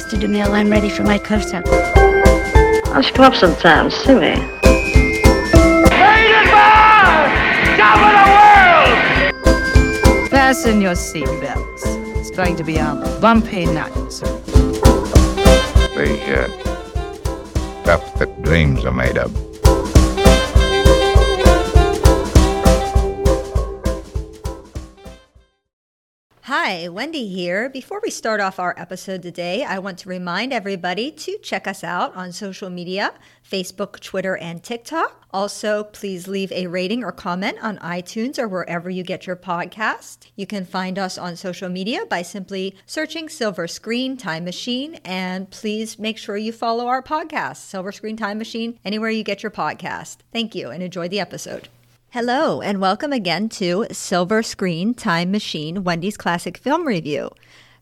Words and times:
Mr. 0.00 0.18
DeMille. 0.18 0.48
I'm 0.52 0.70
ready 0.70 0.88
for 0.88 1.02
my 1.02 1.18
close-up. 1.18 1.66
Why 1.66 1.82
don't 2.94 3.06
you 3.06 3.12
come 3.12 3.26
up 3.26 3.34
sometime, 3.34 3.90
see 3.90 4.14
me? 4.14 4.34
Fasten 10.30 10.80
your 10.80 10.94
seatbelts. 10.94 11.82
It's 12.18 12.30
going 12.30 12.56
to 12.56 12.64
be 12.64 12.78
a 12.78 12.94
bumpy 13.20 13.66
night. 13.66 13.92
The 15.92 16.08
uh, 16.34 16.48
stuff 17.82 18.18
that 18.18 18.42
dreams 18.42 18.86
are 18.86 18.94
made 18.94 19.18
of. 19.18 19.49
Hi, 26.62 26.88
Wendy 26.88 27.26
here. 27.26 27.70
Before 27.70 28.02
we 28.02 28.10
start 28.10 28.38
off 28.38 28.58
our 28.60 28.74
episode 28.76 29.22
today, 29.22 29.64
I 29.64 29.78
want 29.78 29.96
to 30.00 30.10
remind 30.10 30.52
everybody 30.52 31.10
to 31.10 31.38
check 31.38 31.66
us 31.66 31.82
out 31.82 32.14
on 32.14 32.32
social 32.32 32.68
media 32.68 33.14
Facebook, 33.50 33.98
Twitter, 34.00 34.36
and 34.36 34.62
TikTok. 34.62 35.26
Also, 35.30 35.84
please 35.84 36.28
leave 36.28 36.52
a 36.52 36.66
rating 36.66 37.02
or 37.02 37.12
comment 37.12 37.56
on 37.62 37.78
iTunes 37.78 38.38
or 38.38 38.46
wherever 38.46 38.90
you 38.90 39.02
get 39.02 39.26
your 39.26 39.36
podcast. 39.36 40.26
You 40.36 40.46
can 40.46 40.66
find 40.66 40.98
us 40.98 41.16
on 41.16 41.34
social 41.34 41.70
media 41.70 42.04
by 42.04 42.20
simply 42.20 42.76
searching 42.84 43.30
Silver 43.30 43.66
Screen 43.66 44.18
Time 44.18 44.44
Machine, 44.44 44.96
and 45.02 45.48
please 45.48 45.98
make 45.98 46.18
sure 46.18 46.36
you 46.36 46.52
follow 46.52 46.88
our 46.88 47.02
podcast, 47.02 47.56
Silver 47.56 47.90
Screen 47.90 48.18
Time 48.18 48.36
Machine, 48.36 48.78
anywhere 48.84 49.08
you 49.08 49.24
get 49.24 49.42
your 49.42 49.50
podcast. 49.50 50.18
Thank 50.30 50.54
you 50.54 50.68
and 50.68 50.82
enjoy 50.82 51.08
the 51.08 51.20
episode. 51.20 51.70
Hello, 52.12 52.60
and 52.60 52.80
welcome 52.80 53.12
again 53.12 53.48
to 53.50 53.86
Silver 53.92 54.42
Screen 54.42 54.94
Time 54.94 55.30
Machine, 55.30 55.84
Wendy's 55.84 56.16
Classic 56.16 56.56
Film 56.58 56.86
Review. 56.86 57.30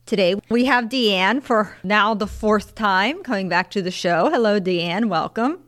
Today 0.07 0.34
we 0.51 0.67
have 0.67 0.84
Deann 0.84 1.43
for 1.43 1.77
now 1.83 2.15
the 2.15 2.27
fourth 2.27 2.75
time 2.75 3.23
coming 3.23 3.49
back 3.49 3.71
to 3.71 3.81
the 3.83 3.91
show. 3.91 4.29
Hello, 4.31 4.61
Deann. 4.61 5.09
Welcome. 5.09 5.61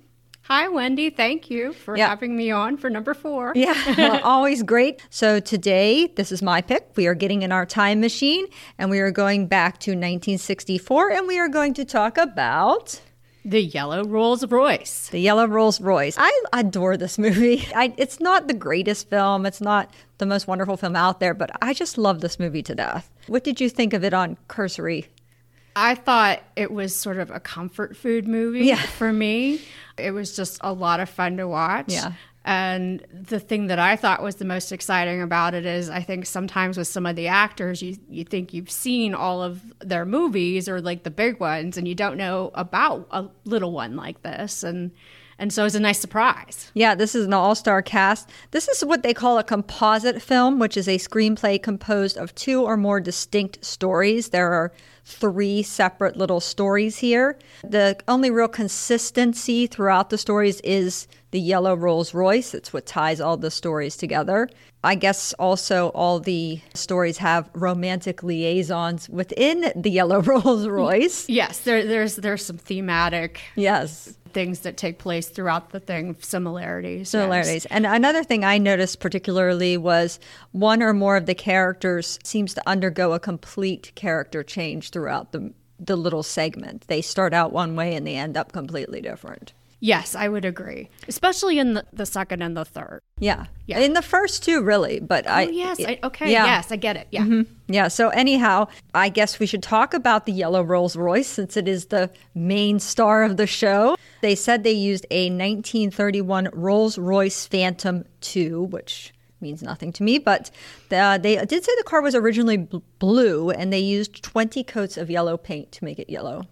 Hi, 0.42 0.68
Wendy. 0.68 1.10
Thank 1.10 1.48
you 1.48 1.72
for 1.72 1.96
Yeah. 1.96 2.08
having 2.08 2.36
me 2.36 2.50
on 2.50 2.76
for 2.76 2.90
number 2.90 3.14
four. 3.14 3.52
Yeah, 3.56 4.20
always 4.24 4.62
great. 4.62 5.00
So 5.08 5.40
today, 5.40 6.08
this 6.16 6.32
is 6.32 6.42
my 6.42 6.60
pick. 6.60 6.90
We 6.96 7.06
are 7.06 7.14
getting 7.14 7.42
in 7.42 7.52
our 7.52 7.64
time 7.64 8.00
machine 8.00 8.46
and 8.76 8.90
we 8.90 8.98
are 8.98 9.10
going 9.10 9.46
back 9.46 9.78
to 9.80 9.92
1964 9.92 11.12
and 11.12 11.26
we 11.26 11.38
are 11.38 11.48
going 11.48 11.72
to 11.74 11.84
talk 11.84 12.18
about 12.18 13.00
The 13.44 13.62
Yellow 13.62 14.04
Rolls 14.04 14.44
Royce. 14.46 15.08
The 15.08 15.18
Yellow 15.20 15.46
Rolls 15.46 15.80
Royce. 15.80 16.16
I 16.18 16.42
adore 16.52 16.96
this 16.96 17.18
movie. 17.18 17.66
I, 17.74 17.94
it's 17.96 18.20
not 18.20 18.48
the 18.48 18.54
greatest 18.54 19.08
film, 19.08 19.46
it's 19.46 19.60
not 19.60 19.90
the 20.18 20.26
most 20.26 20.46
wonderful 20.46 20.76
film 20.76 20.94
out 20.96 21.20
there, 21.20 21.32
but 21.34 21.50
I 21.62 21.72
just 21.72 21.96
love 21.96 22.20
this 22.20 22.38
movie 22.38 22.62
to 22.64 22.74
death. 22.74 23.10
What 23.26 23.42
did 23.44 23.60
you 23.60 23.70
think 23.70 23.92
of 23.94 24.04
it 24.04 24.12
on 24.12 24.36
cursory? 24.48 25.06
I 25.76 25.94
thought 25.94 26.40
it 26.56 26.70
was 26.70 26.94
sort 26.94 27.16
of 27.18 27.30
a 27.30 27.40
comfort 27.40 27.96
food 27.96 28.26
movie 28.28 28.66
Yeah. 28.66 28.76
for 28.76 29.12
me. 29.12 29.60
It 29.96 30.10
was 30.10 30.34
just 30.36 30.58
a 30.62 30.72
lot 30.72 31.00
of 31.00 31.08
fun 31.08 31.36
to 31.38 31.46
watch. 31.48 31.86
Yeah. 31.92 32.12
And 32.44 33.04
the 33.12 33.38
thing 33.38 33.66
that 33.66 33.78
I 33.78 33.96
thought 33.96 34.22
was 34.22 34.36
the 34.36 34.46
most 34.46 34.72
exciting 34.72 35.20
about 35.20 35.52
it 35.52 35.66
is 35.66 35.90
I 35.90 36.00
think 36.00 36.24
sometimes 36.24 36.78
with 36.78 36.88
some 36.88 37.04
of 37.04 37.14
the 37.14 37.28
actors, 37.28 37.82
you, 37.82 37.98
you 38.08 38.24
think 38.24 38.54
you've 38.54 38.70
seen 38.70 39.14
all 39.14 39.42
of 39.42 39.60
their 39.80 40.06
movies 40.06 40.68
or 40.68 40.80
like 40.80 41.02
the 41.02 41.10
big 41.10 41.38
ones, 41.38 41.76
and 41.76 41.86
you 41.86 41.94
don't 41.94 42.16
know 42.16 42.50
about 42.54 43.06
a 43.10 43.28
little 43.44 43.72
one 43.72 43.94
like 43.94 44.22
this. 44.22 44.62
And 44.62 44.92
and 45.40 45.50
so 45.50 45.62
it 45.62 45.64
was 45.64 45.74
a 45.74 45.80
nice 45.80 45.98
surprise. 45.98 46.70
Yeah, 46.74 46.94
this 46.94 47.14
is 47.14 47.24
an 47.24 47.32
all 47.32 47.54
star 47.54 47.80
cast. 47.80 48.28
This 48.50 48.68
is 48.68 48.84
what 48.84 49.02
they 49.02 49.14
call 49.14 49.38
a 49.38 49.44
composite 49.44 50.20
film, 50.20 50.58
which 50.58 50.76
is 50.76 50.86
a 50.86 50.98
screenplay 50.98 51.62
composed 51.62 52.18
of 52.18 52.34
two 52.34 52.62
or 52.62 52.76
more 52.76 53.00
distinct 53.00 53.64
stories. 53.64 54.28
There 54.28 54.52
are 54.52 54.70
three 55.10 55.62
separate 55.62 56.16
little 56.16 56.40
stories 56.40 56.98
here. 56.98 57.38
The 57.62 57.96
only 58.08 58.30
real 58.30 58.48
consistency 58.48 59.66
throughout 59.66 60.10
the 60.10 60.18
stories 60.18 60.60
is 60.62 61.06
the 61.30 61.40
yellow 61.40 61.74
Rolls 61.74 62.14
Royce. 62.14 62.54
It's 62.54 62.72
what 62.72 62.86
ties 62.86 63.20
all 63.20 63.36
the 63.36 63.50
stories 63.50 63.96
together. 63.96 64.48
I 64.82 64.94
guess 64.94 65.34
also 65.34 65.88
all 65.88 66.20
the 66.20 66.60
stories 66.74 67.18
have 67.18 67.50
romantic 67.52 68.22
liaisons 68.22 69.08
within 69.08 69.72
the 69.76 69.90
yellow 69.90 70.22
Rolls 70.30 70.66
Royce. 70.66 71.28
Yes, 71.28 71.60
there, 71.60 71.84
there's 71.84 72.16
there's 72.16 72.44
some 72.44 72.56
thematic 72.56 73.40
Yes. 73.56 74.16
Things 74.32 74.60
that 74.60 74.76
take 74.76 74.98
place 74.98 75.28
throughout 75.28 75.70
the 75.70 75.80
thing, 75.80 76.16
similarities. 76.20 77.00
yes. 77.00 77.10
similarities. 77.10 77.66
And 77.66 77.86
another 77.86 78.24
thing 78.24 78.44
I 78.44 78.58
noticed 78.58 79.00
particularly 79.00 79.76
was 79.76 80.18
one 80.52 80.82
or 80.82 80.92
more 80.92 81.16
of 81.16 81.26
the 81.26 81.34
characters 81.34 82.18
seems 82.24 82.54
to 82.54 82.68
undergo 82.68 83.12
a 83.12 83.20
complete 83.20 83.92
character 83.94 84.42
change 84.42 84.90
throughout 84.90 85.32
the 85.32 85.52
the 85.82 85.96
little 85.96 86.22
segment. 86.22 86.86
They 86.88 87.00
start 87.00 87.32
out 87.32 87.52
one 87.52 87.74
way 87.74 87.94
and 87.94 88.06
they 88.06 88.16
end 88.16 88.36
up 88.36 88.52
completely 88.52 89.00
different. 89.00 89.54
Yes, 89.80 90.14
I 90.14 90.28
would 90.28 90.44
agree, 90.44 90.90
especially 91.08 91.58
in 91.58 91.72
the, 91.72 91.84
the 91.90 92.04
second 92.04 92.42
and 92.42 92.54
the 92.54 92.66
third. 92.66 93.00
Yeah. 93.18 93.46
Yeah. 93.66 93.78
In 93.78 93.94
the 93.94 94.02
first 94.02 94.44
two 94.44 94.62
really, 94.62 95.00
but 95.00 95.26
I 95.26 95.46
oh, 95.46 95.48
yes. 95.48 95.80
I, 95.80 95.98
okay. 96.04 96.30
yeah. 96.30 96.44
Yes, 96.44 96.70
I 96.70 96.76
get 96.76 96.96
it. 96.96 97.08
Yeah. 97.10 97.42
Yeah, 97.66 97.88
so 97.88 98.10
anyhow, 98.10 98.68
I 98.94 99.08
guess 99.08 99.38
we 99.38 99.46
should 99.46 99.62
talk 99.62 99.94
about 99.94 100.26
the 100.26 100.32
yellow 100.32 100.62
Rolls 100.62 100.96
Royce 100.96 101.28
since 101.28 101.56
it 101.56 101.66
is 101.66 101.86
the 101.86 102.10
main 102.34 102.78
star 102.78 103.22
of 103.22 103.36
the 103.36 103.46
show. 103.46 103.96
They 104.20 104.34
said 104.34 104.64
they 104.64 104.72
used 104.72 105.06
a 105.10 105.30
1931 105.30 106.50
Rolls 106.52 106.98
Royce 106.98 107.46
Phantom 107.46 108.04
II, 108.36 108.52
which 108.52 109.14
means 109.40 109.62
nothing 109.62 109.92
to 109.92 110.02
me, 110.02 110.18
but 110.18 110.50
uh, 110.90 111.16
they 111.16 111.36
did 111.46 111.64
say 111.64 111.72
the 111.78 111.84
car 111.84 112.02
was 112.02 112.14
originally 112.14 112.58
bl- 112.58 112.78
blue 112.98 113.50
and 113.50 113.72
they 113.72 113.78
used 113.78 114.22
20 114.22 114.62
coats 114.64 114.96
of 114.98 115.08
yellow 115.08 115.36
paint 115.38 115.72
to 115.72 115.84
make 115.84 115.98
it 115.98 116.10
yellow. 116.10 116.42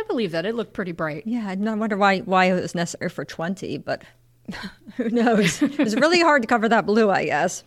I 0.00 0.04
believe 0.04 0.32
that. 0.32 0.46
It 0.46 0.54
looked 0.54 0.72
pretty 0.72 0.92
bright. 0.92 1.26
Yeah, 1.26 1.46
I 1.46 1.54
wonder 1.54 1.96
why 1.96 2.20
why 2.20 2.46
it 2.46 2.60
was 2.60 2.74
necessary 2.74 3.10
for 3.10 3.24
20, 3.24 3.78
but 3.78 4.02
who 4.96 5.10
knows? 5.10 5.62
it 5.62 5.78
was 5.78 5.94
really 5.96 6.20
hard 6.20 6.42
to 6.42 6.48
cover 6.48 6.68
that 6.68 6.86
blue, 6.86 7.10
I 7.10 7.26
guess. 7.26 7.64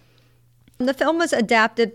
The 0.80 0.94
film 0.94 1.20
was 1.20 1.32
adapted 1.32 1.94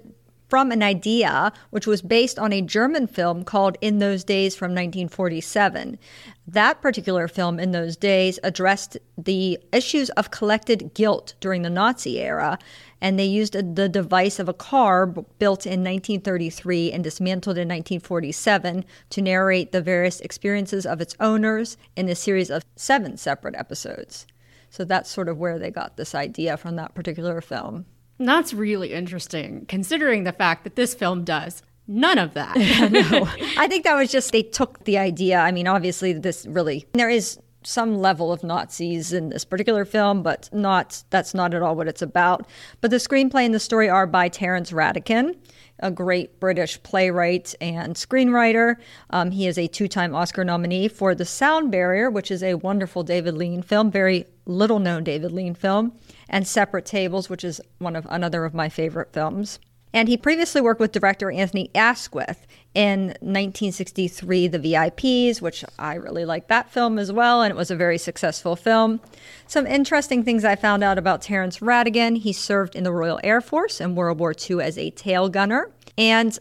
from 0.49 0.71
an 0.71 0.83
idea 0.83 1.53
which 1.71 1.87
was 1.87 2.01
based 2.01 2.39
on 2.39 2.53
a 2.53 2.63
German 2.63 3.07
film 3.07 3.45
called 3.45 3.77
In 3.81 3.99
Those 3.99 4.25
Days 4.25 4.55
from 4.55 4.71
1947. 4.71 5.99
That 6.47 6.81
particular 6.81 7.29
film, 7.29 7.61
In 7.61 7.73
Those 7.73 7.97
Days, 7.97 8.39
addressed 8.43 8.97
the 9.19 9.59
issues 9.73 10.09
of 10.11 10.31
collected 10.31 10.95
guilt 10.95 11.35
during 11.41 11.63
the 11.63 11.71
Nazi 11.71 12.19
era, 12.21 12.59
and 13.01 13.19
they 13.19 13.25
used 13.25 13.53
the 13.53 13.89
device 13.89 14.39
of 14.39 14.49
a 14.49 14.55
car 14.55 15.07
b- 15.07 15.25
built 15.39 15.67
in 15.67 15.85
1933 15.85 16.93
and 16.93 17.05
dismantled 17.05 17.57
in 17.57 17.69
1947 17.69 18.85
to 19.11 19.23
narrate 19.23 19.73
the 19.73 19.81
various 19.81 20.21
experiences 20.21 20.87
of 20.87 21.01
its 21.01 21.15
owners 21.21 21.77
in 21.97 22.09
a 22.09 22.15
series 22.15 22.51
of 22.51 22.65
seven 22.77 23.17
separate 23.17 23.55
episodes. 23.55 24.27
So 24.71 24.85
that's 24.85 25.11
sort 25.11 25.29
of 25.29 25.39
where 25.39 25.59
they 25.59 25.71
got 25.71 25.97
this 25.97 26.15
idea 26.15 26.57
from 26.57 26.77
that 26.77 26.95
particular 26.95 27.41
film. 27.41 27.87
That's 28.19 28.53
really 28.53 28.93
interesting, 28.93 29.65
considering 29.67 30.25
the 30.25 30.33
fact 30.33 30.65
that 30.65 30.77
this 30.77 30.95
film 30.95 31.25
does 31.25 31.63
none 31.89 32.19
of 32.19 32.35
that. 32.35 32.57
no. 32.93 33.29
I 33.57 33.67
think 33.67 33.85
that 33.85 33.95
was 33.95 34.13
just 34.13 34.31
they 34.31 34.43
took 34.43 34.85
the 34.85 34.99
idea. 34.99 35.39
I 35.39 35.51
mean, 35.51 35.67
obviously, 35.67 36.13
this 36.13 36.47
really 36.47 36.87
there 36.93 37.09
is 37.09 37.39
some 37.69 37.99
level 37.99 38.33
of 38.33 38.43
Nazis 38.43 39.13
in 39.13 39.29
this 39.29 39.45
particular 39.45 39.85
film, 39.85 40.23
but 40.23 40.49
not 40.53 41.05
that's 41.11 41.35
not 41.35 41.53
at 41.53 41.63
all 41.63 41.77
what 41.77 41.87
it's 41.87 42.03
about. 42.03 42.47
But 42.81 42.91
the 42.91 42.97
screenplay 42.97 43.45
and 43.45 43.55
the 43.55 43.61
story 43.61 43.91
are 43.91 44.07
by 44.07 44.29
Terence 44.29 44.73
Rattigan, 44.73 45.37
a 45.81 45.91
great 45.91 46.41
British 46.41 46.83
playwright 46.83 47.55
and 47.61 47.95
screenwriter. 47.95 48.77
Um, 49.11 49.31
he 49.31 49.47
is 49.47 49.59
a 49.59 49.69
two-time 49.69 50.15
Oscar 50.15 50.45
nominee 50.45 50.89
for 50.89 51.15
The 51.15 51.27
Sound 51.27 51.71
Barrier, 51.71 52.11
which 52.11 52.31
is 52.31 52.43
a 52.43 52.55
wonderful 52.55 53.03
David 53.03 53.35
Lean 53.35 53.63
film, 53.63 53.91
very 53.91 54.27
little 54.47 54.79
known 54.79 55.05
David 55.05 55.33
Lean 55.33 55.55
film, 55.55 55.93
and 56.29 56.47
Separate 56.47 56.87
Tables, 56.87 57.29
which 57.29 57.45
is 57.45 57.61
one 57.79 57.97
of 57.97 58.07
another 58.09 58.47
of 58.47 58.55
my 58.55 58.71
favorite 58.71 59.13
films. 59.13 59.59
And 59.93 60.09
he 60.09 60.17
previously 60.17 60.61
worked 60.61 60.81
with 60.81 60.93
director 60.93 61.31
Anthony 61.31 61.71
Asquith 61.75 62.47
in 62.75 63.09
1963, 63.21 64.49
The 64.49 64.59
VIPs, 64.59 65.41
which 65.41 65.65
I 65.79 65.95
really 65.95 66.25
like 66.25 66.49
that 66.49 66.71
film 66.71 66.99
as 66.99 67.11
well, 67.11 67.43
and 67.43 67.51
it 67.51 67.57
was 67.57 67.71
a 67.71 67.77
very 67.77 67.99
successful 67.99 68.55
film. 68.55 69.01
Some 69.47 69.67
interesting 69.67 70.23
things 70.23 70.45
I 70.45 70.57
found 70.57 70.85
out 70.85 70.99
about 70.99 71.23
Terence 71.23 71.59
Rattigan. 71.59 72.19
He 72.19 72.33
served 72.33 72.77
in 72.77 72.85
the 72.85 72.93
Royal 72.93 73.19
Air 73.25 73.41
Force 73.41 73.81
in 73.81 73.95
World 73.95 74.19
War 74.19 74.35
II 74.49 74.61
as 74.61 74.77
a 74.77 74.91
tail 74.91 75.29
gunner. 75.29 75.71
And 75.97 76.39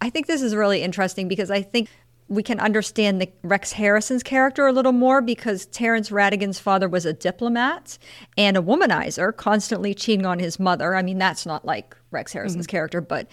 I 0.00 0.10
think 0.10 0.26
this 0.26 0.42
is 0.42 0.54
really 0.54 0.82
interesting 0.82 1.28
because 1.28 1.50
I 1.50 1.62
think 1.62 1.88
we 2.28 2.42
can 2.42 2.58
understand 2.58 3.20
the 3.20 3.30
Rex 3.42 3.72
Harrison's 3.72 4.22
character 4.22 4.66
a 4.66 4.72
little 4.72 4.92
more 4.92 5.20
because 5.20 5.66
Terence 5.66 6.10
Rattigan's 6.10 6.58
father 6.58 6.88
was 6.88 7.06
a 7.06 7.12
diplomat 7.12 7.98
and 8.36 8.56
a 8.56 8.62
womanizer, 8.62 9.34
constantly 9.36 9.94
cheating 9.94 10.26
on 10.26 10.38
his 10.38 10.58
mother. 10.58 10.96
I 10.96 11.02
mean, 11.02 11.18
that's 11.18 11.46
not 11.46 11.64
like 11.64 11.96
Rex 12.10 12.32
Harrison's 12.32 12.66
mm-hmm. 12.66 12.72
character, 12.72 13.00
but 13.00 13.28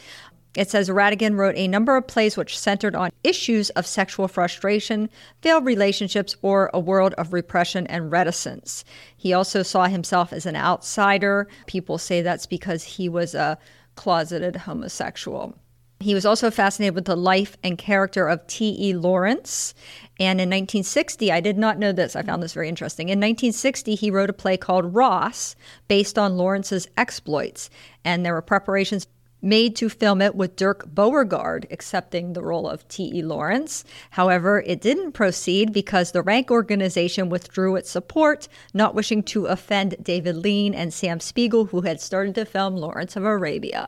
it 0.55 0.69
says 0.69 0.89
Radigan 0.89 1.35
wrote 1.35 1.55
a 1.57 1.67
number 1.67 1.95
of 1.95 2.05
plays 2.05 2.37
which 2.37 2.57
centered 2.57 2.95
on 2.95 3.09
issues 3.23 3.71
of 3.71 3.87
sexual 3.87 4.27
frustration, 4.27 5.09
failed 5.41 5.65
relationships, 5.65 6.35
or 6.43 6.69
a 6.73 6.79
world 6.79 7.15
of 7.15 7.33
repression 7.33 7.87
and 7.87 8.11
reticence. 8.11 8.85
He 9.17 9.33
also 9.33 9.63
saw 9.63 9.85
himself 9.85 10.31
as 10.31 10.45
an 10.45 10.55
outsider. 10.55 11.47
People 11.65 11.97
say 11.97 12.21
that's 12.21 12.45
because 12.45 12.83
he 12.83 13.09
was 13.09 13.33
a 13.33 13.57
closeted 13.95 14.55
homosexual. 14.55 15.55
He 16.03 16.13
was 16.13 16.25
also 16.25 16.51
fascinated 16.51 16.95
with 16.95 17.05
the 17.05 17.15
life 17.15 17.55
and 17.63 17.77
character 17.77 18.27
of 18.27 18.45
T.E. 18.47 18.93
Lawrence. 18.93 19.73
And 20.19 20.41
in 20.41 20.49
1960, 20.49 21.31
I 21.31 21.39
did 21.39 21.57
not 21.57 21.79
know 21.79 21.93
this, 21.93 22.15
I 22.15 22.23
found 22.23 22.43
this 22.43 22.53
very 22.53 22.67
interesting. 22.67 23.07
In 23.07 23.19
1960, 23.19 23.95
he 23.95 24.11
wrote 24.11 24.29
a 24.29 24.33
play 24.33 24.57
called 24.57 24.93
Ross, 24.93 25.55
based 25.87 26.19
on 26.19 26.35
Lawrence's 26.35 26.87
exploits. 26.97 27.69
And 28.03 28.25
there 28.25 28.33
were 28.33 28.41
preparations 28.41 29.07
made 29.41 29.77
to 29.77 29.87
film 29.87 30.21
it 30.21 30.35
with 30.35 30.57
Dirk 30.57 30.85
Bogarde 30.93 31.71
accepting 31.71 32.33
the 32.33 32.43
role 32.43 32.67
of 32.67 32.85
T.E. 32.89 33.21
Lawrence. 33.21 33.85
However, 34.11 34.61
it 34.65 34.81
didn't 34.81 35.13
proceed 35.13 35.71
because 35.71 36.11
the 36.11 36.21
rank 36.21 36.51
organization 36.51 37.29
withdrew 37.29 37.77
its 37.77 37.89
support, 37.89 38.49
not 38.73 38.93
wishing 38.93 39.23
to 39.23 39.45
offend 39.45 39.95
David 40.01 40.35
Lean 40.35 40.73
and 40.73 40.93
Sam 40.93 41.21
Spiegel, 41.21 41.65
who 41.65 41.81
had 41.81 42.01
started 42.01 42.35
to 42.35 42.45
film 42.45 42.75
Lawrence 42.75 43.15
of 43.15 43.23
Arabia. 43.23 43.87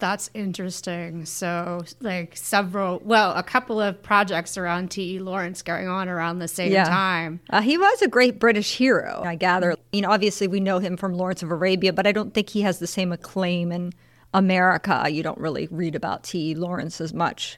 That's 0.00 0.28
interesting. 0.34 1.24
So, 1.24 1.84
like 2.00 2.36
several, 2.36 3.00
well, 3.04 3.32
a 3.34 3.42
couple 3.42 3.80
of 3.80 4.02
projects 4.02 4.58
around 4.58 4.90
T.E. 4.90 5.18
Lawrence 5.20 5.62
going 5.62 5.88
on 5.88 6.08
around 6.08 6.40
the 6.40 6.48
same 6.48 6.72
Yeah. 6.72 6.84
time. 6.84 7.40
Uh, 7.50 7.62
he 7.62 7.78
was 7.78 8.02
a 8.02 8.08
great 8.08 8.38
British 8.38 8.76
hero, 8.76 9.22
I 9.24 9.36
gather. 9.36 9.76
You 9.92 10.00
know, 10.02 10.10
obviously 10.10 10.48
we 10.48 10.60
know 10.60 10.78
him 10.80 10.96
from 10.96 11.14
Lawrence 11.14 11.42
of 11.42 11.50
Arabia, 11.50 11.92
but 11.92 12.06
I 12.06 12.12
don't 12.12 12.34
think 12.34 12.50
he 12.50 12.62
has 12.62 12.80
the 12.80 12.86
same 12.88 13.12
acclaim 13.12 13.70
in 13.70 13.92
America. 14.34 15.06
You 15.08 15.22
don't 15.22 15.38
really 15.38 15.68
read 15.70 15.94
about 15.94 16.24
T.E. 16.24 16.54
Lawrence 16.56 17.00
as 17.00 17.14
much. 17.14 17.56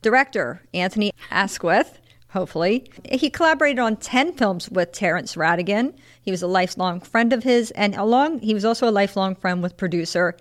Director 0.00 0.62
Anthony 0.72 1.12
Asquith, 1.30 1.98
hopefully. 2.28 2.88
He 3.10 3.30
collaborated 3.30 3.80
on 3.80 3.96
10 3.96 4.34
films 4.34 4.70
with 4.70 4.92
Terence 4.92 5.34
Rattigan. 5.34 5.94
He 6.22 6.30
was 6.30 6.42
a 6.42 6.46
lifelong 6.46 7.00
friend 7.00 7.32
of 7.32 7.42
his, 7.42 7.72
and 7.72 7.96
along 7.96 8.40
he 8.40 8.54
was 8.54 8.64
also 8.64 8.88
a 8.88 8.92
lifelong 8.92 9.34
friend 9.34 9.60
with 9.62 9.76
producer 9.76 10.36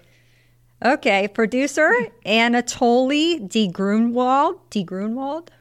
Okay, 0.84 1.28
producer 1.28 1.92
Anatoly 2.26 3.48
D. 3.48 3.68
Grunwald. 3.68 4.60
D. 4.70 4.84
Grunwald? 4.84 5.52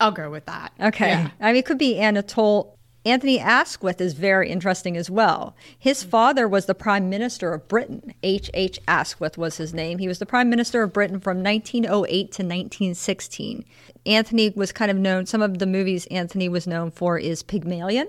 I'll 0.00 0.10
go 0.10 0.30
with 0.30 0.46
that. 0.46 0.72
Okay. 0.80 1.10
Yeah. 1.10 1.30
I 1.40 1.48
mean, 1.48 1.56
it 1.56 1.66
could 1.66 1.78
be 1.78 1.98
Anatole. 1.98 2.76
Anthony 3.04 3.38
Asquith 3.38 4.00
is 4.00 4.12
very 4.12 4.50
interesting 4.50 4.96
as 4.96 5.10
well. 5.10 5.54
His 5.78 6.00
mm-hmm. 6.00 6.10
father 6.10 6.48
was 6.48 6.66
the 6.66 6.74
Prime 6.74 7.08
Minister 7.08 7.52
of 7.52 7.68
Britain. 7.68 8.14
H. 8.22 8.50
H. 8.54 8.78
Asquith 8.88 9.38
was 9.38 9.56
his 9.56 9.72
name. 9.72 9.98
He 9.98 10.08
was 10.08 10.18
the 10.18 10.26
Prime 10.26 10.50
Minister 10.50 10.82
of 10.82 10.92
Britain 10.92 11.20
from 11.20 11.42
1908 11.42 12.10
to 12.10 12.42
1916. 12.42 13.64
Anthony 14.06 14.50
was 14.50 14.72
kind 14.72 14.90
of 14.90 14.96
known, 14.96 15.26
some 15.26 15.42
of 15.42 15.58
the 15.58 15.66
movies 15.66 16.06
Anthony 16.06 16.48
was 16.48 16.66
known 16.66 16.90
for 16.90 17.18
is 17.18 17.42
Pygmalion 17.42 18.08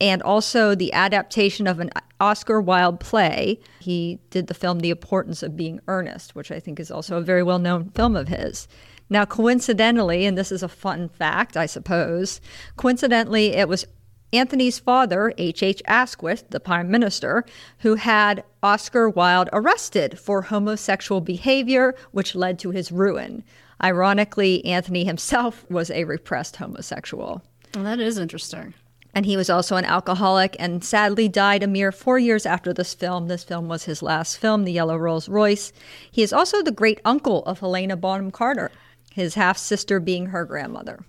and 0.00 0.22
also 0.22 0.74
the 0.74 0.92
adaptation 0.92 1.66
of 1.66 1.80
an 1.80 1.90
Oscar 2.20 2.60
Wilde 2.60 3.00
play. 3.00 3.60
He 3.80 4.18
did 4.30 4.46
the 4.46 4.54
film 4.54 4.80
The 4.80 4.90
Importance 4.90 5.42
of 5.42 5.56
Being 5.56 5.80
Earnest, 5.88 6.34
which 6.34 6.50
I 6.50 6.60
think 6.60 6.80
is 6.80 6.90
also 6.90 7.16
a 7.16 7.22
very 7.22 7.42
well 7.42 7.58
known 7.58 7.90
film 7.90 8.16
of 8.16 8.28
his. 8.28 8.68
Now, 9.10 9.24
coincidentally, 9.24 10.26
and 10.26 10.36
this 10.36 10.52
is 10.52 10.62
a 10.62 10.68
fun 10.68 11.08
fact, 11.08 11.56
I 11.56 11.66
suppose, 11.66 12.40
coincidentally, 12.76 13.54
it 13.54 13.68
was 13.68 13.86
Anthony's 14.32 14.78
father, 14.78 15.32
H. 15.38 15.62
H. 15.62 15.82
Asquith, 15.86 16.44
the 16.50 16.60
prime 16.60 16.90
minister, 16.90 17.44
who 17.78 17.94
had 17.94 18.44
Oscar 18.62 19.08
Wilde 19.08 19.48
arrested 19.52 20.18
for 20.18 20.42
homosexual 20.42 21.22
behavior, 21.22 21.94
which 22.12 22.34
led 22.34 22.58
to 22.58 22.70
his 22.70 22.92
ruin. 22.92 23.42
Ironically, 23.82 24.62
Anthony 24.66 25.04
himself 25.04 25.64
was 25.70 25.90
a 25.90 26.04
repressed 26.04 26.56
homosexual. 26.56 27.42
Well, 27.74 27.84
that 27.84 28.00
is 28.00 28.18
interesting. 28.18 28.74
And 29.14 29.26
he 29.26 29.36
was 29.36 29.50
also 29.50 29.76
an 29.76 29.84
alcoholic 29.84 30.54
and 30.58 30.84
sadly 30.84 31.28
died 31.28 31.62
a 31.62 31.66
mere 31.66 31.90
four 31.90 32.18
years 32.18 32.46
after 32.46 32.72
this 32.72 32.94
film. 32.94 33.28
This 33.28 33.42
film 33.42 33.68
was 33.68 33.84
his 33.84 34.02
last 34.02 34.36
film, 34.36 34.64
The 34.64 34.72
Yellow 34.72 34.96
Rolls 34.96 35.28
Royce. 35.28 35.72
He 36.10 36.22
is 36.22 36.32
also 36.32 36.62
the 36.62 36.70
great 36.70 37.00
uncle 37.04 37.44
of 37.44 37.60
Helena 37.60 37.96
Bonham 37.96 38.30
Carter, 38.30 38.70
his 39.12 39.34
half 39.34 39.58
sister 39.58 39.98
being 39.98 40.26
her 40.26 40.44
grandmother. 40.44 41.00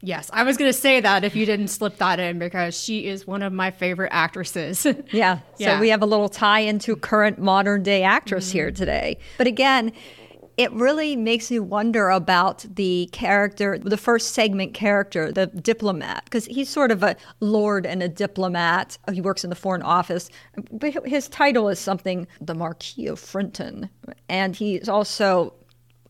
Yes, 0.00 0.30
I 0.32 0.44
was 0.44 0.56
going 0.56 0.68
to 0.68 0.78
say 0.78 1.00
that 1.00 1.24
if 1.24 1.34
you 1.34 1.44
didn't 1.44 1.68
slip 1.68 1.96
that 1.96 2.20
in 2.20 2.38
because 2.38 2.78
she 2.78 3.06
is 3.06 3.26
one 3.26 3.42
of 3.42 3.52
my 3.52 3.72
favorite 3.72 4.10
actresses. 4.12 4.86
Yeah. 5.12 5.40
Yeah. 5.58 5.74
So 5.74 5.80
we 5.80 5.88
have 5.88 6.02
a 6.02 6.06
little 6.06 6.28
tie 6.28 6.60
into 6.60 6.94
current 6.94 7.40
modern 7.40 7.82
day 7.82 8.04
actress 8.04 8.52
here 8.52 8.68
mm-hmm. 8.68 8.76
today. 8.76 9.18
But 9.38 9.48
again, 9.48 9.90
it 10.58 10.72
really 10.72 11.14
makes 11.14 11.52
me 11.52 11.60
wonder 11.60 12.10
about 12.10 12.66
the 12.74 13.08
character, 13.12 13.78
the 13.78 13.96
first 13.96 14.34
segment 14.34 14.74
character, 14.74 15.30
the 15.30 15.46
diplomat, 15.46 16.24
because 16.24 16.46
he's 16.46 16.68
sort 16.68 16.90
of 16.90 17.04
a 17.04 17.14
lord 17.38 17.86
and 17.86 18.02
a 18.02 18.08
diplomat. 18.08 18.98
Oh, 19.06 19.12
he 19.12 19.20
works 19.20 19.44
in 19.44 19.50
the 19.50 19.56
Foreign 19.56 19.82
Office, 19.82 20.30
but 20.72 20.92
his 21.06 21.28
title 21.28 21.68
is 21.68 21.78
something, 21.78 22.26
the 22.40 22.56
Marquis 22.56 23.06
of 23.06 23.20
Frinton. 23.20 23.88
And 24.28 24.56
he's 24.56 24.88
also, 24.88 25.54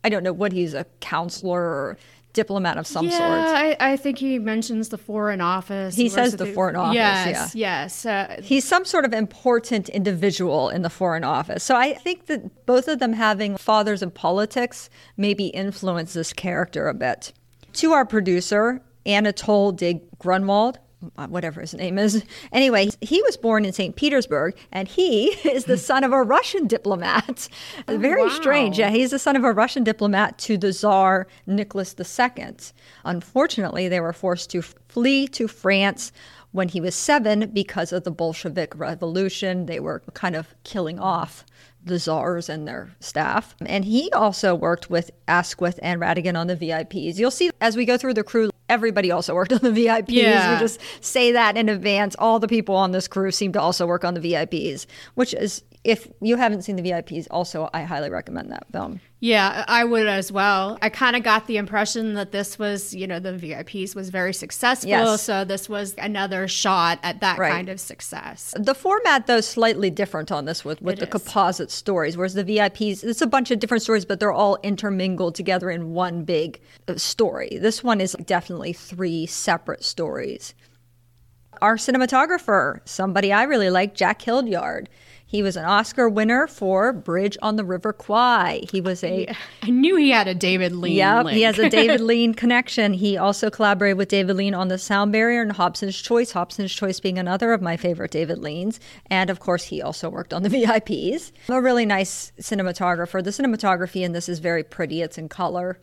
I 0.03 0.09
don't 0.09 0.23
know 0.23 0.33
what 0.33 0.53
he's, 0.53 0.73
a 0.73 0.87
counselor 1.01 1.61
or 1.61 1.99
diplomat 2.39 2.79
of 2.79 2.87
some 2.87 3.07
yeah, 3.07 3.19
sort. 3.19 3.57
I, 3.57 3.93
I 3.93 3.97
think 3.97 4.19
he 4.19 4.39
mentions 4.39 4.91
the 4.91 4.99
Foreign 4.99 5.41
Office. 5.41 5.97
He 5.97 6.09
says 6.09 6.35
at 6.35 6.39
the 6.39 6.47
Foreign 6.47 6.77
Office, 6.77 6.95
Yes, 6.95 7.55
yes. 7.55 8.07
Uh, 8.07 8.41
He's 8.41 8.65
some 8.65 8.85
sort 8.85 9.05
of 9.05 9.13
important 9.13 9.89
individual 9.89 10.69
in 10.69 10.83
the 10.83 10.91
Foreign 10.91 11.25
Office. 11.25 11.65
So 11.65 11.75
I 11.75 11.95
think 11.95 12.27
that 12.27 12.65
both 12.65 12.87
of 12.87 13.01
them 13.01 13.13
having 13.13 13.57
fathers 13.57 14.03
in 14.03 14.13
politics 14.13 14.89
maybe 15.17 15.49
influence 15.49 16.13
this 16.15 16.33
character 16.33 16.87
a 16.87 16.95
bit. 16.95 17.33
To 17.75 17.91
our 17.91 18.07
producer, 18.07 18.83
Anatole 19.05 19.73
de 19.73 20.01
Grunwald, 20.19 20.79
Uh, 21.17 21.29
whatever 21.29 21.61
his 21.61 21.75
name 21.75 21.97
is. 21.97 22.25
Anyway, 22.51 22.91
he 23.01 23.23
was 23.23 23.37
born 23.37 23.65
in 23.65 23.73
St. 23.73 23.95
Petersburg 23.95 24.57
and 24.73 24.89
he 24.89 25.27
is 25.49 25.65
the 25.65 25.77
son 25.91 26.03
of 26.03 26.13
a 26.13 26.23
Russian 26.25 26.67
diplomat. 26.67 27.49
Oh, 27.87 27.97
Very 27.99 28.25
wow. 28.25 28.29
strange. 28.31 28.81
Yeah, 28.81 28.91
he's 28.91 29.13
the 29.13 29.19
son 29.21 29.37
of 29.37 29.45
a 29.45 29.53
Russian 29.53 29.85
diplomat 29.85 30.39
to 30.39 30.59
the 30.59 30.73
Tsar 30.73 31.29
Nicholas 31.47 31.95
II. 31.97 32.47
Unfortunately, 33.05 33.87
they 33.89 34.01
were 34.01 34.13
forced 34.13 34.51
to 34.51 34.61
flee 34.61 35.29
to 35.29 35.47
France 35.47 36.11
when 36.51 36.69
he 36.69 36.81
was 36.81 36.97
seven 36.97 37.49
because 37.53 37.93
of 37.93 38.03
the 38.03 38.11
Bolshevik 38.11 38.77
Revolution. 38.77 39.67
They 39.67 39.79
were 39.79 40.03
kind 40.15 40.35
of 40.35 40.53
killing 40.65 40.99
off 40.99 41.45
the 41.85 41.99
czars 41.99 42.49
and 42.49 42.67
their 42.67 42.91
staff. 43.01 43.55
And 43.65 43.85
he 43.85 44.11
also 44.13 44.55
worked 44.55 44.91
with 44.91 45.13
Asquith 45.29 45.79
and 45.81 46.01
Rattigan 46.01 46.37
on 46.37 46.49
the 46.49 46.57
VIPs. 46.57 47.19
You'll 47.19 47.31
see 47.31 47.51
as 47.61 47.77
we 47.77 47.85
go 47.85 47.97
through 47.97 48.15
the 48.15 48.25
crew, 48.25 48.51
everybody 48.69 49.11
also 49.11 49.35
worked 49.35 49.53
on 49.53 49.61
the 49.63 49.71
VIPs. 49.87 50.05
Yeah. 50.09 50.55
We 50.55 50.61
just 50.61 50.81
say 51.01 51.33
that 51.33 51.57
in 51.57 51.69
advance. 51.69 52.15
All 52.19 52.39
the 52.39 52.49
people 52.49 52.75
on 52.77 52.93
this 52.93 53.09
crew 53.09 53.31
seem 53.31 53.53
to 53.53 53.61
also 53.61 53.87
work 53.87 54.05
on 54.05 54.15
the 54.15 54.21
VIPs, 54.21 54.87
which 55.15 55.35
is, 55.35 55.63
if 55.89 56.07
you 56.21 56.37
haven't 56.37 56.63
seen 56.63 56.77
the 56.77 56.83
VIPs, 56.83 57.27
also, 57.31 57.71
I 57.73 57.83
highly 57.83 58.11
recommend 58.11 58.53
that 58.53 58.67
film. 58.71 59.01
yeah, 59.21 59.65
I 59.67 59.85
would 59.85 60.07
as 60.07 60.31
well. 60.31 60.77
I 60.83 60.91
kind 60.91 61.17
of 61.17 61.23
got 61.23 61.47
the 61.47 61.57
impression 61.57 62.13
that 62.15 62.31
this 62.31 62.59
was, 62.59 62.95
you 62.95 63.07
know, 63.07 63.19
the 63.19 63.33
VIPs 63.33 63.95
was 63.97 64.11
very 64.11 64.35
successful. 64.35 64.91
Yes. 64.91 65.23
So 65.23 65.45
this 65.47 65.67
was 65.69 65.95
another 65.97 66.47
shot 66.47 66.99
at 67.03 67.21
that 67.21 67.39
Right. 67.39 67.51
kind 67.51 67.69
of 67.71 67.81
success. 67.81 68.53
The 68.57 68.75
format, 68.75 69.27
though, 69.27 69.39
is 69.39 69.49
slightly 69.49 69.89
different 69.89 70.31
on 70.31 70.45
this 70.45 70.63
with, 70.65 70.83
with 70.83 70.95
It 70.99 71.01
the 71.11 71.17
is. 71.17 71.23
composite 71.25 71.71
stories, 71.71 72.17
whereas 72.19 72.35
the 72.35 72.45
VIPs, 72.45 73.03
it's 73.03 73.23
a 73.23 73.27
bunch 73.27 73.51
of 73.51 73.59
different 73.59 73.83
stories, 73.83 74.05
but 74.05 74.21
they're 74.21 74.31
all 74.31 74.59
intermingled 74.63 75.35
together 75.35 75.71
in 75.71 75.93
one 75.95 76.25
big 76.25 76.61
uh, 76.87 76.97
story. 76.97 77.59
This 77.61 77.83
one 77.83 78.01
is 78.03 78.13
definitely 78.27 78.75
three 78.75 79.25
separate 79.27 79.83
stories. 79.85 80.55
Our 81.61 81.77
cinematographer, 81.77 82.81
somebody 82.85 83.33
I 83.33 83.43
really 83.45 83.71
like, 83.71 83.95
Jack 83.95 84.21
Hildyard. 84.23 84.87
He 85.31 85.43
was 85.43 85.57
an 85.57 85.67
Oscar 85.67 86.09
winner 86.09 86.47
for 86.47 86.91
Bridge 86.91 87.37
on 87.43 87.57
the 87.57 87.65
River 87.65 87.93
Kwai. 87.93 88.63
He 88.73 88.81
was 88.81 89.05
a 89.05 89.29
I 89.63 89.69
knew 89.69 89.95
he 89.97 90.09
had 90.09 90.27
a 90.27 90.35
David 90.35 90.73
Lean. 90.73 90.97
Link. 91.25 91.37
he 91.37 91.43
has 91.43 91.59
a 91.59 91.69
David 91.79 92.01
Lean 92.01 92.33
connection. 92.33 92.95
He 92.95 93.19
also 93.19 93.51
collaborated 93.51 93.99
with 93.99 94.09
David 94.09 94.37
Lean 94.37 94.55
on 94.55 94.69
The 94.69 94.79
Sound 94.79 95.13
Barrier 95.13 95.43
and 95.43 95.53
Hobson's 95.53 96.01
Choice, 96.01 96.33
Hobson's 96.33 96.73
Choice 96.73 96.99
being 96.99 97.19
another 97.19 97.53
of 97.53 97.61
my 97.61 97.77
favorite 97.77 98.11
David 98.11 98.39
Leans. 98.39 98.81
And 99.11 99.29
of 99.29 99.39
course, 99.39 99.65
he 99.65 99.83
also 99.83 100.09
worked 100.09 100.33
on 100.33 100.45
the 100.45 100.49
VIPs. 100.65 101.33
A 101.51 101.61
really 101.61 101.85
nice 101.85 102.33
cinematographer. 102.41 103.23
The 103.23 103.29
cinematography 103.31 104.03
in 104.03 104.13
this 104.13 104.31
is 104.31 104.39
very 104.39 104.65
pretty, 104.65 105.03
it's 105.03 105.19
in 105.19 105.29
color. 105.29 105.79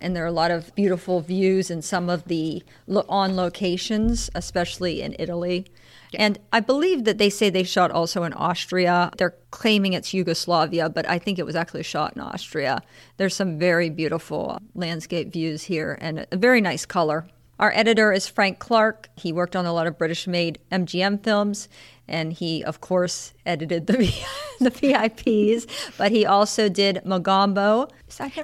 And 0.00 0.16
there 0.16 0.24
are 0.24 0.28
a 0.28 0.32
lot 0.32 0.50
of 0.50 0.74
beautiful 0.74 1.20
views 1.20 1.70
in 1.70 1.82
some 1.82 2.10
of 2.10 2.24
the 2.26 2.64
lo- 2.88 3.06
on 3.08 3.36
locations, 3.36 4.28
especially 4.34 5.02
in 5.02 5.14
Italy. 5.20 5.66
And 6.14 6.38
I 6.52 6.60
believe 6.60 7.04
that 7.04 7.18
they 7.18 7.30
say 7.30 7.50
they 7.50 7.62
shot 7.62 7.90
also 7.90 8.22
in 8.22 8.32
Austria. 8.32 9.10
They're 9.18 9.36
claiming 9.50 9.92
it's 9.92 10.14
Yugoslavia, 10.14 10.88
but 10.88 11.08
I 11.08 11.18
think 11.18 11.38
it 11.38 11.46
was 11.46 11.56
actually 11.56 11.82
shot 11.82 12.14
in 12.16 12.22
Austria. 12.22 12.82
There's 13.16 13.34
some 13.34 13.58
very 13.58 13.90
beautiful 13.90 14.60
landscape 14.74 15.32
views 15.32 15.64
here 15.64 15.98
and 16.00 16.26
a 16.30 16.36
very 16.36 16.60
nice 16.60 16.86
color. 16.86 17.26
Our 17.58 17.72
editor 17.74 18.12
is 18.12 18.28
Frank 18.28 18.60
Clarke. 18.60 19.08
He 19.16 19.32
worked 19.32 19.56
on 19.56 19.66
a 19.66 19.72
lot 19.72 19.88
of 19.88 19.98
British 19.98 20.28
made 20.28 20.60
MGM 20.70 21.24
films, 21.24 21.68
and 22.08 22.32
he, 22.32 22.64
of 22.64 22.80
course, 22.80 23.34
edited 23.44 23.86
the, 23.86 23.96
the 24.60 24.70
VIPs, 24.70 25.66
but 25.96 26.10
he 26.10 26.24
also 26.26 26.68
did 26.68 27.02
Mogambo. 27.04 27.90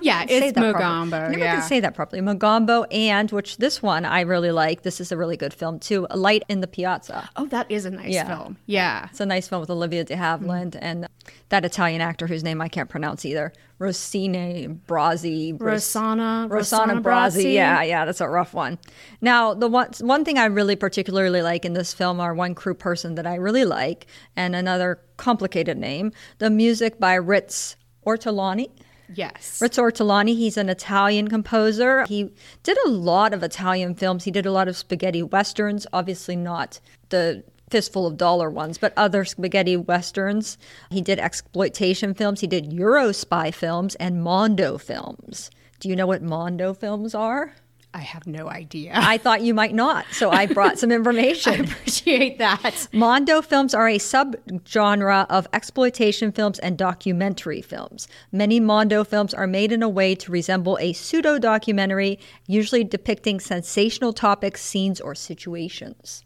Yeah, 0.02 0.24
it's 0.28 0.52
that 0.52 0.72
properly. 0.72 0.74
Mogambo, 0.74 1.14
I 1.14 1.28
never 1.28 1.38
yeah. 1.38 1.54
can 1.54 1.62
say 1.62 1.80
that 1.80 1.94
properly. 1.94 2.22
Mogambo, 2.22 2.86
and 2.92 3.30
which 3.30 3.56
this 3.56 3.82
one 3.82 4.04
I 4.04 4.20
really 4.20 4.50
like. 4.50 4.82
This 4.82 5.00
is 5.00 5.10
a 5.10 5.16
really 5.16 5.36
good 5.36 5.54
film, 5.54 5.78
too. 5.78 6.06
A 6.10 6.16
Light 6.16 6.44
in 6.48 6.60
the 6.60 6.66
Piazza. 6.66 7.28
Oh, 7.36 7.46
that 7.46 7.70
is 7.70 7.84
a 7.84 7.90
nice 7.90 8.12
Yeah. 8.12 8.26
film. 8.26 8.58
Yeah. 8.66 9.08
It's 9.10 9.20
a 9.20 9.26
nice 9.26 9.48
film 9.48 9.60
with 9.60 9.70
Olivia 9.70 10.04
de 10.04 10.16
Havilland 10.16 10.72
mm. 10.72 10.78
and 10.82 11.08
that 11.48 11.64
Italian 11.64 12.00
actor 12.00 12.26
whose 12.26 12.44
name 12.44 12.60
I 12.60 12.68
can't 12.68 12.88
pronounce 12.88 13.24
either. 13.24 13.52
Rossini 13.78 14.68
Brazzi. 14.86 15.56
Rossana 15.58 16.48
Brazzi. 16.48 17.02
Brazzi. 17.02 17.54
Yeah, 17.54 17.82
yeah, 17.82 18.04
that's 18.04 18.20
a 18.20 18.28
rough 18.28 18.54
one. 18.54 18.78
Now, 19.20 19.52
the 19.52 19.68
one 19.68 19.90
one 20.00 20.24
thing 20.24 20.38
I 20.38 20.46
really 20.46 20.76
particularly 20.76 21.42
like 21.42 21.64
in 21.64 21.72
this 21.72 21.92
film 21.92 22.20
are 22.20 22.34
one 22.34 22.54
crew 22.54 22.74
person 22.74 23.16
that 23.16 23.26
I 23.26 23.34
really 23.34 23.53
like 23.62 24.06
and 24.34 24.56
another 24.56 25.00
complicated 25.16 25.78
name. 25.78 26.10
The 26.38 26.50
music 26.50 26.98
by 26.98 27.14
Riz 27.14 27.76
Ortolani. 28.04 28.70
Yes. 29.14 29.60
Riz 29.60 29.72
Ortolani, 29.72 30.34
he's 30.34 30.56
an 30.56 30.68
Italian 30.68 31.28
composer. 31.28 32.04
He 32.06 32.30
did 32.62 32.78
a 32.86 32.88
lot 32.88 33.32
of 33.32 33.42
Italian 33.42 33.94
films. 33.94 34.24
He 34.24 34.30
did 34.30 34.46
a 34.46 34.50
lot 34.50 34.66
of 34.66 34.76
spaghetti 34.76 35.22
westerns, 35.22 35.86
obviously 35.92 36.34
not 36.34 36.80
the 37.10 37.44
fistful 37.70 38.06
of 38.06 38.16
dollar 38.16 38.50
ones, 38.50 38.78
but 38.78 38.92
other 38.96 39.24
spaghetti 39.24 39.76
westerns. 39.76 40.58
He 40.90 41.00
did 41.00 41.18
exploitation 41.18 42.14
films. 42.14 42.40
He 42.40 42.46
did 42.46 42.72
Euro 42.72 43.12
spy 43.12 43.50
films 43.50 43.94
and 43.96 44.22
Mondo 44.22 44.78
films. 44.78 45.50
Do 45.80 45.88
you 45.88 45.96
know 45.96 46.06
what 46.06 46.22
Mondo 46.22 46.72
films 46.72 47.14
are? 47.14 47.54
I 47.94 48.00
have 48.00 48.26
no 48.26 48.48
idea. 48.48 48.92
I 48.94 49.18
thought 49.18 49.42
you 49.42 49.54
might 49.54 49.74
not, 49.74 50.04
so 50.10 50.30
I 50.30 50.46
brought 50.46 50.78
some 50.78 50.90
information. 51.00 51.64
appreciate 51.64 52.38
that. 52.38 52.88
Mondo 52.92 53.40
films 53.40 53.72
are 53.72 53.88
a 53.88 53.98
subgenre 53.98 55.26
of 55.30 55.46
exploitation 55.52 56.32
films 56.32 56.58
and 56.58 56.76
documentary 56.76 57.62
films. 57.62 58.08
Many 58.32 58.58
Mondo 58.58 59.04
films 59.04 59.32
are 59.32 59.46
made 59.46 59.70
in 59.70 59.82
a 59.82 59.88
way 59.88 60.16
to 60.16 60.32
resemble 60.32 60.76
a 60.80 60.92
pseudo 60.92 61.38
documentary, 61.38 62.18
usually 62.48 62.82
depicting 62.82 63.38
sensational 63.38 64.12
topics, 64.12 64.60
scenes, 64.60 65.00
or 65.00 65.14
situations. 65.14 66.24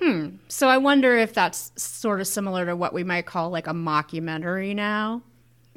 Hmm. 0.00 0.36
So 0.48 0.68
I 0.68 0.78
wonder 0.78 1.18
if 1.18 1.34
that's 1.34 1.72
sort 1.76 2.20
of 2.20 2.26
similar 2.26 2.64
to 2.66 2.76
what 2.76 2.94
we 2.94 3.04
might 3.04 3.26
call 3.26 3.50
like 3.50 3.66
a 3.66 3.72
mockumentary 3.72 4.74
now. 4.74 5.22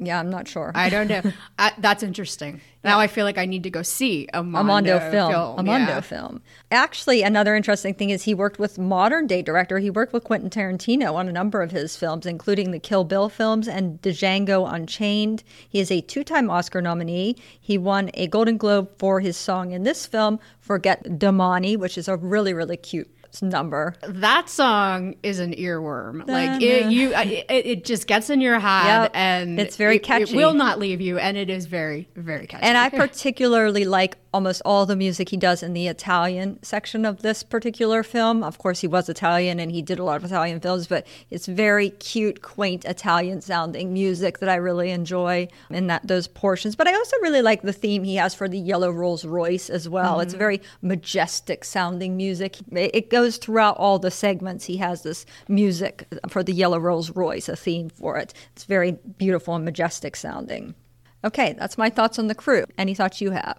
Yeah, 0.06 0.18
I'm 0.18 0.30
not 0.30 0.48
sure. 0.48 0.72
I 0.74 0.88
don't 0.88 1.08
know. 1.08 1.22
I, 1.58 1.72
that's 1.78 2.02
interesting. 2.02 2.60
Now 2.82 3.00
I 3.00 3.06
feel 3.06 3.24
like 3.24 3.38
I 3.38 3.46
need 3.46 3.62
to 3.62 3.70
go 3.70 3.82
see 3.82 4.28
a 4.34 4.42
Mondo, 4.42 4.60
a 4.60 4.64
Mondo 4.64 5.10
film, 5.10 5.58
a 5.58 5.62
Mondo 5.62 5.92
yeah. 5.92 6.00
film. 6.00 6.42
Actually, 6.70 7.22
another 7.22 7.54
interesting 7.54 7.94
thing 7.94 8.10
is 8.10 8.24
he 8.24 8.34
worked 8.34 8.58
with 8.58 8.78
modern 8.78 9.26
day 9.26 9.40
director. 9.40 9.78
He 9.78 9.90
worked 9.90 10.12
with 10.12 10.24
Quentin 10.24 10.50
Tarantino 10.50 11.14
on 11.14 11.28
a 11.28 11.32
number 11.32 11.62
of 11.62 11.70
his 11.70 11.96
films, 11.96 12.26
including 12.26 12.70
the 12.70 12.78
Kill 12.78 13.04
Bill 13.04 13.28
films 13.28 13.66
and 13.66 14.00
Django 14.02 14.70
Unchained. 14.70 15.42
He 15.68 15.80
is 15.80 15.90
a 15.90 16.02
two-time 16.02 16.50
Oscar 16.50 16.82
nominee. 16.82 17.36
He 17.58 17.78
won 17.78 18.10
a 18.14 18.26
Golden 18.26 18.58
Globe 18.58 18.90
for 18.98 19.20
his 19.20 19.36
song 19.36 19.72
in 19.72 19.84
this 19.84 20.04
film, 20.04 20.38
"Forget 20.60 21.18
Domani," 21.18 21.76
which 21.76 21.96
is 21.96 22.08
a 22.08 22.16
really, 22.16 22.52
really 22.52 22.76
cute 22.76 23.10
number. 23.42 23.94
That 24.08 24.48
song 24.48 25.16
is 25.22 25.38
an 25.38 25.52
earworm. 25.54 26.26
Like 26.28 26.62
it, 26.62 26.90
you, 26.90 27.14
it, 27.14 27.46
it 27.48 27.84
just 27.84 28.06
gets 28.06 28.30
in 28.30 28.40
your 28.40 28.58
head, 28.58 29.02
Yep. 29.04 29.10
and 29.14 29.60
It's 29.60 29.76
very 29.76 29.96
it- 29.96 30.02
catchy. 30.02 30.32
It 30.32 30.36
will 30.36 30.54
not 30.54 30.78
leave 30.78 31.00
you, 31.00 31.18
and 31.18 31.36
it 31.36 31.50
is 31.50 31.66
very, 31.66 32.08
very 32.16 32.46
catchy. 32.46 32.64
And 32.64 32.76
I 32.78 32.88
particularly 32.90 33.84
like 33.84 34.16
almost 34.34 34.60
all 34.64 34.84
the 34.84 34.96
music 34.96 35.28
he 35.28 35.36
does 35.36 35.62
in 35.62 35.74
the 35.74 35.86
Italian 35.86 36.60
section 36.60 37.04
of 37.04 37.22
this 37.22 37.44
particular 37.44 38.02
film. 38.02 38.42
Of 38.42 38.58
course, 38.58 38.80
he 38.80 38.88
was 38.88 39.08
Italian 39.08 39.60
and 39.60 39.70
he 39.70 39.80
did 39.80 40.00
a 40.00 40.04
lot 40.04 40.16
of 40.16 40.24
Italian 40.24 40.58
films, 40.58 40.88
but 40.88 41.06
it's 41.30 41.46
very 41.46 41.90
cute, 41.90 42.42
quaint 42.42 42.84
Italian 42.84 43.40
sounding 43.40 43.92
music 43.92 44.40
that 44.40 44.48
I 44.48 44.56
really 44.56 44.90
enjoy 44.90 45.46
in 45.70 45.86
that 45.86 46.08
those 46.08 46.26
portions. 46.26 46.74
But 46.74 46.88
I 46.88 46.94
also 46.94 47.16
really 47.22 47.42
like 47.42 47.62
the 47.62 47.72
theme 47.72 48.02
he 48.02 48.16
has 48.16 48.34
for 48.34 48.48
the 48.48 48.58
Yellow 48.58 48.90
Rolls 48.90 49.24
Royce 49.24 49.70
as 49.70 49.88
well. 49.88 50.18
It's 50.18 50.32
mm-hmm. 50.32 50.38
very 50.38 50.60
majestic 50.82 51.64
sounding 51.64 52.16
music. 52.16 52.56
It 52.72 53.04
it 53.04 53.10
goes 53.10 53.36
throughout 53.36 53.76
all 53.76 54.00
the 54.00 54.10
segments. 54.10 54.64
He 54.64 54.78
has 54.78 55.04
this 55.04 55.26
music 55.46 56.08
for 56.28 56.42
the 56.42 56.52
Yellow 56.52 56.78
Rolls 56.78 57.10
Royce, 57.10 57.48
a 57.48 57.54
theme 57.54 57.88
for 57.88 58.18
it. 58.18 58.34
It's 58.52 58.64
very 58.64 58.92
beautiful 58.92 59.54
and 59.54 59.64
majestic 59.64 60.16
sounding. 60.16 60.74
Okay, 61.24 61.54
that's 61.56 61.78
my 61.78 61.88
thoughts 61.88 62.18
on 62.18 62.26
the 62.26 62.34
crew. 62.34 62.64
Any 62.76 62.94
thoughts 62.94 63.20
you 63.20 63.30
have? 63.30 63.58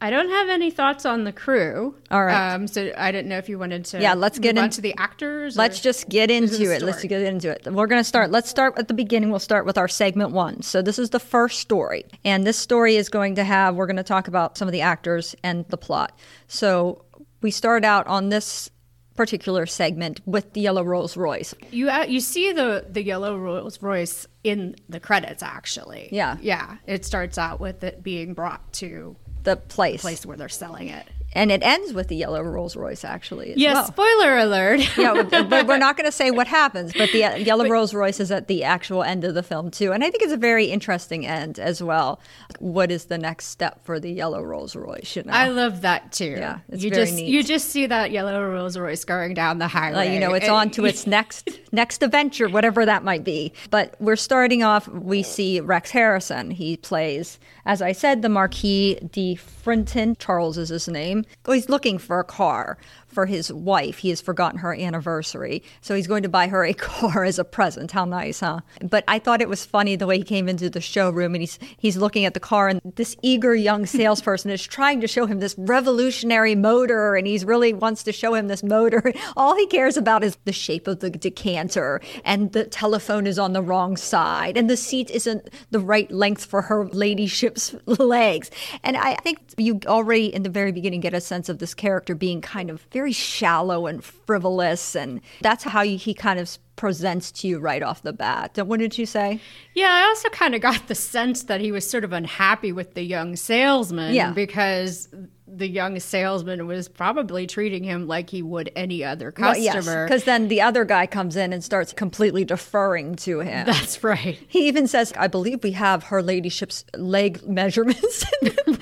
I 0.00 0.10
don't 0.10 0.28
have 0.28 0.48
any 0.50 0.70
thoughts 0.70 1.06
on 1.06 1.24
the 1.24 1.32
crew. 1.32 1.94
All 2.10 2.24
right. 2.24 2.52
Um, 2.52 2.66
so 2.66 2.92
I 2.96 3.10
didn't 3.10 3.28
know 3.28 3.38
if 3.38 3.48
you 3.48 3.58
wanted 3.58 3.86
to. 3.86 4.00
Yeah, 4.00 4.14
let's 4.14 4.38
get 4.38 4.54
move 4.56 4.62
on 4.62 4.64
in- 4.66 4.70
to 4.72 4.80
the 4.82 4.94
actors. 4.98 5.56
Let's 5.56 5.80
just 5.80 6.08
get 6.08 6.30
into 6.30 6.70
it. 6.70 6.82
Let's 6.82 7.02
get 7.04 7.22
into 7.22 7.50
it. 7.50 7.66
We're 7.72 7.86
going 7.86 8.00
to 8.00 8.04
start. 8.04 8.30
Let's 8.30 8.50
start 8.50 8.78
at 8.78 8.88
the 8.88 8.94
beginning. 8.94 9.30
We'll 9.30 9.38
start 9.38 9.64
with 9.64 9.78
our 9.78 9.88
segment 9.88 10.32
one. 10.32 10.62
So, 10.62 10.82
this 10.82 10.98
is 10.98 11.10
the 11.10 11.20
first 11.20 11.60
story. 11.60 12.04
And 12.24 12.46
this 12.46 12.58
story 12.58 12.96
is 12.96 13.08
going 13.08 13.36
to 13.36 13.44
have, 13.44 13.76
we're 13.76 13.86
going 13.86 13.96
to 13.96 14.02
talk 14.02 14.28
about 14.28 14.58
some 14.58 14.68
of 14.68 14.72
the 14.72 14.82
actors 14.82 15.34
and 15.42 15.64
the 15.68 15.78
plot. 15.78 16.18
So, 16.48 17.04
we 17.40 17.50
start 17.50 17.84
out 17.84 18.06
on 18.06 18.28
this 18.28 18.70
particular 19.16 19.64
segment 19.64 20.20
with 20.26 20.52
the 20.54 20.60
Yellow 20.60 20.82
Rolls 20.82 21.16
Royce. 21.16 21.54
You 21.70 21.88
uh, 21.88 22.04
you 22.08 22.20
see 22.20 22.52
the 22.52 22.84
the 22.90 23.02
yellow 23.02 23.38
Rolls 23.38 23.80
Royce 23.80 24.26
in 24.42 24.74
the 24.88 24.98
credits 24.98 25.42
actually. 25.42 26.08
Yeah. 26.10 26.36
Yeah. 26.40 26.78
It 26.86 27.04
starts 27.04 27.38
out 27.38 27.60
with 27.60 27.84
it 27.84 28.02
being 28.02 28.34
brought 28.34 28.72
to 28.74 29.16
The 29.44 29.56
place. 29.56 30.00
the 30.00 30.06
place 30.06 30.26
where 30.26 30.36
they're 30.36 30.48
selling 30.48 30.88
it. 30.88 31.06
And 31.34 31.50
it 31.50 31.62
ends 31.64 31.92
with 31.92 32.08
the 32.08 32.14
Yellow 32.14 32.42
Rolls 32.42 32.76
Royce, 32.76 33.04
actually. 33.04 33.54
Yes. 33.56 33.74
well. 33.74 33.86
Spoiler 33.86 34.38
alert. 34.38 34.96
yeah, 34.96 35.22
but, 35.22 35.66
we're 35.66 35.78
not 35.78 35.96
going 35.96 36.06
to 36.06 36.12
say 36.12 36.30
what 36.30 36.46
happens. 36.46 36.92
But 36.92 37.10
the 37.10 37.18
Yellow 37.44 37.68
Rolls 37.68 37.92
Royce 37.92 38.20
is 38.20 38.30
at 38.30 38.46
the 38.46 38.62
actual 38.62 39.02
end 39.02 39.24
of 39.24 39.34
the 39.34 39.42
film 39.42 39.70
too, 39.70 39.92
and 39.92 40.04
I 40.04 40.10
think 40.10 40.22
it's 40.22 40.32
a 40.32 40.36
very 40.36 40.66
interesting 40.66 41.26
end 41.26 41.58
as 41.58 41.82
well. 41.82 42.20
What 42.60 42.92
is 42.92 43.06
the 43.06 43.18
next 43.18 43.46
step 43.46 43.84
for 43.84 43.98
the 43.98 44.12
Yellow 44.12 44.42
Rolls 44.42 44.76
Royce? 44.76 45.16
You 45.16 45.24
know, 45.24 45.32
I 45.32 45.48
love 45.48 45.80
that 45.80 46.12
too. 46.12 46.36
Yeah, 46.38 46.60
it's 46.68 46.84
you 46.84 46.90
very 46.90 47.04
just 47.04 47.16
neat. 47.16 47.26
you 47.26 47.42
just 47.42 47.70
see 47.70 47.86
that 47.86 48.12
yellow 48.12 48.48
Rolls 48.48 48.78
Royce 48.78 49.04
going 49.04 49.34
down 49.34 49.58
the 49.58 49.68
highway. 49.68 49.96
like, 49.96 50.10
you 50.10 50.20
know, 50.20 50.34
it's 50.34 50.48
on 50.48 50.70
to 50.72 50.84
its 50.84 51.06
next 51.08 51.50
next 51.72 52.02
adventure, 52.02 52.48
whatever 52.48 52.86
that 52.86 53.02
might 53.02 53.24
be. 53.24 53.52
But 53.70 53.96
we're 53.98 54.16
starting 54.16 54.62
off. 54.62 54.86
We 54.86 55.24
see 55.24 55.58
Rex 55.60 55.90
Harrison. 55.90 56.52
He 56.52 56.76
plays, 56.76 57.40
as 57.66 57.80
I 57.80 57.92
said, 57.92 58.22
the 58.22 58.28
Marquis 58.28 58.98
de 59.10 59.34
Frinton. 59.34 60.16
Charles 60.18 60.58
is 60.58 60.68
his 60.68 60.88
name. 60.88 61.24
He's 61.46 61.68
looking 61.68 61.98
for 61.98 62.20
a 62.20 62.24
car 62.24 62.76
for 63.14 63.26
his 63.26 63.52
wife. 63.52 63.98
He 63.98 64.10
has 64.10 64.20
forgotten 64.20 64.58
her 64.58 64.74
anniversary, 64.74 65.62
so 65.80 65.94
he's 65.94 66.06
going 66.06 66.24
to 66.24 66.28
buy 66.28 66.48
her 66.48 66.64
a 66.64 66.74
car 66.74 67.24
as 67.24 67.38
a 67.38 67.44
present. 67.44 67.92
How 67.92 68.04
nice, 68.04 68.40
huh? 68.40 68.60
But 68.82 69.04
I 69.08 69.18
thought 69.18 69.40
it 69.40 69.48
was 69.48 69.64
funny 69.64 69.96
the 69.96 70.06
way 70.06 70.18
he 70.18 70.24
came 70.24 70.48
into 70.48 70.68
the 70.68 70.80
showroom 70.80 71.34
and 71.34 71.42
he's 71.42 71.58
he's 71.78 71.96
looking 71.96 72.24
at 72.24 72.34
the 72.34 72.40
car, 72.40 72.68
and 72.68 72.80
this 72.96 73.16
eager 73.22 73.54
young 73.54 73.86
salesperson 73.94 74.50
is 74.50 74.66
trying 74.66 75.00
to 75.00 75.06
show 75.06 75.26
him 75.26 75.40
this 75.40 75.54
revolutionary 75.56 76.54
motor, 76.54 77.14
and 77.14 77.26
he's 77.26 77.44
really 77.44 77.72
wants 77.72 78.02
to 78.02 78.12
show 78.12 78.34
him 78.34 78.48
this 78.48 78.62
motor. 78.62 79.12
All 79.36 79.56
he 79.56 79.66
cares 79.66 79.96
about 79.96 80.24
is 80.24 80.36
the 80.44 80.52
shape 80.52 80.86
of 80.86 81.00
the 81.00 81.10
decanter, 81.10 82.00
and 82.24 82.52
the 82.52 82.64
telephone 82.64 83.26
is 83.26 83.38
on 83.38 83.52
the 83.52 83.62
wrong 83.62 83.96
side, 83.96 84.56
and 84.56 84.68
the 84.68 84.76
seat 84.76 85.10
isn't 85.10 85.48
the 85.70 85.80
right 85.80 86.10
length 86.10 86.44
for 86.44 86.62
her 86.62 86.86
ladyship's 86.88 87.74
legs. 87.86 88.50
And 88.82 88.96
I 88.96 89.14
think 89.16 89.38
you 89.56 89.80
already 89.86 90.34
in 90.34 90.42
the 90.42 90.48
very 90.48 90.72
beginning 90.72 91.00
get 91.00 91.14
a 91.14 91.20
sense 91.20 91.48
of 91.48 91.58
this 91.58 91.74
character 91.74 92.14
being 92.14 92.40
kind 92.40 92.70
of 92.70 92.82
very 92.92 93.03
shallow 93.12 93.86
and 93.86 94.02
frivolous, 94.04 94.94
and 94.96 95.20
that's 95.40 95.64
how 95.64 95.82
he 95.84 96.14
kind 96.14 96.38
of 96.38 96.56
presents 96.76 97.30
to 97.30 97.46
you 97.48 97.58
right 97.60 97.82
off 97.82 98.02
the 98.02 98.12
bat. 98.12 98.58
What 98.66 98.80
did 98.80 98.98
you 98.98 99.06
say? 99.06 99.40
Yeah, 99.74 99.90
I 99.92 100.02
also 100.08 100.28
kind 100.30 100.54
of 100.56 100.60
got 100.60 100.88
the 100.88 100.94
sense 100.94 101.44
that 101.44 101.60
he 101.60 101.70
was 101.70 101.88
sort 101.88 102.02
of 102.04 102.12
unhappy 102.12 102.72
with 102.72 102.94
the 102.94 103.02
young 103.02 103.36
salesman 103.36 104.12
Yeah. 104.14 104.32
because 104.32 105.08
the 105.56 105.68
young 105.68 105.98
salesman 106.00 106.66
was 106.66 106.88
probably 106.88 107.46
treating 107.46 107.84
him 107.84 108.06
like 108.06 108.30
he 108.30 108.42
would 108.42 108.70
any 108.74 109.04
other 109.04 109.32
Well, 109.38 109.56
yes, 109.56 109.74
customer. 109.74 110.06
because 110.06 110.24
then 110.24 110.48
the 110.48 110.60
other 110.62 110.84
guy 110.84 111.06
comes 111.06 111.36
in 111.36 111.52
and 111.52 111.62
starts 111.62 111.92
completely 111.92 112.44
deferring 112.44 113.14
to 113.16 113.40
him. 113.40 113.66
That's 113.66 114.02
right. 114.02 114.38
He 114.48 114.66
even 114.68 114.86
says, 114.86 115.12
I 115.16 115.28
believe 115.28 115.62
we 115.62 115.72
have 115.72 116.04
her 116.04 116.22
ladyship's 116.22 116.84
leg 116.96 117.46
measurements. 117.46 118.24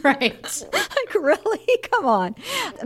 Right. 0.02 0.64
like, 0.72 1.14
really? 1.14 1.78
Come 1.92 2.06
on. 2.06 2.34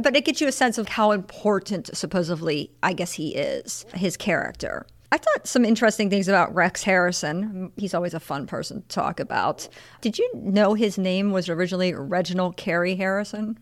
But 0.01 0.15
it 0.15 0.27
gets 0.27 0.43
you 0.43 0.49
a 0.49 0.53
sense 0.53 0.77
of 0.77 0.87
how 0.89 1.13
important, 1.13 1.97
supposedly, 1.97 2.71
I 2.83 2.93
guess 2.93 3.13
he 3.13 3.35
is, 3.35 3.87
his 3.95 4.19
character. 4.19 4.87
I 5.13 5.17
thought 5.17 5.47
some 5.47 5.65
interesting 5.65 6.11
things 6.11 6.29
about 6.29 6.55
Rex 6.55 6.83
Harrison. 6.83 7.73
He's 7.77 7.95
always 7.95 8.13
a 8.13 8.21
fun 8.21 8.47
person 8.47 8.83
to 8.83 8.89
talk 8.89 9.19
about. 9.19 9.67
Did 10.03 10.19
you 10.19 10.29
know 10.35 10.75
his 10.75 10.99
name 10.99 11.31
was 11.33 11.49
originally 11.49 11.95
Reginald 11.95 12.59
Carey 12.59 12.97
Harrison? 12.97 13.59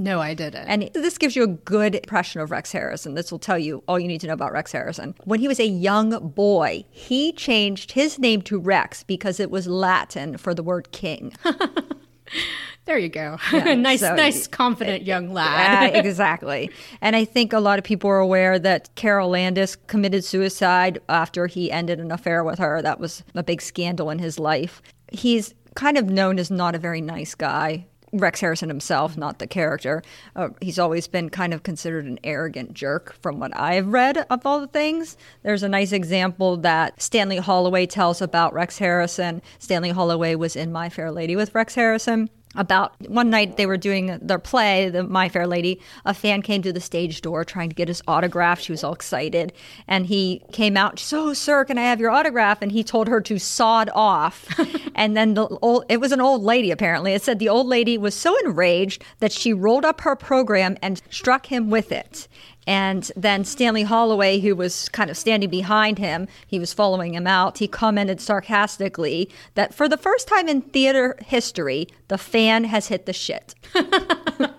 No, 0.00 0.20
I 0.20 0.32
didn't. 0.32 0.68
And 0.68 0.90
this 0.94 1.18
gives 1.18 1.34
you 1.34 1.42
a 1.42 1.48
good 1.48 1.96
impression 1.96 2.40
of 2.40 2.52
Rex 2.52 2.70
Harrison. 2.70 3.14
This 3.14 3.32
will 3.32 3.40
tell 3.40 3.58
you 3.58 3.82
all 3.88 3.98
you 3.98 4.06
need 4.06 4.20
to 4.20 4.28
know 4.28 4.32
about 4.32 4.52
Rex 4.52 4.70
Harrison. 4.70 5.16
When 5.24 5.40
he 5.40 5.48
was 5.48 5.58
a 5.58 5.66
young 5.66 6.28
boy, 6.28 6.84
he 6.88 7.32
changed 7.32 7.92
his 7.92 8.16
name 8.16 8.40
to 8.42 8.60
Rex 8.60 9.02
because 9.02 9.40
it 9.40 9.50
was 9.50 9.66
Latin 9.66 10.36
for 10.36 10.54
the 10.54 10.62
word 10.62 10.92
king. 10.92 11.32
there 12.84 12.96
you 12.96 13.08
go. 13.08 13.38
nice, 13.52 13.98
so- 13.98 14.14
nice, 14.14 14.46
confident 14.46 15.02
young 15.04 15.32
lad. 15.34 15.96
exactly. 15.96 16.70
And 17.00 17.16
I 17.16 17.24
think 17.24 17.52
a 17.52 17.58
lot 17.58 17.80
of 17.80 17.84
people 17.84 18.08
are 18.08 18.20
aware 18.20 18.56
that 18.60 18.94
Carol 18.94 19.30
Landis 19.30 19.74
committed 19.74 20.24
suicide 20.24 21.00
after 21.08 21.48
he 21.48 21.72
ended 21.72 21.98
an 21.98 22.12
affair 22.12 22.44
with 22.44 22.60
her. 22.60 22.80
That 22.82 23.00
was 23.00 23.24
a 23.34 23.42
big 23.42 23.60
scandal 23.60 24.10
in 24.10 24.20
his 24.20 24.38
life. 24.38 24.80
He's 25.10 25.54
kind 25.74 25.98
of 25.98 26.06
known 26.06 26.38
as 26.38 26.52
not 26.52 26.76
a 26.76 26.78
very 26.78 27.00
nice 27.00 27.34
guy. 27.34 27.86
Rex 28.12 28.40
Harrison 28.40 28.68
himself, 28.68 29.16
not 29.16 29.38
the 29.38 29.46
character. 29.46 30.02
Uh, 30.34 30.48
he's 30.60 30.78
always 30.78 31.08
been 31.08 31.28
kind 31.28 31.52
of 31.52 31.62
considered 31.62 32.04
an 32.04 32.18
arrogant 32.24 32.74
jerk 32.74 33.14
from 33.20 33.38
what 33.38 33.56
I've 33.58 33.88
read 33.88 34.26
of 34.30 34.46
all 34.46 34.60
the 34.60 34.66
things. 34.66 35.16
There's 35.42 35.62
a 35.62 35.68
nice 35.68 35.92
example 35.92 36.56
that 36.58 37.00
Stanley 37.00 37.38
Holloway 37.38 37.86
tells 37.86 38.22
about 38.22 38.52
Rex 38.52 38.78
Harrison. 38.78 39.42
Stanley 39.58 39.90
Holloway 39.90 40.34
was 40.34 40.56
in 40.56 40.72
My 40.72 40.88
Fair 40.88 41.10
Lady 41.10 41.36
with 41.36 41.54
Rex 41.54 41.74
Harrison 41.74 42.30
about 42.58 42.92
one 43.08 43.30
night 43.30 43.56
they 43.56 43.64
were 43.64 43.76
doing 43.76 44.18
their 44.20 44.38
play, 44.38 44.90
the 44.90 45.04
My 45.04 45.28
Fair 45.28 45.46
Lady. 45.46 45.80
A 46.04 46.12
fan 46.12 46.42
came 46.42 46.60
to 46.62 46.72
the 46.72 46.80
stage 46.80 47.22
door 47.22 47.44
trying 47.44 47.70
to 47.70 47.74
get 47.74 47.88
his 47.88 48.02
autograph. 48.06 48.60
She 48.60 48.72
was 48.72 48.84
all 48.84 48.92
excited, 48.92 49.52
and 49.86 50.06
he 50.06 50.42
came 50.52 50.76
out. 50.76 50.98
So, 50.98 51.28
"Oh, 51.28 51.32
sir, 51.32 51.64
can 51.64 51.78
I 51.78 51.82
have 51.82 52.00
your 52.00 52.10
autograph?" 52.10 52.60
And 52.60 52.72
he 52.72 52.84
told 52.84 53.08
her 53.08 53.20
to 53.22 53.38
sod 53.38 53.88
off. 53.94 54.46
and 54.94 55.16
then 55.16 55.34
the 55.34 55.46
old, 55.62 55.84
it 55.88 56.00
was 56.00 56.12
an 56.12 56.20
old 56.20 56.42
lady 56.42 56.70
apparently. 56.70 57.12
It 57.12 57.22
said 57.22 57.38
the 57.38 57.48
old 57.48 57.68
lady 57.68 57.96
was 57.96 58.14
so 58.14 58.36
enraged 58.44 59.04
that 59.20 59.32
she 59.32 59.52
rolled 59.52 59.84
up 59.84 60.00
her 60.02 60.16
program 60.16 60.76
and 60.82 61.00
struck 61.10 61.46
him 61.46 61.70
with 61.70 61.92
it. 61.92 62.28
And 62.68 63.10
then 63.16 63.44
Stanley 63.44 63.84
Holloway, 63.84 64.40
who 64.40 64.54
was 64.54 64.90
kind 64.90 65.08
of 65.08 65.16
standing 65.16 65.48
behind 65.48 65.98
him, 65.98 66.28
he 66.46 66.58
was 66.58 66.74
following 66.74 67.14
him 67.14 67.26
out. 67.26 67.56
He 67.56 67.66
commented 67.66 68.20
sarcastically 68.20 69.30
that 69.54 69.72
for 69.72 69.88
the 69.88 69.96
first 69.96 70.28
time 70.28 70.48
in 70.48 70.60
theater 70.60 71.16
history, 71.24 71.88
the 72.08 72.18
fan 72.18 72.64
has 72.64 72.88
hit 72.88 73.06
the 73.06 73.14
shit. 73.14 73.54
I 73.74 74.50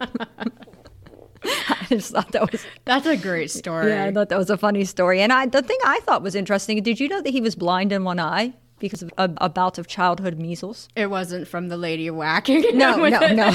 just 1.89 2.11
thought 2.11 2.31
that 2.31 2.51
was 2.51 2.65
That's 2.85 3.05
a 3.05 3.15
great 3.15 3.51
story. 3.51 3.91
yeah, 3.91 4.05
I 4.05 4.11
thought 4.11 4.29
that 4.29 4.39
was 4.39 4.49
a 4.49 4.57
funny 4.57 4.85
story. 4.85 5.21
And 5.21 5.31
I, 5.31 5.45
the 5.45 5.61
thing 5.61 5.77
I 5.85 5.99
thought 5.99 6.23
was 6.23 6.33
interesting, 6.33 6.81
did 6.81 6.99
you 6.99 7.09
know 7.09 7.21
that 7.21 7.29
he 7.29 7.41
was 7.41 7.53
blind 7.53 7.91
in 7.91 8.05
one 8.05 8.19
eye 8.19 8.55
because 8.79 9.01
of 9.01 9.11
a, 9.17 9.29
a 9.37 9.49
bout 9.49 9.77
of 9.77 9.87
childhood 9.87 10.37
measles? 10.37 10.87
It 10.95 11.09
wasn't 11.09 11.47
from 11.47 11.67
the 11.67 11.77
lady 11.77 12.09
whacking. 12.09 12.77
No, 12.77 12.99
with 13.01 13.11
no, 13.11 13.19
no. 13.33 13.51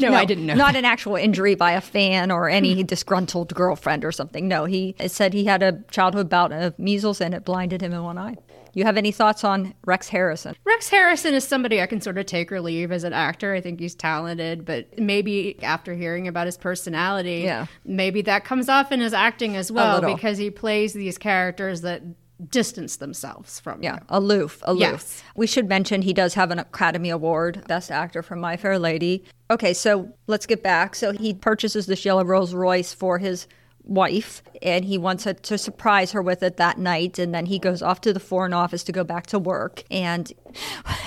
no, 0.00 0.14
I 0.14 0.24
didn't 0.24 0.46
know. 0.46 0.54
Not 0.54 0.76
an 0.76 0.84
actual 0.84 1.16
injury 1.16 1.54
by 1.54 1.72
a 1.72 1.80
fan 1.80 2.30
or 2.30 2.48
any 2.48 2.80
hmm. 2.80 2.86
disgruntled 2.86 3.54
girlfriend 3.54 4.04
or 4.04 4.12
something. 4.12 4.48
No, 4.48 4.64
he 4.64 4.94
it 4.98 5.10
said 5.10 5.32
he 5.32 5.44
had 5.44 5.62
a 5.62 5.82
childhood 5.90 6.28
bout 6.28 6.52
of 6.52 6.78
measles 6.78 7.20
and 7.20 7.34
it 7.34 7.44
blinded 7.44 7.82
him 7.82 7.92
in 7.92 8.02
one 8.02 8.18
eye. 8.18 8.36
You 8.74 8.84
have 8.84 8.96
any 8.96 9.12
thoughts 9.12 9.44
on 9.44 9.72
Rex 9.86 10.08
Harrison? 10.08 10.56
Rex 10.64 10.88
Harrison 10.88 11.32
is 11.32 11.44
somebody 11.44 11.80
I 11.80 11.86
can 11.86 12.00
sort 12.00 12.18
of 12.18 12.26
take 12.26 12.50
or 12.50 12.60
leave 12.60 12.90
as 12.90 13.04
an 13.04 13.12
actor. 13.12 13.54
I 13.54 13.60
think 13.60 13.78
he's 13.78 13.94
talented, 13.94 14.64
but 14.64 14.98
maybe 14.98 15.62
after 15.62 15.94
hearing 15.94 16.26
about 16.26 16.46
his 16.46 16.58
personality, 16.58 17.42
Yeah. 17.44 17.66
maybe 17.84 18.20
that 18.22 18.44
comes 18.44 18.68
off 18.68 18.90
in 18.90 19.00
his 19.00 19.14
acting 19.14 19.56
as 19.56 19.70
well 19.70 20.00
because 20.00 20.38
he 20.38 20.50
plays 20.50 20.92
these 20.92 21.18
characters 21.18 21.82
that 21.82 22.02
distance 22.50 22.96
themselves 22.96 23.60
from 23.60 23.82
Yeah, 23.82 23.94
you. 23.96 24.00
aloof, 24.08 24.60
aloof. 24.64 24.80
Yes. 24.80 25.22
We 25.36 25.46
should 25.46 25.68
mention 25.68 26.02
he 26.02 26.12
does 26.12 26.34
have 26.34 26.50
an 26.50 26.58
Academy 26.58 27.10
Award, 27.10 27.64
Best 27.68 27.90
Actor 27.90 28.22
for 28.22 28.36
My 28.36 28.56
Fair 28.56 28.78
Lady. 28.78 29.24
Okay, 29.50 29.74
so 29.74 30.10
let's 30.26 30.46
get 30.46 30.62
back. 30.62 30.94
So 30.94 31.12
he 31.12 31.34
purchases 31.34 31.86
this 31.86 32.04
yellow 32.04 32.24
Rolls 32.24 32.54
Royce 32.54 32.92
for 32.94 33.18
his 33.18 33.46
wife, 33.84 34.42
and 34.62 34.84
he 34.84 34.98
wants 34.98 35.24
to, 35.24 35.34
to 35.34 35.58
surprise 35.58 36.12
her 36.12 36.22
with 36.22 36.42
it 36.42 36.56
that 36.56 36.78
night. 36.78 37.18
And 37.18 37.34
then 37.34 37.46
he 37.46 37.58
goes 37.58 37.82
off 37.82 38.00
to 38.02 38.12
the 38.12 38.20
Foreign 38.20 38.52
Office 38.52 38.82
to 38.84 38.92
go 38.92 39.04
back 39.04 39.26
to 39.28 39.38
work. 39.38 39.82
And 39.90 40.32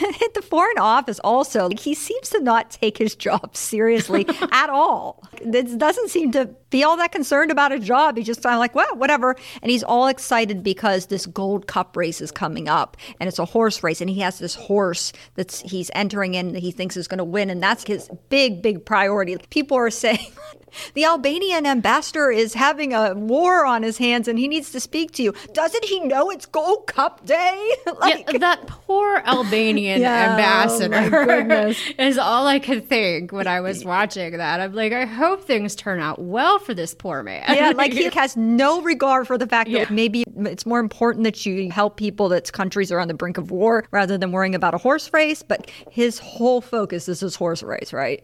at 0.02 0.34
the 0.34 0.42
Foreign 0.42 0.78
Office, 0.78 1.20
also, 1.20 1.70
he 1.78 1.94
seems 1.94 2.30
to 2.30 2.42
not 2.42 2.72
take 2.72 2.98
his 2.98 3.16
job 3.16 3.56
seriously 3.56 4.26
at 4.52 4.70
all. 4.70 5.24
It 5.42 5.78
doesn't 5.78 6.10
seem 6.10 6.32
to 6.34 6.50
be 6.70 6.84
all 6.84 6.98
that 6.98 7.12
concerned 7.12 7.52
about 7.52 7.72
his 7.72 7.86
job. 7.86 8.18
He's 8.18 8.26
just 8.26 8.44
kind 8.44 8.54
of 8.54 8.60
like, 8.60 8.76
well, 8.76 8.96
whatever. 8.96 9.36
And 9.62 9.72
he's 9.72 9.84
all 9.84 10.08
excited 10.08 10.64
because 10.64 11.08
this 11.08 11.26
Gold 11.26 11.68
Cup 11.68 11.96
race 11.96 12.22
is 12.22 12.32
coming 12.32 12.68
up, 12.68 12.98
and 13.20 13.28
it's 13.28 13.40
a 13.40 13.46
horse 13.46 13.84
race, 13.84 14.02
and 14.02 14.10
he 14.10 14.20
has 14.20 14.40
this 14.40 14.56
horse 14.56 15.14
that 15.36 15.52
he's 15.66 15.90
entering 15.96 16.36
in 16.36 16.54
that 16.54 16.62
he 16.62 16.72
thinks 16.72 16.98
is 16.98 17.08
going 17.08 17.20
to 17.20 17.24
win, 17.24 17.50
and 17.50 17.64
that's 17.64 17.84
his 17.84 18.10
big, 18.30 18.62
big 18.62 18.86
priority. 18.86 19.38
People 19.50 19.78
are 19.78 19.90
saying. 19.98 20.32
The 20.94 21.06
Albanian 21.06 21.66
ambassador 21.66 22.30
is 22.30 22.54
having 22.54 22.94
a 22.94 23.14
war 23.14 23.66
on 23.66 23.84
his 23.84 23.98
hands 23.98 24.28
and 24.28 24.38
he 24.38 24.48
needs 24.48 24.72
to 24.72 24.80
speak 24.80 25.12
to 25.14 25.24
you. 25.24 25.34
Doesn't 25.54 25.86
he 25.86 26.00
know 26.02 26.30
it's 26.30 26.46
Gold 26.46 26.88
Cup 26.88 27.26
Day? 27.26 27.72
like, 28.00 28.32
yeah, 28.32 28.38
that 28.40 28.68
poor 28.68 29.18
Albanian 29.26 30.02
Yeah, 30.02 30.28
oh 30.28 30.32
ambassador 30.32 31.46
oh 31.52 31.74
is 32.04 32.18
all 32.18 32.48
I 32.48 32.60
could 32.60 32.88
think 32.90 33.32
when 33.32 33.48
I 33.48 33.62
was 33.62 33.86
watching 33.86 34.38
that. 34.38 34.60
I'm 34.60 34.74
like, 34.74 34.94
I 34.94 35.06
hope 35.06 35.44
things 35.46 35.76
turn 35.76 36.00
out 36.00 36.20
well 36.20 36.60
for 36.60 36.74
this 36.74 36.94
poor 36.94 37.24
man. 37.24 37.44
yeah, 37.56 37.72
like 37.76 37.94
he 37.94 38.10
has 38.10 38.36
no 38.38 38.82
regard 38.82 39.28
for 39.28 39.38
the 39.38 39.48
fact 39.48 39.70
Yeah. 39.70 39.86
that 39.86 39.92
maybe 39.94 40.24
it's 40.40 40.66
more 40.66 40.80
important 40.80 41.24
that 41.24 41.46
you 41.46 41.72
help 41.72 41.98
people 41.98 42.30
that's 42.30 42.52
countries 42.52 42.92
are 42.92 43.00
on 43.00 43.08
the 43.08 43.14
brink 43.14 43.38
of 43.38 43.52
war 43.52 43.86
rather 43.92 44.18
than 44.18 44.32
worrying 44.32 44.56
about 44.56 44.74
a 44.74 44.78
horse 44.78 45.12
race. 45.14 45.42
But 45.44 45.72
his 45.90 46.20
whole 46.20 46.62
focus 46.62 47.08
is 47.10 47.20
his 47.22 47.36
horse 47.36 47.64
race, 47.64 47.94
right? 47.94 48.24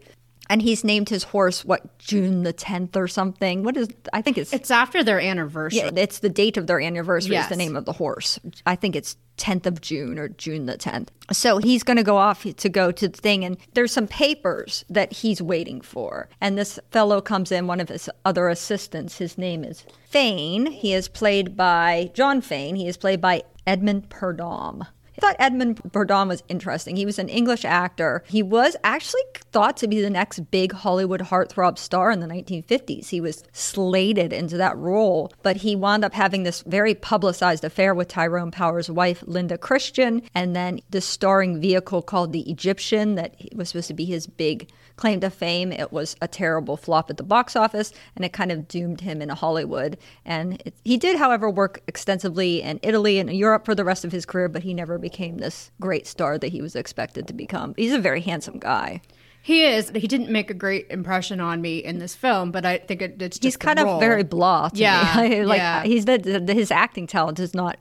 And 0.50 0.60
he's 0.60 0.84
named 0.84 1.08
his 1.08 1.24
horse 1.24 1.64
what 1.64 1.98
June 1.98 2.42
the 2.42 2.52
tenth 2.52 2.96
or 2.96 3.08
something. 3.08 3.62
What 3.62 3.76
is 3.76 3.88
I 4.12 4.20
think 4.22 4.36
it's 4.38 4.52
It's 4.52 4.70
after 4.70 5.02
their 5.02 5.20
anniversary. 5.20 5.78
yeah, 5.78 5.90
it's 5.96 6.18
the 6.18 6.28
date 6.28 6.56
of 6.56 6.66
their 6.66 6.80
anniversary 6.80 7.36
is 7.36 7.48
the 7.48 7.56
name 7.56 7.76
of 7.76 7.86
the 7.86 7.92
horse. 7.92 8.38
I 8.66 8.76
think 8.76 8.94
it's 8.94 9.16
10th 9.38 9.66
of 9.66 9.80
June 9.80 10.18
or 10.18 10.28
June 10.28 10.66
the 10.66 10.76
10th. 10.76 11.08
So 11.32 11.58
he's 11.58 11.82
going 11.82 11.96
to 11.96 12.02
go 12.02 12.16
off 12.16 12.44
to 12.44 12.68
go 12.68 12.92
to 12.92 13.08
the 13.08 13.16
thing, 13.16 13.44
and 13.44 13.56
there's 13.72 13.90
some 13.92 14.06
papers 14.06 14.84
that 14.90 15.12
he's 15.12 15.42
waiting 15.42 15.80
for. 15.80 16.28
And 16.40 16.56
this 16.56 16.78
fellow 16.92 17.20
comes 17.20 17.50
in, 17.50 17.66
one 17.66 17.80
of 17.80 17.88
his 17.88 18.08
other 18.24 18.48
assistants. 18.48 19.18
His 19.18 19.36
name 19.38 19.64
is 19.64 19.84
Fane. 20.08 20.66
He 20.66 20.92
is 20.92 21.08
played 21.08 21.56
by 21.56 22.10
John 22.14 22.40
Fane. 22.40 22.76
He 22.76 22.86
is 22.86 22.96
played 22.96 23.20
by 23.20 23.42
Edmund 23.66 24.08
Purdom. 24.10 24.86
Thought 25.24 25.36
Edmund 25.38 25.80
Purdom 25.90 26.28
was 26.28 26.42
interesting. 26.50 26.96
He 26.96 27.06
was 27.06 27.18
an 27.18 27.30
English 27.30 27.64
actor. 27.64 28.22
He 28.28 28.42
was 28.42 28.76
actually 28.84 29.22
thought 29.52 29.74
to 29.78 29.88
be 29.88 30.02
the 30.02 30.10
next 30.10 30.50
big 30.50 30.72
Hollywood 30.72 31.22
heartthrob 31.22 31.78
star 31.78 32.10
in 32.10 32.20
the 32.20 32.26
1950s. 32.26 33.08
He 33.08 33.22
was 33.22 33.42
slated 33.50 34.34
into 34.34 34.58
that 34.58 34.76
role, 34.76 35.32
but 35.42 35.56
he 35.56 35.76
wound 35.76 36.04
up 36.04 36.12
having 36.12 36.42
this 36.42 36.60
very 36.66 36.94
publicized 36.94 37.64
affair 37.64 37.94
with 37.94 38.08
Tyrone 38.08 38.50
Power's 38.50 38.90
wife, 38.90 39.24
Linda 39.26 39.56
Christian, 39.56 40.20
and 40.34 40.54
then 40.54 40.80
this 40.90 41.06
starring 41.06 41.58
vehicle 41.58 42.02
called 42.02 42.34
The 42.34 42.50
Egyptian 42.50 43.14
that 43.14 43.34
was 43.54 43.70
supposed 43.70 43.88
to 43.88 43.94
be 43.94 44.04
his 44.04 44.26
big 44.26 44.70
claim 44.96 45.20
to 45.20 45.30
fame. 45.30 45.72
It 45.72 45.90
was 45.90 46.16
a 46.20 46.28
terrible 46.28 46.76
flop 46.76 47.08
at 47.08 47.16
the 47.16 47.22
box 47.22 47.56
office, 47.56 47.94
and 48.14 48.26
it 48.26 48.34
kind 48.34 48.52
of 48.52 48.68
doomed 48.68 49.00
him 49.00 49.22
in 49.22 49.30
Hollywood. 49.30 49.96
And 50.24 50.60
it, 50.66 50.74
he 50.84 50.98
did, 50.98 51.16
however, 51.16 51.48
work 51.48 51.80
extensively 51.88 52.60
in 52.60 52.78
Italy 52.82 53.18
and 53.18 53.34
Europe 53.34 53.64
for 53.64 53.74
the 53.74 53.84
rest 53.84 54.04
of 54.04 54.12
his 54.12 54.26
career, 54.26 54.50
but 54.50 54.62
he 54.62 54.74
never 54.74 54.98
became 54.98 55.13
this 55.18 55.70
great 55.80 56.06
star 56.06 56.38
that 56.38 56.48
he 56.48 56.60
was 56.62 56.76
expected 56.76 57.26
to 57.28 57.32
become. 57.34 57.74
He's 57.76 57.92
a 57.92 57.98
very 57.98 58.20
handsome 58.20 58.58
guy. 58.58 59.00
He 59.42 59.64
is. 59.64 59.90
He 59.94 60.06
didn't 60.08 60.30
make 60.30 60.48
a 60.50 60.54
great 60.54 60.86
impression 60.90 61.38
on 61.38 61.60
me 61.60 61.78
in 61.78 61.98
this 61.98 62.14
film, 62.14 62.50
but 62.50 62.64
I 62.64 62.78
think 62.78 63.02
it, 63.02 63.20
it's 63.20 63.38
just 63.38 63.44
He's 63.44 63.56
kind 63.58 63.78
of 63.78 64.00
very 64.00 64.22
blah. 64.22 64.70
To 64.70 64.76
Yeah, 64.76 65.26
me. 65.28 65.44
like 65.44 65.58
yeah. 65.58 65.82
he's 65.84 66.06
the, 66.06 66.16
the 66.16 66.54
his 66.54 66.70
acting 66.70 67.06
talent 67.06 67.38
is 67.38 67.52
not 67.52 67.78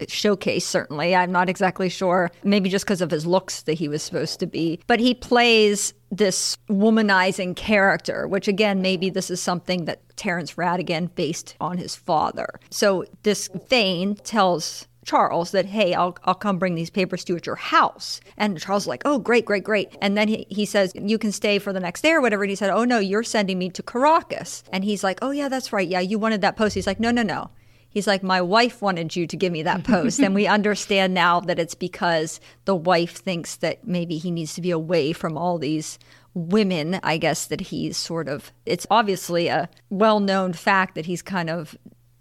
showcased. 0.00 0.62
Certainly, 0.62 1.14
I'm 1.16 1.32
not 1.32 1.48
exactly 1.48 1.88
sure. 1.88 2.30
Maybe 2.44 2.68
just 2.68 2.84
because 2.84 3.00
of 3.00 3.10
his 3.10 3.24
looks 3.26 3.62
that 3.62 3.74
he 3.74 3.88
was 3.88 4.02
supposed 4.02 4.40
to 4.40 4.46
be, 4.46 4.78
but 4.86 5.00
he 5.00 5.14
plays 5.14 5.94
this 6.10 6.58
womanizing 6.68 7.56
character, 7.56 8.28
which 8.28 8.46
again, 8.46 8.82
maybe 8.82 9.08
this 9.08 9.30
is 9.30 9.40
something 9.40 9.86
that 9.86 10.02
Terence 10.16 10.54
Rattigan 10.54 11.14
based 11.14 11.56
on 11.60 11.78
his 11.78 11.94
father. 11.96 12.60
So 12.70 13.04
this 13.22 13.48
Fane 13.68 14.16
tells 14.16 14.86
Charles 15.06 15.52
that, 15.52 15.66
hey, 15.66 15.94
I'll, 15.94 16.18
I'll 16.24 16.34
come 16.34 16.58
bring 16.58 16.74
these 16.74 16.90
papers 16.90 17.24
to 17.24 17.32
you 17.32 17.36
at 17.36 17.46
your 17.46 17.54
house. 17.54 18.20
And 18.36 18.60
Charles 18.60 18.82
is 18.82 18.88
like, 18.88 19.02
oh, 19.04 19.18
great, 19.18 19.44
great, 19.44 19.62
great. 19.62 19.96
And 20.02 20.18
then 20.18 20.26
he, 20.26 20.46
he 20.50 20.66
says, 20.66 20.92
you 20.94 21.16
can 21.16 21.30
stay 21.30 21.60
for 21.60 21.72
the 21.72 21.80
next 21.80 22.02
day 22.02 22.12
or 22.12 22.20
whatever. 22.20 22.42
And 22.42 22.50
he 22.50 22.56
said, 22.56 22.70
oh, 22.70 22.84
no, 22.84 22.98
you're 22.98 23.22
sending 23.22 23.58
me 23.58 23.70
to 23.70 23.82
Caracas. 23.82 24.64
And 24.72 24.84
he's 24.84 25.04
like, 25.04 25.20
oh, 25.22 25.30
yeah, 25.30 25.48
that's 25.48 25.72
right. 25.72 25.86
Yeah, 25.86 26.00
you 26.00 26.18
wanted 26.18 26.40
that 26.40 26.56
post. 26.56 26.74
He's 26.74 26.88
like, 26.88 26.98
no, 26.98 27.12
no, 27.12 27.22
no. 27.22 27.50
He's 27.88 28.08
like, 28.08 28.24
my 28.24 28.42
wife 28.42 28.82
wanted 28.82 29.14
you 29.14 29.28
to 29.28 29.36
give 29.36 29.52
me 29.52 29.62
that 29.62 29.84
post. 29.84 30.18
and 30.18 30.34
we 30.34 30.46
understand 30.48 31.14
now 31.14 31.38
that 31.40 31.60
it's 31.60 31.76
because 31.76 32.40
the 32.64 32.74
wife 32.74 33.16
thinks 33.16 33.56
that 33.56 33.86
maybe 33.86 34.18
he 34.18 34.32
needs 34.32 34.54
to 34.54 34.60
be 34.60 34.72
away 34.72 35.12
from 35.12 35.38
all 35.38 35.56
these 35.56 36.00
women, 36.34 36.98
I 37.02 37.16
guess, 37.16 37.46
that 37.46 37.60
he's 37.60 37.96
sort 37.96 38.28
of, 38.28 38.52
it's 38.66 38.86
obviously 38.90 39.46
a 39.46 39.70
well 39.88 40.18
known 40.20 40.52
fact 40.52 40.96
that 40.96 41.06
he's 41.06 41.22
kind 41.22 41.48
of 41.48 41.78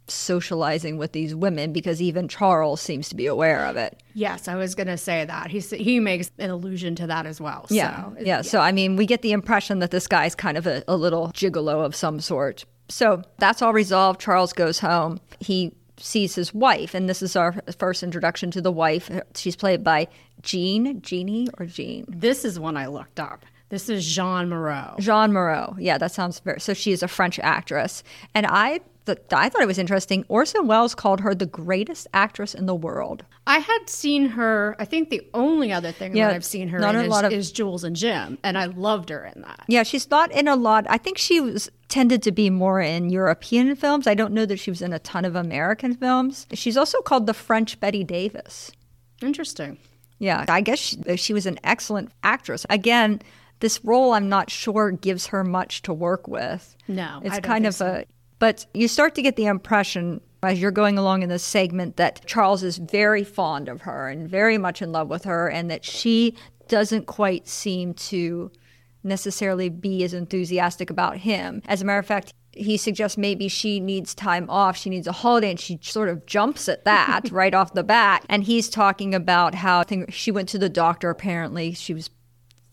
socializing 0.07 0.97
with 0.97 1.11
these 1.11 1.33
women 1.33 1.73
because 1.73 2.01
even 2.01 2.27
Charles 2.27 2.81
seems 2.81 3.09
to 3.09 3.15
be 3.15 3.25
aware 3.25 3.65
of 3.65 3.75
it. 3.75 4.01
Yes, 4.13 4.47
I 4.47 4.55
was 4.55 4.75
going 4.75 4.87
to 4.87 4.97
say 4.97 5.25
that. 5.25 5.49
He's, 5.49 5.69
he 5.71 5.99
makes 5.99 6.31
an 6.37 6.49
allusion 6.49 6.95
to 6.95 7.07
that 7.07 7.25
as 7.25 7.41
well. 7.41 7.65
Yeah. 7.69 8.03
So, 8.03 8.15
yeah. 8.19 8.41
So, 8.41 8.59
I 8.59 8.71
mean, 8.71 8.95
we 8.95 9.05
get 9.05 9.21
the 9.21 9.31
impression 9.31 9.79
that 9.79 9.91
this 9.91 10.07
guy's 10.07 10.35
kind 10.35 10.57
of 10.57 10.67
a, 10.67 10.83
a 10.87 10.95
little 10.95 11.29
gigolo 11.29 11.83
of 11.85 11.95
some 11.95 12.19
sort. 12.19 12.65
So 12.87 13.23
that's 13.39 13.61
all 13.61 13.73
resolved. 13.73 14.21
Charles 14.21 14.53
goes 14.53 14.79
home. 14.79 15.19
He 15.39 15.73
sees 15.97 16.35
his 16.35 16.53
wife, 16.53 16.93
and 16.93 17.07
this 17.09 17.21
is 17.21 17.35
our 17.35 17.55
first 17.77 18.03
introduction 18.03 18.51
to 18.51 18.61
the 18.61 18.71
wife. 18.71 19.09
She's 19.33 19.55
played 19.55 19.83
by 19.83 20.07
Jean, 20.41 21.01
Jeannie, 21.01 21.47
or 21.57 21.65
Jean? 21.65 22.05
This 22.07 22.45
is 22.45 22.59
one 22.59 22.77
I 22.77 22.87
looked 22.87 23.19
up. 23.19 23.45
This 23.69 23.89
is 23.89 24.05
Jean 24.05 24.49
Moreau. 24.49 24.95
Jean 24.99 25.33
Moreau. 25.33 25.75
Yeah, 25.79 25.97
that 25.97 26.11
sounds 26.11 26.39
very. 26.39 26.59
So 26.59 26.73
she 26.73 26.91
is 26.91 27.01
a 27.01 27.07
French 27.07 27.39
actress, 27.39 28.03
and 28.35 28.45
I 28.45 28.81
I 29.07 29.49
thought 29.49 29.61
it 29.61 29.67
was 29.67 29.77
interesting. 29.77 30.25
Orson 30.27 30.67
Welles 30.67 30.95
called 30.95 31.19
her 31.21 31.35
the 31.35 31.45
greatest 31.45 32.07
actress 32.13 32.53
in 32.55 32.65
the 32.65 32.73
world. 32.75 33.23
I 33.45 33.59
had 33.59 33.87
seen 33.89 34.29
her. 34.29 34.75
I 34.79 34.85
think 34.85 35.09
the 35.09 35.21
only 35.33 35.71
other 35.71 35.91
thing 35.91 36.15
Yeah, 36.15 36.27
that 36.27 36.35
I've 36.35 36.45
seen 36.45 36.69
her 36.69 36.77
in 36.79 36.83
a 36.95 37.01
is, 37.03 37.07
lot 37.09 37.25
of- 37.25 37.31
is 37.31 37.51
Jules 37.51 37.83
and 37.83 37.95
Jim, 37.95 38.37
and 38.43 38.57
I 38.57 38.65
loved 38.65 39.09
her 39.09 39.23
in 39.25 39.41
that. 39.41 39.61
Yeah, 39.67 39.83
she's 39.83 40.09
not 40.09 40.31
in 40.31 40.47
a 40.47 40.55
lot. 40.55 40.85
I 40.89 40.97
think 40.97 41.17
she 41.17 41.39
was 41.39 41.69
tended 41.87 42.23
to 42.23 42.31
be 42.31 42.49
more 42.49 42.81
in 42.81 43.09
European 43.09 43.75
films. 43.75 44.07
I 44.07 44.15
don't 44.15 44.33
know 44.33 44.45
that 44.47 44.57
she 44.59 44.71
was 44.71 44.81
in 44.81 44.91
a 44.93 44.99
ton 44.99 45.23
of 45.25 45.35
American 45.35 45.93
films. 45.95 46.47
She's 46.53 46.75
also 46.77 47.01
called 47.01 47.27
the 47.27 47.33
French 47.33 47.79
Bette 47.79 48.03
Davis. 48.03 48.71
Interesting. 49.21 49.77
Yeah, 50.17 50.45
I 50.47 50.61
guess 50.61 50.79
she, 50.79 50.97
uh, 51.07 51.15
she 51.15 51.33
was 51.33 51.45
an 51.45 51.59
excellent 51.63 52.09
actress. 52.23 52.65
Again, 52.69 53.21
this 53.59 53.83
role 53.83 54.13
I'm 54.13 54.29
not 54.29 54.49
sure 54.49 54.91
gives 54.91 55.27
her 55.27 55.43
much 55.43 55.81
to 55.83 55.93
work 55.93 56.27
with. 56.27 56.75
No, 56.87 57.19
it's 57.23 57.31
I 57.35 57.39
don't 57.39 57.43
kind 57.43 57.65
of 57.67 57.75
so. 57.75 57.85
a. 57.87 58.05
But 58.39 58.65
you 58.73 58.87
start 58.87 59.15
to 59.15 59.21
get 59.21 59.35
the 59.35 59.45
impression 59.45 60.21
as 60.43 60.61
you're 60.61 60.71
going 60.71 60.97
along 60.97 61.23
in 61.23 61.29
this 61.29 61.43
segment 61.43 61.97
that 61.97 62.25
Charles 62.25 62.63
is 62.63 62.77
very 62.77 63.23
fond 63.23 63.67
of 63.67 63.81
her 63.81 64.09
and 64.09 64.29
very 64.29 64.57
much 64.57 64.81
in 64.81 64.91
love 64.91 65.09
with 65.09 65.23
her, 65.23 65.49
and 65.49 65.71
that 65.71 65.83
she 65.83 66.35
doesn't 66.67 67.05
quite 67.05 67.47
seem 67.47 67.93
to 67.93 68.51
necessarily 69.03 69.69
be 69.69 70.03
as 70.03 70.13
enthusiastic 70.13 70.89
about 70.89 71.17
him. 71.17 71.61
As 71.67 71.81
a 71.81 71.85
matter 71.85 71.99
of 71.99 72.05
fact, 72.05 72.33
he 72.51 72.77
suggests 72.77 73.17
maybe 73.17 73.47
she 73.47 73.79
needs 73.79 74.15
time 74.15 74.49
off, 74.49 74.77
she 74.77 74.89
needs 74.89 75.07
a 75.07 75.11
holiday, 75.11 75.51
and 75.51 75.59
she 75.59 75.77
sort 75.81 76.09
of 76.09 76.25
jumps 76.25 76.69
at 76.69 76.85
that 76.85 77.29
right 77.31 77.53
off 77.53 77.73
the 77.73 77.83
bat. 77.83 78.25
And 78.29 78.43
he's 78.43 78.69
talking 78.69 79.13
about 79.13 79.55
how 79.55 79.81
I 79.81 79.83
think 79.83 80.13
she 80.13 80.31
went 80.31 80.49
to 80.49 80.57
the 80.57 80.69
doctor. 80.69 81.09
Apparently, 81.09 81.73
she 81.73 81.93
was 81.93 82.09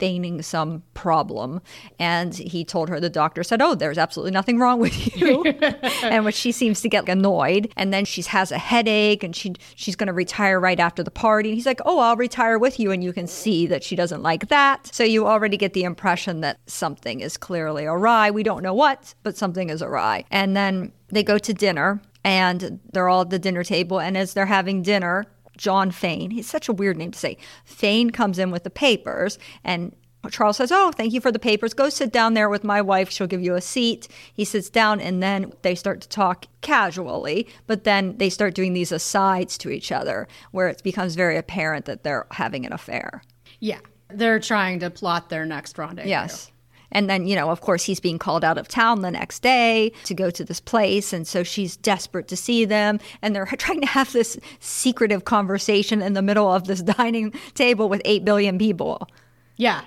feigning 0.02 0.42
some 0.42 0.82
problem. 0.94 1.60
And 1.96 2.34
he 2.34 2.64
told 2.64 2.88
her 2.88 2.98
the 2.98 3.08
doctor 3.08 3.44
said 3.44 3.62
oh 3.62 3.76
there's 3.76 3.98
absolutely 3.98 4.32
nothing 4.32 4.58
wrong 4.58 4.80
with 4.80 5.16
you. 5.16 5.44
And 6.02 6.24
which 6.24 6.34
she 6.34 6.50
seems 6.50 6.80
to 6.80 6.88
get 6.88 7.08
annoyed 7.08 7.72
and 7.76 7.94
then 7.94 8.04
she 8.04 8.20
has 8.22 8.50
a 8.50 8.58
headache 8.58 9.22
and 9.22 9.34
she 9.36 9.54
she's 9.76 9.94
going 9.94 10.08
to 10.08 10.12
retire 10.12 10.58
right 10.58 10.80
after 10.80 11.04
the 11.04 11.12
party. 11.12 11.50
And 11.50 11.56
he's 11.56 11.66
like 11.66 11.80
oh 11.84 12.00
i'll 12.00 12.16
retire 12.16 12.58
with 12.58 12.80
you 12.80 12.90
and 12.90 13.04
you 13.04 13.12
can 13.12 13.28
see 13.28 13.68
that 13.68 13.84
she 13.84 13.94
doesn't 13.94 14.24
like 14.24 14.48
that. 14.48 14.92
So 14.92 15.04
you 15.04 15.28
already 15.28 15.56
get 15.56 15.72
the 15.72 15.84
impression 15.84 16.40
that 16.40 16.58
something 16.66 17.20
is 17.20 17.36
clearly 17.36 17.84
awry. 17.84 18.32
We 18.32 18.42
don't 18.42 18.64
know 18.64 18.74
what 18.74 19.14
but 19.22 19.36
something 19.36 19.70
is 19.70 19.82
awry. 19.82 20.24
And 20.32 20.56
then 20.56 20.90
they 21.10 21.22
go 21.22 21.38
to 21.38 21.54
dinner 21.54 22.02
and 22.24 22.80
they're 22.92 23.08
all 23.08 23.20
at 23.20 23.30
the 23.30 23.38
dinner 23.38 23.62
table 23.62 24.00
and 24.00 24.16
as 24.16 24.34
they're 24.34 24.46
having 24.46 24.82
dinner 24.82 25.26
John 25.56 25.90
Fane. 25.90 26.30
He's 26.30 26.48
such 26.48 26.68
a 26.68 26.72
weird 26.72 26.96
name 26.96 27.12
to 27.12 27.18
say. 27.18 27.36
Fane 27.64 28.10
comes 28.10 28.38
in 28.38 28.50
with 28.50 28.64
the 28.64 28.70
papers, 28.70 29.38
and 29.64 29.94
Charles 30.30 30.58
says, 30.58 30.70
Oh, 30.70 30.92
thank 30.92 31.12
you 31.12 31.20
for 31.20 31.32
the 31.32 31.38
papers. 31.38 31.74
Go 31.74 31.88
sit 31.88 32.12
down 32.12 32.34
there 32.34 32.48
with 32.48 32.62
my 32.62 32.80
wife. 32.80 33.10
She'll 33.10 33.26
give 33.26 33.42
you 33.42 33.54
a 33.54 33.60
seat. 33.60 34.08
He 34.32 34.44
sits 34.44 34.70
down, 34.70 35.00
and 35.00 35.22
then 35.22 35.52
they 35.62 35.74
start 35.74 36.00
to 36.02 36.08
talk 36.08 36.46
casually, 36.60 37.48
but 37.66 37.84
then 37.84 38.16
they 38.18 38.30
start 38.30 38.54
doing 38.54 38.72
these 38.72 38.92
asides 38.92 39.58
to 39.58 39.70
each 39.70 39.90
other 39.90 40.28
where 40.52 40.68
it 40.68 40.82
becomes 40.82 41.16
very 41.16 41.36
apparent 41.36 41.86
that 41.86 42.04
they're 42.04 42.26
having 42.30 42.64
an 42.64 42.72
affair. 42.72 43.22
Yeah, 43.58 43.80
they're 44.08 44.40
trying 44.40 44.78
to 44.80 44.90
plot 44.90 45.28
their 45.28 45.44
next 45.44 45.76
rendezvous. 45.76 46.08
Yes. 46.08 46.51
And 46.92 47.10
then, 47.10 47.26
you 47.26 47.34
know, 47.34 47.50
of 47.50 47.60
course, 47.60 47.84
he's 47.84 48.00
being 48.00 48.18
called 48.18 48.44
out 48.44 48.58
of 48.58 48.68
town 48.68 49.00
the 49.02 49.10
next 49.10 49.40
day 49.42 49.92
to 50.04 50.14
go 50.14 50.30
to 50.30 50.44
this 50.44 50.60
place. 50.60 51.12
And 51.12 51.26
so 51.26 51.42
she's 51.42 51.76
desperate 51.76 52.28
to 52.28 52.36
see 52.36 52.64
them. 52.64 53.00
And 53.22 53.34
they're 53.34 53.46
trying 53.58 53.80
to 53.80 53.86
have 53.88 54.12
this 54.12 54.38
secretive 54.60 55.24
conversation 55.24 56.00
in 56.02 56.12
the 56.12 56.22
middle 56.22 56.52
of 56.52 56.66
this 56.66 56.82
dining 56.98 57.32
table 57.54 57.88
with 57.88 58.02
8 58.04 58.24
billion 58.24 58.58
people. 58.58 59.08
Yeah. 59.56 59.82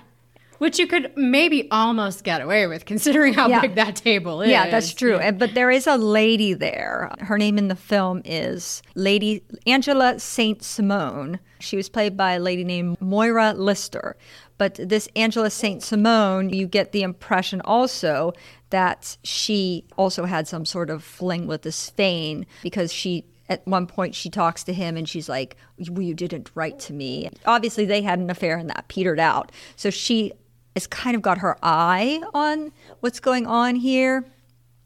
Which 0.58 0.78
you 0.78 0.86
could 0.86 1.12
maybe 1.16 1.68
almost 1.70 2.24
get 2.24 2.40
away 2.40 2.66
with 2.66 2.86
considering 2.86 3.34
how 3.34 3.46
Yeah. 3.46 3.60
big 3.60 3.74
that 3.74 3.94
table 3.96 4.40
is. 4.40 4.48
Yeah, 4.48 4.70
that's 4.70 4.94
true. 4.94 5.16
And 5.18 5.38
But 5.38 5.52
there 5.52 5.70
is 5.70 5.86
a 5.86 5.98
lady 5.98 6.54
there. 6.54 7.12
Her 7.18 7.36
name 7.36 7.58
in 7.58 7.68
the 7.68 7.76
film 7.76 8.22
is 8.24 8.82
Lady 8.94 9.42
Angela 9.66 10.18
Saint 10.18 10.62
Simone. 10.62 11.40
She 11.60 11.76
was 11.76 11.90
played 11.90 12.16
by 12.16 12.32
a 12.32 12.40
lady 12.40 12.64
named 12.64 12.96
Moira 13.02 13.52
Lister. 13.52 14.16
But 14.58 14.74
this 14.76 15.08
Angela 15.16 15.50
Saint 15.50 15.82
Simone, 15.82 16.50
you 16.50 16.66
get 16.66 16.92
the 16.92 17.02
impression 17.02 17.60
also 17.62 18.32
that 18.70 19.16
she 19.22 19.84
also 19.96 20.24
had 20.24 20.48
some 20.48 20.64
sort 20.64 20.90
of 20.90 21.04
fling 21.04 21.46
with 21.46 21.62
this 21.62 21.90
Fane 21.90 22.46
because 22.62 22.92
she 22.92 23.24
at 23.48 23.64
one 23.66 23.86
point 23.86 24.14
she 24.14 24.28
talks 24.28 24.64
to 24.64 24.72
him 24.72 24.96
and 24.96 25.08
she's 25.08 25.28
like 25.28 25.56
well, 25.90 26.02
you 26.02 26.14
didn't 26.14 26.50
write 26.54 26.78
to 26.80 26.92
me. 26.92 27.30
Obviously 27.44 27.84
they 27.84 28.02
had 28.02 28.18
an 28.18 28.30
affair 28.30 28.56
and 28.56 28.68
that 28.70 28.88
petered 28.88 29.20
out. 29.20 29.52
So 29.76 29.90
she 29.90 30.32
has 30.74 30.86
kind 30.86 31.14
of 31.14 31.22
got 31.22 31.38
her 31.38 31.56
eye 31.62 32.22
on 32.34 32.72
what's 33.00 33.20
going 33.20 33.46
on 33.46 33.76
here 33.76 34.24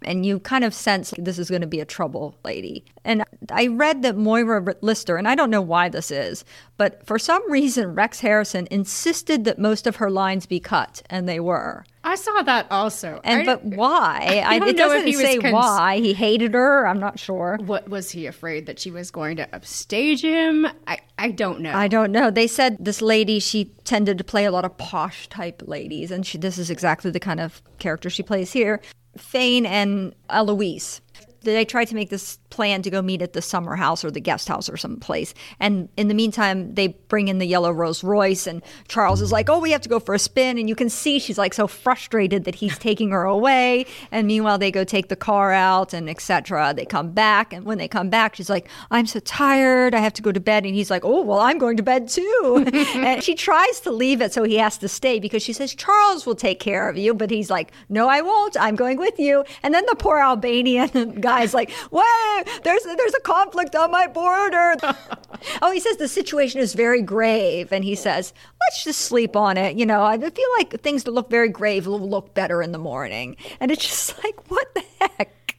and 0.03 0.25
you 0.25 0.41
kind 0.41 0.65
of 0.65 0.75
sense 0.75 1.13
this 1.19 1.39
is 1.39 1.51
going 1.51 1.61
to 1.61 1.67
be 1.67 1.81
a 1.81 1.85
trouble 1.85 2.39
lady. 2.45 2.85
And 3.05 3.25
I 3.51 3.67
read 3.69 4.03
that 4.03 4.17
Moira 4.17 4.75
Lister, 4.81 5.17
and 5.17 5.29
I 5.29 5.35
don't 5.35 5.51
know 5.51 5.63
why 5.63 5.89
this 5.89 6.11
is, 6.11 6.45
but 6.77 7.07
for 7.07 7.19
some 7.19 7.51
reason 7.51 7.95
Rex 7.95 8.21
Harrison 8.21 8.67
insisted 8.71 9.45
that 9.45 9.59
most 9.59 9.87
of 9.87 9.97
her 9.97 10.11
lines 10.11 10.47
be 10.47 10.61
cut, 10.61 11.03
and 11.11 11.29
they 11.29 11.41
were. 11.41 11.85
I 12.03 12.15
saw 12.15 12.43
that 12.43 12.67
also. 12.71 13.21
And 13.25 13.43
I- 13.43 13.45
but 13.45 13.65
why? 13.65 14.43
I 14.47 14.59
don't 14.59 14.69
it 14.71 14.77
know 14.77 14.89
doesn't 14.89 15.13
say 15.13 15.39
cons- 15.39 15.53
why. 15.53 15.99
He 15.99 16.15
hated 16.15 16.55
her. 16.55 16.87
I'm 16.87 16.99
not 16.99 17.19
sure. 17.19 17.59
What 17.65 17.89
was 17.89 18.11
he 18.11 18.27
afraid 18.27 18.67
that 18.67 18.79
she 18.79 18.91
was 18.91 19.11
going 19.11 19.37
to 19.37 19.55
upstage 19.55 20.23
him? 20.23 20.67
I, 20.87 20.99
I 21.19 21.31
don't 21.31 21.61
know. 21.61 21.73
I 21.73 21.89
don't 21.89 22.11
know. 22.11 22.31
They 22.31 22.47
said 22.47 22.77
this 22.81 23.01
lady, 23.03 23.39
she 23.39 23.67
tended 23.85 24.19
to 24.19 24.25
play 24.25 24.45
a 24.47 24.51
lot 24.51 24.65
of 24.65 24.77
posh 24.79 25.29
type 25.29 25.63
ladies, 25.67 26.11
and 26.11 26.27
she, 26.27 26.39
this 26.39 26.59
is 26.59 26.71
exactly 26.71 27.11
the 27.11 27.21
kind 27.21 27.39
of 27.41 27.63
character 27.79 28.11
she 28.11 28.23
plays 28.23 28.53
here. 28.53 28.81
Fane 29.17 29.67
and 29.67 30.15
Eloise. 30.31 31.01
They 31.43 31.65
tried 31.65 31.87
to 31.87 31.95
make 31.95 32.11
this 32.11 32.39
plan 32.51 32.83
to 32.83 32.91
go 32.91 33.01
meet 33.01 33.23
at 33.23 33.33
the 33.33 33.43
summer 33.43 33.77
house 33.77 34.05
or 34.05 34.11
the 34.11 34.21
guest 34.21 34.49
house 34.49 34.69
or 34.69 34.77
some 34.77 34.97
place. 34.99 35.35
And 35.59 35.89
in 35.97 36.09
the 36.09 36.15
meantime, 36.15 36.75
they 36.75 36.89
bring 36.89 37.29
in 37.29 37.39
the 37.39 37.47
yellow 37.47 37.71
Rolls 37.71 38.05
Royce, 38.05 38.47
and 38.47 38.63
Charles 38.89 39.23
is 39.23 39.33
like, 39.33 39.49
Oh, 39.49 39.59
we 39.59 39.71
have 39.71 39.81
to 39.83 39.89
go 39.89 40.01
for 40.01 40.15
a 40.15 40.19
spin. 40.19 40.59
And 40.59 40.69
you 40.69 40.75
can 40.75 40.91
see 40.91 41.19
she's 41.19 41.39
like 41.39 41.55
so 41.55 41.67
frustrated 41.67 42.45
that 42.45 42.57
he's 42.57 42.79
taking 42.79 43.11
her 43.11 43.25
away. 43.25 43.87
And 44.11 44.27
meanwhile, 44.27 44.59
they 44.59 44.71
go 44.71 44.85
take 44.85 45.09
the 45.09 45.17
car 45.17 45.53
out 45.53 45.93
and 45.93 46.09
etc. 46.09 46.75
They 46.75 46.85
come 46.85 47.13
back. 47.13 47.53
And 47.53 47.65
when 47.65 47.79
they 47.79 47.89
come 47.89 48.11
back, 48.11 48.37
she's 48.37 48.51
like, 48.51 48.69
I'm 48.91 49.07
so 49.07 49.21
tired. 49.21 49.95
I 49.95 49.99
have 50.01 50.13
to 50.15 50.23
go 50.23 50.33
to 50.33 50.41
bed. 50.41 50.65
And 50.65 50.75
he's 50.75 50.91
like, 50.91 51.05
Oh, 51.05 51.23
well, 51.23 51.41
I'm 51.41 51.59
going 51.59 51.77
to 51.77 51.83
bed 51.83 52.09
too. 52.09 52.65
and 52.95 53.23
she 53.23 53.35
tries 53.35 53.81
to 53.81 53.91
leave 53.91 54.21
it 54.21 54.33
so 54.33 54.45
he 54.45 54.57
has 54.57 54.79
to 54.79 54.89
stay 54.89 55.19
because 55.21 55.43
she 55.43 55.53
says, 55.53 55.75
Charles 55.75 56.27
will 56.27 56.35
take 56.35 56.61
care 56.61 56.89
of 56.89 56.97
you. 56.97 57.15
But 57.15 57.31
he's 57.31 57.51
like, 57.51 57.73
No, 57.89 58.09
I 58.09 58.21
won't. 58.21 58.57
I'm 58.59 58.77
going 58.77 58.99
with 58.99 59.19
you. 59.19 59.45
And 59.63 59.73
then 59.73 59.85
the 59.87 59.97
poor 59.97 60.19
Albanian 60.19 61.21
guy's 61.21 61.55
like, 61.55 61.71
Wait, 61.91 62.40
there's, 62.63 62.83
there's 62.83 63.15
a 63.15 63.21
conflict 63.21 63.75
on 63.75 63.91
my 63.91 64.07
border. 64.07 64.77
oh, 65.63 65.71
he 65.73 65.81
says 65.81 65.97
the 65.97 66.09
situation 66.09 66.61
is 66.61 66.75
very 66.75 67.03
grave. 67.03 67.73
And 67.73 67.85
he 67.85 67.95
says, 67.95 68.33
Let's 68.61 68.85
just 68.85 69.03
sleep 69.03 69.37
on 69.37 69.57
it. 69.57 69.77
You 69.77 69.87
know, 69.87 70.03
I 70.03 70.19
feel 70.19 70.49
like 70.59 70.81
things 70.81 71.05
that 71.05 71.13
look 71.13 71.31
very 71.31 71.49
grave 71.49 71.87
will 71.87 72.01
look 72.01 72.35
better 72.35 72.63
in 72.63 72.73
the 72.73 72.79
morning. 72.79 73.37
And 73.59 73.71
it's 73.71 73.85
just 73.85 74.23
like, 74.25 74.51
What 74.51 74.75
the 74.75 74.85
heck? 75.01 75.57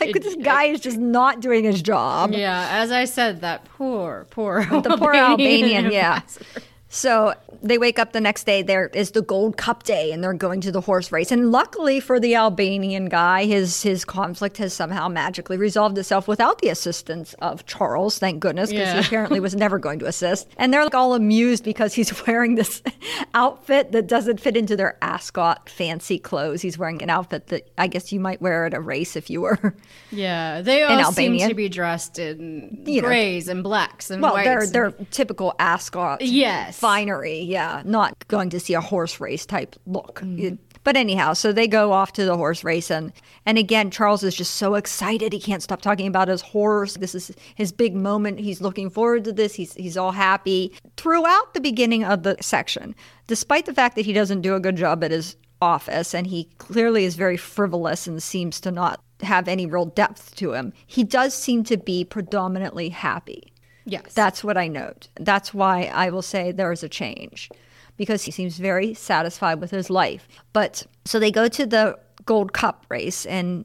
Like 0.00 0.14
this 0.22 0.34
guy 0.36 0.64
is 0.64 0.80
just 0.80 0.96
not 0.96 1.40
doing 1.40 1.64
his 1.64 1.82
job. 1.82 2.32
yeah, 2.32 2.68
as 2.70 2.90
I 2.90 3.04
said, 3.04 3.42
that 3.42 3.64
poor, 3.66 4.26
poor 4.30 4.64
the 4.64 4.96
poor 4.96 5.12
Albanian, 5.12 5.92
yeah. 5.92 6.22
So 6.90 7.34
they 7.62 7.76
wake 7.76 7.98
up 7.98 8.12
the 8.12 8.20
next 8.20 8.44
day. 8.44 8.62
There 8.62 8.86
is 8.94 9.10
the 9.10 9.20
Gold 9.20 9.58
Cup 9.58 9.82
day, 9.82 10.10
and 10.10 10.24
they're 10.24 10.32
going 10.32 10.62
to 10.62 10.72
the 10.72 10.80
horse 10.80 11.12
race. 11.12 11.30
And 11.30 11.52
luckily 11.52 12.00
for 12.00 12.18
the 12.18 12.34
Albanian 12.34 13.10
guy, 13.10 13.44
his 13.44 13.82
his 13.82 14.06
conflict 14.06 14.56
has 14.56 14.72
somehow 14.72 15.06
magically 15.08 15.58
resolved 15.58 15.98
itself 15.98 16.26
without 16.26 16.60
the 16.62 16.70
assistance 16.70 17.34
of 17.40 17.66
Charles. 17.66 18.18
Thank 18.18 18.40
goodness, 18.40 18.70
because 18.70 18.92
he 18.94 18.98
apparently 19.06 19.38
was 19.38 19.54
never 19.54 19.78
going 19.78 19.98
to 19.98 20.06
assist. 20.06 20.48
And 20.56 20.72
they're 20.72 20.84
like 20.84 20.94
all 20.94 21.12
amused 21.12 21.62
because 21.62 21.92
he's 21.92 22.10
wearing 22.26 22.54
this 22.54 22.82
outfit 23.34 23.92
that 23.92 24.06
doesn't 24.06 24.40
fit 24.40 24.56
into 24.56 24.74
their 24.74 24.96
ascot 25.02 25.68
fancy 25.68 26.18
clothes. 26.18 26.62
He's 26.62 26.78
wearing 26.78 27.02
an 27.02 27.10
outfit 27.10 27.48
that 27.48 27.70
I 27.76 27.86
guess 27.88 28.12
you 28.12 28.20
might 28.20 28.40
wear 28.40 28.64
at 28.64 28.72
a 28.72 28.80
race 28.80 29.14
if 29.14 29.28
you 29.28 29.42
were. 29.42 29.74
Yeah, 30.10 30.62
they 30.62 30.82
all 30.84 31.12
seem 31.12 31.38
to 31.38 31.54
be 31.54 31.68
dressed 31.68 32.18
in 32.18 32.82
You 32.86 33.02
know. 33.02 33.08
grays 33.08 33.48
and 33.48 33.62
blacks 33.62 34.10
and 34.10 34.22
Well, 34.22 34.32
whites. 34.32 34.70
they're 34.70 34.90
they're 34.90 35.06
typical 35.10 35.54
ascot 35.58 36.22
Yes. 36.22 36.77
Finery, 36.78 37.40
yeah, 37.40 37.82
not 37.84 38.26
going 38.28 38.50
to 38.50 38.60
see 38.60 38.74
a 38.74 38.80
horse 38.80 39.20
race 39.20 39.44
type 39.46 39.76
look. 39.86 40.20
Mm-hmm. 40.20 40.46
It- 40.46 40.58
but 40.84 40.96
anyhow, 40.96 41.34
so 41.34 41.52
they 41.52 41.66
go 41.66 41.92
off 41.92 42.12
to 42.12 42.24
the 42.24 42.36
horse 42.36 42.64
race 42.64 42.90
and 42.90 43.12
and 43.44 43.58
again 43.58 43.90
Charles 43.90 44.22
is 44.22 44.34
just 44.34 44.54
so 44.54 44.74
excited 44.74 45.32
he 45.32 45.40
can't 45.40 45.62
stop 45.62 45.82
talking 45.82 46.06
about 46.06 46.28
his 46.28 46.40
horse. 46.40 46.94
This 46.94 47.14
is 47.14 47.32
his 47.56 47.72
big 47.72 47.94
moment. 47.94 48.40
He's 48.40 48.62
looking 48.62 48.88
forward 48.88 49.24
to 49.24 49.32
this. 49.32 49.54
He's 49.54 49.74
he's 49.74 49.98
all 49.98 50.12
happy. 50.12 50.72
Throughout 50.96 51.52
the 51.52 51.60
beginning 51.60 52.04
of 52.04 52.22
the 52.22 52.36
section, 52.40 52.94
despite 53.26 53.66
the 53.66 53.74
fact 53.74 53.96
that 53.96 54.06
he 54.06 54.14
doesn't 54.14 54.40
do 54.40 54.54
a 54.54 54.60
good 54.60 54.76
job 54.76 55.04
at 55.04 55.10
his 55.10 55.36
office 55.60 56.14
and 56.14 56.26
he 56.26 56.48
clearly 56.56 57.04
is 57.04 57.16
very 57.16 57.36
frivolous 57.36 58.06
and 58.06 58.22
seems 58.22 58.58
to 58.60 58.70
not 58.70 59.02
have 59.20 59.46
any 59.48 59.66
real 59.66 59.86
depth 59.86 60.36
to 60.36 60.52
him, 60.54 60.72
he 60.86 61.04
does 61.04 61.34
seem 61.34 61.64
to 61.64 61.76
be 61.76 62.02
predominantly 62.04 62.88
happy. 62.88 63.52
Yes. 63.88 64.12
That's 64.14 64.44
what 64.44 64.56
I 64.56 64.68
note. 64.68 65.08
That's 65.18 65.52
why 65.52 65.90
I 65.92 66.10
will 66.10 66.22
say 66.22 66.52
there 66.52 66.72
is 66.72 66.82
a 66.82 66.88
change 66.88 67.50
because 67.96 68.22
he 68.22 68.30
seems 68.30 68.58
very 68.58 68.94
satisfied 68.94 69.60
with 69.60 69.70
his 69.70 69.90
life. 69.90 70.28
But 70.52 70.86
so 71.04 71.18
they 71.18 71.30
go 71.30 71.48
to 71.48 71.66
the 71.66 71.98
Gold 72.24 72.52
Cup 72.52 72.86
race 72.88 73.26
and 73.26 73.64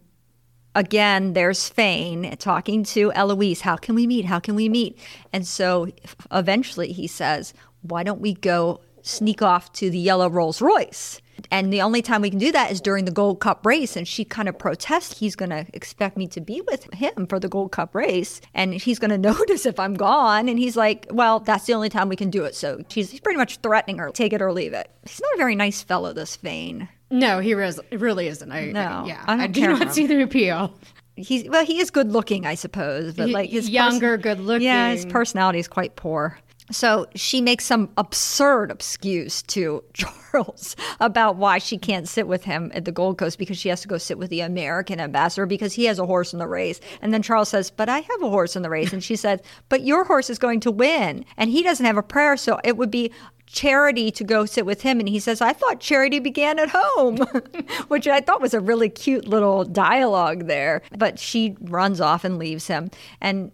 again, 0.76 1.34
there's 1.34 1.70
Fane 1.70 2.36
talking 2.38 2.84
to 2.86 3.12
Eloise. 3.14 3.62
How 3.62 3.76
can 3.76 3.96
we 3.96 4.08
meet? 4.08 4.26
How 4.26 4.40
can 4.40 4.56
we 4.56 4.70
meet? 4.70 4.98
And 5.32 5.46
so 5.46 5.88
eventually 6.32 6.92
he 6.92 7.08
says, 7.08 7.54
Why 7.82 8.04
don't 8.04 8.22
we 8.22 8.34
go 8.34 8.82
sneak 9.04 9.42
off 9.42 9.72
to 9.74 9.90
the 9.90 10.00
yellow 10.00 10.30
Rolls 10.30 10.62
Royce? 10.62 11.22
And 11.52 11.72
the 11.72 11.82
only 11.82 12.02
time 12.02 12.22
we 12.22 12.30
can 12.30 12.40
do 12.40 12.52
that 12.52 12.72
is 12.72 12.82
during 12.82 13.06
the 13.06 13.12
Gold 13.12 13.40
Cup 13.40 13.66
race. 13.66 13.96
And 13.96 14.08
she 14.08 14.24
kind 14.24 14.48
of 14.48 14.58
protests. 14.58 15.20
He's 15.20 15.36
going 15.36 15.50
to 15.50 15.66
expect 15.74 16.18
me 16.18 16.28
to 16.28 16.42
be 16.42 16.62
with 16.62 16.92
him 16.94 17.28
for 17.28 17.40
the 17.40 17.50
Gold 17.50 17.72
Cup 17.72 17.94
race. 17.94 18.42
And 18.54 18.74
he's 18.74 19.00
going 19.00 19.12
to 19.12 19.18
notice 19.18 19.66
if 19.66 19.80
I'm 19.80 19.94
gone. 19.94 20.48
And 20.48 20.58
he's 20.58 20.78
like, 20.78 21.08
well, 21.12 21.40
that's 21.40 21.66
the 21.66 21.74
only 21.74 21.90
time 21.90 22.10
we 22.10 22.16
can 22.16 22.30
do 22.30 22.44
it. 22.46 22.56
So 22.56 22.84
she's 22.90 23.20
pretty 23.20 23.38
much 23.38 23.58
threatening 23.58 23.98
her 23.98 24.10
take 24.12 24.34
it 24.34 24.42
or 24.42 24.52
leave 24.52 24.74
it. 24.74 24.90
He's 25.06 25.22
not 25.22 25.34
a 25.36 25.38
very 25.38 25.56
nice 25.56 25.82
fellow, 25.82 26.14
this 26.14 26.36
Fane. 26.36 26.88
No, 27.10 27.40
he 27.40 27.54
really 27.54 28.28
isn't. 28.28 28.52
I, 28.52 28.66
No, 28.72 29.04
yeah, 29.06 29.24
I 29.28 29.36
don't 29.36 29.42
I 29.42 29.48
do 29.48 29.68
not 29.68 29.94
see 29.94 30.08
the 30.08 30.24
appeal. 30.24 30.74
He's 31.16 31.48
well, 31.48 31.64
he 31.64 31.80
is 31.80 31.92
good 31.92 32.12
looking, 32.12 32.48
I 32.48 32.56
suppose, 32.56 33.14
but 33.14 33.30
like 33.30 33.52
his 33.52 33.70
younger, 33.70 34.18
good-looking. 34.18 34.66
Yeah, 34.66 34.90
his 34.92 35.06
personality 35.06 35.60
is 35.60 35.68
quite 35.68 35.96
poor. 35.96 36.40
So 36.72 37.08
she 37.14 37.42
makes 37.42 37.66
some 37.66 37.90
absurd 37.98 38.72
excuse 38.72 39.42
to 39.44 39.84
Charles 39.94 40.76
about 41.00 41.36
why 41.36 41.58
she 41.58 41.78
can't 41.78 42.08
sit 42.08 42.28
with 42.28 42.46
him 42.46 42.72
at 42.74 42.86
the 42.86 42.92
Gold 42.92 43.18
Coast 43.18 43.38
because 43.38 43.58
she 43.58 43.70
has 43.70 43.82
to 43.82 43.88
go 43.88 43.98
sit 43.98 44.18
with 44.18 44.30
the 44.30 44.42
American 44.42 45.00
ambassador 45.00 45.46
because 45.46 45.74
he 45.74 45.86
has 45.86 46.00
a 46.00 46.06
horse 46.06 46.34
in 46.34 46.40
the 46.40 46.48
race. 46.48 46.80
And 47.02 47.14
then 47.14 47.22
Charles 47.22 47.50
says, 47.50 47.70
But 47.70 47.90
I 47.90 48.00
have 48.00 48.22
a 48.22 48.30
horse 48.30 48.56
in 48.56 48.62
the 48.62 48.70
race. 48.70 48.94
And 48.94 49.04
she 49.04 49.16
said, 49.16 49.44
But 49.70 49.84
your 49.84 50.06
horse 50.06 50.30
is 50.30 50.40
going 50.40 50.62
to 50.62 50.72
win. 50.72 51.26
And 51.38 51.50
he 51.50 51.64
doesn't 51.64 51.86
have 51.86 51.98
a 51.98 52.04
prayer. 52.04 52.38
So 52.38 52.60
it 52.64 52.78
would 52.78 52.92
be 52.92 53.12
charity 53.46 54.10
to 54.12 54.24
go 54.24 54.46
sit 54.46 54.66
with 54.66 54.82
him. 54.82 55.00
And 55.00 55.10
he 55.10 55.20
says, 55.20 55.42
I 55.42 55.54
thought 55.54 55.80
charity 55.80 56.20
began 56.20 56.60
at 56.60 56.70
home, 56.72 57.18
which 57.88 58.08
I 58.08 58.22
thought 58.22 58.42
was 58.42 58.54
a 58.54 58.60
really 58.60 58.90
cute 58.90 59.28
little 59.28 59.64
dialogue 59.66 60.48
there. 60.48 60.82
But 60.98 61.20
she 61.20 61.56
runs 61.62 62.02
off 62.02 62.24
and 62.24 62.40
leaves 62.40 62.68
him. 62.68 62.90
And 63.22 63.52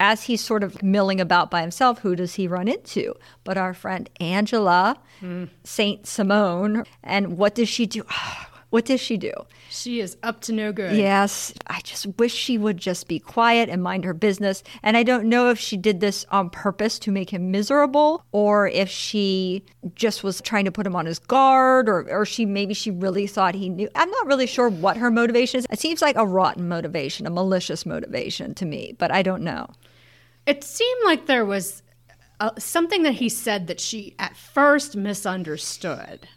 as 0.00 0.24
he's 0.24 0.42
sort 0.42 0.62
of 0.62 0.82
milling 0.82 1.20
about 1.20 1.50
by 1.50 1.60
himself, 1.60 2.00
who 2.00 2.16
does 2.16 2.34
he 2.34 2.46
run 2.46 2.68
into? 2.68 3.14
But 3.44 3.56
our 3.56 3.74
friend 3.74 4.08
Angela, 4.20 4.98
hmm. 5.20 5.44
Saint 5.64 6.06
Simone. 6.06 6.84
And 7.02 7.36
what 7.38 7.54
does 7.54 7.68
she 7.68 7.86
do? 7.86 8.04
Oh, 8.20 8.47
What 8.70 8.84
does 8.84 9.00
she 9.00 9.16
do? 9.16 9.32
She 9.70 10.00
is 10.00 10.18
up 10.22 10.42
to 10.42 10.52
no 10.52 10.72
good. 10.72 10.94
Yes, 10.94 11.54
I 11.68 11.80
just 11.80 12.06
wish 12.18 12.34
she 12.34 12.58
would 12.58 12.76
just 12.76 13.08
be 13.08 13.18
quiet 13.18 13.70
and 13.70 13.82
mind 13.82 14.04
her 14.04 14.12
business. 14.12 14.62
And 14.82 14.94
I 14.94 15.02
don't 15.02 15.26
know 15.28 15.48
if 15.48 15.58
she 15.58 15.78
did 15.78 16.00
this 16.00 16.26
on 16.30 16.50
purpose 16.50 16.98
to 17.00 17.10
make 17.10 17.30
him 17.30 17.50
miserable 17.50 18.24
or 18.30 18.68
if 18.68 18.90
she 18.90 19.64
just 19.94 20.22
was 20.22 20.42
trying 20.42 20.66
to 20.66 20.72
put 20.72 20.86
him 20.86 20.94
on 20.94 21.06
his 21.06 21.18
guard 21.18 21.88
or, 21.88 22.10
or 22.10 22.26
she 22.26 22.44
maybe 22.44 22.74
she 22.74 22.90
really 22.90 23.26
thought 23.26 23.54
he 23.54 23.70
knew. 23.70 23.88
I'm 23.94 24.10
not 24.10 24.26
really 24.26 24.46
sure 24.46 24.68
what 24.68 24.98
her 24.98 25.10
motivation 25.10 25.60
is. 25.60 25.66
It 25.70 25.78
seems 25.78 26.02
like 26.02 26.16
a 26.16 26.26
rotten 26.26 26.68
motivation, 26.68 27.26
a 27.26 27.30
malicious 27.30 27.86
motivation 27.86 28.54
to 28.56 28.66
me, 28.66 28.94
but 28.98 29.10
I 29.10 29.22
don't 29.22 29.42
know. 29.42 29.70
It 30.46 30.62
seemed 30.62 31.00
like 31.04 31.24
there 31.24 31.44
was 31.44 31.82
uh, 32.40 32.50
something 32.58 33.02
that 33.02 33.14
he 33.14 33.28
said 33.30 33.66
that 33.66 33.80
she 33.80 34.14
at 34.18 34.36
first 34.36 34.94
misunderstood. 34.94 36.28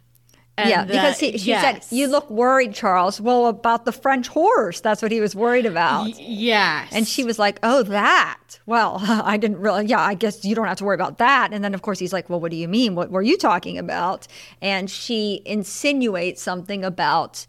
And 0.61 0.69
yeah, 0.69 0.83
because 0.85 1.19
that- 1.19 1.31
he, 1.31 1.37
she 1.37 1.49
yes. 1.49 1.87
said, 1.89 1.95
You 1.95 2.07
look 2.07 2.29
worried, 2.29 2.73
Charles. 2.73 3.19
Well, 3.19 3.47
about 3.47 3.85
the 3.85 3.91
French 3.91 4.27
horse. 4.27 4.79
That's 4.81 5.01
what 5.01 5.11
he 5.11 5.19
was 5.19 5.35
worried 5.35 5.65
about. 5.65 6.05
Y- 6.05 6.13
yes. 6.17 6.89
And 6.91 7.07
she 7.07 7.23
was 7.23 7.37
like, 7.39 7.59
"Oh, 7.63 7.83
that. 7.83 8.59
Well, 8.65 8.97
I 9.01 9.37
didn't 9.37 9.59
really. 9.59 9.85
Yeah, 9.85 9.99
I 10.01 10.13
guess 10.13 10.43
you 10.45 10.55
don't 10.55 10.67
have 10.67 10.77
to 10.77 10.83
worry 10.85 10.95
about 10.95 11.17
that." 11.17 11.51
And 11.53 11.63
then, 11.63 11.73
of 11.73 11.81
course, 11.81 11.99
he's 11.99 12.13
like, 12.13 12.29
"Well, 12.29 12.39
what 12.39 12.51
do 12.51 12.57
you 12.57 12.67
mean? 12.67 12.95
What 12.95 13.11
were 13.11 13.21
you 13.21 13.37
talking 13.37 13.77
about?" 13.77 14.27
And 14.61 14.89
she 14.89 15.41
insinuates 15.45 16.41
something 16.41 16.83
about 16.83 17.45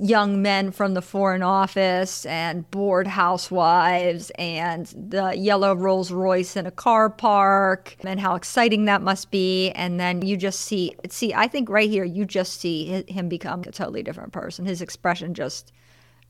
young 0.00 0.42
men 0.42 0.72
from 0.72 0.94
the 0.94 1.02
Foreign 1.02 1.42
Office 1.42 2.26
and 2.26 2.68
bored 2.70 3.06
housewives 3.06 4.30
and 4.38 4.86
the 4.86 5.34
yellow 5.36 5.74
Rolls 5.74 6.10
Royce 6.10 6.56
in 6.56 6.66
a 6.66 6.70
car 6.70 7.08
park 7.08 7.96
and 8.04 8.18
how 8.18 8.34
exciting 8.34 8.86
that 8.86 9.02
must 9.02 9.30
be. 9.30 9.70
And 9.70 10.00
then 10.00 10.22
you 10.22 10.36
just 10.36 10.60
see, 10.62 10.96
see, 11.08 11.32
I 11.32 11.46
think 11.46 11.68
right 11.68 11.88
here, 11.88 12.04
you 12.04 12.24
just 12.24 12.60
see 12.60 13.04
him 13.06 13.28
become 13.28 13.60
a 13.60 13.70
totally 13.70 14.02
different 14.02 14.32
person. 14.32 14.66
His 14.66 14.82
expression 14.82 15.32
just 15.32 15.72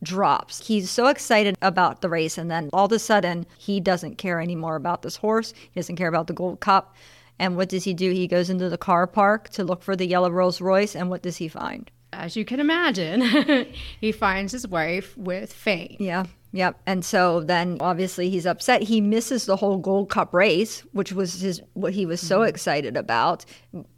drops. 0.03 0.67
He's 0.67 0.91
so 0.91 1.07
excited 1.07 1.57
about 1.63 2.03
the 2.03 2.11
race, 2.11 2.37
and 2.37 2.51
then 2.51 2.69
all 2.73 2.85
of 2.87 2.93
a 2.93 2.99
sudden, 2.99 3.47
he 3.57 3.81
doesn't 3.81 4.19
care 4.19 4.41
anymore 4.41 4.77
about 4.77 5.01
this 5.03 5.17
horse. 5.17 5.55
He 5.57 5.81
doesn't 5.81 5.97
care 5.97 6.09
about 6.09 6.27
the 6.27 6.35
Gold 6.35 6.61
Cup. 6.61 6.95
And 7.39 7.57
what 7.57 7.71
does 7.71 7.85
he 7.85 7.95
do? 7.95 8.11
He 8.11 8.29
goes 8.29 8.51
into 8.51 8.69
the 8.69 8.79
car 8.79 9.07
park 9.07 9.49
to 9.51 9.65
look 9.65 9.83
for 9.83 9.97
the 9.97 10.07
yellow 10.07 10.31
Rolls 10.31 10.61
Royce, 10.61 10.95
and 10.95 11.09
what 11.09 11.23
does 11.23 11.39
he 11.39 11.49
find? 11.49 11.91
As 12.19 12.37
you 12.37 12.45
can 12.45 12.61
imagine, 12.61 13.67
he 14.01 14.13
finds 14.13 14.53
his 14.53 14.67
wife 14.67 15.17
with 15.17 15.53
Fane. 15.53 15.97
Yeah. 15.99 16.25
Yep. 16.53 16.81
And 16.87 17.05
so 17.05 17.41
then 17.41 17.79
obviously 17.81 18.31
he's 18.31 18.47
upset. 18.47 18.83
He 18.83 19.01
misses 19.01 19.45
the 19.45 19.57
whole 19.57 19.77
Gold 19.79 20.09
Cup 20.09 20.33
race, 20.33 20.81
which 20.93 21.13
was 21.13 21.41
his 21.41 21.61
what 21.73 21.93
he 21.95 22.07
was 22.07 22.21
so 22.21 22.41
mm-hmm. 22.41 22.49
excited 22.49 22.97
about. 22.97 23.45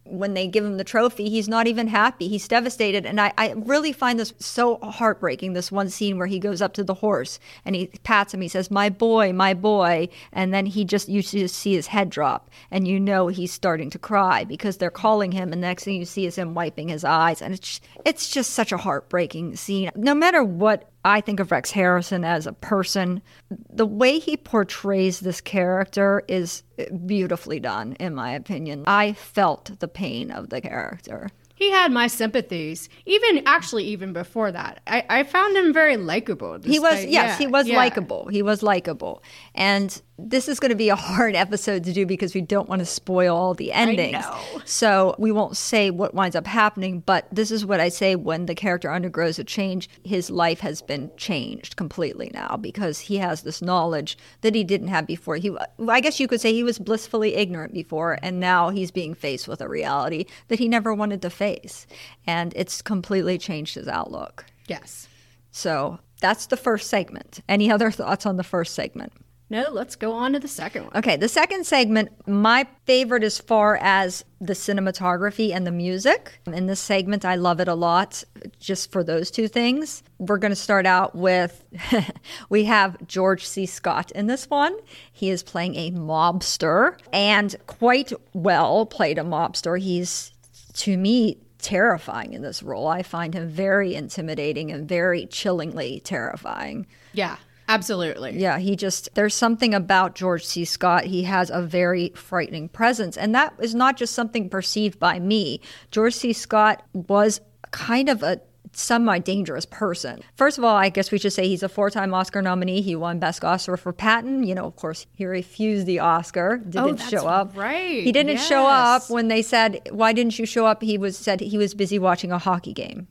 When 0.09 0.35
they 0.35 0.47
give 0.47 0.65
him 0.65 0.77
the 0.77 0.85
trophy, 0.85 1.29
he's 1.29 1.49
not 1.49 1.67
even 1.67 1.89
happy. 1.89 2.29
He's 2.29 2.49
devastated. 2.49 3.07
And 3.07 3.21
I, 3.21 3.33
I 3.37 3.53
really 3.57 3.93
find 3.93 4.19
this 4.19 4.33
so 4.39 4.79
heartbreaking, 4.79 5.53
this 5.53 5.73
one 5.73 5.89
scene 5.89 6.19
where 6.19 6.27
he 6.27 6.39
goes 6.39 6.63
up 6.63 6.73
to 6.75 6.85
the 6.85 6.95
horse 6.95 7.39
and 7.65 7.75
he 7.75 7.89
pats 8.05 8.33
him. 8.33 8.41
He 8.41 8.49
says, 8.49 8.71
My 8.71 8.89
boy, 8.89 9.33
my 9.33 9.55
boy. 9.55 10.09
And 10.33 10.53
then 10.53 10.67
he 10.67 10.85
just, 10.85 11.09
you 11.09 11.23
just 11.23 11.55
see 11.55 11.75
his 11.75 11.89
head 11.89 12.11
drop 12.11 12.51
and 12.71 12.87
you 12.87 13.01
know 13.01 13.29
he's 13.29 13.53
starting 13.53 13.91
to 13.91 13.99
cry 13.99 14.45
because 14.45 14.77
they're 14.77 14.91
calling 14.91 15.33
him. 15.33 15.53
And 15.53 15.63
the 15.63 15.67
next 15.69 15.85
thing 15.85 15.97
you 15.97 16.05
see 16.05 16.27
is 16.27 16.37
him 16.37 16.55
wiping 16.55 16.89
his 16.89 17.05
eyes. 17.05 17.43
And 17.43 17.55
it's, 17.55 17.81
it's 18.05 18.31
just 18.31 18.51
such 18.51 18.73
a 18.73 18.77
heartbreaking 18.77 19.57
scene. 19.57 19.91
No 19.97 20.15
matter 20.15 20.43
what 20.43 20.91
I 21.07 21.21
think 21.21 21.39
of 21.39 21.53
Rex 21.53 21.71
Harrison 21.71 22.25
as 22.25 22.49
a 22.49 22.53
person. 22.53 23.23
The 23.71 23.87
way 23.87 24.19
he 24.19 24.37
portrays 24.37 25.21
this 25.21 25.41
character 25.41 26.25
is 26.27 26.65
beautifully 27.07 27.61
done, 27.61 27.93
in 28.01 28.13
my 28.13 28.33
opinion. 28.33 28.83
I 28.89 29.13
felt 29.13 29.79
the 29.79 29.87
pain 29.87 30.33
of 30.33 30.51
the 30.51 30.61
character. 30.61 31.31
He 31.55 31.71
had 31.71 31.93
my 31.93 32.09
sympathies, 32.09 32.89
even 33.07 33.45
actually 33.47 33.85
even 33.85 34.13
before 34.13 34.51
that. 34.51 34.83
I, 34.89 35.05
I 35.09 35.23
found 35.23 35.57
him 35.57 35.73
very 35.73 35.97
likable. 35.97 36.59
He 36.63 36.81
was, 36.81 37.05
yes, 37.05 37.09
yeah, 37.09 37.39
he 37.39 37.47
was 37.47 37.69
yeah. 37.69 37.77
likable. 37.77 38.27
He 38.27 38.43
was 38.43 38.65
likable. 38.65 39.23
And 39.55 40.03
this 40.19 40.49
is 40.49 40.59
going 40.59 40.71
to 40.71 40.77
be 40.77 40.89
a 40.89 40.97
hard 40.97 41.35
episode 41.35 41.85
to 41.85 41.93
do 41.93 42.07
because 42.07 42.35
we 42.35 42.41
don't 42.41 42.69
want 42.69 42.81
to 42.81 42.87
spoil 42.87 43.37
all 43.37 43.55
the 43.55 43.73
endings. 43.73 44.25
So 44.65 45.15
we 45.19 45.31
won't 45.31 45.57
say 45.57 45.91
what 45.91 46.15
winds 46.15 46.35
up 46.35 46.47
happening, 46.47 47.01
but 47.01 47.27
this 47.31 47.51
is 47.51 47.67
what 47.67 47.81
I 47.81 47.89
say 47.89 48.17
when 48.17 48.47
the 48.47 48.55
character 48.55 48.91
undergoes 48.91 49.39
a 49.39 49.45
change, 49.45 49.89
his 50.05 50.31
life 50.31 50.61
has 50.61 50.81
been 50.81 51.11
changed 51.17 51.77
completely 51.77 52.31
now 52.33 52.57
because 52.57 53.01
he 53.01 53.19
has 53.19 53.43
this 53.43 53.61
knowledge 53.61 54.17
that 54.41 54.55
he 54.55 54.65
didn't 54.65 54.89
have 54.89 55.07
before. 55.07 55.37
He 55.37 55.55
I 55.87 56.01
guess 56.01 56.19
you 56.19 56.29
could 56.29 56.41
say 56.41 56.53
he 56.53 56.65
was 56.65 56.79
blissfully 56.79 57.35
ignorant 57.35 57.75
before 57.75 58.19
and 58.23 58.41
now 58.41 58.71
he's 58.71 58.91
being 58.91 59.15
faced 59.15 59.47
with 59.47 59.61
a 59.61 59.69
reality 59.69 60.25
that 60.49 60.59
he 60.59 60.69
never 60.69 60.95
wanted 60.95 61.21
to 61.23 61.31
face. 61.31 61.87
And 62.27 62.53
it's 62.57 62.81
completely 62.81 63.39
changed 63.39 63.75
his 63.75 63.89
outlook. 63.89 64.47
Yes. 64.67 65.09
So 65.51 65.99
that's 66.21 66.47
the 66.47 66.57
first 66.57 66.89
segment. 66.89 67.41
Any 67.49 67.71
other 67.71 67.91
thoughts 67.91 68.27
on 68.27 68.37
the 68.37 68.45
first 68.45 68.75
segment? 68.75 69.13
No, 69.49 69.67
let's 69.71 69.95
go 69.95 70.13
on 70.13 70.33
to 70.33 70.41
the 70.41 70.49
second 70.49 70.85
one. 70.85 70.97
Okay, 70.97 71.17
the 71.17 71.29
second 71.29 71.67
segment, 71.67 72.11
my 72.27 72.67
favorite 72.85 73.23
as 73.23 73.39
far 73.39 73.79
as 73.81 74.25
the 74.41 74.55
cinematography 74.55 75.55
and 75.55 75.65
the 75.65 75.71
music. 75.71 76.41
In 76.47 76.67
this 76.67 76.81
segment, 76.81 77.25
I 77.25 77.37
love 77.37 77.61
it 77.61 77.69
a 77.69 77.75
lot 77.75 78.25
just 78.59 78.91
for 78.91 79.05
those 79.05 79.31
two 79.31 79.47
things. 79.47 80.03
We're 80.19 80.39
going 80.39 80.51
to 80.51 80.57
start 80.57 80.85
out 80.85 81.15
with 81.15 81.65
we 82.49 82.65
have 82.65 82.97
George 83.07 83.47
C. 83.47 83.67
Scott 83.67 84.11
in 84.13 84.27
this 84.27 84.51
one. 84.51 84.77
He 85.13 85.31
is 85.31 85.45
playing 85.45 85.77
a 85.77 85.93
mobster 85.93 86.99
and 87.13 87.55
quite 87.69 88.13
well 88.33 88.85
played 88.85 89.17
a 89.17 89.23
mobster. 89.23 89.81
He's, 89.81 90.33
to 90.75 90.97
me, 90.97 91.39
terrifying 91.59 92.33
in 92.33 92.43
this 92.43 92.65
role. 92.65 92.89
I 92.89 93.03
find 93.03 93.33
him 93.33 93.49
very 93.49 93.95
intimidating 93.95 94.73
and 94.73 94.89
very 94.89 95.27
chillingly 95.27 96.01
terrifying. 96.01 96.87
Yeah, 97.13 97.37
absolutely. 97.69 98.39
Yeah, 98.39 98.59
he 98.59 98.77
just, 98.77 99.15
there's 99.15 99.35
something 99.35 99.75
about 99.75 100.15
George 100.15 100.45
C. 100.45 100.65
Scott. 100.65 101.05
He 101.05 101.23
has 101.25 101.51
a 101.51 101.61
very 101.63 102.11
frightening 102.15 102.69
presence. 102.69 103.17
And 103.17 103.35
that 103.35 103.55
is 103.61 103.75
not 103.75 103.97
just 103.97 104.15
something 104.15 104.49
perceived 104.49 104.99
by 104.99 105.19
me. 105.19 105.61
George 105.91 106.15
C. 106.15 106.33
Scott 106.33 106.83
was 106.93 107.41
kind 107.73 108.09
of 108.09 108.23
a 108.23 108.41
semi 108.73 109.19
dangerous 109.19 109.65
person. 109.65 110.21
First 110.35 110.59
of 110.59 110.65
all, 110.65 110.77
I 110.77 110.91
guess 110.91 111.11
we 111.11 111.19
should 111.19 111.33
say 111.33 111.49
he's 111.49 111.63
a 111.63 111.69
four 111.69 111.89
time 111.89 112.13
Oscar 112.13 112.43
nominee. 112.43 112.83
He 112.83 112.95
won 112.95 113.19
Best 113.19 113.43
Oscar 113.45 113.77
for 113.79 113.93
Patton. 113.93 114.45
You 114.45 114.55
know, 114.55 114.67
of 114.67 114.77
course, 114.77 115.07
he 115.15 115.25
refused 115.25 115.87
the 115.87 116.01
Oscar, 116.01 116.61
oh, 116.61 116.65
didn't 116.65 116.79
Oh, 116.79 116.93
that's 116.93 117.09
show 117.09 117.27
up. 117.27 117.57
right. 117.57 118.03
He 118.05 118.13
didn't 118.13 118.39
show 118.39 118.67
up 118.67 119.09
when 119.09 119.29
they 119.29 119.41
said, 119.41 119.89
Why 119.93 120.13
didn't 120.13 120.39
you 120.39 120.45
show 120.45 120.67
up? 120.67 120.83
He 120.83 120.99
was 120.99 121.17
said 121.17 121.41
he 121.41 121.57
was 121.57 121.73
busy 121.75 121.99
watching 121.99 122.33
a 122.33 122.39
hockey 122.39 122.75
game. 122.75 123.09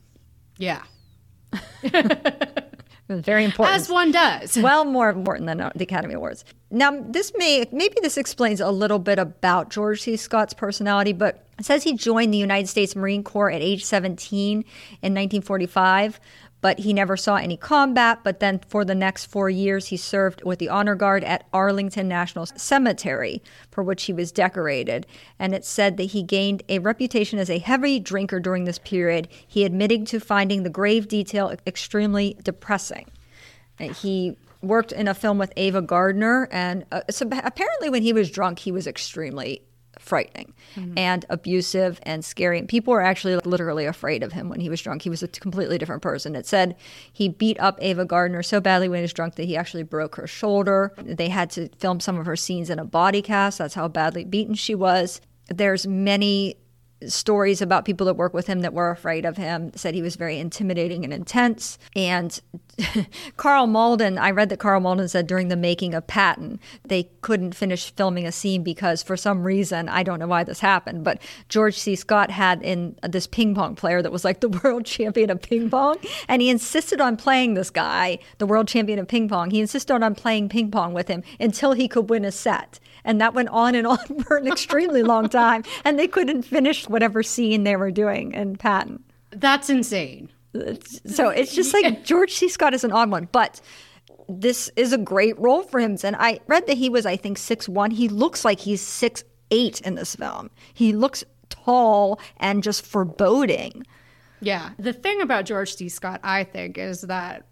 Yeah. 0.56 0.82
It 3.08 3.12
was 3.12 3.22
very 3.22 3.44
important. 3.44 3.76
As 3.76 3.88
one 3.88 4.10
does. 4.10 4.56
well 4.62 4.84
more 4.84 5.10
important 5.10 5.46
than 5.46 5.60
uh, 5.60 5.70
the 5.76 5.84
Academy 5.84 6.14
Awards. 6.14 6.44
Now, 6.70 7.00
this 7.00 7.32
may 7.36 7.64
maybe 7.70 7.96
this 8.02 8.16
explains 8.16 8.60
a 8.60 8.70
little 8.70 8.98
bit 8.98 9.18
about 9.18 9.70
George 9.70 10.02
C. 10.02 10.16
Scott's 10.16 10.52
personality, 10.52 11.12
but 11.12 11.46
it 11.58 11.64
says 11.64 11.84
he 11.84 11.94
joined 11.94 12.34
the 12.34 12.38
United 12.38 12.66
States 12.68 12.96
Marine 12.96 13.22
Corps 13.22 13.50
at 13.50 13.62
age 13.62 13.84
17 13.84 14.58
in 14.58 14.62
1945. 14.62 16.20
But 16.66 16.80
he 16.80 16.92
never 16.92 17.16
saw 17.16 17.36
any 17.36 17.56
combat. 17.56 18.18
But 18.24 18.40
then 18.40 18.58
for 18.66 18.84
the 18.84 18.92
next 18.92 19.26
four 19.26 19.48
years, 19.48 19.86
he 19.86 19.96
served 19.96 20.42
with 20.42 20.58
the 20.58 20.68
honor 20.68 20.96
guard 20.96 21.22
at 21.22 21.46
Arlington 21.52 22.08
National 22.08 22.44
Cemetery, 22.44 23.40
for 23.70 23.84
which 23.84 24.02
he 24.02 24.12
was 24.12 24.32
decorated. 24.32 25.06
And 25.38 25.54
it's 25.54 25.68
said 25.68 25.96
that 25.96 26.06
he 26.06 26.24
gained 26.24 26.64
a 26.68 26.80
reputation 26.80 27.38
as 27.38 27.48
a 27.48 27.60
heavy 27.60 28.00
drinker 28.00 28.40
during 28.40 28.64
this 28.64 28.80
period. 28.80 29.28
He 29.46 29.62
admitted 29.62 30.08
to 30.08 30.18
finding 30.18 30.64
the 30.64 30.68
grave 30.68 31.06
detail 31.06 31.54
extremely 31.68 32.36
depressing. 32.42 33.12
He 33.78 34.36
worked 34.60 34.90
in 34.90 35.06
a 35.06 35.14
film 35.14 35.38
with 35.38 35.52
Ava 35.56 35.82
Gardner, 35.82 36.48
and 36.50 36.84
uh, 36.90 37.02
so 37.08 37.28
apparently, 37.44 37.90
when 37.90 38.02
he 38.02 38.12
was 38.12 38.28
drunk, 38.28 38.58
he 38.58 38.72
was 38.72 38.88
extremely 38.88 39.62
frightening 40.06 40.54
mm-hmm. 40.76 40.96
and 40.96 41.24
abusive 41.28 41.98
and 42.04 42.24
scary. 42.24 42.58
And 42.58 42.68
people 42.68 42.92
were 42.92 43.02
actually 43.02 43.34
like, 43.34 43.44
literally 43.46 43.84
afraid 43.84 44.22
of 44.22 44.32
him 44.32 44.48
when 44.48 44.60
he 44.60 44.70
was 44.70 44.80
drunk. 44.80 45.02
He 45.02 45.10
was 45.10 45.22
a 45.22 45.28
completely 45.28 45.78
different 45.78 46.02
person. 46.02 46.36
It 46.36 46.46
said 46.46 46.76
he 47.12 47.28
beat 47.28 47.58
up 47.60 47.78
Ava 47.82 48.04
Gardner 48.04 48.42
so 48.42 48.60
badly 48.60 48.88
when 48.88 48.98
he 48.98 49.02
was 49.02 49.12
drunk 49.12 49.34
that 49.34 49.44
he 49.44 49.56
actually 49.56 49.82
broke 49.82 50.14
her 50.16 50.26
shoulder. 50.26 50.94
They 51.02 51.28
had 51.28 51.50
to 51.50 51.68
film 51.78 52.00
some 52.00 52.18
of 52.18 52.26
her 52.26 52.36
scenes 52.36 52.70
in 52.70 52.78
a 52.78 52.84
body 52.84 53.20
cast. 53.20 53.58
That's 53.58 53.74
how 53.74 53.88
badly 53.88 54.24
beaten 54.24 54.54
she 54.54 54.74
was. 54.74 55.20
There's 55.48 55.86
many 55.86 56.56
stories 57.06 57.60
about 57.60 57.84
people 57.84 58.06
that 58.06 58.14
work 58.14 58.32
with 58.32 58.46
him 58.46 58.60
that 58.60 58.72
were 58.72 58.90
afraid 58.90 59.24
of 59.24 59.36
him 59.36 59.70
said 59.74 59.94
he 59.94 60.02
was 60.02 60.16
very 60.16 60.38
intimidating 60.38 61.04
and 61.04 61.12
intense. 61.12 61.78
And 61.94 62.40
karl 63.38 63.66
malden 63.66 64.18
i 64.18 64.30
read 64.30 64.50
that 64.50 64.58
karl 64.58 64.80
malden 64.80 65.08
said 65.08 65.26
during 65.26 65.48
the 65.48 65.56
making 65.56 65.94
of 65.94 66.06
patton 66.06 66.60
they 66.84 67.04
couldn't 67.22 67.54
finish 67.54 67.90
filming 67.94 68.26
a 68.26 68.32
scene 68.32 68.62
because 68.62 69.02
for 69.02 69.16
some 69.16 69.44
reason 69.44 69.88
i 69.88 70.02
don't 70.02 70.18
know 70.18 70.26
why 70.26 70.44
this 70.44 70.60
happened 70.60 71.02
but 71.02 71.18
george 71.48 71.78
c. 71.78 71.96
Scott 71.96 72.30
had 72.30 72.60
in 72.62 72.94
this 73.02 73.26
ping 73.26 73.54
pong 73.54 73.74
player 73.76 74.02
that 74.02 74.12
was 74.12 74.26
like 74.26 74.40
the 74.40 74.48
world 74.62 74.84
champion 74.84 75.30
of 75.30 75.40
ping 75.40 75.70
pong 75.70 75.96
and 76.28 76.42
he 76.42 76.50
insisted 76.50 77.00
on 77.00 77.16
playing 77.16 77.54
this 77.54 77.70
guy 77.70 78.18
the 78.36 78.46
world 78.46 78.68
champion 78.68 78.98
of 78.98 79.08
ping 79.08 79.28
pong. 79.28 79.50
He 79.50 79.60
insisted 79.60 80.02
on 80.02 80.14
playing 80.14 80.48
ping 80.48 80.70
pong 80.70 80.92
with 80.92 81.08
him 81.08 81.22
until 81.40 81.72
he 81.72 81.88
could 81.88 82.10
win 82.10 82.24
a 82.24 82.32
set 82.32 82.78
and 83.06 83.18
that 83.22 83.32
went 83.32 83.48
on 83.48 83.74
and 83.74 83.86
on 83.86 83.98
for 84.26 84.36
an 84.36 84.46
extremely 84.46 85.02
long 85.02 85.30
time. 85.30 85.64
And 85.84 85.98
they 85.98 86.06
couldn't 86.06 86.42
finish 86.42 86.86
whatever 86.88 87.22
scene 87.22 87.64
they 87.64 87.76
were 87.76 87.90
doing 87.90 88.32
in 88.32 88.56
patton. 88.56 89.02
That's 89.30 89.70
insane. 89.70 90.28
so 91.06 91.28
it's 91.30 91.54
just 91.54 91.72
like 91.74 92.04
george 92.10 92.32
c. 92.32 92.48
Scott 92.48 92.72
is 92.72 92.82
an 92.82 92.90
odd 92.90 93.10
one 93.10 93.28
but 93.30 93.60
this 94.26 94.70
is 94.74 94.92
a 94.92 94.98
great 94.98 95.38
role 95.38 95.62
for 95.62 95.80
him. 95.80 95.96
And 96.02 96.16
i 96.16 96.40
read 96.46 96.66
that 96.66 96.76
he 96.76 96.88
was 96.90 97.06
i 97.06 97.16
think 97.16 97.38
six 97.38 97.68
one. 97.68 97.90
He 97.90 98.08
looks 98.08 98.44
like 98.44 98.60
he's 98.60 98.80
six 98.80 99.24
eight 99.50 99.80
in 99.82 99.94
this 99.94 100.16
film. 100.16 100.50
He 100.74 100.92
looks 100.92 101.24
tall 101.48 102.18
and 102.38 102.62
just 102.62 102.84
foreboding. 102.84 103.84
Yeah. 104.40 104.70
The 104.78 104.92
thing 104.92 105.20
about 105.20 105.44
George 105.46 105.74
C. 105.74 105.88
Scott, 105.88 106.20
I 106.22 106.44
think, 106.44 106.78
is 106.78 107.02
that 107.02 107.46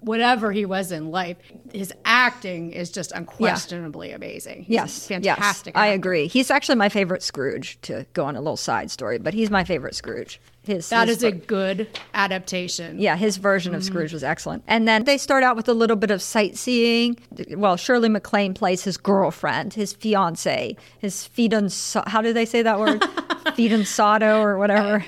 whatever 0.00 0.52
he 0.52 0.64
was 0.64 0.92
in 0.92 1.10
life, 1.10 1.36
his 1.72 1.92
acting 2.04 2.72
is 2.72 2.90
just 2.90 3.12
unquestionably 3.12 4.12
amazing. 4.12 4.62
He's 4.62 4.74
Yes, 4.74 5.06
fantastic. 5.06 5.74
Yes, 5.74 5.80
I 5.80 5.88
agree. 5.88 6.28
He's 6.28 6.50
actually 6.50 6.76
my 6.76 6.88
favorite 6.88 7.22
Scrooge. 7.22 7.78
To 7.82 8.06
go 8.12 8.24
on 8.24 8.36
a 8.36 8.40
little 8.40 8.56
side 8.56 8.90
story, 8.90 9.18
but 9.18 9.34
he's 9.34 9.50
my 9.50 9.64
favorite 9.64 9.94
Scrooge. 9.94 10.40
His 10.64 10.88
That 10.88 11.08
his 11.08 11.18
is 11.18 11.22
a 11.24 11.32
good 11.32 11.88
adaptation. 12.14 12.98
yeah, 12.98 13.16
his 13.16 13.36
version 13.36 13.74
of 13.74 13.82
mm-hmm. 13.82 13.92
Scrooge 13.92 14.12
was 14.12 14.24
excellent. 14.24 14.64
And 14.66 14.88
then 14.88 15.04
they 15.04 15.18
start 15.18 15.42
out 15.42 15.56
with 15.56 15.68
a 15.68 15.74
little 15.74 15.96
bit 15.96 16.10
of 16.10 16.22
sightseeing. 16.22 17.18
Well, 17.50 17.76
Shirley 17.76 18.08
MacLaine 18.08 18.54
plays 18.54 18.84
his 18.84 18.96
girlfriend, 18.96 19.74
his 19.74 19.92
fiance, 19.92 20.76
his 20.98 21.28
fidanza. 21.34 22.06
How 22.08 22.22
do 22.22 22.32
they 22.32 22.44
say 22.44 22.62
that 22.62 22.78
word? 22.78 23.02
fidanzato 23.54 24.42
or 24.42 24.58
whatever. 24.58 25.04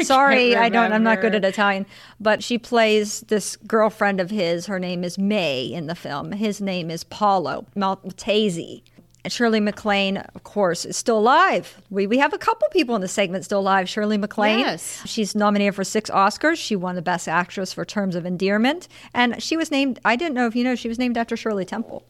Sorry, 0.00 0.56
I 0.56 0.68
don't. 0.68 0.92
I'm 0.92 1.02
not 1.02 1.20
good 1.20 1.34
at. 1.34 1.42
Italian. 1.44 1.86
But 2.20 2.42
she 2.42 2.58
plays 2.58 3.20
this 3.22 3.56
girlfriend 3.66 4.20
of 4.20 4.30
his. 4.30 4.66
Her 4.66 4.78
name 4.78 5.04
is 5.04 5.18
May 5.18 5.64
in 5.64 5.86
the 5.86 5.94
film. 5.94 6.32
His 6.32 6.60
name 6.60 6.90
is 6.90 7.04
Paolo 7.04 7.66
Maltese. 7.74 8.82
And 9.24 9.32
Shirley 9.32 9.60
MacLaine, 9.60 10.16
of 10.16 10.42
course, 10.42 10.84
is 10.84 10.96
still 10.96 11.18
alive. 11.18 11.80
We, 11.90 12.08
we 12.08 12.18
have 12.18 12.32
a 12.32 12.38
couple 12.38 12.66
people 12.72 12.96
in 12.96 13.00
the 13.00 13.08
segment 13.08 13.44
still 13.44 13.60
alive. 13.60 13.88
Shirley 13.88 14.18
MacLaine. 14.18 14.58
Yes. 14.58 15.00
She's 15.06 15.36
nominated 15.36 15.76
for 15.76 15.84
six 15.84 16.10
Oscars. 16.10 16.56
She 16.56 16.74
won 16.74 16.96
the 16.96 17.02
Best 17.02 17.28
Actress 17.28 17.72
for 17.72 17.84
Terms 17.84 18.16
of 18.16 18.26
Endearment. 18.26 18.88
And 19.14 19.40
she 19.40 19.56
was 19.56 19.70
named, 19.70 20.00
I 20.04 20.16
didn't 20.16 20.34
know 20.34 20.46
if 20.46 20.56
you 20.56 20.64
know, 20.64 20.74
she 20.74 20.88
was 20.88 20.98
named 20.98 21.16
after 21.16 21.36
Shirley 21.36 21.64
Temple. 21.64 22.04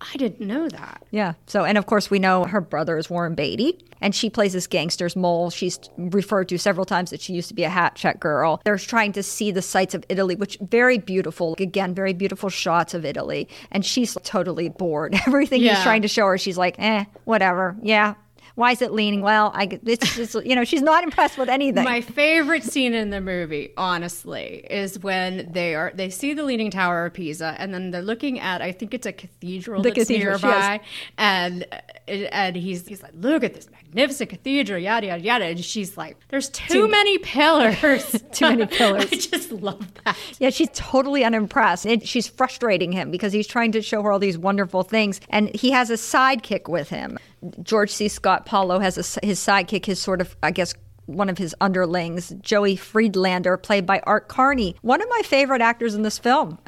I 0.00 0.16
didn't 0.16 0.46
know 0.46 0.68
that. 0.68 1.02
Yeah. 1.10 1.34
So, 1.46 1.64
and 1.64 1.76
of 1.76 1.86
course, 1.86 2.10
we 2.10 2.18
know 2.18 2.44
her 2.44 2.60
brother 2.60 2.96
is 2.96 3.10
Warren 3.10 3.34
Beatty, 3.34 3.78
and 4.00 4.14
she 4.14 4.30
plays 4.30 4.54
this 4.54 4.66
gangster's 4.66 5.14
mole. 5.14 5.50
She's 5.50 5.78
referred 5.98 6.48
to 6.48 6.58
several 6.58 6.86
times 6.86 7.10
that 7.10 7.20
she 7.20 7.34
used 7.34 7.48
to 7.48 7.54
be 7.54 7.64
a 7.64 7.68
hat 7.68 7.96
check 7.96 8.18
girl. 8.18 8.60
They're 8.64 8.78
trying 8.78 9.12
to 9.12 9.22
see 9.22 9.50
the 9.50 9.62
sights 9.62 9.94
of 9.94 10.04
Italy, 10.08 10.36
which 10.36 10.56
very 10.62 10.98
beautiful. 10.98 11.54
Again, 11.58 11.94
very 11.94 12.14
beautiful 12.14 12.48
shots 12.48 12.94
of 12.94 13.04
Italy, 13.04 13.48
and 13.70 13.84
she's 13.84 14.16
totally 14.22 14.70
bored. 14.70 15.14
Everything 15.26 15.60
he's 15.60 15.82
trying 15.82 16.02
to 16.02 16.08
show 16.08 16.26
her, 16.26 16.38
she's 16.38 16.58
like, 16.58 16.76
eh, 16.78 17.04
whatever. 17.24 17.76
Yeah. 17.82 18.14
Why 18.60 18.72
is 18.72 18.82
it 18.82 18.92
leaning? 18.92 19.22
Well, 19.22 19.52
I 19.54 19.80
it's 19.86 20.16
just 20.16 20.34
you 20.44 20.54
know 20.54 20.64
she's 20.64 20.82
not 20.82 21.02
impressed 21.02 21.38
with 21.38 21.48
anything. 21.48 21.82
My 21.82 22.02
favorite 22.02 22.62
scene 22.62 22.92
in 22.92 23.08
the 23.08 23.22
movie, 23.22 23.72
honestly, 23.78 24.66
is 24.68 24.98
when 24.98 25.50
they 25.50 25.74
are 25.74 25.92
they 25.94 26.10
see 26.10 26.34
the 26.34 26.44
Leaning 26.44 26.70
Tower 26.70 27.06
of 27.06 27.14
Pisa, 27.14 27.56
and 27.58 27.72
then 27.72 27.90
they're 27.90 28.02
looking 28.02 28.38
at 28.38 28.60
I 28.60 28.72
think 28.72 28.92
it's 28.92 29.06
a 29.06 29.12
cathedral 29.12 29.80
The 29.80 29.88
that's 29.88 30.00
cathedral, 30.00 30.38
nearby, 30.38 30.80
and 31.16 31.66
and 32.06 32.54
he's 32.54 32.86
he's 32.86 33.02
like, 33.02 33.12
look 33.14 33.44
at 33.44 33.54
this 33.54 33.70
magnificent 33.70 34.28
cathedral, 34.28 34.78
yada 34.78 35.06
yada 35.06 35.22
yada, 35.22 35.44
and 35.46 35.64
she's 35.64 35.96
like, 35.96 36.18
there's 36.28 36.50
too, 36.50 36.86
many 36.86 37.16
pillars, 37.18 37.80
Too 38.32 38.44
many 38.44 38.66
pillars. 38.66 39.04
I 39.12 39.16
just 39.16 39.52
love 39.52 39.86
that. 40.04 40.16
Yeah, 40.38 40.50
she's 40.50 40.68
totally 40.72 41.24
unimpressed. 41.24 41.86
And 41.86 42.06
she's 42.06 42.26
frustrating 42.26 42.92
him 42.92 43.10
because 43.10 43.32
he's 43.32 43.46
trying 43.46 43.72
to 43.72 43.82
show 43.82 44.02
her 44.02 44.12
all 44.12 44.18
these 44.18 44.38
wonderful 44.38 44.82
things. 44.82 45.20
And 45.30 45.54
he 45.54 45.70
has 45.70 45.90
a 45.90 45.94
sidekick 45.94 46.68
with 46.68 46.88
him. 46.88 47.18
George 47.62 47.90
C. 47.90 48.08
Scott 48.08 48.46
Paulo 48.46 48.78
has 48.78 48.98
a, 48.98 49.26
his 49.26 49.40
sidekick, 49.40 49.86
his 49.86 50.00
sort 50.00 50.20
of, 50.20 50.36
I 50.42 50.50
guess, 50.50 50.74
one 51.06 51.28
of 51.28 51.38
his 51.38 51.54
underlings, 51.60 52.30
Joey 52.40 52.76
Friedlander, 52.76 53.56
played 53.56 53.86
by 53.86 54.00
Art 54.04 54.28
Carney, 54.28 54.76
one 54.82 55.02
of 55.02 55.08
my 55.08 55.22
favorite 55.24 55.60
actors 55.60 55.94
in 55.94 56.02
this 56.02 56.18
film. 56.18 56.58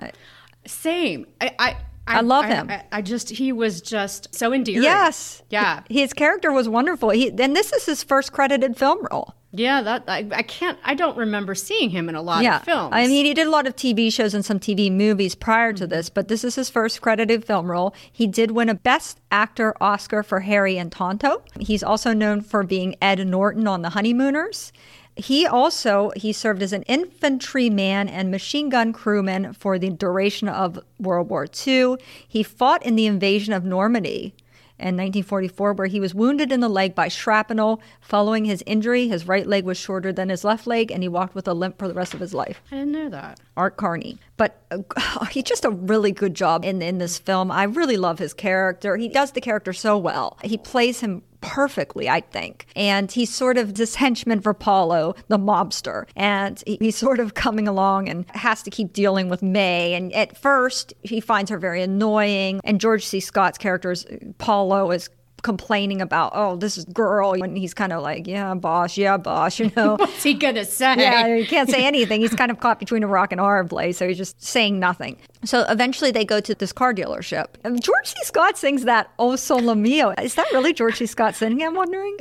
Same. 0.66 1.26
I 1.40 1.54
I, 1.58 1.76
I 2.06 2.20
love 2.22 2.46
him. 2.46 2.70
I, 2.70 2.84
I 2.90 3.02
just 3.02 3.30
he 3.30 3.52
was 3.52 3.80
just 3.80 4.34
so 4.34 4.52
endearing. 4.52 4.82
Yes. 4.82 5.42
Yeah. 5.50 5.82
His 5.88 6.12
character 6.12 6.50
was 6.52 6.68
wonderful. 6.68 7.10
He, 7.10 7.28
and 7.28 7.54
this 7.54 7.72
is 7.72 7.86
his 7.86 8.02
first 8.02 8.32
credited 8.32 8.76
film 8.76 9.06
role. 9.10 9.34
Yeah, 9.54 9.82
that 9.82 10.04
I, 10.08 10.26
I 10.32 10.42
can't. 10.42 10.78
I 10.82 10.94
don't 10.94 11.16
remember 11.16 11.54
seeing 11.54 11.90
him 11.90 12.08
in 12.08 12.14
a 12.14 12.22
lot 12.22 12.44
of 12.44 12.62
films. 12.64 12.90
I 12.92 13.06
mean, 13.06 13.26
he 13.26 13.34
did 13.34 13.46
a 13.46 13.50
lot 13.50 13.66
of 13.66 13.76
TV 13.76 14.10
shows 14.10 14.32
and 14.32 14.42
some 14.44 14.58
TV 14.58 14.90
movies 14.90 15.34
prior 15.34 15.74
to 15.74 15.84
mm-hmm. 15.84 15.90
this, 15.90 16.08
but 16.08 16.28
this 16.28 16.42
is 16.42 16.54
his 16.54 16.70
first 16.70 17.02
credited 17.02 17.44
film 17.44 17.70
role. 17.70 17.94
He 18.10 18.26
did 18.26 18.52
win 18.52 18.70
a 18.70 18.74
Best 18.74 19.20
Actor 19.30 19.74
Oscar 19.78 20.22
for 20.22 20.40
Harry 20.40 20.78
and 20.78 20.90
Tonto. 20.90 21.42
He's 21.60 21.82
also 21.82 22.14
known 22.14 22.40
for 22.40 22.62
being 22.62 22.96
Ed 23.02 23.26
Norton 23.26 23.66
on 23.68 23.82
The 23.82 23.90
Honeymooners. 23.90 24.72
He 25.16 25.46
also 25.46 26.10
he 26.16 26.32
served 26.32 26.62
as 26.62 26.72
an 26.72 26.84
infantryman 26.84 28.08
and 28.08 28.30
machine 28.30 28.70
gun 28.70 28.94
crewman 28.94 29.52
for 29.52 29.78
the 29.78 29.90
duration 29.90 30.48
of 30.48 30.78
World 30.98 31.28
War 31.28 31.46
II. 31.66 31.96
He 32.26 32.42
fought 32.42 32.82
in 32.86 32.96
the 32.96 33.04
invasion 33.04 33.52
of 33.52 33.64
Normandy 33.64 34.34
in 34.82 34.96
1944, 34.96 35.72
where 35.72 35.86
he 35.86 36.00
was 36.00 36.14
wounded 36.14 36.52
in 36.52 36.60
the 36.60 36.68
leg 36.68 36.94
by 36.94 37.08
shrapnel. 37.08 37.80
Following 38.00 38.44
his 38.44 38.62
injury, 38.66 39.08
his 39.08 39.26
right 39.26 39.46
leg 39.46 39.64
was 39.64 39.78
shorter 39.78 40.12
than 40.12 40.28
his 40.28 40.44
left 40.44 40.66
leg, 40.66 40.90
and 40.90 41.02
he 41.02 41.08
walked 41.08 41.34
with 41.34 41.48
a 41.48 41.54
limp 41.54 41.78
for 41.78 41.88
the 41.88 41.94
rest 41.94 42.14
of 42.14 42.20
his 42.20 42.34
life. 42.34 42.60
I 42.70 42.76
didn't 42.76 42.92
know 42.92 43.08
that. 43.10 43.40
Art 43.56 43.76
Carney. 43.76 44.18
But 44.36 44.60
uh, 44.70 45.26
he 45.30 45.42
just 45.42 45.64
a 45.64 45.70
really 45.70 46.12
good 46.12 46.34
job 46.34 46.64
in 46.64 46.82
in 46.82 46.98
this 46.98 47.18
film. 47.18 47.50
I 47.50 47.64
really 47.64 47.96
love 47.96 48.18
his 48.18 48.34
character. 48.34 48.96
He 48.96 49.08
does 49.08 49.32
the 49.32 49.40
character 49.40 49.72
so 49.72 49.96
well. 49.96 50.38
He 50.42 50.58
plays 50.58 51.00
him 51.00 51.22
perfectly, 51.42 52.08
I 52.08 52.20
think. 52.20 52.66
And 52.74 53.12
he's 53.12 53.32
sort 53.34 53.58
of 53.58 53.74
this 53.74 53.96
henchman 53.96 54.40
for 54.40 54.54
Paulo, 54.54 55.14
the 55.28 55.38
mobster. 55.38 56.06
And 56.16 56.62
he- 56.66 56.78
he's 56.80 56.96
sort 56.96 57.20
of 57.20 57.34
coming 57.34 57.68
along 57.68 58.08
and 58.08 58.24
has 58.30 58.62
to 58.62 58.70
keep 58.70 58.92
dealing 58.94 59.28
with 59.28 59.42
May. 59.42 59.92
And 59.94 60.12
at 60.14 60.36
first, 60.38 60.94
he 61.02 61.20
finds 61.20 61.50
her 61.50 61.58
very 61.58 61.82
annoying. 61.82 62.60
And 62.64 62.80
George 62.80 63.04
C. 63.04 63.20
Scott's 63.20 63.58
character, 63.58 63.94
Paulo 64.38 64.90
is 64.90 65.10
complaining 65.42 66.00
about, 66.00 66.32
oh, 66.34 66.56
this 66.56 66.78
is 66.78 66.84
girl. 66.86 67.32
And 67.32 67.56
he's 67.58 67.74
kind 67.74 67.92
of 67.92 68.02
like, 68.02 68.26
yeah, 68.26 68.54
boss, 68.54 68.96
yeah, 68.96 69.16
boss, 69.16 69.58
you 69.58 69.70
know. 69.76 69.96
What's 69.98 70.22
he 70.22 70.34
gonna 70.34 70.64
say? 70.64 70.94
Yeah, 70.98 71.36
he 71.36 71.44
can't 71.46 71.68
say 71.68 71.84
anything. 71.84 72.20
He's 72.20 72.34
kind 72.34 72.50
of 72.50 72.60
caught 72.60 72.78
between 72.78 73.02
a 73.02 73.06
rock 73.08 73.32
and 73.32 73.40
a 73.40 73.44
hard 73.44 73.68
place, 73.68 73.98
so 73.98 74.08
he's 74.08 74.16
just 74.18 74.42
saying 74.42 74.78
nothing. 74.78 75.16
So 75.44 75.64
eventually 75.68 76.10
they 76.12 76.24
go 76.24 76.40
to 76.40 76.54
this 76.54 76.72
car 76.72 76.94
dealership. 76.94 77.46
And 77.64 77.82
George 77.82 78.06
C. 78.06 78.14
Scott 78.24 78.56
sings 78.56 78.84
that 78.84 79.10
Oh 79.18 79.36
Solo 79.36 79.74
Mio. 79.74 80.10
Is 80.22 80.34
that 80.36 80.46
really 80.52 80.72
George 80.72 80.96
C. 80.98 81.06
Scott 81.06 81.34
singing? 81.34 81.66
I'm 81.66 81.74
wondering. 81.74 82.16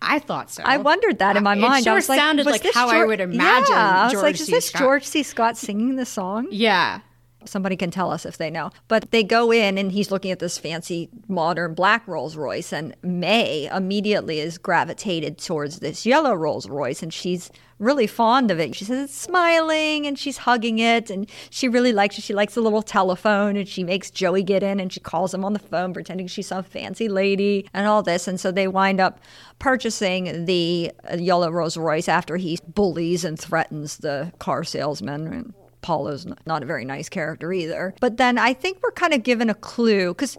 I 0.00 0.20
thought 0.20 0.50
so. 0.52 0.62
I 0.64 0.76
wondered 0.76 1.18
that 1.18 1.36
in 1.36 1.42
my 1.42 1.54
It 1.56 1.60
mind. 1.60 1.84
sure 1.84 1.94
I 1.94 1.96
was 1.96 2.08
like, 2.08 2.18
sounded 2.18 2.46
was 2.46 2.62
like 2.62 2.72
how 2.74 2.88
I 2.88 3.04
would 3.04 3.18
imagine 3.18 3.72
Yeah, 3.74 4.00
I 4.02 4.04
was 4.04 4.12
George 4.12 4.22
like, 4.22 4.34
is 4.36 4.46
C. 4.46 4.52
this 4.52 4.66
Scott. 4.66 4.78
George 4.80 5.04
C. 5.04 5.22
Scott 5.24 5.56
singing 5.56 5.96
the 5.96 6.06
song? 6.06 6.46
Yeah. 6.50 7.00
Somebody 7.46 7.76
can 7.76 7.90
tell 7.90 8.10
us 8.10 8.26
if 8.26 8.38
they 8.38 8.50
know. 8.50 8.70
But 8.88 9.10
they 9.10 9.22
go 9.22 9.50
in 9.50 9.78
and 9.78 9.92
he's 9.92 10.10
looking 10.10 10.30
at 10.30 10.38
this 10.38 10.58
fancy 10.58 11.08
modern 11.28 11.74
black 11.74 12.06
Rolls 12.06 12.36
Royce, 12.36 12.72
and 12.72 12.94
May 13.02 13.68
immediately 13.72 14.40
is 14.40 14.58
gravitated 14.58 15.38
towards 15.38 15.80
this 15.80 16.06
yellow 16.06 16.34
Rolls 16.34 16.68
Royce, 16.68 17.02
and 17.02 17.12
she's 17.12 17.50
really 17.78 18.06
fond 18.06 18.50
of 18.50 18.60
it. 18.60 18.74
She 18.74 18.84
says 18.84 19.04
it's 19.04 19.18
smiling 19.18 20.06
and 20.06 20.18
she's 20.18 20.38
hugging 20.38 20.78
it 20.78 21.10
and 21.10 21.28
she 21.50 21.68
really 21.68 21.92
likes 21.92 22.18
it. 22.18 22.22
She 22.22 22.34
likes 22.34 22.54
the 22.54 22.60
little 22.60 22.82
telephone 22.82 23.56
and 23.56 23.68
she 23.68 23.84
makes 23.84 24.10
Joey 24.10 24.42
get 24.42 24.62
in 24.62 24.80
and 24.80 24.92
she 24.92 25.00
calls 25.00 25.34
him 25.34 25.44
on 25.44 25.52
the 25.52 25.58
phone 25.58 25.92
pretending 25.92 26.26
she's 26.26 26.48
some 26.48 26.62
fancy 26.62 27.08
lady 27.08 27.68
and 27.74 27.86
all 27.86 28.02
this. 28.02 28.28
And 28.28 28.38
so 28.38 28.52
they 28.52 28.68
wind 28.68 29.00
up 29.00 29.20
purchasing 29.58 30.46
the 30.46 30.92
yellow 31.16 31.50
Rolls 31.50 31.76
Royce 31.76 32.08
after 32.08 32.36
he 32.36 32.58
bullies 32.68 33.24
and 33.24 33.38
threatens 33.38 33.98
the 33.98 34.32
car 34.38 34.64
salesman. 34.64 35.54
And 35.84 35.86
Paulo's 35.86 36.26
not 36.46 36.62
a 36.62 36.66
very 36.66 36.84
nice 36.84 37.08
character 37.08 37.52
either. 37.52 37.94
But 38.00 38.16
then 38.16 38.38
I 38.38 38.54
think 38.54 38.78
we're 38.82 38.92
kind 38.92 39.12
of 39.14 39.22
given 39.22 39.50
a 39.50 39.54
clue 39.54 40.08
because 40.08 40.38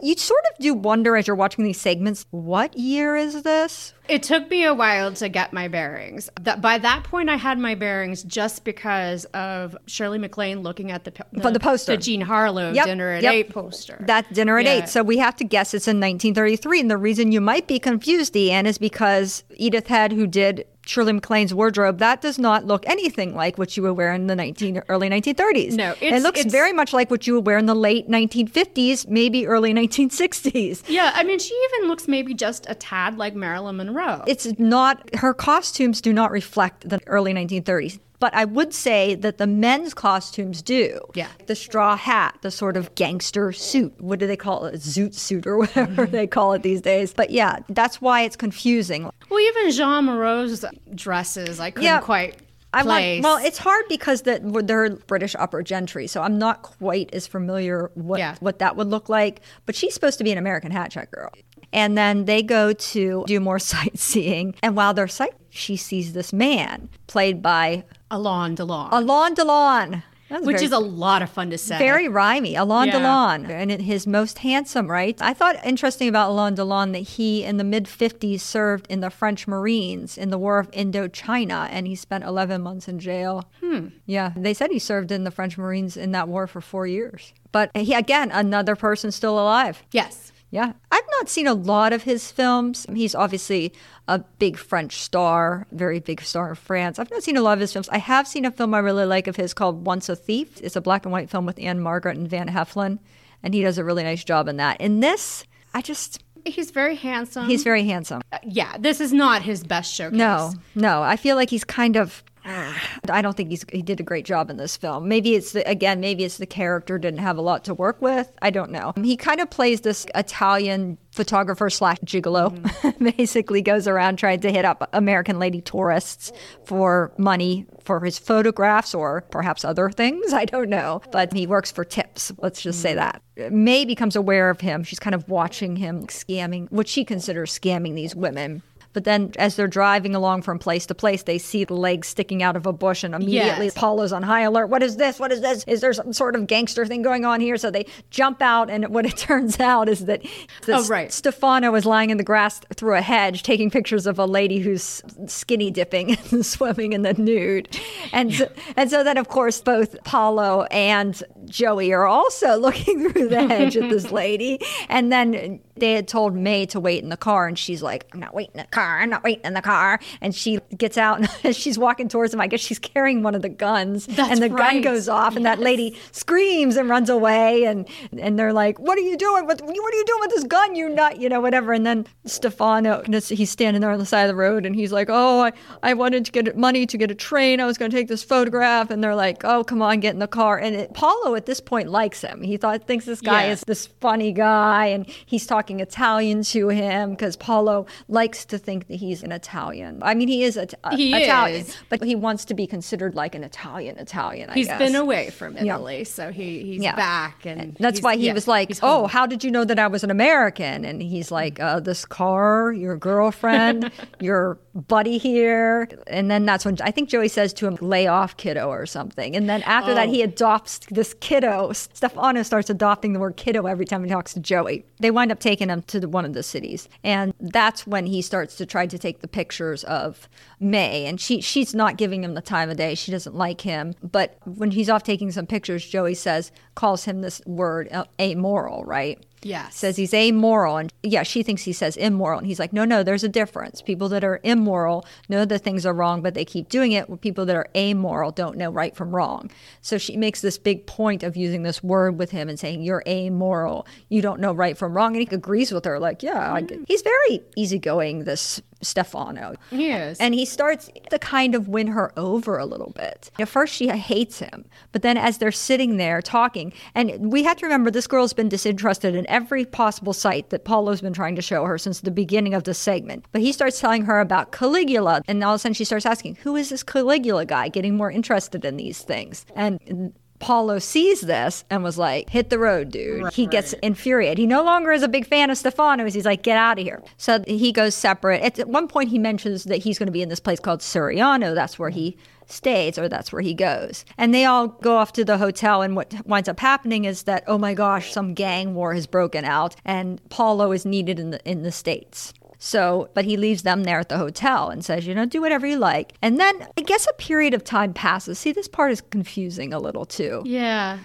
you 0.00 0.16
sort 0.16 0.40
of 0.52 0.62
do 0.62 0.74
wonder 0.74 1.16
as 1.16 1.26
you're 1.26 1.34
watching 1.34 1.64
these 1.64 1.80
segments, 1.80 2.24
what 2.30 2.76
year 2.78 3.16
is 3.16 3.42
this? 3.42 3.94
It 4.08 4.22
took 4.22 4.48
me 4.48 4.64
a 4.64 4.72
while 4.72 5.12
to 5.14 5.28
get 5.28 5.52
my 5.52 5.66
bearings. 5.66 6.30
That 6.40 6.60
by 6.60 6.78
that 6.78 7.02
point, 7.04 7.28
I 7.28 7.36
had 7.36 7.58
my 7.58 7.74
bearings 7.74 8.22
just 8.22 8.64
because 8.64 9.24
of 9.26 9.76
Shirley 9.86 10.18
MacLaine 10.18 10.60
looking 10.62 10.92
at 10.92 11.04
the 11.04 11.12
the, 11.32 11.50
the 11.50 11.60
poster, 11.60 11.96
the 11.96 12.02
Jean 12.02 12.20
Harlow 12.20 12.72
Yep, 12.72 12.86
dinner 12.86 13.10
at 13.10 13.22
yep. 13.22 13.34
eight 13.34 13.50
poster. 13.50 14.02
That 14.06 14.32
dinner 14.32 14.58
at 14.58 14.66
Yeah. 14.66 14.72
eight. 14.84 14.88
So 14.88 15.02
we 15.02 15.18
have 15.18 15.36
to 15.36 15.44
guess 15.44 15.74
it's 15.74 15.88
in 15.88 15.98
1933. 15.98 16.80
And 16.80 16.90
the 16.90 16.96
reason 16.96 17.32
you 17.32 17.40
might 17.40 17.66
be 17.66 17.78
confused, 17.80 18.34
Deann, 18.34 18.66
is 18.66 18.78
because 18.78 19.42
Edith 19.56 19.88
Head, 19.88 20.12
who 20.12 20.26
did 20.28 20.64
Shirley 20.88 21.12
MacLaine's 21.12 21.52
wardrobe, 21.52 21.98
that 21.98 22.22
does 22.22 22.38
not 22.38 22.64
look 22.64 22.88
anything 22.88 23.34
like 23.34 23.58
what 23.58 23.76
you 23.76 23.82
would 23.82 23.92
wear 23.92 24.14
in 24.14 24.26
the 24.26 24.34
19 24.34 24.82
early 24.88 25.10
1930s. 25.10 25.72
No, 25.74 25.94
it 26.00 26.22
looks 26.22 26.40
it's- 26.40 26.50
very 26.50 26.72
much 26.72 26.94
like 26.94 27.10
what 27.10 27.26
you 27.26 27.34
would 27.34 27.44
wear 27.46 27.58
in 27.58 27.66
the 27.66 27.74
late 27.74 28.08
1950s, 28.08 29.06
maybe 29.06 29.46
early 29.46 29.74
1960s. 29.74 30.84
yeah, 30.88 31.12
I 31.14 31.24
mean, 31.24 31.38
she 31.38 31.54
even 31.74 31.88
looks 31.88 32.08
maybe 32.08 32.32
just 32.32 32.64
a 32.70 32.74
tad 32.74 33.18
like 33.18 33.34
Marilyn 33.34 33.76
Monroe. 33.76 34.24
It's 34.26 34.46
not 34.58 35.14
her 35.16 35.34
costumes 35.34 36.00
do 36.00 36.14
not 36.14 36.30
reflect 36.30 36.88
the 36.88 37.00
early 37.06 37.34
1930s. 37.34 37.98
But 38.20 38.34
I 38.34 38.44
would 38.46 38.74
say 38.74 39.14
that 39.14 39.38
the 39.38 39.46
men's 39.46 39.94
costumes 39.94 40.60
do. 40.62 40.98
Yeah. 41.14 41.28
The 41.46 41.54
straw 41.54 41.96
hat, 41.96 42.36
the 42.42 42.50
sort 42.50 42.76
of 42.76 42.92
gangster 42.96 43.52
suit. 43.52 43.94
What 44.00 44.18
do 44.18 44.26
they 44.26 44.36
call 44.36 44.64
it? 44.66 44.74
Zoot 44.76 45.14
suit 45.14 45.46
or 45.46 45.56
whatever 45.58 46.04
they 46.06 46.26
call 46.26 46.52
it 46.54 46.62
these 46.62 46.80
days. 46.80 47.12
But 47.14 47.30
yeah, 47.30 47.60
that's 47.68 48.00
why 48.00 48.22
it's 48.22 48.34
confusing. 48.36 49.08
well, 49.30 49.40
even 49.40 49.70
Jeanne 49.70 50.06
Moreau's 50.06 50.64
dresses, 50.94 51.60
I 51.60 51.70
couldn't 51.70 51.84
Yeah. 51.84 52.00
quite 52.00 52.36
I 52.72 52.82
place. 52.82 53.22
want, 53.22 53.38
well, 53.38 53.46
it's 53.46 53.56
hard 53.56 53.84
because 53.88 54.22
the, 54.22 54.40
they're 54.64 54.90
British 54.90 55.34
upper 55.38 55.62
gentry, 55.62 56.06
so 56.06 56.20
I'm 56.20 56.38
not 56.38 56.60
quite 56.62 57.08
as 57.14 57.26
familiar 57.26 57.90
what 57.94 58.18
Yeah. 58.18 58.34
what 58.40 58.58
that 58.58 58.76
would 58.76 58.88
look 58.88 59.08
like. 59.08 59.40
But 59.64 59.74
she's 59.74 59.94
supposed 59.94 60.18
to 60.18 60.24
be 60.24 60.32
an 60.32 60.38
American 60.38 60.70
hat 60.70 60.90
check 60.90 61.10
girl. 61.10 61.30
And 61.72 61.96
then 61.98 62.24
they 62.24 62.42
go 62.42 62.72
to 62.72 63.24
do 63.26 63.40
more 63.40 63.58
sightseeing, 63.72 64.54
and 64.62 64.76
while 64.76 64.94
they're 64.94 65.08
sight, 65.08 65.34
she 65.50 65.76
sees 65.76 66.12
this 66.12 66.32
man 66.32 66.88
played 67.06 67.42
by 67.42 67.84
Alain 68.10 68.54
Delon, 68.56 68.88
Alain 68.92 69.34
Delon, 69.34 70.02
which 70.30 70.56
very- 70.56 70.64
is 70.64 70.72
a 70.72 70.78
lot 70.78 71.20
of 71.22 71.30
fun 71.30 71.50
to 71.50 71.58
say. 71.58 71.78
very 71.78 72.06
rhymey. 72.06 72.54
Alain 72.58 72.88
Yeah. 72.88 73.00
Delon, 73.00 73.48
and 73.50 73.70
his 73.82 74.06
most 74.06 74.38
handsome, 74.38 74.90
right? 74.90 75.16
I 75.20 75.34
thought 75.34 75.56
interesting 75.64 76.08
about 76.08 76.30
Alain 76.30 76.54
Delon 76.54 76.92
that 76.92 77.00
he, 77.00 77.44
in 77.44 77.56
the 77.56 77.64
mid 77.64 77.84
50s, 77.86 78.40
served 78.40 78.86
in 78.88 79.00
the 79.00 79.10
French 79.10 79.46
Marines 79.48 80.16
in 80.16 80.30
the 80.30 80.38
War 80.38 80.58
of 80.58 80.70
Indochina, 80.70 81.68
and 81.70 81.86
he 81.86 81.94
spent 81.94 82.24
11 82.24 82.62
months 82.62 82.88
in 82.88 82.98
jail. 82.98 83.44
Hmm. 83.62 83.88
Yeah, 84.06 84.32
they 84.36 84.54
said 84.54 84.70
he 84.70 84.78
served 84.78 85.10
in 85.12 85.24
the 85.24 85.30
French 85.30 85.58
Marines 85.58 85.96
in 85.96 86.12
that 86.12 86.28
war 86.28 86.46
for 86.46 86.60
four 86.60 86.86
years. 86.86 87.32
But 87.52 87.70
he, 87.76 87.94
again, 87.94 88.30
another 88.30 88.76
person 88.76 89.10
still 89.12 89.38
alive. 89.38 89.82
Yes. 89.92 90.32
Yeah. 90.50 90.72
I've 90.90 91.04
not 91.18 91.28
seen 91.28 91.46
a 91.46 91.52
lot 91.54 91.92
of 91.92 92.04
his 92.04 92.30
films. 92.30 92.86
He's 92.92 93.14
obviously 93.14 93.72
a 94.06 94.18
big 94.38 94.56
French 94.56 95.02
star, 95.02 95.66
very 95.72 96.00
big 96.00 96.22
star 96.22 96.48
in 96.50 96.54
France. 96.54 96.98
I've 96.98 97.10
not 97.10 97.22
seen 97.22 97.36
a 97.36 97.42
lot 97.42 97.52
of 97.54 97.60
his 97.60 97.72
films. 97.72 97.88
I 97.90 97.98
have 97.98 98.26
seen 98.26 98.44
a 98.46 98.50
film 98.50 98.72
I 98.72 98.78
really 98.78 99.04
like 99.04 99.26
of 99.26 99.36
his 99.36 99.52
called 99.52 99.84
Once 99.84 100.08
a 100.08 100.16
Thief. 100.16 100.58
It's 100.62 100.76
a 100.76 100.80
black 100.80 101.04
and 101.04 101.12
white 101.12 101.28
film 101.28 101.44
with 101.44 101.58
Ann-Margret 101.60 102.16
and 102.16 102.28
Van 102.28 102.48
Heflin, 102.48 102.98
and 103.42 103.52
he 103.52 103.62
does 103.62 103.76
a 103.76 103.84
really 103.84 104.02
nice 104.04 104.24
job 104.24 104.48
in 104.48 104.56
that. 104.56 104.80
In 104.80 105.00
this, 105.00 105.44
I 105.74 105.82
just, 105.82 106.24
He's 106.46 106.70
very 106.70 106.96
handsome. 106.96 107.46
he's 107.46 107.62
very 107.62 107.84
handsome. 107.84 108.22
Uh, 108.32 108.38
yeah, 108.42 108.76
this 108.78 109.00
is 109.02 109.12
not 109.12 109.42
his 109.42 109.62
best 109.64 109.92
showcase. 109.94 110.16
No, 110.16 110.52
no. 110.74 111.02
I 111.02 111.16
feel 111.16 111.36
like 111.36 111.50
he's 111.50 111.64
kind 111.64 111.96
of. 111.96 112.22
I 113.10 113.22
don't 113.22 113.36
think 113.36 113.50
he's 113.50 113.64
he 113.70 113.82
did 113.82 114.00
a 114.00 114.02
great 114.02 114.24
job 114.24 114.50
in 114.50 114.56
this 114.56 114.76
film. 114.76 115.08
Maybe 115.08 115.34
it's 115.34 115.52
the, 115.52 115.68
again, 115.68 116.00
maybe 116.00 116.24
it's 116.24 116.38
the 116.38 116.46
character 116.46 116.98
didn't 116.98 117.20
have 117.20 117.36
a 117.36 117.42
lot 117.42 117.64
to 117.64 117.74
work 117.74 118.00
with. 118.00 118.30
I 118.40 118.50
don't 118.50 118.70
know. 118.70 118.92
He 118.96 119.16
kind 119.16 119.40
of 119.40 119.50
plays 119.50 119.82
this 119.82 120.06
Italian 120.14 120.98
photographer 121.12 121.68
slash 121.68 121.98
gigolo. 121.98 122.56
Mm-hmm. 122.56 123.10
Basically, 123.16 123.62
goes 123.62 123.86
around 123.86 124.18
trying 124.18 124.40
to 124.40 124.52
hit 124.52 124.64
up 124.64 124.88
American 124.92 125.38
lady 125.38 125.60
tourists 125.60 126.32
for 126.64 127.12
money 127.18 127.66
for 127.82 128.00
his 128.00 128.18
photographs 128.18 128.94
or 128.94 129.22
perhaps 129.30 129.64
other 129.64 129.90
things. 129.90 130.32
I 130.32 130.44
don't 130.44 130.70
know. 130.70 131.02
But 131.10 131.32
he 131.32 131.46
works 131.46 131.70
for 131.70 131.84
tips. 131.84 132.32
Let's 132.38 132.62
just 132.62 132.80
say 132.80 132.92
mm. 132.92 132.96
that. 133.36 133.52
May 133.52 133.84
becomes 133.84 134.16
aware 134.16 134.50
of 134.50 134.60
him. 134.60 134.84
She's 134.84 134.98
kind 134.98 135.14
of 135.14 135.28
watching 135.28 135.76
him 135.76 136.06
scamming, 136.06 136.70
what 136.70 136.88
she 136.88 137.04
considers 137.04 137.56
scamming 137.56 137.94
these 137.94 138.14
women. 138.14 138.62
But 138.98 139.04
then, 139.04 139.30
as 139.38 139.54
they're 139.54 139.68
driving 139.68 140.16
along 140.16 140.42
from 140.42 140.58
place 140.58 140.84
to 140.86 140.94
place, 140.96 141.22
they 141.22 141.38
see 141.38 141.62
the 141.62 141.74
legs 141.74 142.08
sticking 142.08 142.42
out 142.42 142.56
of 142.56 142.66
a 142.66 142.72
bush, 142.72 143.04
and 143.04 143.14
immediately 143.14 143.66
Yes. 143.66 143.74
Paulo's 143.74 144.12
on 144.12 144.24
high 144.24 144.40
alert. 144.40 144.66
What 144.70 144.82
is 144.82 144.96
this? 144.96 145.20
What 145.20 145.30
is 145.30 145.40
this? 145.40 145.62
Is 145.68 145.82
there 145.82 145.92
some 145.92 146.12
sort 146.12 146.34
of 146.34 146.48
gangster 146.48 146.84
thing 146.84 147.02
going 147.02 147.24
on 147.24 147.40
here? 147.40 147.56
So 147.56 147.70
they 147.70 147.86
jump 148.10 148.42
out, 148.42 148.70
and 148.70 148.88
what 148.88 149.06
it 149.06 149.16
turns 149.28 149.60
out 149.60 149.88
is 149.88 150.06
that, 150.06 150.22
that 150.66 150.80
Oh, 150.80 150.84
right. 150.88 151.12
Stefano 151.12 151.72
is 151.76 151.86
lying 151.86 152.10
in 152.10 152.16
the 152.16 152.24
grass 152.24 152.60
through 152.74 152.96
a 152.96 153.00
hedge, 153.00 153.44
taking 153.44 153.70
pictures 153.70 154.04
of 154.04 154.18
a 154.18 154.26
lady 154.26 154.58
who's 154.58 155.00
skinny 155.28 155.70
dipping 155.70 156.18
and 156.32 156.44
swimming 156.44 156.92
in 156.92 157.02
the 157.02 157.14
nude. 157.14 157.68
And 158.12 158.34
so, 158.34 158.50
and 158.76 158.90
so 158.90 159.04
then, 159.04 159.16
of 159.16 159.28
course, 159.28 159.60
both 159.60 160.02
Paulo 160.02 160.64
and 160.72 161.22
Joey 161.44 161.92
are 161.92 162.06
also 162.08 162.56
looking 162.66 163.12
through 163.12 163.28
the 163.28 163.46
hedge 163.46 163.76
at 163.76 163.90
this 163.90 164.10
lady. 164.10 164.58
And 164.88 165.12
then 165.12 165.60
they 165.76 165.92
had 165.92 166.08
told 166.08 166.34
May 166.34 166.66
to 166.66 166.80
wait 166.80 167.04
in 167.04 167.10
the 167.10 167.16
car, 167.16 167.46
and 167.46 167.56
she's 167.56 167.80
like, 167.84 168.04
"I'm 168.12 168.18
not 168.18 168.34
waiting 168.34 168.54
in 168.54 168.62
the 168.62 168.66
car. 168.66 168.87
I'm 169.00 169.10
not 169.10 169.22
waiting 169.24 169.44
in 169.44 169.54
the 169.54 169.62
car." 169.62 169.98
And 170.20 170.34
she 170.34 170.58
gets 170.76 170.96
out, 170.96 171.20
and 171.44 171.54
she's 171.54 171.78
walking 171.78 172.08
towards 172.08 172.32
him, 172.34 172.40
I 172.40 172.46
guess 172.46 172.60
she's 172.60 172.78
carrying 172.78 173.22
one 173.22 173.34
of 173.34 173.42
the 173.42 173.48
guns, 173.48 174.06
That's 174.06 174.30
and 174.30 174.42
the 174.42 174.48
gun 174.48 174.80
goes 174.80 175.08
off, 175.08 175.36
and 175.36 175.44
that 175.44 175.58
lady 175.58 175.96
screams 176.12 176.76
and 176.76 176.88
runs 176.88 177.10
away, 177.10 177.64
and 177.64 177.86
and 178.18 178.38
they're 178.38 178.52
like, 178.52 178.78
"What 178.78 178.96
are 178.98 179.02
you 179.02 179.16
doing? 179.16 179.46
What 179.46 179.60
what 179.60 179.94
are 179.94 179.96
you 179.96 180.04
doing 180.06 180.20
with 180.20 180.30
this 180.30 180.44
gun? 180.44 180.74
You 180.74 180.88
nut, 180.88 181.20
you 181.20 181.28
know, 181.28 181.40
whatever." 181.40 181.72
And 181.72 181.84
then 181.86 182.06
Stefano, 182.24 183.02
he's 183.28 183.50
standing 183.50 183.80
there 183.80 183.90
on 183.90 183.98
the 183.98 184.06
side 184.06 184.22
of 184.22 184.28
the 184.28 184.34
road, 184.36 184.64
and 184.66 184.74
he's 184.74 184.92
like, 184.92 185.08
"Oh, 185.10 185.40
I, 185.42 185.52
I 185.82 185.94
wanted 185.94 186.24
to 186.26 186.32
get 186.32 186.56
money 186.56 186.86
to 186.86 186.96
get 186.96 187.10
a 187.10 187.14
train. 187.14 187.60
I 187.60 187.66
was 187.66 187.76
going 187.78 187.90
to 187.90 187.96
take 187.96 188.08
this 188.08 188.22
photograph," 188.22 188.90
and 188.90 189.02
they're 189.02 189.14
like, 189.14 189.44
"Oh, 189.44 189.64
come 189.64 189.82
on, 189.82 190.00
get 190.00 190.12
in 190.14 190.18
the 190.20 190.28
car." 190.28 190.58
And 190.58 190.74
it, 190.76 190.94
Paulo 190.94 191.34
at 191.34 191.46
this 191.46 191.60
point 191.60 191.88
likes 191.90 192.20
him. 192.22 192.42
He 192.42 192.56
thought 192.56 192.86
thinks 192.86 193.04
this 193.04 193.20
guy 193.20 193.46
Yeah. 193.46 193.52
is 193.52 193.60
this 193.66 193.86
funny 194.00 194.32
guy, 194.32 194.86
and 194.86 195.06
he's 195.26 195.46
talking 195.46 195.80
Italian 195.80 196.42
to 196.44 196.68
him 196.68 197.10
because 197.10 197.36
Paulo 197.36 197.86
likes 198.08 198.44
to 198.46 198.58
think 198.68 198.88
that 198.88 198.96
he's 199.04 199.22
an 199.22 199.32
Italian. 199.32 199.92
I 200.02 200.12
mean, 200.18 200.28
he 200.28 200.42
is 200.48 200.56
a, 200.58 200.66
He 200.92 201.14
Italian, 201.16 201.62
is. 201.62 201.76
but 201.88 202.02
he 202.04 202.14
wants 202.14 202.44
to 202.50 202.54
be 202.54 202.66
considered 202.66 203.14
like 203.14 203.34
an 203.34 203.42
Italian 203.42 203.96
Italian. 203.98 204.50
I 204.50 204.54
He's 204.58 204.66
guess. 204.66 204.78
been 204.78 204.94
away 204.94 205.30
from 205.30 205.56
Yeah. 205.56 205.76
Italy, 205.76 206.04
so 206.04 206.30
he, 206.38 206.48
he's 206.68 206.82
Yeah. 206.82 206.94
back, 206.94 207.46
and 207.46 207.74
That's 207.80 208.02
why 208.02 208.16
he 208.16 208.26
yeah, 208.26 208.34
was 208.34 208.46
like, 208.46 208.68
"Oh, 208.82 209.06
how 209.06 209.24
did 209.26 209.42
you 209.44 209.50
know 209.50 209.64
that 209.64 209.78
I 209.78 209.86
was 209.86 210.04
an 210.04 210.10
American?" 210.10 210.84
And 210.84 211.00
he's 211.00 211.30
like, 211.40 211.58
uh, 211.60 211.80
"This 211.80 212.04
car, 212.04 212.70
your 212.72 212.96
girlfriend, 212.96 213.90
your 214.20 214.58
buddy 214.74 215.16
here." 215.16 215.88
And 216.06 216.30
then 216.30 216.44
that's 216.44 216.64
when 216.66 216.76
I 216.82 216.90
think 216.90 217.08
Joey 217.08 217.28
says 217.28 217.54
to 217.54 217.66
him, 217.66 217.78
"Lay 217.80 218.06
off, 218.06 218.36
kiddo," 218.36 218.68
or 218.68 218.84
something. 218.84 219.34
And 219.34 219.48
then 219.48 219.62
after 219.62 219.94
that, 219.94 220.08
Oh. 220.08 220.12
he 220.12 220.20
adopts 220.22 220.80
this 220.90 221.14
kiddo. 221.20 221.72
Stefano 221.72 222.42
starts 222.42 222.68
adopting 222.68 223.14
the 223.14 223.20
word 223.20 223.36
kiddo 223.36 223.64
every 223.66 223.86
time 223.86 224.04
he 224.04 224.10
talks 224.10 224.34
to 224.34 224.40
Joey. 224.40 224.84
They 225.00 225.10
wind 225.10 225.32
up 225.32 225.40
taking 225.40 225.68
him 225.70 225.80
to 225.92 225.98
the, 226.00 226.08
one 226.18 226.26
of 226.26 226.34
the 226.34 226.42
cities, 226.42 226.86
and 227.02 227.32
that's 227.40 227.86
when 227.86 228.04
he 228.06 228.20
starts 228.20 228.57
to 228.58 228.66
try 228.66 228.86
to 228.86 228.98
take 228.98 229.20
the 229.20 229.28
pictures 229.28 229.84
of 229.84 230.28
May. 230.60 231.06
And 231.06 231.20
she 231.20 231.40
she's 231.40 231.74
not 231.74 231.96
giving 231.96 232.22
him 232.22 232.34
the 232.34 232.42
time 232.42 232.70
of 232.70 232.76
day. 232.76 232.94
She 232.94 233.10
doesn't 233.10 233.34
like 233.34 233.62
him. 233.62 233.94
But 234.02 234.38
when 234.44 234.70
he's 234.70 234.90
off 234.90 235.02
taking 235.02 235.30
some 235.32 235.46
pictures, 235.46 235.86
Joey 235.86 236.14
says 236.14 236.52
calls 236.74 237.04
him 237.04 237.20
this 237.20 237.40
word 237.46 237.88
uh, 237.92 238.04
amoral, 238.20 238.84
right? 238.84 239.24
Yes. 239.42 239.76
Says 239.76 239.96
he's 239.96 240.14
amoral. 240.14 240.76
And 240.76 240.92
yeah, 241.02 241.22
she 241.22 241.42
thinks 241.42 241.62
he 241.62 241.72
says 241.72 241.96
immoral. 241.96 242.38
And 242.38 242.46
he's 242.46 242.58
like, 242.58 242.72
no, 242.72 242.84
no, 242.84 243.02
there's 243.02 243.24
a 243.24 243.28
difference. 243.28 243.82
People 243.82 244.08
that 244.10 244.24
are 244.24 244.40
immoral 244.42 245.04
know 245.28 245.44
that 245.44 245.60
things 245.60 245.86
are 245.86 245.94
wrong, 245.94 246.22
but 246.22 246.34
they 246.34 246.44
keep 246.44 246.68
doing 246.68 246.92
it. 246.92 247.20
People 247.20 247.46
that 247.46 247.56
are 247.56 247.68
amoral 247.76 248.30
don't 248.30 248.56
know 248.56 248.70
right 248.70 248.96
from 248.96 249.14
wrong. 249.14 249.50
So 249.80 249.98
she 249.98 250.16
makes 250.16 250.40
this 250.40 250.58
big 250.58 250.86
point 250.86 251.22
of 251.22 251.36
using 251.36 251.62
this 251.62 251.82
word 251.82 252.18
with 252.18 252.30
him 252.30 252.48
and 252.48 252.58
saying, 252.58 252.82
you're 252.82 253.02
amoral. 253.06 253.86
You 254.08 254.22
don't 254.22 254.40
know 254.40 254.52
right 254.52 254.76
from 254.76 254.94
wrong. 254.94 255.16
And 255.16 255.28
he 255.28 255.34
agrees 255.34 255.72
with 255.72 255.84
her, 255.84 255.98
like, 255.98 256.22
yeah, 256.22 256.60
get-" 256.60 256.80
he's 256.86 257.02
very 257.02 257.40
easygoing, 257.56 258.24
this 258.24 258.60
Stefano. 258.80 259.54
He 259.70 259.90
is. 259.90 260.18
And 260.18 260.34
he 260.34 260.44
starts 260.44 260.90
to 261.10 261.18
kind 261.18 261.54
of 261.54 261.68
win 261.68 261.88
her 261.88 262.12
over 262.16 262.58
a 262.58 262.66
little 262.66 262.92
bit. 262.94 263.30
At 263.38 263.48
first, 263.48 263.74
she 263.74 263.88
hates 263.88 264.38
him, 264.38 264.64
but 264.92 265.02
then 265.02 265.16
as 265.16 265.38
they're 265.38 265.52
sitting 265.52 265.96
there 265.96 266.22
talking, 266.22 266.72
and 266.94 267.32
we 267.32 267.42
have 267.42 267.56
to 267.58 267.66
remember 267.66 267.90
this 267.90 268.06
girl's 268.06 268.32
been 268.32 268.48
disinterested 268.48 269.14
in 269.14 269.28
every 269.28 269.64
possible 269.64 270.12
sight 270.12 270.50
that 270.50 270.64
Paulo's 270.64 271.00
been 271.00 271.12
trying 271.12 271.36
to 271.36 271.42
show 271.42 271.64
her 271.64 271.78
since 271.78 272.00
the 272.00 272.10
beginning 272.10 272.54
of 272.54 272.64
this 272.64 272.78
segment. 272.78 273.24
But 273.32 273.42
he 273.42 273.52
starts 273.52 273.80
telling 273.80 274.04
her 274.04 274.20
about 274.20 274.52
Caligula, 274.52 275.22
and 275.26 275.42
all 275.42 275.54
of 275.54 275.56
a 275.56 275.58
sudden 275.60 275.74
she 275.74 275.84
starts 275.84 276.06
asking, 276.06 276.36
Who 276.36 276.56
is 276.56 276.70
this 276.70 276.82
Caligula 276.82 277.44
guy? 277.44 277.68
Getting 277.68 277.96
more 277.96 278.10
interested 278.10 278.64
in 278.64 278.76
these 278.76 279.02
things. 279.02 279.44
And 279.54 280.12
Paulo 280.38 280.78
sees 280.78 281.22
this 281.22 281.64
and 281.70 281.82
was 281.82 281.98
like, 281.98 282.30
hit 282.30 282.50
the 282.50 282.58
road, 282.58 282.90
dude. 282.90 283.32
he 283.32 283.46
gets 283.46 283.72
infuriated. 283.74 284.38
He 284.38 284.46
no 284.46 284.62
longer 284.62 284.92
is 284.92 285.02
a 285.02 285.08
big 285.08 285.26
fan 285.26 285.50
of 285.50 285.58
Stefano's. 285.58 286.14
He's 286.14 286.24
like, 286.24 286.42
get 286.42 286.56
out 286.56 286.78
of 286.78 286.84
here. 286.84 287.02
So 287.16 287.42
he 287.46 287.72
goes 287.72 287.94
separate. 287.94 288.42
At, 288.42 288.58
at 288.58 288.68
one 288.68 288.88
point, 288.88 289.10
he 289.10 289.18
mentions 289.18 289.64
that 289.64 289.78
he's 289.78 289.98
going 289.98 290.06
to 290.06 290.12
be 290.12 290.22
in 290.22 290.28
this 290.28 290.40
place 290.40 290.60
called 290.60 290.80
Suriano. 290.80 291.54
That's 291.54 291.78
where 291.78 291.90
he 291.90 292.16
stays 292.50 292.98
or 292.98 293.08
that's 293.08 293.32
where 293.32 293.42
he 293.42 293.54
goes. 293.54 294.04
And 294.16 294.34
they 294.34 294.44
all 294.44 294.68
go 294.68 294.96
off 294.96 295.12
to 295.14 295.24
the 295.24 295.38
hotel. 295.38 295.82
And 295.82 295.94
what 295.94 296.14
winds 296.26 296.48
up 296.48 296.60
happening 296.60 297.04
is 297.04 297.24
that, 297.24 297.44
oh 297.46 297.58
my 297.58 297.74
gosh, 297.74 298.12
some 298.12 298.34
gang 298.34 298.74
war 298.74 298.94
has 298.94 299.06
broken 299.06 299.44
out 299.44 299.76
and 299.84 300.26
Paulo 300.30 300.72
is 300.72 300.86
needed 300.86 301.18
in 301.18 301.30
the, 301.30 301.50
in 301.50 301.62
the 301.62 301.72
States. 301.72 302.32
So, 302.58 303.08
but 303.14 303.24
he 303.24 303.36
leaves 303.36 303.62
them 303.62 303.84
there 303.84 304.00
at 304.00 304.08
the 304.08 304.18
hotel 304.18 304.68
and 304.68 304.84
says, 304.84 305.06
you 305.06 305.14
know, 305.14 305.24
do 305.26 305.40
whatever 305.40 305.66
you 305.66 305.76
like. 305.76 306.14
And 306.20 306.40
then 306.40 306.66
I 306.76 306.82
guess 306.82 307.06
a 307.08 307.12
period 307.14 307.54
of 307.54 307.62
time 307.62 307.94
passes. 307.94 308.38
See, 308.38 308.52
this 308.52 308.66
part 308.68 308.90
is 308.90 309.00
confusing 309.00 309.72
a 309.72 309.78
little 309.78 310.04
too. 310.04 310.42
yeah. 310.44 310.98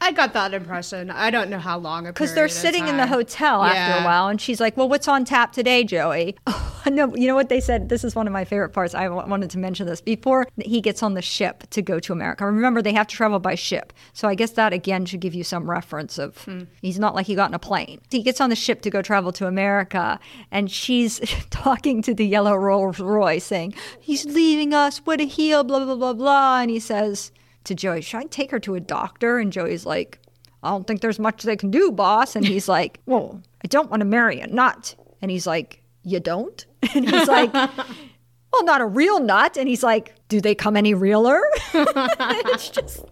I- 0.00 0.12
got 0.12 0.32
that 0.32 0.52
impression. 0.54 1.08
I 1.10 1.30
don't 1.30 1.48
know 1.50 1.58
how 1.60 1.78
long 1.78 2.04
Because 2.04 2.34
they're 2.34 2.48
sitting 2.48 2.88
in 2.88 2.96
the 2.96 3.06
hotel 3.06 3.62
after 3.62 4.02
a 4.02 4.04
while, 4.04 4.26
and 4.26 4.40
she's 4.40 4.60
like, 4.60 4.76
"Well, 4.76 4.88
what's 4.88 5.06
on 5.06 5.24
tap 5.24 5.52
today, 5.52 5.84
Joey?" 5.84 6.36
Oh, 6.86 6.90
no, 6.90 7.14
you 7.14 7.26
know 7.28 7.34
what 7.34 7.50
they 7.50 7.60
said. 7.60 7.90
This 7.90 8.04
is 8.04 8.14
one 8.16 8.26
of 8.26 8.32
my 8.32 8.46
favorite 8.46 8.70
parts. 8.70 8.94
I 8.94 9.06
wanted 9.06 9.50
to 9.50 9.58
mention 9.58 9.86
this 9.86 10.00
before 10.00 10.46
he 10.56 10.80
gets 10.80 11.02
on 11.02 11.12
the 11.12 11.20
ship 11.20 11.64
to 11.70 11.82
go 11.82 12.00
to 12.00 12.10
America. 12.14 12.46
Remember, 12.46 12.80
they 12.80 12.94
have 12.94 13.06
to 13.08 13.14
travel 13.14 13.38
by 13.38 13.54
ship, 13.54 13.92
so 14.14 14.26
I 14.28 14.34
guess 14.34 14.52
that 14.52 14.72
again 14.72 15.04
should 15.04 15.20
give 15.20 15.34
you 15.34 15.44
some 15.44 15.68
reference 15.68 16.16
of 16.18 16.38
Hmm. 16.44 16.60
he's 16.80 16.98
not 16.98 17.14
like 17.14 17.26
he 17.26 17.34
got 17.34 17.50
in 17.50 17.54
a 17.54 17.58
plane. 17.58 18.00
He 18.10 18.22
gets 18.22 18.40
on 18.40 18.48
the 18.48 18.56
ship 18.56 18.80
to 18.80 18.88
go 18.90 19.02
travel 19.02 19.30
to 19.32 19.46
America, 19.46 20.18
and 20.50 20.70
she's 20.70 21.20
talking 21.50 22.00
to 22.00 22.14
the 22.14 22.26
yellow 22.26 22.56
Rolls 22.56 22.98
Royce, 22.98 23.44
saying, 23.44 23.74
"He's 24.00 24.24
leaving 24.24 24.72
us. 24.72 24.98
What 25.04 25.20
a 25.20 25.24
heel!" 25.24 25.62
Blah 25.62 25.84
blah 25.84 25.96
blah 25.96 26.14
blah. 26.14 26.60
And 26.62 26.70
he 26.70 26.80
says 26.80 27.30
to 27.64 27.74
Joey, 27.74 28.00
"Should 28.00 28.18
I 28.18 28.24
take 28.24 28.50
her 28.50 28.60
to 28.60 28.74
a 28.74 28.80
doctor?" 28.80 29.38
And 29.38 29.52
Joey's 29.52 29.86
like. 29.86 30.18
I 30.62 30.68
don't 30.68 30.86
think 30.86 31.00
there's 31.00 31.18
much 31.18 31.42
they 31.42 31.56
can 31.56 31.70
do, 31.70 31.90
boss. 31.90 32.36
And 32.36 32.44
he's 32.44 32.68
like, 32.68 33.00
Well, 33.06 33.40
I 33.64 33.68
don't 33.68 33.88
want 33.88 34.00
to 34.02 34.04
marry 34.04 34.40
a 34.40 34.46
nut. 34.46 34.94
And 35.22 35.30
he's 35.30 35.46
like, 35.46 35.82
You 36.02 36.20
don't? 36.20 36.66
And 36.94 37.08
he's 37.08 37.28
like, 37.28 37.50
Well, 38.52 38.64
not 38.64 38.82
a 38.82 38.86
real 38.86 39.20
nut. 39.20 39.56
And 39.56 39.66
he's 39.66 39.82
like, 39.82 40.14
Do 40.28 40.38
they 40.38 40.54
come 40.54 40.76
any 40.76 40.92
realer? 40.92 41.40
it's 41.72 42.68
just. 42.68 43.06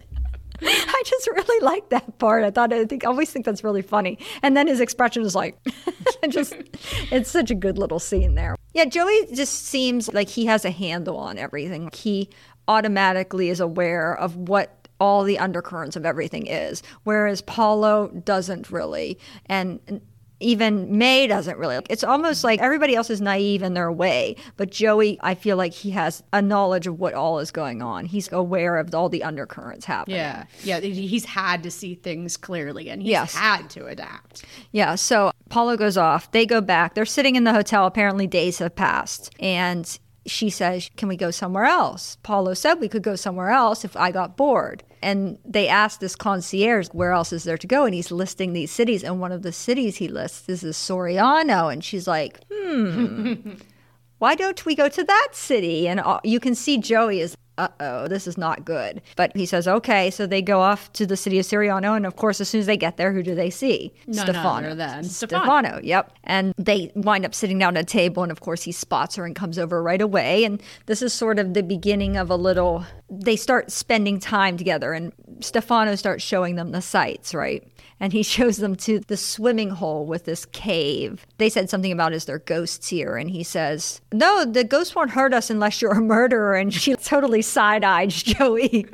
I 0.61 1.03
just 1.07 1.26
really 1.28 1.64
like 1.64 1.88
that 1.88 2.18
part. 2.18 2.44
I 2.44 2.51
thought 2.51 2.70
I 2.72 2.84
think 2.84 3.05
I 3.05 3.09
always 3.09 3.30
think 3.30 3.46
that's 3.46 3.64
really 3.64 3.80
funny. 3.80 4.18
And 4.42 4.55
then 4.57 4.66
his 4.66 4.80
expression 4.80 5.22
is 5.22 5.34
like 5.34 5.57
just 6.28 6.55
it's 7.12 7.30
such 7.30 7.51
a 7.51 7.55
good 7.55 7.78
little 7.78 8.01
scene 8.01 8.34
there. 8.34 8.57
Yeah, 8.74 8.84
Joey 8.84 9.26
just 9.32 9.66
seems 9.66 10.12
like 10.12 10.28
he 10.28 10.46
has 10.46 10.64
a 10.64 10.70
handle 10.70 11.16
on 11.16 11.38
everything. 11.38 11.90
He 11.94 12.28
automatically 12.68 13.48
is 13.48 13.60
aware 13.60 14.16
of 14.16 14.36
what 14.36 14.88
all 15.00 15.24
the 15.24 15.38
undercurrents 15.38 15.96
of 15.96 16.04
everything 16.04 16.46
is, 16.46 16.82
whereas 17.04 17.40
Paulo 17.42 18.08
doesn't 18.08 18.70
really. 18.70 19.18
And 19.46 20.00
even 20.40 20.96
May 20.98 21.26
doesn't 21.26 21.58
really. 21.58 21.80
It's 21.90 22.04
almost 22.04 22.44
like 22.44 22.60
everybody 22.60 22.94
else 22.94 23.10
is 23.10 23.20
naive 23.20 23.60
in 23.62 23.74
their 23.74 23.90
way, 23.90 24.36
but 24.56 24.70
Joey, 24.70 25.18
I 25.20 25.34
feel 25.34 25.56
like 25.56 25.72
he 25.72 25.90
has 25.90 26.22
a 26.32 26.40
knowledge 26.40 26.86
of 26.86 27.00
what 27.00 27.12
all 27.14 27.40
is 27.40 27.50
going 27.50 27.82
on. 27.82 28.06
He's 28.06 28.30
aware 28.30 28.76
of 28.76 28.94
all 28.94 29.08
the 29.08 29.24
undercurrents 29.24 29.84
happening. 29.84 30.18
Yeah. 30.18 30.44
Yeah. 30.62 30.78
He's 30.80 31.24
had 31.24 31.64
to 31.64 31.72
see 31.72 31.96
things 31.96 32.36
clearly 32.36 32.88
and 32.88 33.02
he's 33.02 33.10
Yes. 33.10 33.34
had 33.34 33.68
to 33.70 33.86
adapt. 33.86 34.44
Yeah, 34.70 34.94
so 34.94 35.32
Paulo 35.48 35.76
goes 35.76 35.96
off. 35.96 36.30
They 36.30 36.46
go 36.46 36.60
back. 36.60 36.94
They're 36.94 37.04
sitting 37.04 37.34
in 37.34 37.42
the 37.42 37.52
hotel. 37.52 37.86
Apparently, 37.86 38.26
days 38.28 38.58
have 38.58 38.76
passed. 38.76 39.30
And 39.40 39.98
she 40.30 40.50
says, 40.50 40.90
Can 40.96 41.08
we 41.08 41.16
go 41.16 41.30
somewhere 41.30 41.64
else? 41.64 42.16
Paulo 42.22 42.54
said 42.54 42.74
we 42.74 42.88
could 42.88 43.02
go 43.02 43.16
somewhere 43.16 43.50
else 43.50 43.84
if 43.84 43.96
I 43.96 44.10
got 44.10 44.36
bored. 44.36 44.82
And 45.02 45.38
they 45.44 45.68
asked 45.68 46.00
this 46.00 46.16
concierge, 46.16 46.88
Where 46.88 47.12
else 47.12 47.32
is 47.32 47.44
there 47.44 47.58
to 47.58 47.66
go? 47.66 47.84
And 47.84 47.94
he's 47.94 48.10
listing 48.10 48.52
these 48.52 48.70
cities. 48.70 49.04
And 49.04 49.20
one 49.20 49.32
of 49.32 49.42
the 49.42 49.52
cities 49.52 49.96
he 49.96 50.08
lists 50.08 50.48
is 50.48 50.62
Soriano. 50.62 51.72
And 51.72 51.82
she's 51.82 52.06
like, 52.06 52.40
Hmm, 52.52 53.54
why 54.18 54.34
don't 54.34 54.64
we 54.64 54.74
go 54.74 54.88
to 54.88 55.04
that 55.04 55.28
city? 55.32 55.88
And 55.88 56.00
uh, 56.00 56.20
you 56.24 56.40
can 56.40 56.54
see 56.54 56.78
Joey 56.78 57.20
is, 57.20 57.36
uh 57.59 57.68
oh, 57.80 58.09
this 58.09 58.26
is 58.26 58.38
not 58.38 58.64
good. 58.64 59.02
But 59.16 59.36
he 59.36 59.44
says, 59.44 59.68
okay. 59.68 60.11
So 60.11 60.26
they 60.26 60.40
go 60.40 60.61
off 60.61 60.92
to 60.94 61.04
the 61.04 61.16
city 61.16 61.38
of 61.38 61.44
Siriano. 61.44 61.96
And 61.96 62.06
of 62.06 62.16
course, 62.16 62.40
as 62.40 62.48
soon 62.48 62.61
as 62.61 62.66
they 62.66 62.76
get 62.76 62.96
there, 62.96 63.12
who 63.12 63.22
do 63.22 63.34
they 63.34 63.50
see? 63.50 63.92
None 64.06 64.34
other 64.34 64.74
than 64.74 65.04
Stefano. 65.04 65.44
Stefano, 65.44 65.80
yep. 65.82 66.12
And 66.24 66.54
they 66.56 66.90
wind 66.94 67.26
up 67.26 67.34
sitting 67.34 67.59
down 67.59 67.76
at 67.76 67.82
a 67.82 67.86
table. 67.86 68.22
And 68.22 68.32
of 68.32 68.40
course, 68.40 68.62
he 68.62 68.72
spots 68.72 69.16
her 69.16 69.26
and 69.26 69.36
comes 69.36 69.59
over 69.59 69.82
right 69.82 70.00
away. 70.00 70.44
And 70.44 70.62
this 70.86 71.02
is 71.02 71.12
sort 71.12 71.38
of 71.38 71.54
the 71.54 71.62
beginning 71.62 72.16
of 72.16 72.30
a 72.30 72.36
little, 72.36 72.84
they 73.11 73.36
start 73.36 73.70
spending 73.70 74.20
time 74.20 74.56
together. 74.56 74.92
And 74.92 75.12
Stefano 75.40 75.96
starts 75.96 76.22
showing 76.22 76.54
them 76.54 76.70
the 76.70 76.80
sights, 76.80 77.34
right? 77.34 77.66
And 78.01 78.12
he 78.12 78.22
shows 78.34 78.59
them 78.59 78.76
to 78.76 79.01
the 79.01 79.16
swimming 79.16 79.70
hole 79.70 80.07
with 80.07 80.24
this 80.24 80.44
cave. 80.46 81.26
They 81.38 81.49
said 81.49 81.68
something 81.70 81.92
about 81.92 82.12
is 82.12 82.24
there 82.26 82.38
ghosts 82.38 82.88
here, 82.88 83.16
and 83.16 83.30
he 83.30 83.42
says, 83.42 84.01
"No, 84.12 84.44
the 84.44 84.64
ghosts 84.64 84.94
won't 84.94 85.11
hurt 85.11 85.32
us 85.34 85.51
unless 85.51 85.80
you're 85.82 85.92
a 85.92 86.01
murderer." 86.01 86.55
And 86.55 86.72
she 86.72 86.94
totally 86.96 87.42
side 87.42 87.84
eyes 87.84 88.22
Joey, 88.22 88.86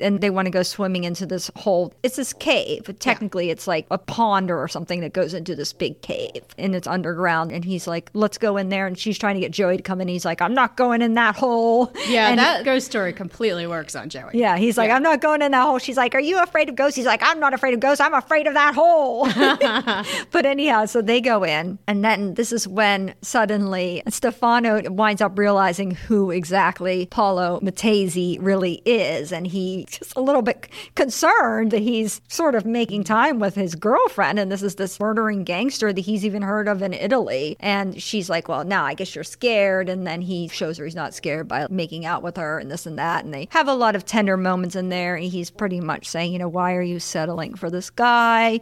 and 0.00 0.20
they 0.20 0.30
want 0.30 0.46
to 0.46 0.50
go 0.50 0.62
swimming 0.62 1.04
into 1.04 1.26
this 1.26 1.50
hole. 1.56 1.92
It's 2.02 2.16
this 2.16 2.32
cave. 2.32 2.82
But 2.86 3.00
technically, 3.00 3.50
it's 3.50 3.66
like 3.66 3.86
a 3.90 3.98
pond 3.98 4.50
or 4.50 4.66
something 4.68 5.00
that 5.00 5.12
goes 5.12 5.34
into 5.34 5.54
this 5.54 5.72
big 5.72 6.00
cave, 6.02 6.42
and 6.58 6.74
it's 6.74 6.86
underground. 6.86 7.52
And 7.52 7.64
he's 7.64 7.86
like, 7.86 8.10
"Let's 8.14 8.38
go 8.38 8.56
in 8.56 8.68
there," 8.68 8.86
and 8.86 8.98
she's 8.98 9.18
trying 9.18 9.34
to 9.34 9.40
get 9.40 9.52
Joey 9.52 9.76
to 9.76 9.82
come 9.82 10.00
in. 10.00 10.08
He's 10.08 10.24
like, 10.24 10.40
"I'm 10.42 10.54
not 10.54 10.76
going 10.76 11.02
in 11.02 11.14
that 11.14 11.36
hole." 11.36 11.92
Yeah, 12.08 12.28
And- 12.30 12.38
that 12.38 12.64
ghost 12.64 12.86
story 12.86 13.12
completely 13.12 13.66
works 13.66 13.94
on 13.94 14.08
Joey. 14.08 14.30
yeah, 14.34 14.56
he's 14.56 14.76
like, 14.78 14.90
I'm 14.90 15.02
not 15.02 15.20
going 15.20 15.42
in 15.42 15.52
that 15.52 15.62
hole. 15.62 15.78
She's 15.78 15.96
like, 15.96 16.14
Are 16.14 16.20
you 16.20 16.40
afraid 16.42 16.68
of 16.68 16.76
ghosts? 16.76 16.96
He's 16.96 17.06
like, 17.06 17.20
I'm 17.22 17.40
not 17.40 17.52
afraid 17.54 17.74
of 17.74 17.80
ghosts. 17.80 18.00
I'm 18.00 18.14
afraid 18.18 18.46
of 18.46 18.54
that 18.54 18.74
hole. 18.74 19.26
but 20.30 20.46
anyhow, 20.46 20.86
so 20.86 21.02
they 21.02 21.20
go 21.20 21.44
in. 21.44 21.78
And 21.86 22.04
then 22.04 22.34
this 22.34 22.52
is 22.52 22.66
when 22.66 23.14
suddenly 23.22 24.02
Stefano 24.08 24.90
winds 24.90 25.22
up 25.22 25.38
realizing 25.38 25.92
who 25.92 26.30
exactly 26.30 27.06
Paolo 27.06 27.60
Maltese 27.62 28.38
really 28.38 28.82
is. 28.84 29.32
And 29.32 29.46
he's 29.46 29.86
just 29.86 30.16
a 30.16 30.20
little 30.20 30.42
bit 30.42 30.68
concerned 30.94 31.70
that 31.70 31.82
he's 31.82 32.20
sort 32.28 32.54
of 32.54 32.64
making 32.64 33.04
time 33.04 33.38
with 33.38 33.54
his 33.54 33.74
girlfriend. 33.74 34.38
And 34.38 34.50
this 34.50 34.62
is 34.62 34.76
this 34.76 34.98
murdering 35.00 35.44
gangster 35.44 35.92
that 35.92 36.00
he's 36.00 36.24
even 36.24 36.42
heard 36.42 36.68
of 36.68 36.82
in 36.82 36.92
Italy. 36.92 37.56
And 37.60 38.00
she's 38.00 38.30
like, 38.30 38.48
Well, 38.48 38.64
now 38.64 38.84
I 38.84 38.94
guess 38.94 39.14
you're 39.14 39.24
scared. 39.24 39.88
And 39.88 40.06
then 40.06 40.22
he 40.22 40.48
shows 40.48 40.78
her 40.78 40.84
he's 40.84 40.94
not 40.94 41.14
scared 41.14 41.48
by 41.48 41.66
making 41.70 42.06
out 42.06 42.22
with 42.22 42.36
her 42.36 42.58
and 42.58 42.70
this 42.70 42.86
and 42.86 42.98
that. 42.98 43.24
And 43.24 43.32
they 43.32 43.48
have 43.50 43.68
a 43.68 43.74
lot 43.74 43.96
of 43.96 44.04
tender 44.04 44.36
moments 44.36 44.76
in 44.76 44.88
there. 44.88 45.16
And 45.16 45.24
he's 45.24 45.50
pretty 45.50 45.80
much 45.80 46.08
saying, 46.08 46.32
You 46.32 46.38
know, 46.38 46.48
why 46.48 46.74
are 46.74 46.82
you 46.82 47.00
settling 47.00 47.54
for 47.54 47.70
this 47.70 47.90
guy? 47.90 48.05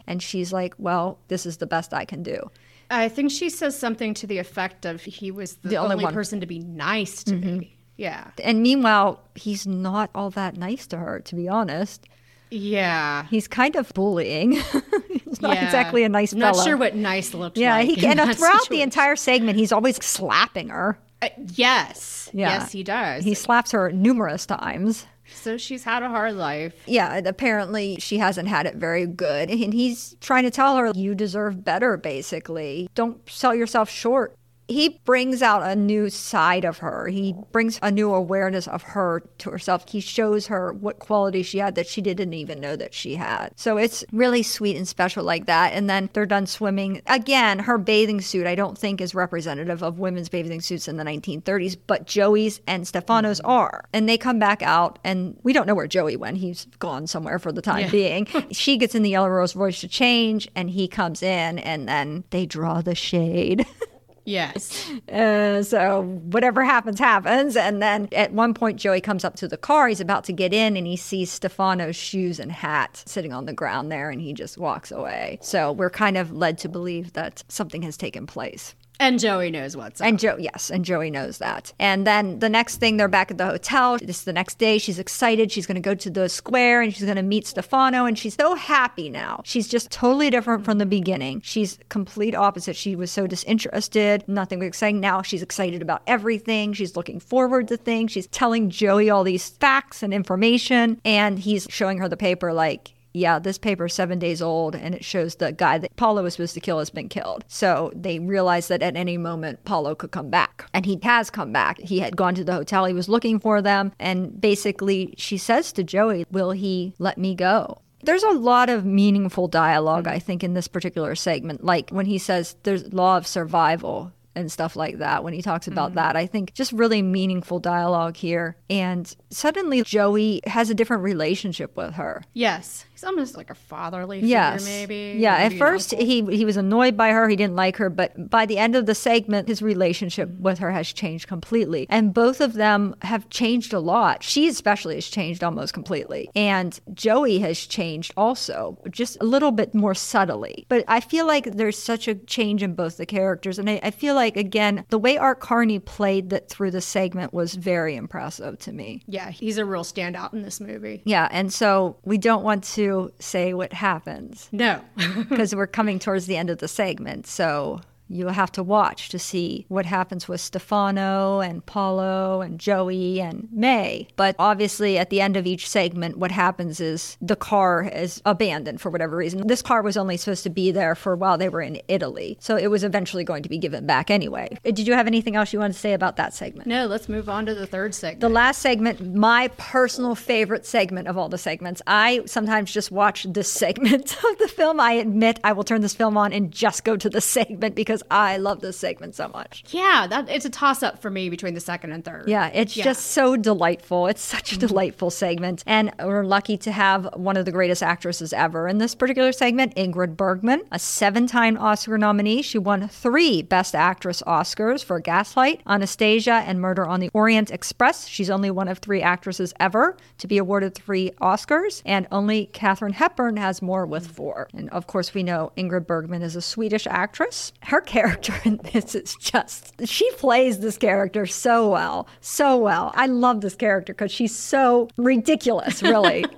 And 0.07 0.23
she's 0.23 0.53
like, 0.53 0.75
Well, 0.79 1.19
this 1.29 1.47
is 1.47 1.59
the 1.59 1.67
best 1.67 1.93
I 1.95 2.05
can 2.05 2.23
do. 2.23 2.51
I 2.91 3.09
think 3.09 3.31
she 3.31 3.49
says 3.51 3.77
something 3.79 4.15
to 4.15 4.27
the 4.27 4.39
effect 4.39 4.85
of 4.85 5.03
he 5.03 5.31
was 5.31 5.55
the, 5.57 5.71
The 5.71 5.77
only 5.77 5.93
only, 5.95 6.05
one. 6.05 6.15
person 6.15 6.41
to 6.41 6.47
be 6.47 6.59
nice 6.59 7.25
to 7.25 7.35
me. 7.35 7.77
Yeah. 7.97 8.31
And 8.43 8.63
meanwhile, 8.63 9.21
he's 9.35 9.67
not 9.67 10.11
all 10.15 10.31
that 10.31 10.57
nice 10.57 10.87
to 10.89 10.97
her, 10.99 11.21
to 11.21 11.35
be 11.35 11.49
honest. 11.49 12.07
Yeah. 12.51 13.27
He's 13.31 13.49
kind 13.49 13.75
of 13.77 13.93
bullying. 13.95 14.53
he's 15.25 15.41
not 15.41 15.55
Yeah. 15.57 15.65
exactly 15.65 16.05
a 16.05 16.09
nice 16.09 16.33
I'm 16.33 16.39
not 16.41 16.57
sure 16.57 16.77
what 16.77 16.95
nice 16.95 17.35
looked 17.35 17.57
yeah, 17.57 17.75
like. 17.77 17.89
he 17.89 18.07
in 18.07 18.19
and 18.19 18.37
throughout 18.37 18.69
the 18.69 18.83
entire 18.83 19.17
segment, 19.17 19.59
he's 19.59 19.73
always 19.73 19.97
slapping 20.05 20.69
her. 20.69 20.99
Uh, 21.23 21.29
yes. 21.55 22.29
Yeah. 22.33 22.51
Yes, 22.59 22.73
he 22.73 22.83
does. 22.83 23.25
He 23.25 23.35
slaps 23.35 23.73
her 23.73 23.91
numerous 23.93 24.45
times. 24.47 25.07
So 25.35 25.57
she's 25.57 25.85
had 25.85 26.03
a 26.03 26.09
hard 26.09 26.35
life. 26.35 26.75
Yeah, 26.87 27.17
apparently 27.17 27.97
she 27.99 28.19
hasn't 28.19 28.49
had 28.49 28.67
it 28.67 28.77
very 28.77 29.07
good. 29.07 29.51
And 29.51 29.73
he's 29.73 30.17
trying 30.21 30.45
to 30.45 30.51
tell 30.51 30.77
her, 30.77 30.93
you 30.95 31.15
deserve 31.15 31.65
better, 31.65 31.97
basically. 31.97 32.89
Don't 32.95 33.29
sell 33.29 33.55
yourself 33.55 33.91
short. 33.91 34.37
He 34.67 35.01
brings 35.05 35.43
out 35.43 35.63
a 35.63 35.77
new 35.77 36.09
side 36.11 36.65
of 36.65 36.79
her. 36.79 37.09
He 37.09 37.35
brings 37.53 37.79
a 37.83 37.91
new 37.91 38.15
awareness 38.15 38.67
of 38.67 38.83
her 38.83 39.23
to 39.39 39.51
herself. 39.51 39.89
He 39.89 40.01
shows 40.01 40.47
her 40.47 40.73
what 40.73 40.99
qualities 40.99 41.47
she 41.47 41.59
had 41.59 41.75
that 41.75 41.87
she 41.87 42.01
didn't 42.01 42.33
even 42.33 42.61
know 42.61 42.77
that 42.77 42.95
she 42.95 43.17
had. 43.17 43.51
So 43.57 43.77
it's 43.77 44.05
really 44.13 44.43
sweet 44.43 44.77
and 44.77 44.89
special 44.89 45.25
like 45.25 45.47
that. 45.47 45.73
And 45.75 45.89
then 45.89 46.09
they're 46.13 46.27
done 46.27 46.47
swimming. 46.47 47.03
Again, 47.07 47.59
her 47.61 47.79
bathing 47.79 48.21
suit, 48.21 48.47
I 48.47 48.55
don't 48.55 48.79
think 48.79 49.01
is 49.01 49.15
representative 49.15 49.83
of 49.83 49.99
women's 49.99 50.29
bathing 50.29 50.61
suits 50.61 50.89
in 50.89 50.97
the 50.97 51.05
1930s, 51.05 51.77
but 51.87 52.07
Joey's 52.07 52.61
and 52.67 52.87
Stefano's 52.87 53.41
mm-hmm. 53.41 53.51
are. 53.51 53.85
And 53.93 54.09
they 54.09 54.19
come 54.19 54.39
back 54.39 54.63
out, 54.63 54.99
and 55.05 55.39
we 55.43 55.53
don't 55.53 55.67
know 55.67 55.75
where 55.75 55.87
Joey 55.87 56.17
went. 56.17 56.39
He's 56.39 56.67
gone 56.79 57.07
somewhere 57.07 57.39
for 57.39 57.53
the 57.53 57.63
time 57.63 57.91
being. 57.91 58.27
she 58.51 58.77
gets 58.77 58.95
in 58.95 59.03
the 59.03 59.11
yellow 59.11 59.29
Rolls 59.29 59.55
Royce 59.55 59.81
to 59.81 59.89
change, 59.89 60.49
and 60.55 60.71
he 60.71 60.89
comes 60.89 61.23
in, 61.23 61.59
and 61.59 61.89
then 61.89 62.25
they 62.31 62.47
draw 62.47 62.81
the 62.81 62.95
shade. 62.95 63.67
Yes. 64.25 64.91
Uh, 65.13 65.63
so 65.63 66.03
whatever 66.03 66.65
happens, 66.65 66.99
happens. 66.99 67.57
And 67.57 67.81
then 67.81 68.09
at 68.13 68.33
one 68.33 68.53
point, 68.53 68.81
Joey 68.81 69.01
comes 69.01 69.25
up 69.25 69.37
to 69.37 69.47
the 69.47 69.57
car. 69.57 69.87
He's 69.87 70.01
about 70.01 70.25
to 70.25 70.33
get 70.33 70.53
in 70.53 70.77
and 70.77 70.87
he 70.87 70.97
sees 70.97 71.31
Stefano's 71.31 71.95
shoes 71.95 72.41
and 72.41 72.51
hat 72.51 73.03
sitting 73.07 73.33
on 73.33 73.45
the 73.45 73.53
ground 73.53 73.93
there 73.93 74.11
and 74.11 74.21
he 74.21 74.33
just 74.33 74.59
walks 74.59 74.91
away. 74.91 75.39
So 75.41 75.71
we're 75.71 75.91
kind 75.91 76.17
of 76.17 76.33
led 76.33 76.59
to 76.59 76.69
believe 76.69 77.13
that 77.13 77.45
something 77.49 77.83
has 77.83 77.97
taken 77.97 78.27
place. 78.27 78.75
And 79.01 79.19
Joey 79.19 79.51
knows 79.51 79.77
what's 79.77 80.01
up. 80.01 80.07
And 80.07 80.19
Joe, 80.19 80.37
yes, 80.39 80.71
and 80.71 80.85
Joey 80.85 81.11
knows 81.11 81.39
that. 81.39 81.73
And 81.81 82.07
then 82.07 82.39
the 82.39 82.49
next 82.49 82.77
thing, 82.77 82.97
they're 82.97 83.09
back 83.09 83.31
at 83.31 83.39
the 83.39 83.47
hotel. 83.47 83.99
This 83.99 84.19
is 84.19 84.25
the 84.25 84.33
next 84.33 84.59
day. 84.59 84.79
She's 84.79 84.99
excited. 84.99 85.51
She's 85.51 85.67
going 85.67 85.75
to 85.75 85.81
go 85.81 85.95
to 85.95 86.11
the 86.11 86.29
square 86.29 86.81
and 86.81 86.95
she's 86.95 87.05
going 87.05 87.17
to 87.17 87.23
meet 87.23 87.47
Stefano. 87.47 88.05
And 88.05 88.19
she's 88.19 88.35
so 88.35 88.55
happy 88.55 89.11
now. 89.11 89.43
She's 89.45 89.67
just 89.67 89.91
totally 89.91 90.31
different 90.31 90.65
from 90.65 90.79
the 90.79 90.87
beginning. 90.87 91.41
She's 91.43 91.79
complete 91.89 92.35
opposite. 92.35 92.77
She 92.77 92.95
was 92.95 93.11
so 93.11 93.27
disinterested. 93.27 94.25
Nothing 94.29 94.61
was 94.61 94.69
exciting. 94.69 95.01
Now 95.01 95.23
she's 95.23 95.43
excited 95.43 95.83
about 95.83 96.03
everything. 96.07 96.73
She's 96.73 96.97
looking 96.97 97.19
forward 97.19 97.69
to 97.69 97.77
things. 97.77 98.13
She's 98.13 98.29
telling 98.29 98.71
Joey 98.71 99.11
all 99.11 99.25
these 99.25 99.49
facts 99.49 100.03
and 100.03 100.15
information. 100.15 101.01
And 101.05 101.39
he's 101.39 101.67
showing 101.69 101.99
her 101.99 102.09
the 102.09 102.17
paper 102.17 102.53
like, 102.53 102.94
yeah, 103.15 103.39
this 103.39 103.59
paper 103.59 103.87
is 103.87 103.95
seven 103.95 104.19
days 104.19 104.43
old 104.43 104.75
and 104.75 104.95
it 104.95 105.05
shows 105.05 105.37
the 105.37 105.53
guy 105.53 105.79
that 105.79 105.95
Paulo 105.97 106.25
was 106.25 106.35
supposed 106.35 106.55
to 106.55 106.61
kill 106.61 106.81
has 106.81 106.91
been 106.91 107.09
killed. 107.09 107.45
So 107.47 107.93
they 107.95 108.19
realized 108.19 108.69
that 108.69 108.83
at 108.83 108.97
any 108.97 109.17
moment 109.17 109.65
Paulo 109.65 109.95
could 109.95 110.11
come 110.11 110.31
back. 110.31 110.69
And 110.75 110.85
he 110.85 110.99
has 111.05 111.31
come 111.31 111.53
back. 111.53 111.79
He 111.79 112.01
had 112.01 112.17
gone 112.17 112.35
to 112.35 112.45
the 112.45 112.53
hotel, 112.53 112.85
he 112.85 112.93
was 112.93 113.09
looking 113.09 113.39
for 113.39 113.63
them. 113.63 113.93
And 114.01 114.41
basically, 114.41 115.15
she 115.17 115.39
says 115.39 115.73
to 115.73 115.85
Joey, 115.85 116.27
Will 116.33 116.51
he 116.51 116.95
let 116.99 117.17
me 117.17 117.35
go? 117.37 117.81
There's 118.03 118.25
a 118.25 118.31
lot 118.31 118.69
of 118.69 118.85
meaningful 118.85 119.49
dialogue, 119.49 120.07
I 120.09 120.19
think, 120.19 120.43
in 120.43 120.55
this 120.55 120.69
particular 120.69 121.15
segment. 121.15 121.65
Like 121.65 121.91
when 121.91 122.07
he 122.07 122.19
says 122.19 122.57
there's 122.65 122.93
law 122.93 123.17
of 123.17 123.27
survival 123.27 124.13
and 124.35 124.51
stuff 124.51 124.77
like 124.77 124.99
that 124.99 125.25
when 125.25 125.33
he 125.33 125.43
talks 125.43 125.67
about 125.67 125.91
mm-hmm. 125.91 125.97
that. 125.97 126.17
I 126.17 126.27
think 126.27 126.55
just 126.55 126.73
really 126.73 127.03
meaningful 127.03 127.59
dialogue 127.59 128.17
here. 128.17 128.57
And 128.69 129.15
suddenly 129.31 129.83
Joey 129.83 130.41
has 130.47 130.71
a 130.71 130.75
different 130.75 131.03
relationship 131.03 131.77
with 131.77 131.95
her. 131.95 132.23
yes. 132.33 132.85
Almost 133.05 133.37
like 133.37 133.51
a 133.51 133.55
fatherly 133.55 134.19
figure, 134.21 134.29
Yes. 134.29 134.65
maybe. 134.65 135.17
Yeah. 135.19 135.37
At 135.37 135.53
first, 135.55 135.93
uncle. 135.93 136.07
he 136.07 136.37
he 136.37 136.45
was 136.45 136.57
annoyed 136.57 136.97
by 136.97 137.11
her. 137.11 137.29
He 137.29 137.37
didn't 137.37 137.57
like 137.57 137.77
her. 137.77 137.91
But 137.91 138.31
by 138.31 138.47
the 138.47 138.59
end 138.59 138.75
of 138.77 138.87
the 138.87 138.95
segment, 138.95 139.49
his 139.49 139.63
relationship 139.63 140.31
with 140.39 140.59
her 140.59 140.71
has 140.73 140.93
changed 140.93 141.27
completely. 141.29 141.87
And 141.91 142.15
both 142.15 142.41
of 142.41 142.55
them 142.55 142.95
have 143.03 143.29
changed 143.31 143.73
a 143.73 143.81
lot. 143.81 144.23
She 144.23 144.49
especially 144.49 144.95
has 144.97 145.07
changed 145.09 145.45
almost 145.45 145.75
completely. 145.75 146.31
And 146.35 146.79
Joey 146.95 147.39
has 147.41 147.59
changed 147.67 148.13
also, 148.17 148.79
just 148.91 149.17
a 149.21 149.25
little 149.25 149.51
bit 149.53 149.75
more 149.75 149.95
subtly. 149.95 150.67
But 150.69 150.85
I 150.89 151.01
feel 151.01 151.27
like 151.27 151.45
there's 151.45 151.79
such 151.79 152.09
a 152.09 152.15
change 152.15 152.63
in 152.63 152.75
both 152.75 152.97
the 152.97 153.07
characters. 153.07 153.59
And 153.59 153.69
I, 153.69 153.81
I 153.83 153.91
feel 153.91 154.15
like, 154.15 154.37
again, 154.37 154.85
the 154.89 154.99
way 154.99 155.17
Art 155.19 155.41
Carney 155.41 155.79
played 155.79 156.31
that 156.31 156.49
through 156.49 156.71
the 156.71 156.81
segment 156.81 157.33
was 157.35 157.55
very 157.55 157.97
impressive 157.97 158.59
to 158.61 158.73
me. 158.73 159.03
Yeah, 159.07 159.31
he's 159.31 159.59
a 159.59 159.65
real 159.65 159.85
standout 159.85 160.33
in 160.33 160.43
this 160.43 160.61
movie. 160.61 161.03
Yeah. 161.05 161.29
And 161.31 161.53
so 161.53 161.99
we 162.05 162.19
don't 162.19 162.43
want 162.45 162.65
to 162.75 162.94
say 163.19 163.55
what 163.55 163.73
happens 163.73 164.49
No. 164.53 164.81
because 165.29 165.55
we're 165.59 165.67
coming 165.67 165.99
towards 165.99 166.27
the 166.27 166.37
end 166.37 166.51
of 166.51 166.59
the 166.59 166.69
segment. 166.69 167.27
So 167.27 167.81
you'll 168.09 168.31
have 168.31 168.53
to 168.53 168.63
watch 168.63 169.09
to 169.11 169.19
see 169.19 169.65
what 169.69 169.87
happens 169.87 170.29
with 170.29 170.41
Stefano 170.41 171.41
and 171.41 171.65
Paulo 171.67 172.41
and 172.41 172.59
Joey 172.61 173.21
and 173.21 173.49
May. 173.53 174.09
But 174.17 174.37
obviously, 174.39 174.99
at 174.99 175.11
the 175.11 175.21
end 175.21 175.37
of 175.37 175.47
each 175.47 175.69
segment, 175.69 176.19
what 176.19 176.31
happens 176.31 176.81
is 176.81 177.17
the 177.21 177.37
car 177.37 177.83
is 177.85 178.21
abandoned 178.25 178.81
for 178.81 178.91
whatever 178.91 179.17
reason. 179.17 179.47
This 179.47 179.63
car 179.63 179.83
was 179.83 179.97
only 179.97 180.17
supposed 180.17 180.43
to 180.45 180.51
be 180.51 180.71
there 180.71 180.95
for 180.95 181.17
while 181.17 181.39
they 181.39 181.49
were 181.49 181.63
in 181.63 181.81
Italy. 181.89 182.37
So 182.41 182.57
it 182.57 182.69
was 182.69 182.85
eventually 182.85 183.25
going 183.25 183.43
to 183.43 183.49
be 183.49 183.59
given 183.59 183.87
back 183.87 184.11
anyway. 184.11 184.49
Uh, 184.65 184.71
Did 184.71 184.87
you 184.87 184.95
have 184.95 185.07
anything 185.07 185.37
else 185.37 185.53
you 185.53 185.59
wanted 185.59 185.75
to 185.75 185.79
say 185.79 185.93
about 185.93 186.17
that 186.17 186.35
segment? 186.35 186.67
no, 186.69 186.87
let's 186.87 187.09
move 187.09 187.29
on 187.29 187.47
to 187.47 187.55
the 187.55 187.67
third 187.67 187.95
segment. 187.95 188.21
The 188.21 188.29
last 188.29 188.61
segment, 188.61 189.15
my 189.15 189.49
personal 189.57 190.15
favorite 190.15 190.67
segment 190.67 191.09
of 191.09 191.17
all 191.17 191.29
the 191.29 191.39
segments. 191.39 191.81
I 191.87 192.23
sometimes 192.27 192.73
just 192.73 192.91
watch 192.91 193.25
this 193.25 193.51
segment 193.65 194.17
of 194.25 194.39
the 194.39 194.49
film. 194.49 194.81
I 194.81 194.93
admit 194.93 195.41
I 195.45 195.53
will 195.53 195.65
turn 195.65 195.81
this 195.81 195.95
film 195.95 196.17
on 196.17 196.33
and 196.33 196.51
just 196.51 196.85
go 196.85 196.97
to 196.97 197.09
the 197.09 197.21
segment 197.35 197.75
because 197.75 197.94
I 198.11 198.37
love 198.37 198.61
this 198.61 198.77
segment 198.79 199.15
so 199.15 199.29
much. 199.29 199.65
yeah, 199.69 200.07
that 200.09 200.29
it's 200.29 200.45
a 200.45 200.51
toss 200.51 200.83
up 200.83 201.01
for 201.01 201.11
me 201.11 201.29
between 201.29 201.55
the 201.55 201.61
second 201.61 201.93
and 201.93 202.05
third. 202.05 202.25
Yeah, 202.29 202.51
it's 202.53 202.77
Yeah. 202.77 202.85
just 202.85 203.07
so 203.07 203.37
delightful. 203.37 204.07
It's 204.07 204.23
such 204.23 204.53
a 204.53 204.57
mm-hmm. 204.57 204.67
delightful 204.67 205.11
segment. 205.11 205.63
And 205.67 205.93
we're 205.99 206.25
lucky 206.25 206.57
to 206.59 206.73
have 206.73 207.09
one 207.15 207.37
of 207.37 207.45
the 207.45 207.53
greatest 207.53 207.83
actresses 207.83 208.33
ever 208.33 208.69
in 208.69 208.79
this 208.79 208.95
particular 208.95 209.33
segment, 209.33 209.75
Ingrid 209.77 210.17
Bergman, 210.17 210.63
a 210.73 210.79
seven 210.79 211.27
time 211.27 211.57
Oscar 211.59 211.99
nominee. 211.99 212.43
She 212.43 212.59
won 212.59 212.89
three 212.89 213.43
Best 213.43 213.75
Actress 213.75 214.23
Oscars 214.27 214.85
for 214.85 215.01
Gaslight, 215.01 215.61
Anastasia, 215.67 216.43
and 216.47 216.61
Murder 216.61 216.87
on 216.87 217.01
the 217.01 217.11
Orient 217.13 217.51
Express. 217.51 218.07
She's 218.07 218.31
only 218.31 218.51
one 218.51 218.69
of 218.69 218.79
three 218.79 219.03
actresses 219.03 219.53
ever 219.61 219.97
to 220.19 220.27
be 220.27 220.39
awarded 220.39 220.75
three 220.75 221.11
Oscars, 221.21 221.83
and 221.85 222.07
only 222.11 222.47
Katharine 222.47 222.95
Hepburn 222.95 223.37
has 223.37 223.63
more 223.63 223.87
with 223.87 224.09
mm. 224.09 224.13
four. 224.13 224.49
And 224.55 224.71
of 224.71 224.87
course, 224.87 225.15
we 225.15 225.23
know 225.23 225.53
Ingrid 225.57 225.87
Bergman 225.87 226.23
is 226.23 226.37
a 226.37 226.43
Swedish 226.43 226.87
actress. 226.87 227.53
Her 227.63 227.81
character 227.87 228.35
in 228.45 228.61
this 228.73 228.95
is 228.95 229.15
just, 229.17 229.73
she 229.87 230.11
plays 230.13 230.59
this 230.61 230.77
character 230.77 231.27
so 231.27 231.69
well, 231.69 232.07
so 232.21 232.57
well. 232.57 232.93
I 232.95 233.07
love 233.07 233.41
this 233.41 233.55
character 233.55 233.93
because 233.93 234.11
she's 234.13 234.37
so 234.37 234.89
ridiculous, 234.97 235.83
really. 235.83 236.25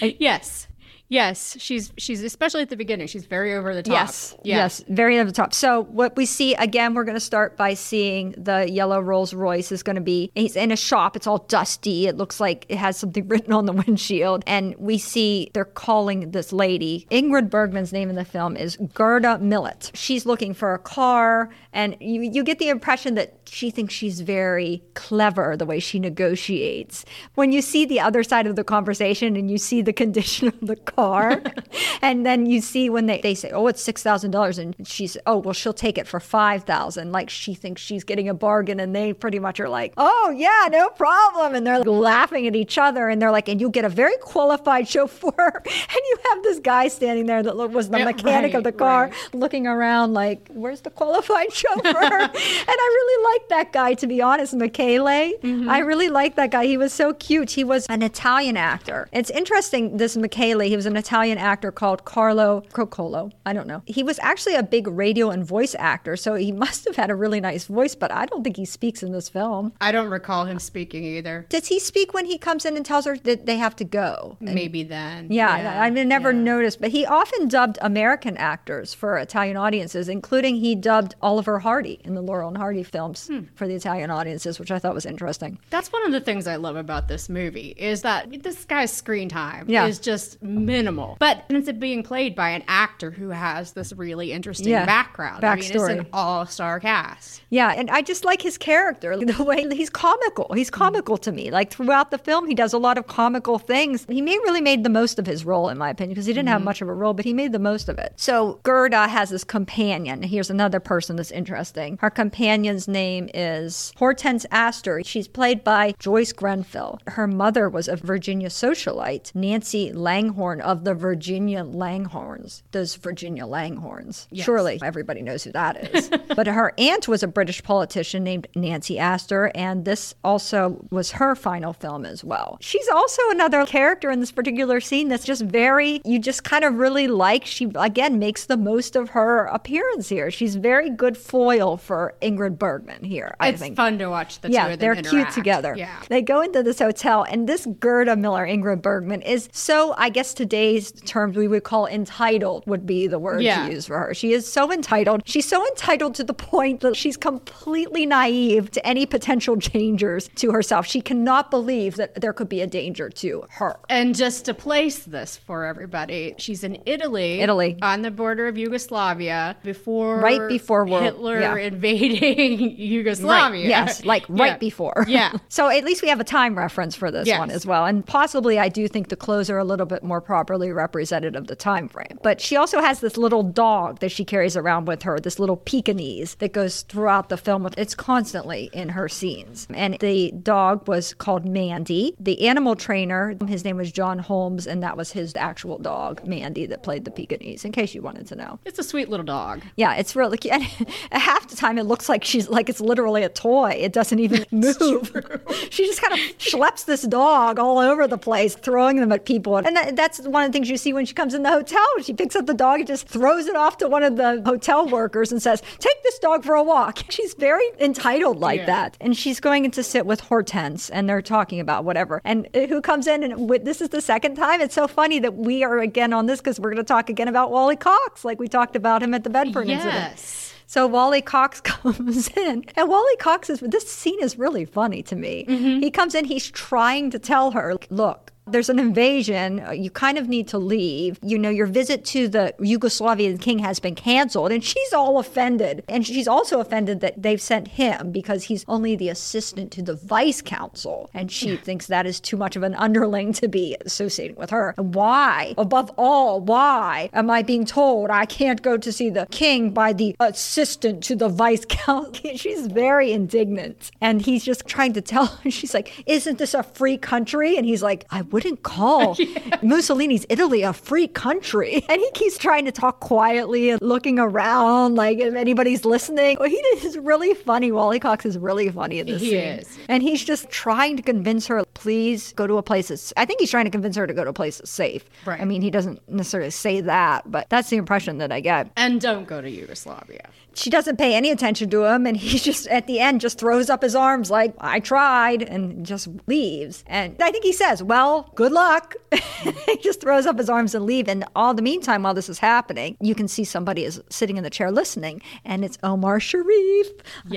Yes. 0.00 0.66
Yes, 1.14 1.56
she's 1.60 1.92
she's 1.96 2.24
especially 2.24 2.62
at 2.62 2.70
the 2.70 2.76
beginning. 2.76 3.06
She's 3.06 3.24
very 3.24 3.54
over 3.54 3.72
the 3.72 3.84
top. 3.84 3.92
Yes, 3.92 4.36
Yeah. 4.42 4.56
yes, 4.56 4.82
very 4.88 5.16
over 5.20 5.30
the 5.30 5.36
top. 5.42 5.54
So 5.54 5.84
what 5.84 6.16
we 6.16 6.26
see 6.26 6.54
again, 6.54 6.92
we're 6.94 7.04
going 7.04 7.14
to 7.14 7.20
start 7.32 7.56
by 7.56 7.74
seeing 7.74 8.32
the 8.36 8.68
yellow 8.68 8.98
Rolls 9.00 9.32
Royce 9.32 9.70
is 9.70 9.84
going 9.84 9.94
to 9.94 10.02
be. 10.02 10.32
He's 10.34 10.56
in 10.56 10.72
a 10.72 10.76
shop. 10.76 11.14
It's 11.14 11.28
all 11.28 11.38
dusty. 11.46 12.08
It 12.08 12.16
looks 12.16 12.40
like 12.40 12.66
it 12.68 12.78
has 12.78 12.96
something 12.96 13.28
written 13.32 13.52
on 13.52 13.66
the 13.66 13.72
windshield, 13.72 14.42
and 14.48 14.74
we 14.76 14.98
see 14.98 15.50
they're 15.54 15.64
calling 15.86 16.32
this 16.32 16.52
lady. 16.52 17.06
Ingrid 17.12 17.48
Bergman's 17.48 17.92
name 17.92 18.10
in 18.10 18.16
the 18.16 18.24
film 18.24 18.56
is 18.56 18.76
Gerda 18.94 19.38
Millett. 19.38 19.92
She's 19.94 20.26
looking 20.26 20.52
for 20.52 20.74
a 20.74 20.80
car, 20.80 21.48
and 21.72 21.96
you 22.00 22.22
you 22.22 22.42
get 22.42 22.58
the 22.58 22.70
impression 22.70 23.14
that 23.14 23.34
she 23.46 23.70
thinks 23.70 23.94
she's 23.94 24.20
very 24.20 24.82
clever 24.94 25.56
the 25.56 25.66
way 25.66 25.78
she 25.78 26.00
negotiates. 26.00 27.04
When 27.36 27.52
you 27.52 27.62
see 27.62 27.84
the 27.86 28.00
other 28.00 28.24
side 28.24 28.48
of 28.48 28.56
the 28.56 28.64
conversation 28.64 29.36
and 29.36 29.48
you 29.48 29.58
see 29.58 29.80
the 29.80 29.92
condition 29.92 30.48
of 30.48 30.58
the 30.60 30.76
car, 30.76 31.03
and 32.02 32.24
then 32.24 32.46
you 32.46 32.60
see 32.60 32.88
when 32.90 33.06
they, 33.06 33.20
they 33.20 33.34
say, 33.34 33.50
oh, 33.50 33.66
it's 33.66 33.84
$6,000, 33.86 34.58
and 34.58 34.86
she's, 34.86 35.16
oh, 35.26 35.38
well, 35.38 35.52
she'll 35.54 35.72
take 35.72 35.98
it 35.98 36.06
for 36.06 36.20
5000 36.20 37.12
Like 37.12 37.30
she 37.30 37.54
thinks 37.54 37.82
she's 37.82 38.04
getting 38.04 38.28
a 38.28 38.34
bargain, 38.34 38.80
and 38.80 38.94
they 38.94 39.12
pretty 39.12 39.38
much 39.38 39.60
are 39.60 39.68
like, 39.68 39.92
oh, 39.96 40.34
yeah, 40.36 40.68
no 40.70 40.88
problem. 40.90 41.54
And 41.54 41.66
they're 41.66 41.78
like, 41.78 41.86
laughing 41.86 42.46
at 42.46 42.56
each 42.56 42.78
other, 42.78 43.08
and 43.08 43.20
they're 43.20 43.30
like, 43.30 43.48
and 43.48 43.60
you'll 43.60 43.70
get 43.70 43.84
a 43.84 43.88
very 43.88 44.16
qualified 44.22 44.88
chauffeur. 44.88 45.62
and 45.64 46.00
you 46.10 46.16
have 46.30 46.42
this 46.42 46.58
guy 46.60 46.88
standing 46.88 47.26
there 47.26 47.42
that 47.42 47.56
was 47.56 47.90
the 47.90 47.98
Yeah, 47.98 48.04
mechanic 48.06 48.54
of 48.54 48.64
the 48.64 48.72
car 48.72 49.04
right. 49.06 49.34
looking 49.34 49.66
around 49.66 50.12
like, 50.14 50.48
where's 50.52 50.80
the 50.82 50.90
qualified 50.90 51.52
chauffeur? 51.60 51.80
and 51.84 52.32
I 52.34 52.88
really 52.98 53.24
like 53.32 53.48
that 53.50 53.72
guy, 53.72 53.94
to 53.94 54.06
be 54.06 54.20
honest, 54.22 54.54
Michele. 54.54 55.04
Mm-hmm. 55.04 55.68
I 55.68 55.78
really 55.78 56.08
like 56.08 56.36
that 56.36 56.50
guy. 56.50 56.66
He 56.66 56.76
was 56.76 56.92
so 56.92 57.12
cute. 57.14 57.52
He 57.52 57.64
was 57.64 57.86
an 57.86 58.02
Italian 58.02 58.56
actor. 58.56 59.08
It's 59.12 59.30
interesting, 59.30 59.96
this 59.96 60.16
Michele, 60.16 60.60
he 60.60 60.76
was 60.76 60.83
an 60.86 60.96
Italian 60.96 61.38
actor 61.38 61.70
called 61.72 62.04
Carlo 62.04 62.62
Croccolo. 62.72 63.32
I 63.46 63.52
don't 63.52 63.66
know. 63.66 63.82
He 63.86 64.02
was 64.02 64.18
actually 64.20 64.54
a 64.54 64.62
big 64.62 64.86
radio 64.88 65.30
and 65.30 65.44
voice 65.44 65.74
actor, 65.78 66.16
so 66.16 66.34
he 66.34 66.52
must 66.64 66.84
have 66.86 66.96
had 66.96 67.10
a 67.10 67.14
really 67.14 67.40
nice 67.40 67.64
voice, 67.66 67.94
but 67.94 68.10
I 68.12 68.26
don't 68.26 68.42
think 68.44 68.56
he 68.56 68.64
speaks 68.64 69.02
in 69.02 69.12
this 69.12 69.28
film. 69.28 69.72
I 69.80 69.92
don't 69.92 70.10
recall 70.10 70.44
him 70.46 70.58
speaking 70.58 71.04
either. 71.04 71.46
Does 71.48 71.66
he 71.68 71.78
speak 71.78 72.14
when 72.14 72.26
he 72.26 72.38
comes 72.38 72.64
in 72.64 72.76
and 72.76 72.84
tells 72.84 73.04
her 73.04 73.16
that 73.18 73.46
they 73.46 73.56
have 73.56 73.76
to 73.76 73.84
go? 73.84 74.36
Maybe 74.40 74.82
then. 74.82 75.28
Yeah, 75.30 75.80
I've 75.82 75.92
never 75.94 76.32
yeah. 76.32 76.38
noticed, 76.38 76.80
but 76.80 76.90
he 76.90 77.06
often 77.06 77.48
dubbed 77.48 77.78
American 77.80 78.36
actors 78.36 78.94
for 78.94 79.16
Italian 79.18 79.56
audiences, 79.56 80.08
including 80.08 80.56
he 80.56 80.74
dubbed 80.74 81.14
Oliver 81.22 81.58
Hardy 81.60 82.00
in 82.04 82.14
the 82.14 82.22
Laurel 82.22 82.48
and 82.48 82.56
Hardy 82.58 82.82
films 82.82 83.26
Hmm. 83.28 83.40
for 83.54 83.66
the 83.66 83.74
Italian 83.74 84.10
audiences, 84.10 84.58
which 84.58 84.70
I 84.70 84.78
thought 84.78 84.94
was 84.94 85.06
interesting. 85.06 85.58
That's 85.70 85.92
one 85.92 86.04
of 86.06 86.12
the 86.12 86.20
things 86.20 86.46
I 86.46 86.56
love 86.56 86.76
about 86.76 87.08
this 87.08 87.28
movie 87.28 87.74
is 87.78 88.02
that 88.02 88.42
this 88.42 88.64
guy's 88.64 88.92
screen 88.92 89.28
time 89.28 89.66
Yeah. 89.68 89.86
is 89.86 89.98
just 89.98 90.42
minimal. 90.76 91.16
But 91.20 91.44
it's 91.48 91.70
being 91.72 92.02
played 92.02 92.34
by 92.34 92.50
an 92.50 92.64
actor 92.68 93.10
who 93.10 93.30
has 93.30 93.72
this 93.72 93.92
really 93.92 94.32
interesting 94.32 94.68
Yeah. 94.68 94.86
background. 94.86 95.44
I 95.44 95.56
mean, 95.56 95.64
it's 95.64 95.82
an 95.82 96.06
all-star 96.12 96.80
cast. 96.80 97.42
Yeah, 97.50 97.72
and 97.76 97.90
I 97.90 98.02
just 98.02 98.24
like 98.24 98.42
his 98.42 98.58
character, 98.58 99.16
the 99.24 99.44
way 99.44 99.66
he's 99.70 99.90
comical. 99.90 100.52
He's 100.54 100.70
mm. 100.70 100.74
comical 100.74 101.16
to 101.18 101.32
me. 101.32 101.50
Like 101.50 101.70
throughout 101.70 102.10
the 102.10 102.18
film, 102.18 102.46
he 102.46 102.54
does 102.54 102.72
a 102.72 102.78
lot 102.78 102.98
of 102.98 103.06
comical 103.06 103.58
things. 103.58 104.06
He 104.08 104.20
may 104.20 104.36
really 104.38 104.60
made 104.60 104.84
the 104.84 104.90
most 104.90 105.18
of 105.18 105.26
his 105.26 105.44
role, 105.44 105.68
in 105.68 105.78
my 105.78 105.90
opinion, 105.90 106.14
because 106.14 106.26
he 106.26 106.32
didn't 106.32 106.48
have 106.48 106.62
mm. 106.62 106.64
much 106.64 106.82
of 106.82 106.88
a 106.88 106.94
role, 106.94 107.14
but 107.14 107.24
he 107.24 107.32
made 107.32 107.52
the 107.52 107.58
most 107.58 107.88
of 107.88 107.98
it. 107.98 108.12
So 108.16 108.60
Gerda 108.62 109.08
has 109.08 109.30
this 109.30 109.44
companion. 109.44 110.22
Here's 110.22 110.50
another 110.50 110.80
person 110.80 111.16
that's 111.16 111.30
interesting. 111.30 111.98
Her 112.00 112.10
companion's 112.10 112.88
name 112.88 113.28
is 113.32 113.92
Hortense 113.96 114.46
Astor. 114.50 115.02
She's 115.04 115.28
played 115.28 115.62
by 115.62 115.94
Joyce 115.98 116.32
Grenfell. 116.32 117.00
Her 117.06 117.26
mother 117.26 117.68
was 117.68 117.88
a 117.88 117.96
Virginia 117.96 118.48
socialite, 118.48 119.34
Nancy 119.34 119.92
Langhorne 119.92 120.60
of 120.64 120.84
the 120.84 120.94
Virginia 120.94 121.62
Langhornes. 121.64 122.62
Those 122.72 122.96
Virginia 122.96 123.44
Langhornes. 123.44 124.26
Surely 124.34 124.78
everybody 124.82 125.22
knows 125.22 125.44
who 125.44 125.52
that 125.52 125.94
is. 125.94 126.10
but 126.36 126.46
her 126.46 126.72
aunt 126.78 127.06
was 127.08 127.22
a 127.22 127.28
British 127.28 127.62
politician 127.62 128.24
named 128.24 128.46
Nancy 128.54 128.98
Astor, 128.98 129.50
and 129.54 129.84
this 129.84 130.14
also 130.24 130.84
was 130.90 131.12
her 131.12 131.34
final 131.34 131.72
film 131.72 132.04
as 132.04 132.24
well. 132.24 132.58
She's 132.60 132.88
also 132.88 133.22
another 133.30 133.64
character 133.66 134.10
in 134.10 134.20
this 134.20 134.32
particular 134.32 134.80
scene 134.80 135.08
that's 135.08 135.24
just 135.24 135.42
very, 135.42 136.00
you 136.04 136.18
just 136.18 136.44
kind 136.44 136.64
of 136.64 136.74
really 136.74 137.06
like. 137.08 137.44
She, 137.44 137.70
again, 137.76 138.18
makes 138.18 138.46
the 138.46 138.56
most 138.56 138.96
of 138.96 139.10
her 139.10 139.44
appearance 139.46 140.08
here. 140.08 140.30
She's 140.30 140.56
very 140.56 140.90
good 140.90 141.16
foil 141.16 141.76
for 141.76 142.14
Ingrid 142.22 142.58
Bergman 142.58 143.04
here, 143.04 143.34
I 143.40 143.48
it's 143.48 143.60
think. 143.60 143.76
fun 143.76 143.98
to 143.98 144.06
watch 144.08 144.40
the 144.40 144.48
two 144.48 144.54
Yeah, 144.54 144.68
of 144.68 144.78
them 144.78 144.94
they're 144.94 145.02
cute 145.02 145.30
together. 145.30 145.74
Yeah. 145.76 146.00
They 146.08 146.22
go 146.22 146.40
into 146.40 146.62
this 146.62 146.78
hotel, 146.78 147.22
and 147.24 147.48
this 147.48 147.66
Gerda 147.78 148.16
Miller, 148.16 148.46
Ingrid 148.46 148.82
Bergman, 148.82 149.22
is 149.22 149.48
so, 149.52 149.94
I 149.96 150.08
guess 150.08 150.34
today's 150.54 150.92
terms 151.04 151.36
we 151.36 151.48
would 151.48 151.64
call 151.64 151.84
entitled, 151.88 152.62
would 152.66 152.86
be 152.86 153.08
the 153.08 153.18
word 153.18 153.42
Yeah. 153.42 153.66
to 153.66 153.72
use 153.72 153.86
for 153.86 153.98
her. 153.98 154.14
She 154.14 154.32
is 154.32 154.50
so 154.50 154.70
entitled. 154.72 155.22
She's 155.26 155.48
so 155.48 155.66
entitled 155.66 156.14
to 156.14 156.22
the 156.22 156.32
point 156.34 156.80
that 156.80 156.94
she's 156.94 157.16
completely 157.16 158.06
naive 158.06 158.70
to 158.70 158.86
any 158.86 159.04
potential 159.04 159.56
dangers 159.56 160.28
to 160.36 160.52
herself. 160.52 160.86
She 160.86 161.00
cannot 161.00 161.50
believe 161.50 161.96
that 161.96 162.20
there 162.20 162.32
could 162.32 162.48
be 162.48 162.60
a 162.60 162.68
danger 162.68 163.10
to 163.10 163.44
her. 163.50 163.76
And 163.88 164.14
just 164.14 164.44
to 164.44 164.54
place 164.54 164.98
this 165.00 165.36
for 165.36 165.64
everybody, 165.64 166.34
she's 166.38 166.62
in 166.62 166.80
Italy, 166.86 167.40
Italy. 167.40 167.76
on 167.82 168.02
the 168.02 168.12
border 168.12 168.46
of 168.46 168.56
Yugoslavia, 168.56 169.56
before 169.64 170.20
Right 170.20 170.46
before 170.48 170.86
World- 170.86 171.02
Hitler 171.02 171.40
yeah. 171.40 171.56
invading 171.56 172.60
Yugoslavia. 172.78 173.66
Yes, 173.68 174.04
like 174.04 174.24
right 174.28 174.52
Yeah. 174.52 174.56
before. 174.58 175.04
Yeah. 175.08 175.32
so 175.48 175.68
at 175.68 175.82
least 175.84 176.00
we 176.02 176.08
have 176.10 176.20
a 176.20 176.24
time 176.24 176.56
reference 176.56 176.94
for 176.94 177.10
this 177.10 177.26
Yes. 177.26 177.40
one 177.40 177.50
as 177.50 177.66
well. 177.66 177.86
And 177.86 178.06
possibly 178.06 178.58
I 178.60 178.68
do 178.68 178.86
think 178.86 179.08
the 179.08 179.16
clothes 179.16 179.50
are 179.50 179.58
a 179.58 179.64
little 179.64 179.86
bit 179.86 180.04
more 180.04 180.20
properly 180.44 180.72
represented 180.72 181.36
of 181.36 181.46
the 181.46 181.56
time 181.56 181.88
frame. 181.88 182.18
But 182.22 182.40
she 182.40 182.54
also 182.54 182.80
has 182.80 183.00
this 183.00 183.16
little 183.16 183.42
dog 183.42 184.00
that 184.00 184.12
she 184.12 184.24
carries 184.24 184.56
around 184.56 184.86
with 184.86 185.02
her, 185.04 185.18
this 185.18 185.38
little 185.38 185.56
Pekingese 185.56 186.34
that 186.36 186.52
goes 186.52 186.82
throughout 186.82 187.30
the 187.30 187.38
film. 187.38 187.66
It's 187.78 187.94
constantly 187.94 188.68
in 188.74 188.90
her 188.90 189.08
scenes. 189.08 189.66
And 189.72 189.96
the 190.00 190.32
dog 190.32 190.86
was 190.86 191.14
called 191.14 191.46
Mandy. 191.46 192.14
The 192.20 192.46
animal 192.46 192.76
trainer, 192.76 193.34
his 193.46 193.64
name 193.64 193.78
was 193.78 193.90
John 193.90 194.18
Holmes, 194.18 194.66
and 194.66 194.82
that 194.82 194.96
was 194.98 195.12
his 195.12 195.32
actual 195.34 195.78
dog, 195.78 196.26
Mandy, 196.26 196.66
that 196.66 196.82
played 196.82 197.06
the 197.06 197.10
Pekingese, 197.10 197.64
in 197.64 197.72
case 197.72 197.94
you 197.94 198.02
wanted 198.02 198.26
to 198.26 198.36
know. 198.36 198.58
It's 198.66 198.78
a 198.78 198.84
sweet 198.84 199.08
little 199.08 199.24
dog. 199.24 199.62
Yeah, 199.76 199.94
it's 199.94 200.14
really 200.14 200.36
cute. 200.36 200.52
And 200.52 200.62
half 201.12 201.48
the 201.48 201.56
time, 201.56 201.78
it 201.78 201.84
looks 201.84 202.08
like 202.08 202.22
she's 202.22 202.48
like 202.50 202.68
it's 202.68 202.80
literally 202.80 203.22
a 203.22 203.28
toy. 203.30 203.70
It 203.70 203.92
doesn't 203.94 204.18
even 204.18 204.44
move. 204.50 204.76
she 205.70 205.86
just 205.86 206.02
kind 206.02 206.12
of 206.12 206.20
schleps 206.38 206.84
this 206.84 207.02
dog 207.02 207.58
all 207.58 207.78
over 207.78 208.06
the 208.06 208.18
place, 208.18 208.54
throwing 208.54 208.96
them 208.96 209.10
at 209.10 209.24
people. 209.24 209.56
And 209.56 209.74
that, 209.74 209.96
that's 209.96 210.20
one 210.34 210.44
of 210.44 210.50
the 210.50 210.52
things 210.52 210.68
you 210.68 210.76
see 210.76 210.92
when 210.92 211.06
she 211.06 211.14
comes 211.14 211.32
in 211.32 211.42
the 211.42 211.50
hotel. 211.50 211.84
She 212.02 212.12
picks 212.12 212.36
up 212.36 212.44
the 212.44 212.52
dog 212.52 212.80
and 212.80 212.86
just 212.86 213.08
throws 213.08 213.46
it 213.46 213.56
off 213.56 213.78
to 213.78 213.88
one 213.88 214.02
of 214.02 214.16
the 214.16 214.42
hotel 214.44 214.86
workers 214.86 215.32
and 215.32 215.40
says, 215.40 215.62
"Take 215.78 216.02
this 216.02 216.18
dog 216.18 216.44
for 216.44 216.54
a 216.54 216.62
walk." 216.62 216.98
She's 217.08 217.32
very 217.34 217.64
entitled 217.80 218.40
like 218.40 218.60
Yeah. 218.60 218.66
that, 218.66 218.96
and 219.00 219.16
she's 219.16 219.40
going 219.40 219.64
in 219.64 219.70
to 219.70 219.82
sit 219.82 220.04
with 220.04 220.20
Hortense, 220.20 220.90
and 220.90 221.08
they're 221.08 221.22
talking 221.22 221.60
about 221.60 221.84
whatever. 221.84 222.20
And 222.24 222.46
uh, 222.54 222.66
who 222.66 222.80
comes 222.82 223.06
in 223.06 223.22
and 223.22 223.48
with, 223.48 223.64
this 223.64 223.80
is 223.80 223.88
the 223.88 224.00
second 224.00 224.34
time. 224.34 224.60
It's 224.60 224.74
so 224.74 224.86
funny 224.88 225.18
that 225.20 225.36
we 225.36 225.64
are 225.64 225.78
again 225.78 226.12
on 226.12 226.26
this 226.26 226.40
because 226.40 226.60
we're 226.60 226.70
going 226.70 226.84
to 226.84 226.84
talk 226.84 227.08
again 227.08 227.28
about 227.28 227.50
Wally 227.50 227.76
Cox, 227.76 228.24
like 228.24 228.38
we 228.40 228.48
talked 228.48 228.76
about 228.76 229.02
him 229.02 229.14
at 229.14 229.24
the 229.24 229.30
Bedford 229.30 229.68
incident. 229.68 229.94
Yes. 229.94 230.52
So 230.66 230.86
Wally 230.86 231.22
Cox 231.22 231.60
comes 231.72 232.28
in, 232.28 232.64
and 232.76 232.88
Wally 232.88 233.16
Cox 233.18 233.48
is 233.50 233.60
this 233.60 233.88
scene 233.88 234.20
is 234.20 234.38
really 234.38 234.64
funny 234.64 235.02
to 235.04 235.14
me. 235.14 235.44
He 235.80 235.90
comes 235.90 236.14
in, 236.14 236.24
he's 236.24 236.50
trying 236.50 237.10
to 237.10 237.18
tell 237.18 237.52
her, 237.52 237.76
look. 237.90 238.23
There's 238.46 238.68
an 238.68 238.78
invasion. 238.78 239.60
uh, 239.66 239.70
You 239.70 239.90
kind 239.90 240.18
of 240.18 240.28
need 240.28 240.48
to 240.48 240.58
leave. 240.58 241.18
You 241.22 241.38
know, 241.38 241.48
your 241.50 241.66
visit 241.66 242.04
to 242.06 242.28
the 242.28 242.54
Yugoslavian 242.60 243.40
king 243.40 243.60
has 243.60 243.78
been 243.80 243.94
canceled, 243.94 244.52
and 244.52 244.62
she's 244.62 244.92
all 244.92 245.18
offended. 245.18 245.82
And 245.88 246.06
she's 246.06 246.28
also 246.28 246.60
offended 246.60 247.00
that 247.00 247.22
they've 247.22 247.40
sent 247.40 247.68
him 247.68 248.12
because 248.12 248.44
he's 248.44 248.64
only 248.68 248.96
the 248.96 249.08
assistant 249.08 249.70
to 249.72 249.82
the 249.82 249.94
vice 249.94 250.42
consul. 250.42 251.08
And 251.14 251.32
she 251.32 251.56
thinks 251.56 251.86
that 251.86 252.06
is 252.06 252.20
too 252.20 252.36
much 252.36 252.54
of 252.56 252.62
an 252.62 252.74
underling 252.74 253.32
to 253.34 253.48
be 253.48 253.76
associating 253.84 254.36
with 254.36 254.50
her. 254.50 254.74
And 254.76 254.94
why, 254.94 255.54
above 255.56 255.90
all, 255.96 256.40
why 256.40 257.08
am 257.12 257.30
I 257.30 257.42
being 257.42 257.64
told 257.64 258.10
I 258.10 258.26
can't 258.26 258.60
go 258.60 258.76
to 258.76 258.92
see 258.92 259.08
the 259.10 259.26
king 259.30 259.70
by 259.70 259.92
the 259.92 260.14
assistant 260.20 261.02
to 261.04 261.16
the 261.16 261.28
vice 261.28 261.64
consul? 261.64 262.12
She's 262.36 262.66
very 262.66 263.12
indignant. 263.12 263.90
And 264.00 264.20
he's 264.22 264.44
just 264.44 264.66
trying 264.66 264.92
to 264.94 265.00
tell 265.00 265.26
her, 265.26 265.50
she's 265.58 265.72
like, 265.72 266.02
Isn't 266.06 266.38
this 266.38 266.52
a 266.54 266.62
free 266.62 266.98
country? 266.98 267.56
And 267.56 267.64
he's 267.64 267.82
like, 267.82 268.04
I 268.10 268.22
wouldn't 268.34 268.64
call 268.64 269.16
Mussolini's 269.62 270.26
Italy 270.28 270.62
a 270.62 270.72
free 270.72 271.06
country. 271.08 271.84
And 271.94 272.00
he 272.00 272.10
keeps 272.12 272.36
trying 272.38 272.64
to 272.64 272.72
talk 272.72 272.98
quietly 273.00 273.70
and 273.70 273.80
looking 273.80 274.18
around 274.18 274.96
like 274.96 275.18
if 275.20 275.34
anybody's 275.34 275.84
listening. 275.84 276.36
He 276.44 276.56
is 276.56 276.98
really 276.98 277.34
funny. 277.34 277.70
Wally 277.70 278.00
Cox 278.00 278.26
is 278.26 278.36
really 278.36 278.68
funny 278.70 278.98
in 278.98 279.06
this 279.06 279.20
He 279.22 279.30
scene. 279.30 279.38
is. 279.38 279.78
And 279.88 280.02
he's 280.02 280.24
just 280.24 280.50
trying 280.50 280.96
to 280.96 281.02
convince 281.02 281.46
her, 281.46 281.64
please 281.74 282.32
go 282.32 282.46
to 282.48 282.56
a 282.58 282.62
place 282.62 282.88
that's, 282.88 283.12
I 283.16 283.24
think 283.26 283.38
he's 283.40 283.50
trying 283.50 283.66
to 283.66 283.70
convince 283.70 283.94
her 283.96 284.06
to 284.06 284.12
go 284.14 284.24
to 284.24 284.30
a 284.30 284.32
place 284.32 284.58
that's 284.58 284.70
safe. 284.70 285.04
Right. 285.24 285.40
I 285.40 285.44
mean, 285.44 285.62
he 285.62 285.70
doesn't 285.70 286.00
necessarily 286.08 286.50
say 286.50 286.80
that, 286.80 287.30
but 287.30 287.48
that's 287.50 287.70
the 287.70 287.76
impression 287.76 288.18
that 288.18 288.32
I 288.32 288.40
get. 288.40 288.70
And 288.76 289.00
don't 289.00 289.26
go 289.28 289.40
to 289.40 289.48
Yugoslavia. 289.50 290.28
She 290.54 290.70
doesn't 290.70 290.96
pay 290.96 291.14
any 291.14 291.30
attention 291.30 291.70
to 291.70 291.84
him, 291.84 292.06
and 292.06 292.16
he 292.16 292.38
just, 292.50 292.66
at 292.68 292.86
the 292.86 293.00
end, 293.00 293.20
just 293.20 293.38
throws 293.38 293.68
up 293.68 293.82
his 293.82 293.94
arms 293.94 294.30
like, 294.30 294.54
I 294.58 294.80
tried, 294.80 295.42
and 295.42 295.84
just 295.84 296.08
leaves. 296.26 296.84
And 296.86 297.16
I 297.20 297.30
think 297.30 297.44
he 297.44 297.52
says, 297.52 297.82
Well, 297.82 298.30
good 298.34 298.52
luck. 298.52 298.94
he 299.12 299.76
just 299.78 300.00
throws 300.00 300.26
up 300.26 300.38
his 300.38 300.48
arms 300.48 300.74
and 300.74 300.84
leave. 300.84 301.08
And 301.08 301.24
all 301.34 301.54
the 301.54 301.62
meantime, 301.62 302.02
while 302.02 302.14
this 302.14 302.28
is 302.28 302.38
happening, 302.38 302.96
you 303.00 303.14
can 303.14 303.28
see 303.28 303.44
somebody 303.44 303.84
is 303.84 304.00
sitting 304.10 304.36
in 304.36 304.44
the 304.44 304.50
chair 304.50 304.70
listening, 304.70 305.20
and 305.44 305.64
it's 305.64 305.78
Omar 305.82 306.20
Sharif, 306.20 306.88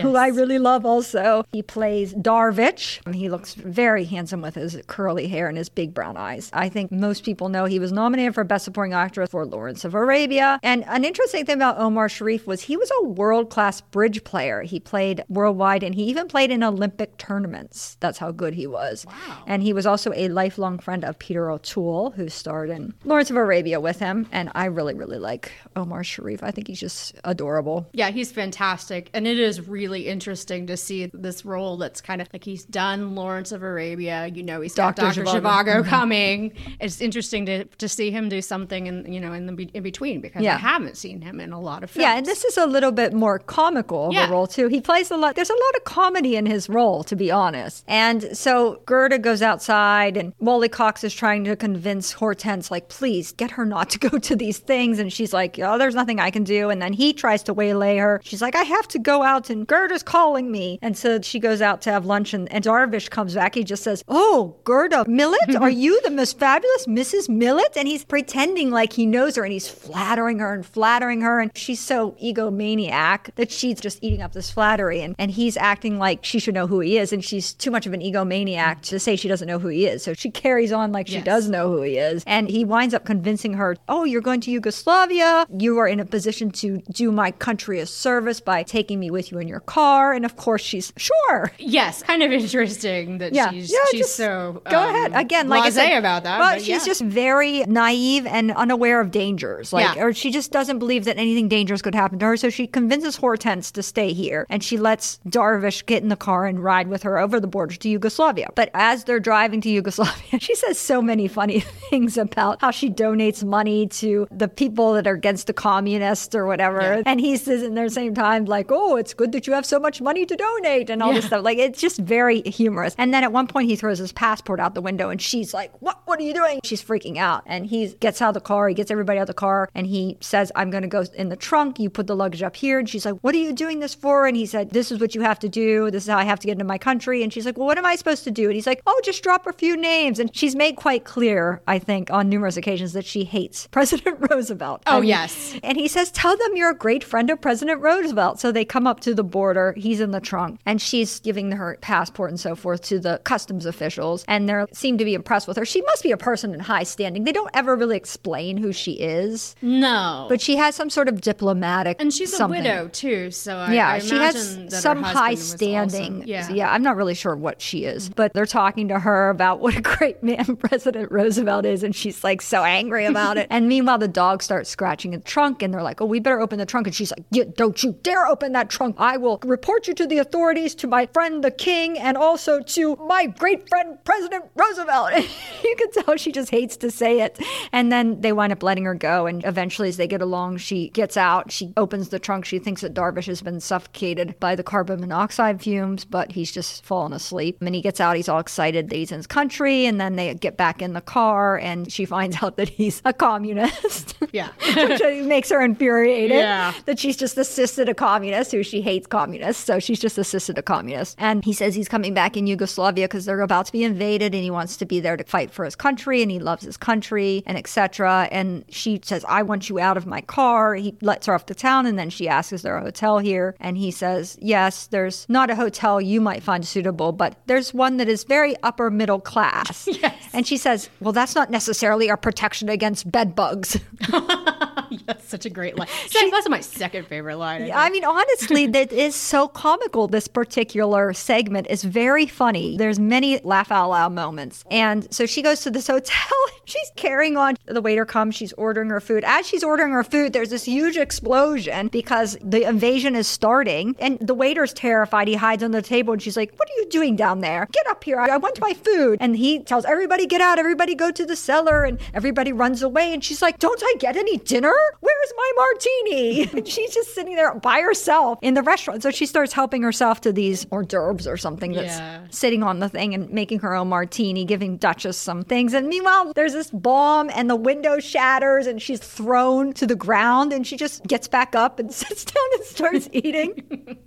who 0.02 0.16
I 0.16 0.28
really 0.28 0.60
love 0.60 0.86
also. 0.86 1.44
He 1.52 1.62
plays 1.62 2.14
Darvich. 2.14 3.14
He 3.14 3.30
looks 3.30 3.54
very 3.54 4.06
handsome 4.06 4.42
with 4.42 4.56
his 4.56 4.80
curly 4.88 5.28
hair 5.28 5.48
and 5.48 5.58
his 5.58 5.70
big 5.70 5.94
brown 5.94 6.18
eyes. 6.18 6.50
I 6.54 6.70
think 6.70 6.92
most 6.92 7.24
people 7.24 7.50
know 7.50 7.66
he 7.66 7.80
was 7.80 7.92
nominated 7.92 8.34
for 8.34 8.44
Best 8.44 8.66
Supporting 8.66 8.94
Actress 8.94 9.32
for 9.32 9.46
Lawrence 9.46 9.86
of 9.86 9.94
Arabia. 9.94 10.60
And 10.64 10.86
an 10.88 11.04
interesting 11.04 11.46
thing 11.46 11.56
about 11.56 11.78
Omar 11.80 12.10
Sharif 12.10 12.48
was 12.48 12.62
he 12.62 12.78
was 12.78 12.92
a 13.02 13.07
world 13.08 13.50
class 13.50 13.82
bridge 13.82 14.24
player. 14.24 14.62
He 14.62 14.80
played 14.80 15.24
worldwide 15.30 15.84
and 15.84 15.96
he 15.96 16.04
even 16.04 16.28
played 16.28 16.52
in 16.52 16.64
Olympic 16.64 17.18
tournaments. 17.18 17.98
That's 18.00 18.18
how 18.18 18.32
good 18.32 18.54
he 18.54 18.68
was. 18.68 19.06
Wow. 19.06 19.44
And 19.48 19.64
he 19.64 19.74
was 19.74 19.86
also 19.86 20.12
a 20.14 20.28
lifelong 20.30 20.80
friend 20.80 21.04
of 21.04 21.18
Peter 21.20 21.50
O'Toole, 21.50 22.12
who 22.12 22.30
starred 22.30 22.70
in 22.70 22.94
Lawrence 23.04 23.30
of 23.30 23.38
Arabia 23.38 23.80
with 23.80 24.00
him. 24.00 24.28
And 24.32 24.52
I 24.56 24.66
really, 24.66 24.94
really 24.94 25.20
like 25.20 25.52
Omar 25.76 26.04
Sharif. 26.04 26.44
I 26.44 26.52
think 26.52 26.68
he's 26.68 26.80
just 26.80 27.16
adorable. 27.24 27.88
Yeah, 27.94 28.10
he's 28.10 28.32
fantastic. 28.32 29.10
And 29.14 29.28
it 29.28 29.40
is 29.40 29.68
really 29.68 30.08
interesting 30.08 30.68
to 30.68 30.78
see 30.78 31.10
this 31.14 31.46
role 31.46 31.78
that's 31.78 32.02
kind 32.02 32.22
of 32.22 32.28
like 32.34 32.44
he's 32.44 32.66
done 32.66 33.16
Lawrence 33.16 33.52
of 33.52 33.64
Arabia. 33.64 34.28
You 34.28 34.44
know, 34.44 34.62
he's 34.62 34.76
got 34.76 34.96
Dr. 34.96 35.24
Dr. 35.24 35.40
Zhivago. 35.40 35.42
Zhivago 35.42 35.80
mm-hmm. 35.82 35.90
coming. 35.90 36.54
It's 36.80 37.02
interesting 37.02 37.46
to, 37.46 37.66
to 37.66 37.90
see 37.90 38.12
him 38.12 38.30
do 38.30 38.42
something 38.42 38.88
in, 38.88 39.12
you 39.12 39.20
know, 39.20 39.34
in 39.34 39.46
the 39.46 39.70
in 39.74 39.84
between 39.84 40.22
because 40.22 40.44
Yeah. 40.44 40.56
I 40.56 40.60
haven't 40.60 40.98
seen 40.98 41.22
him 41.22 41.40
in 41.40 41.52
a 41.52 41.60
lot 41.60 41.84
of 41.84 41.92
films. 41.92 42.04
Yeah, 42.04 42.18
and 42.18 42.26
this 42.26 42.44
is 42.44 42.58
a 42.58 42.66
little 42.66 42.92
bit 42.98 43.14
more 43.14 43.40
comical 43.40 44.08
of 44.08 44.14
Yeah. 44.14 44.28
a 44.28 44.32
role 44.32 44.48
too. 44.48 44.68
He 44.68 44.82
plays 44.82 45.10
a 45.12 45.18
lot. 45.18 45.36
There's 45.36 45.50
a 45.50 45.54
lot 45.66 45.76
of 45.78 45.84
comedy 45.86 46.36
in 46.36 46.46
his 46.46 46.68
role, 46.70 47.04
to 47.06 47.16
be 47.16 47.30
honest. 47.32 47.84
And 47.88 48.20
so 48.38 48.82
Gerda 48.86 49.20
goes 49.20 49.42
outside, 49.42 50.18
and 50.18 50.34
Wally 50.40 50.70
Cox 50.70 51.04
is 51.04 51.14
trying 51.14 51.44
to 51.46 51.56
convince 51.56 52.12
Hortense, 52.14 52.70
like, 52.72 52.90
please 52.90 53.32
get 53.32 53.52
her 53.52 53.66
not 53.66 53.90
to 53.92 54.00
go 54.00 54.18
to 54.18 54.36
these 54.36 54.60
things. 54.60 55.00
And 55.00 55.12
she's 55.14 55.34
like, 55.34 55.58
oh, 55.60 55.78
there's 55.78 55.96
nothing 55.96 56.20
I 56.20 56.32
can 56.32 56.44
do. 56.44 56.70
And 56.70 56.82
then 56.82 56.94
he 56.94 57.14
tries 57.14 57.44
to 57.44 57.54
waylay 57.54 57.98
her. 57.98 58.20
She's 58.24 58.42
like, 58.42 58.56
I 58.56 58.64
have 58.64 58.88
to 58.90 59.00
go 59.00 59.24
out, 59.24 59.50
and 59.50 59.68
Gerda's 59.68 60.04
calling 60.04 60.52
me. 60.52 60.80
And 60.82 60.98
so 60.98 61.22
she 61.22 61.40
goes 61.40 61.62
out 61.62 61.82
to 61.84 61.92
have 61.92 62.06
lunch, 62.06 62.34
and, 62.34 62.52
and 62.52 62.64
Darvish 62.64 63.10
comes 63.10 63.36
back. 63.36 63.56
He 63.56 63.64
just 63.64 63.84
says, 63.84 64.04
Oh, 64.08 64.56
Gerda 64.64 65.06
Millett, 65.08 65.56
are 65.56 65.70
you 65.86 66.02
the 66.04 66.12
most 66.12 66.40
fabulous 66.40 66.86
Mrs. 66.88 67.30
Millett? 67.30 67.76
And 67.78 67.88
he's 67.88 68.04
pretending 68.06 68.72
like 68.72 68.94
he 68.94 69.06
knows 69.06 69.36
her, 69.36 69.44
and 69.44 69.54
he's 69.54 69.68
flattering 69.68 70.40
her 70.40 70.54
and 70.54 70.66
flattering 70.66 71.22
her. 71.22 71.40
And 71.40 71.52
she's 71.56 71.80
so 71.80 72.16
egomaniac 72.24 72.87
that 72.90 73.52
she's 73.52 73.80
just 73.80 74.00
eating 74.02 74.22
up 74.22 74.34
this 74.34 74.50
flattery. 74.52 75.02
And, 75.02 75.16
and 75.18 75.32
he's 75.32 75.58
acting 75.58 75.98
like 76.00 76.24
she 76.24 76.40
should 76.40 76.54
know 76.54 76.68
who 76.68 76.80
he 76.80 76.98
is. 76.98 77.12
And 77.14 77.24
she's 77.24 77.54
too 77.54 77.72
much 77.72 77.86
of 77.86 77.94
an 77.94 78.02
egomaniac 78.02 78.82
to 78.84 79.00
say 79.00 79.16
she 79.16 79.28
doesn't 79.28 79.48
know 79.48 79.60
who 79.60 79.68
he 79.70 79.86
is. 79.86 80.04
So 80.04 80.14
she 80.14 80.30
carries 80.32 80.72
on 80.72 80.92
like 80.92 81.08
she 81.08 81.16
Yes. 81.16 81.26
does 81.26 81.50
know 81.50 81.70
who 81.72 81.82
he 81.82 81.98
is. 81.98 82.24
And 82.28 82.50
he 82.50 82.64
winds 82.66 82.94
up 82.94 83.06
convincing 83.06 83.54
her, 83.54 83.76
Oh, 83.90 84.04
you're 84.04 84.22
going 84.22 84.42
to 84.42 84.52
Yugoslavia. 84.52 85.46
You 85.58 85.78
are 85.80 85.88
in 85.88 86.00
a 86.00 86.06
position 86.06 86.52
to 86.52 86.78
do 86.92 87.12
my 87.12 87.32
country 87.32 87.80
a 87.80 87.86
service 87.86 88.40
by 88.40 88.64
taking 88.64 89.00
me 89.00 89.10
with 89.12 89.32
you 89.32 89.40
in 89.40 89.48
your 89.48 89.60
car. 89.62 90.14
And 90.14 90.26
of 90.26 90.36
course, 90.38 90.62
she's 90.62 90.94
sure. 90.98 91.52
Yes, 91.58 92.04
kind 92.04 92.24
of 92.24 92.32
interesting 92.32 93.18
that 93.20 93.34
Yeah, 93.34 93.52
she's 93.52 93.72
yeah, 93.72 93.80
she's 93.92 94.12
so 94.12 94.62
go 94.70 94.80
um, 94.80 94.96
ahead 94.96 95.12
again. 95.16 95.50
Like 95.50 95.64
I 95.64 95.70
said 95.70 95.98
about 95.98 96.24
that. 96.24 96.40
Well, 96.40 96.54
but 96.56 96.60
she's 96.62 96.68
yeah. 96.70 96.86
just 96.86 97.02
very 97.02 97.64
naive 97.66 98.26
and 98.26 98.52
unaware 98.52 99.02
of 99.02 99.12
dangers. 99.12 99.74
Like, 99.74 99.96
Yeah. 99.96 100.04
or 100.04 100.14
she 100.14 100.32
just 100.32 100.52
doesn't 100.52 100.80
believe 100.80 101.06
that 101.06 101.18
anything 101.18 101.48
dangerous 101.48 101.82
could 101.82 101.96
happen 101.96 102.20
to 102.20 102.26
her. 102.26 102.38
So 102.38 102.50
she 102.50 102.68
convinces 102.78 103.16
Hortense 103.16 103.72
to 103.72 103.82
stay 103.82 104.14
here, 104.14 104.46
and 104.52 104.64
she 104.64 104.78
lets 104.78 105.20
Darvish 105.28 105.84
get 105.88 106.04
in 106.04 106.10
the 106.10 106.16
car 106.16 106.46
and 106.46 106.64
ride 106.64 106.90
with 106.90 107.02
her 107.02 107.18
over 107.18 107.40
the 107.40 107.48
border 107.48 107.76
to 107.76 107.90
Yugoslavia. 107.90 108.50
But 108.54 108.70
as 108.76 109.04
they're 109.06 109.20
driving 109.20 109.62
to 109.62 109.70
Yugoslavia, 109.70 110.40
she 110.40 110.54
says 110.54 110.78
so 110.78 111.02
many 111.02 111.28
funny 111.28 111.62
things 111.90 112.20
about 112.20 112.62
how 112.62 112.70
she 112.70 112.92
donates 112.92 113.44
money 113.44 113.88
to 113.88 114.28
the 114.30 114.48
people 114.48 114.94
that 114.94 115.08
are 115.08 115.16
against 115.16 115.48
the 115.48 115.54
communists 115.54 116.36
or 116.36 116.46
whatever. 116.46 117.02
And 117.08 117.20
he 117.20 117.36
says 117.38 117.64
in 117.64 117.74
the 117.74 117.90
same 117.90 118.14
time, 118.14 118.46
like, 118.46 118.68
oh, 118.70 118.96
it's 118.96 119.16
good 119.16 119.32
that 119.32 119.48
you 119.48 119.54
have 119.54 119.66
so 119.66 119.80
much 119.80 120.00
money 120.00 120.28
to 120.28 120.36
donate 120.36 120.92
and 120.92 121.02
all 121.02 121.14
this 121.14 121.26
stuff. 121.26 121.44
Like, 121.44 121.58
it's 121.58 121.82
just 121.82 121.98
very 121.98 122.44
humorous. 122.44 122.94
And 123.00 123.12
then 123.12 123.24
at 123.24 123.32
one 123.32 123.48
point, 123.48 123.70
he 123.70 123.76
throws 123.76 123.98
his 123.98 124.12
passport 124.12 124.60
out 124.60 124.76
the 124.76 124.82
window 124.82 125.10
and 125.10 125.20
she's 125.20 125.52
like, 125.52 125.72
what? 125.82 125.98
What 126.06 126.20
are 126.20 126.24
you 126.24 126.34
doing? 126.36 126.60
She's 126.64 126.84
freaking 126.84 127.18
out. 127.18 127.42
And 127.48 127.66
he 127.66 127.88
gets 128.00 128.22
out 128.22 128.30
of 128.30 128.34
the 128.36 128.42
car. 128.42 128.70
He 128.70 128.76
gets 128.76 128.92
everybody 128.92 129.18
out 129.18 129.24
of 129.24 129.28
the 129.28 129.34
car 129.34 129.68
and 129.74 129.88
he 129.88 130.18
says, 130.22 130.52
I'm 130.56 130.70
going 130.70 130.84
to 130.84 130.88
go 130.88 131.06
in 131.16 131.30
the 131.30 131.36
trunk. 131.36 131.80
You 131.80 131.90
put 131.90 132.06
the 132.06 132.16
luggage 132.16 132.44
up 132.44 132.56
here. 132.58 132.80
And 132.80 132.90
she's 132.90 133.06
like, 133.06 133.16
what 133.22 133.34
are 133.36 133.40
you 133.40 133.54
doing 133.54 133.80
this 133.80 133.94
for? 133.96 134.26
And 134.28 134.36
he 134.36 134.46
said, 134.46 134.72
this 134.72 134.92
is 134.92 135.00
what 135.00 135.16
you 135.16 135.22
have 135.22 135.40
to 135.40 135.50
do. 135.50 135.90
This 135.92 136.04
is 136.04 136.10
how 136.10 136.18
I 136.18 136.24
have 136.24 136.40
to 136.42 136.48
get 136.48 136.54
into 136.54 136.66
my 136.66 136.78
country. 136.78 137.24
And 137.24 137.32
she's 137.32 137.46
like, 137.46 137.58
well, 137.58 137.68
what 137.68 137.78
am 137.78 137.86
I 137.86 137.96
supposed 137.96 138.24
to 138.26 138.32
do? 138.32 138.46
And 138.46 138.54
he's 138.54 138.68
like, 138.68 138.82
oh, 138.86 139.02
just 139.04 139.24
drop 139.24 139.48
a 139.48 139.54
few 139.54 139.78
names. 139.78 140.20
And 140.20 140.36
she's 140.36 140.56
made 140.56 140.76
quite 140.76 141.06
clear, 141.06 141.62
I 141.68 141.80
think, 141.80 142.12
on 142.12 142.30
numerous 142.30 142.58
occasions 142.58 142.94
that 142.94 143.06
she 143.06 143.24
hates 143.24 143.68
President 143.72 144.18
Roosevelt. 144.30 144.84
Oh, 144.88 145.00
mean, 145.00 145.10
yes. 145.10 145.58
And 145.64 145.78
he 145.78 145.88
says, 145.88 146.12
tell 146.12 146.36
them 146.36 146.56
you're 146.56 146.72
a 146.72 146.76
great 146.76 147.04
friend 147.04 147.30
of 147.30 147.40
President 147.40 147.82
Roosevelt. 147.82 148.40
So 148.40 148.52
they 148.52 148.66
come 148.66 148.88
up 148.88 149.00
to 149.02 149.14
the 149.14 149.24
border. 149.24 149.74
He's 149.78 150.00
in 150.00 150.12
the 150.12 150.20
trunk 150.20 150.60
and 150.66 150.82
she's 150.82 151.20
giving 151.20 151.52
her 151.52 151.78
passport 151.82 152.30
and 152.32 152.40
so 152.40 152.56
forth 152.56 152.82
to 152.84 153.00
the 153.00 153.22
customs 153.24 153.66
officials. 153.66 154.26
And 154.28 154.50
they 154.50 154.66
seem 154.74 154.98
to 154.98 155.06
be 155.06 155.14
impressed 155.14 155.48
with 155.48 155.58
her. 155.58 155.66
She 155.66 155.82
must 155.84 156.04
be 156.04 156.12
a 156.12 156.18
person 156.18 156.54
in 156.54 156.60
high 156.60 156.84
standing. 156.84 157.24
They 157.24 157.32
don't 157.32 157.52
ever 157.54 157.76
really 157.76 157.98
explain 157.98 158.58
who 158.58 158.72
she 158.74 158.94
is, 158.94 159.56
No. 159.62 160.26
but 160.30 160.42
she 160.42 160.56
has 160.56 160.76
some 160.76 160.90
sort 160.90 161.08
of 161.08 161.22
diplomatic 161.22 161.98
and 162.00 162.14
she's 162.14 162.36
something. 162.48 162.64
widow 162.64 162.88
too, 162.90 163.32
so 163.32 163.58
I, 163.58 163.74
Yeah, 163.74 163.90
I 163.90 164.00
she 164.00 164.16
has 164.16 164.66
some 164.70 165.04
high 165.04 165.36
standing. 165.36 166.24
yeah. 166.26 166.50
yeah, 166.50 166.72
I'm 166.72 166.84
not 166.84 166.96
really 166.96 167.14
sure 167.14 167.36
what 167.36 167.62
she 167.62 167.86
is, 167.86 168.10
but 168.10 168.34
they're 168.34 168.46
talking 168.46 168.88
to 168.90 169.00
her 169.00 169.30
about 169.30 169.60
what 169.60 169.76
a 169.76 169.82
great 169.82 170.24
man 170.24 170.56
President 170.58 171.12
Roosevelt 171.12 171.66
is, 171.66 171.84
and 171.84 171.96
she's 171.96 172.24
like 172.24 172.42
so 172.42 172.64
angry 172.64 173.06
about 173.06 173.38
it. 173.38 173.48
And 173.58 173.68
meanwhile, 173.68 173.98
the 173.98 174.08
dog 174.08 174.44
starts 174.44 174.70
scratching 174.70 175.12
the 175.12 175.20
trunk, 175.20 175.64
and 175.64 175.74
they're 175.74 175.82
like, 175.82 176.02
"Oh, 176.02 176.06
we 176.06 176.20
better 176.20 176.40
open 176.40 176.60
the 176.60 176.66
trunk." 176.66 176.86
And 176.86 176.96
she's 176.96 177.12
like, 177.12 177.26
yeah, 177.32 177.46
"Don't 177.56 177.82
you 177.82 177.98
dare 178.04 178.28
open 178.28 178.52
that 178.52 178.70
trunk! 178.70 178.96
I 179.00 179.18
will 179.18 179.40
report 179.44 179.88
you 179.88 179.94
to 179.96 180.06
the 180.06 180.20
authorities, 180.20 180.76
to 180.76 180.88
my 180.88 181.08
friend 181.08 181.44
the 181.44 181.50
king, 181.52 181.98
and 181.98 182.18
also 182.18 182.60
to 182.62 182.96
my 182.98 183.26
great 183.26 183.68
friend 183.68 183.98
President 184.04 184.46
Roosevelt." 184.56 185.12
And 185.14 185.24
you 185.64 185.76
can 185.76 185.92
tell 186.04 186.16
she 186.18 186.32
just 186.32 186.52
hates 186.52 186.78
to 186.78 186.92
say 186.92 187.22
it. 187.22 187.40
And 187.72 187.92
then 187.92 188.22
they 188.22 188.32
wind 188.34 188.52
up 188.54 188.62
letting 188.62 188.86
her 188.86 188.94
go, 188.96 189.26
and 189.26 189.44
eventually, 189.46 189.90
as 189.90 189.98
they 189.98 190.08
get 190.08 190.22
along, 190.22 190.58
she 190.58 190.90
gets 190.90 191.18
out. 191.18 191.52
She 191.52 191.74
opens 191.78 192.10
the 192.10 192.20
trunk. 192.20 192.37
She 192.46 192.60
thinks 192.60 192.82
that 192.82 192.94
Darvish 192.94 193.26
has 193.26 193.42
been 193.42 193.60
suffocated 193.60 194.40
by 194.40 194.56
the 194.56 194.64
carbon 194.64 195.00
monoxide 195.00 195.62
fumes, 195.62 196.06
but 196.06 196.32
he's 196.32 196.52
just 196.52 196.84
fallen 196.86 197.14
asleep. 197.14 197.58
And 197.62 197.74
he 197.76 197.82
gets 197.82 198.00
out. 198.00 198.16
He's 198.16 198.30
all 198.30 198.40
excited 198.40 198.90
that 198.90 198.96
he's 198.96 199.12
in 199.12 199.18
his 199.18 199.28
country. 199.28 199.86
And 199.86 200.00
then 200.00 200.16
they 200.16 200.34
get 200.34 200.58
back 200.58 200.82
in 200.82 200.94
the 200.94 201.02
car, 201.02 201.58
and 201.58 201.92
she 201.92 202.06
finds 202.06 202.38
out 202.44 202.58
that 202.58 202.70
he's 202.70 203.02
a 203.06 203.14
communist. 203.14 204.16
Yeah. 204.34 204.50
Which 204.76 205.02
makes 205.26 205.50
her 205.50 205.62
infuriated. 205.62 206.38
Yeah. 206.38 206.74
That 206.86 207.00
she's 207.00 207.16
just 207.16 207.38
assisted 207.38 207.88
a 207.88 207.94
communist 207.94 208.52
who 208.52 208.62
she 208.62 208.82
hates 208.82 209.08
communists. 209.08 209.64
So 209.64 209.80
she's 209.80 210.00
just 210.00 210.18
assisted 210.18 210.58
a 210.58 210.62
communist. 210.62 211.16
And 211.18 211.44
he 211.46 211.54
says 211.54 211.76
he's 211.76 211.88
coming 211.88 212.14
back 212.14 212.36
in 212.36 212.46
Yugoslavia 212.46 213.08
because 213.08 213.26
they're 213.26 213.40
about 213.42 213.68
to 213.68 213.72
be 213.72 213.84
invaded 213.84 214.36
and 214.36 214.44
he 214.44 214.52
wants 214.52 214.76
to 214.78 214.86
be 214.86 215.00
there 215.00 215.16
to 215.18 215.24
fight 215.24 215.52
for 215.52 215.66
his 215.66 215.76
country 215.76 216.22
and 216.22 216.30
he 216.30 216.40
loves 216.40 216.64
his 216.64 216.78
country 216.78 217.42
and 217.46 217.58
etc. 217.58 218.28
And 218.32 218.66
she 218.70 219.00
says, 219.04 219.26
I 219.28 219.44
want 219.44 219.70
you 219.70 219.80
out 219.80 219.98
of 219.98 220.06
my 220.06 220.22
car. 220.22 220.76
He 220.76 220.96
lets 221.02 221.26
her 221.28 221.34
off 221.34 221.46
the 221.46 221.56
town 221.56 221.86
and 221.86 221.98
then 221.98 222.10
she 222.10 222.27
asks, 222.28 222.54
Is 222.54 222.62
there 222.62 222.78
a 222.78 222.82
hotel 222.82 223.20
here? 223.20 223.56
And 223.60 223.78
he 223.78 223.92
says, 223.92 224.38
Yes, 224.42 224.88
there's 224.88 225.26
not 225.30 225.50
a 225.50 225.56
hotel 225.56 226.00
you 226.02 226.22
might 226.22 226.44
find 226.44 226.66
suitable, 226.66 227.12
but 227.12 227.38
there's 227.48 227.74
one 227.74 227.98
that 227.98 228.08
is 228.08 228.24
very 228.24 228.56
upper 228.64 228.90
middle 228.90 229.20
class. 229.20 229.88
yes. 229.92 230.27
And 230.38 230.46
she 230.46 230.58
says, 230.58 230.90
Well, 231.00 231.14
that's 231.14 231.34
not 231.34 231.50
necessarily 231.50 232.10
a 232.10 232.16
protection 232.16 232.70
against 232.70 233.12
bed 233.12 233.36
bugs. 233.36 233.80
That's 235.06 235.28
such 235.28 235.46
a 235.46 235.50
great 235.50 235.78
line. 235.78 235.88
She, 236.10 236.30
that's 236.32 236.48
my 236.50 236.60
second 236.62 237.08
favorite 237.08 237.38
line. 237.38 237.64
I. 237.64 237.88
I 237.88 237.90
mean, 237.90 238.06
honestly, 238.06 238.68
that 238.78 238.92
is 238.92 239.16
so 239.16 239.48
comical. 239.48 240.08
This 240.08 240.28
particular 240.28 241.14
segment 241.14 241.68
is 241.70 241.84
very 241.84 242.26
funny. 242.26 242.78
There's 242.78 243.00
many 243.00 243.40
laugh 243.44 243.72
out 243.72 243.90
loud 243.90 244.14
moments. 244.14 244.64
And 244.72 245.14
so 245.14 245.26
she 245.26 245.42
goes 245.42 245.62
to 245.62 245.72
this 245.72 245.88
hotel. 245.88 246.38
She's 246.66 246.92
carrying 246.96 247.38
on. 247.38 247.56
The 247.66 247.82
waiter 247.82 248.06
comes. 248.06 248.36
She's 248.36 248.54
ordering 248.54 248.90
her 248.90 249.00
food. 249.00 249.24
As 249.26 249.48
she's 249.48 249.64
ordering 249.64 249.92
her 249.92 250.04
food, 250.04 250.34
there's 250.34 250.50
this 250.50 250.66
huge 250.66 250.98
explosion 250.98 251.88
because 251.88 252.38
the 252.42 252.68
invasion 252.68 253.16
is 253.16 253.28
starting. 253.28 253.96
And 254.00 254.20
the 254.20 254.34
waiter's 254.34 254.74
terrified. 254.74 255.30
He 255.30 255.36
hides 255.36 255.64
under 255.64 255.82
the 255.82 255.88
table 255.88 256.14
and 256.14 256.22
she's 256.22 256.36
like, 256.38 256.54
What 256.58 256.70
are 256.70 256.80
you 256.82 256.90
doing 256.90 257.16
down 257.16 257.40
there? 257.40 257.68
Get 257.72 257.88
up 257.88 258.04
here. 258.04 258.20
I 258.20 258.28
I 258.28 258.38
want 258.38 258.60
my 258.60 258.74
food. 258.74 259.18
And 259.20 259.36
he 259.36 259.60
tells 259.64 259.86
everybody, 259.86 260.27
Get 260.28 260.42
out. 260.42 260.60
Everybody 260.60 260.94
go 260.96 261.12
to 261.12 261.26
the 261.26 261.36
cellar. 261.36 261.84
And 261.84 262.00
everybody 262.14 262.52
runs 262.54 262.82
away. 262.82 263.14
And 263.14 263.24
she's 263.24 263.42
like, 263.42 263.60
Don't 263.60 263.82
I 263.84 263.96
get 264.00 264.16
any 264.18 264.38
dinner? 264.38 264.74
Where's 265.00 265.34
my 265.38 265.52
martini? 265.56 266.50
And 266.58 266.68
she's 266.68 266.94
just 266.94 267.14
sitting 267.14 267.36
there 267.36 267.54
by 267.56 267.82
herself 267.82 268.40
in 268.42 268.54
the 268.54 268.64
restaurant. 268.64 269.04
So 269.04 269.12
she 269.12 269.26
starts 269.26 269.54
helping 269.54 269.84
herself 269.84 270.22
to 270.22 270.34
these 270.34 270.66
hors 270.72 270.84
d'oeuvres 270.86 271.28
or 271.28 271.38
something 271.38 271.74
that's 271.74 271.98
Yeah. 271.98 272.22
sitting 272.30 272.64
on 272.64 272.80
the 272.80 272.90
thing 272.90 273.14
and 273.14 273.30
making 273.30 273.60
her 273.60 273.76
own 273.76 273.90
martini, 273.90 274.44
giving 274.46 274.78
Duchess 274.78 275.18
some 275.18 275.44
things. 275.44 275.74
And 275.74 275.88
meanwhile, 275.88 276.32
there's 276.34 276.54
this 276.54 276.70
bomb 276.72 277.30
and 277.34 277.50
the 277.50 277.56
window 277.56 278.00
shatters 278.00 278.66
and 278.68 278.82
she's 278.82 279.00
thrown 279.00 279.74
to 279.74 279.86
the 279.88 279.96
ground 279.96 280.52
and 280.54 280.66
she 280.66 280.78
just 280.78 281.04
gets 281.06 281.28
back 281.28 281.56
up 281.56 281.80
and 281.80 281.92
sits 282.04 282.26
down 282.26 282.44
and 282.56 282.64
starts 282.66 283.10
eating. 283.14 283.52
and 283.72 283.98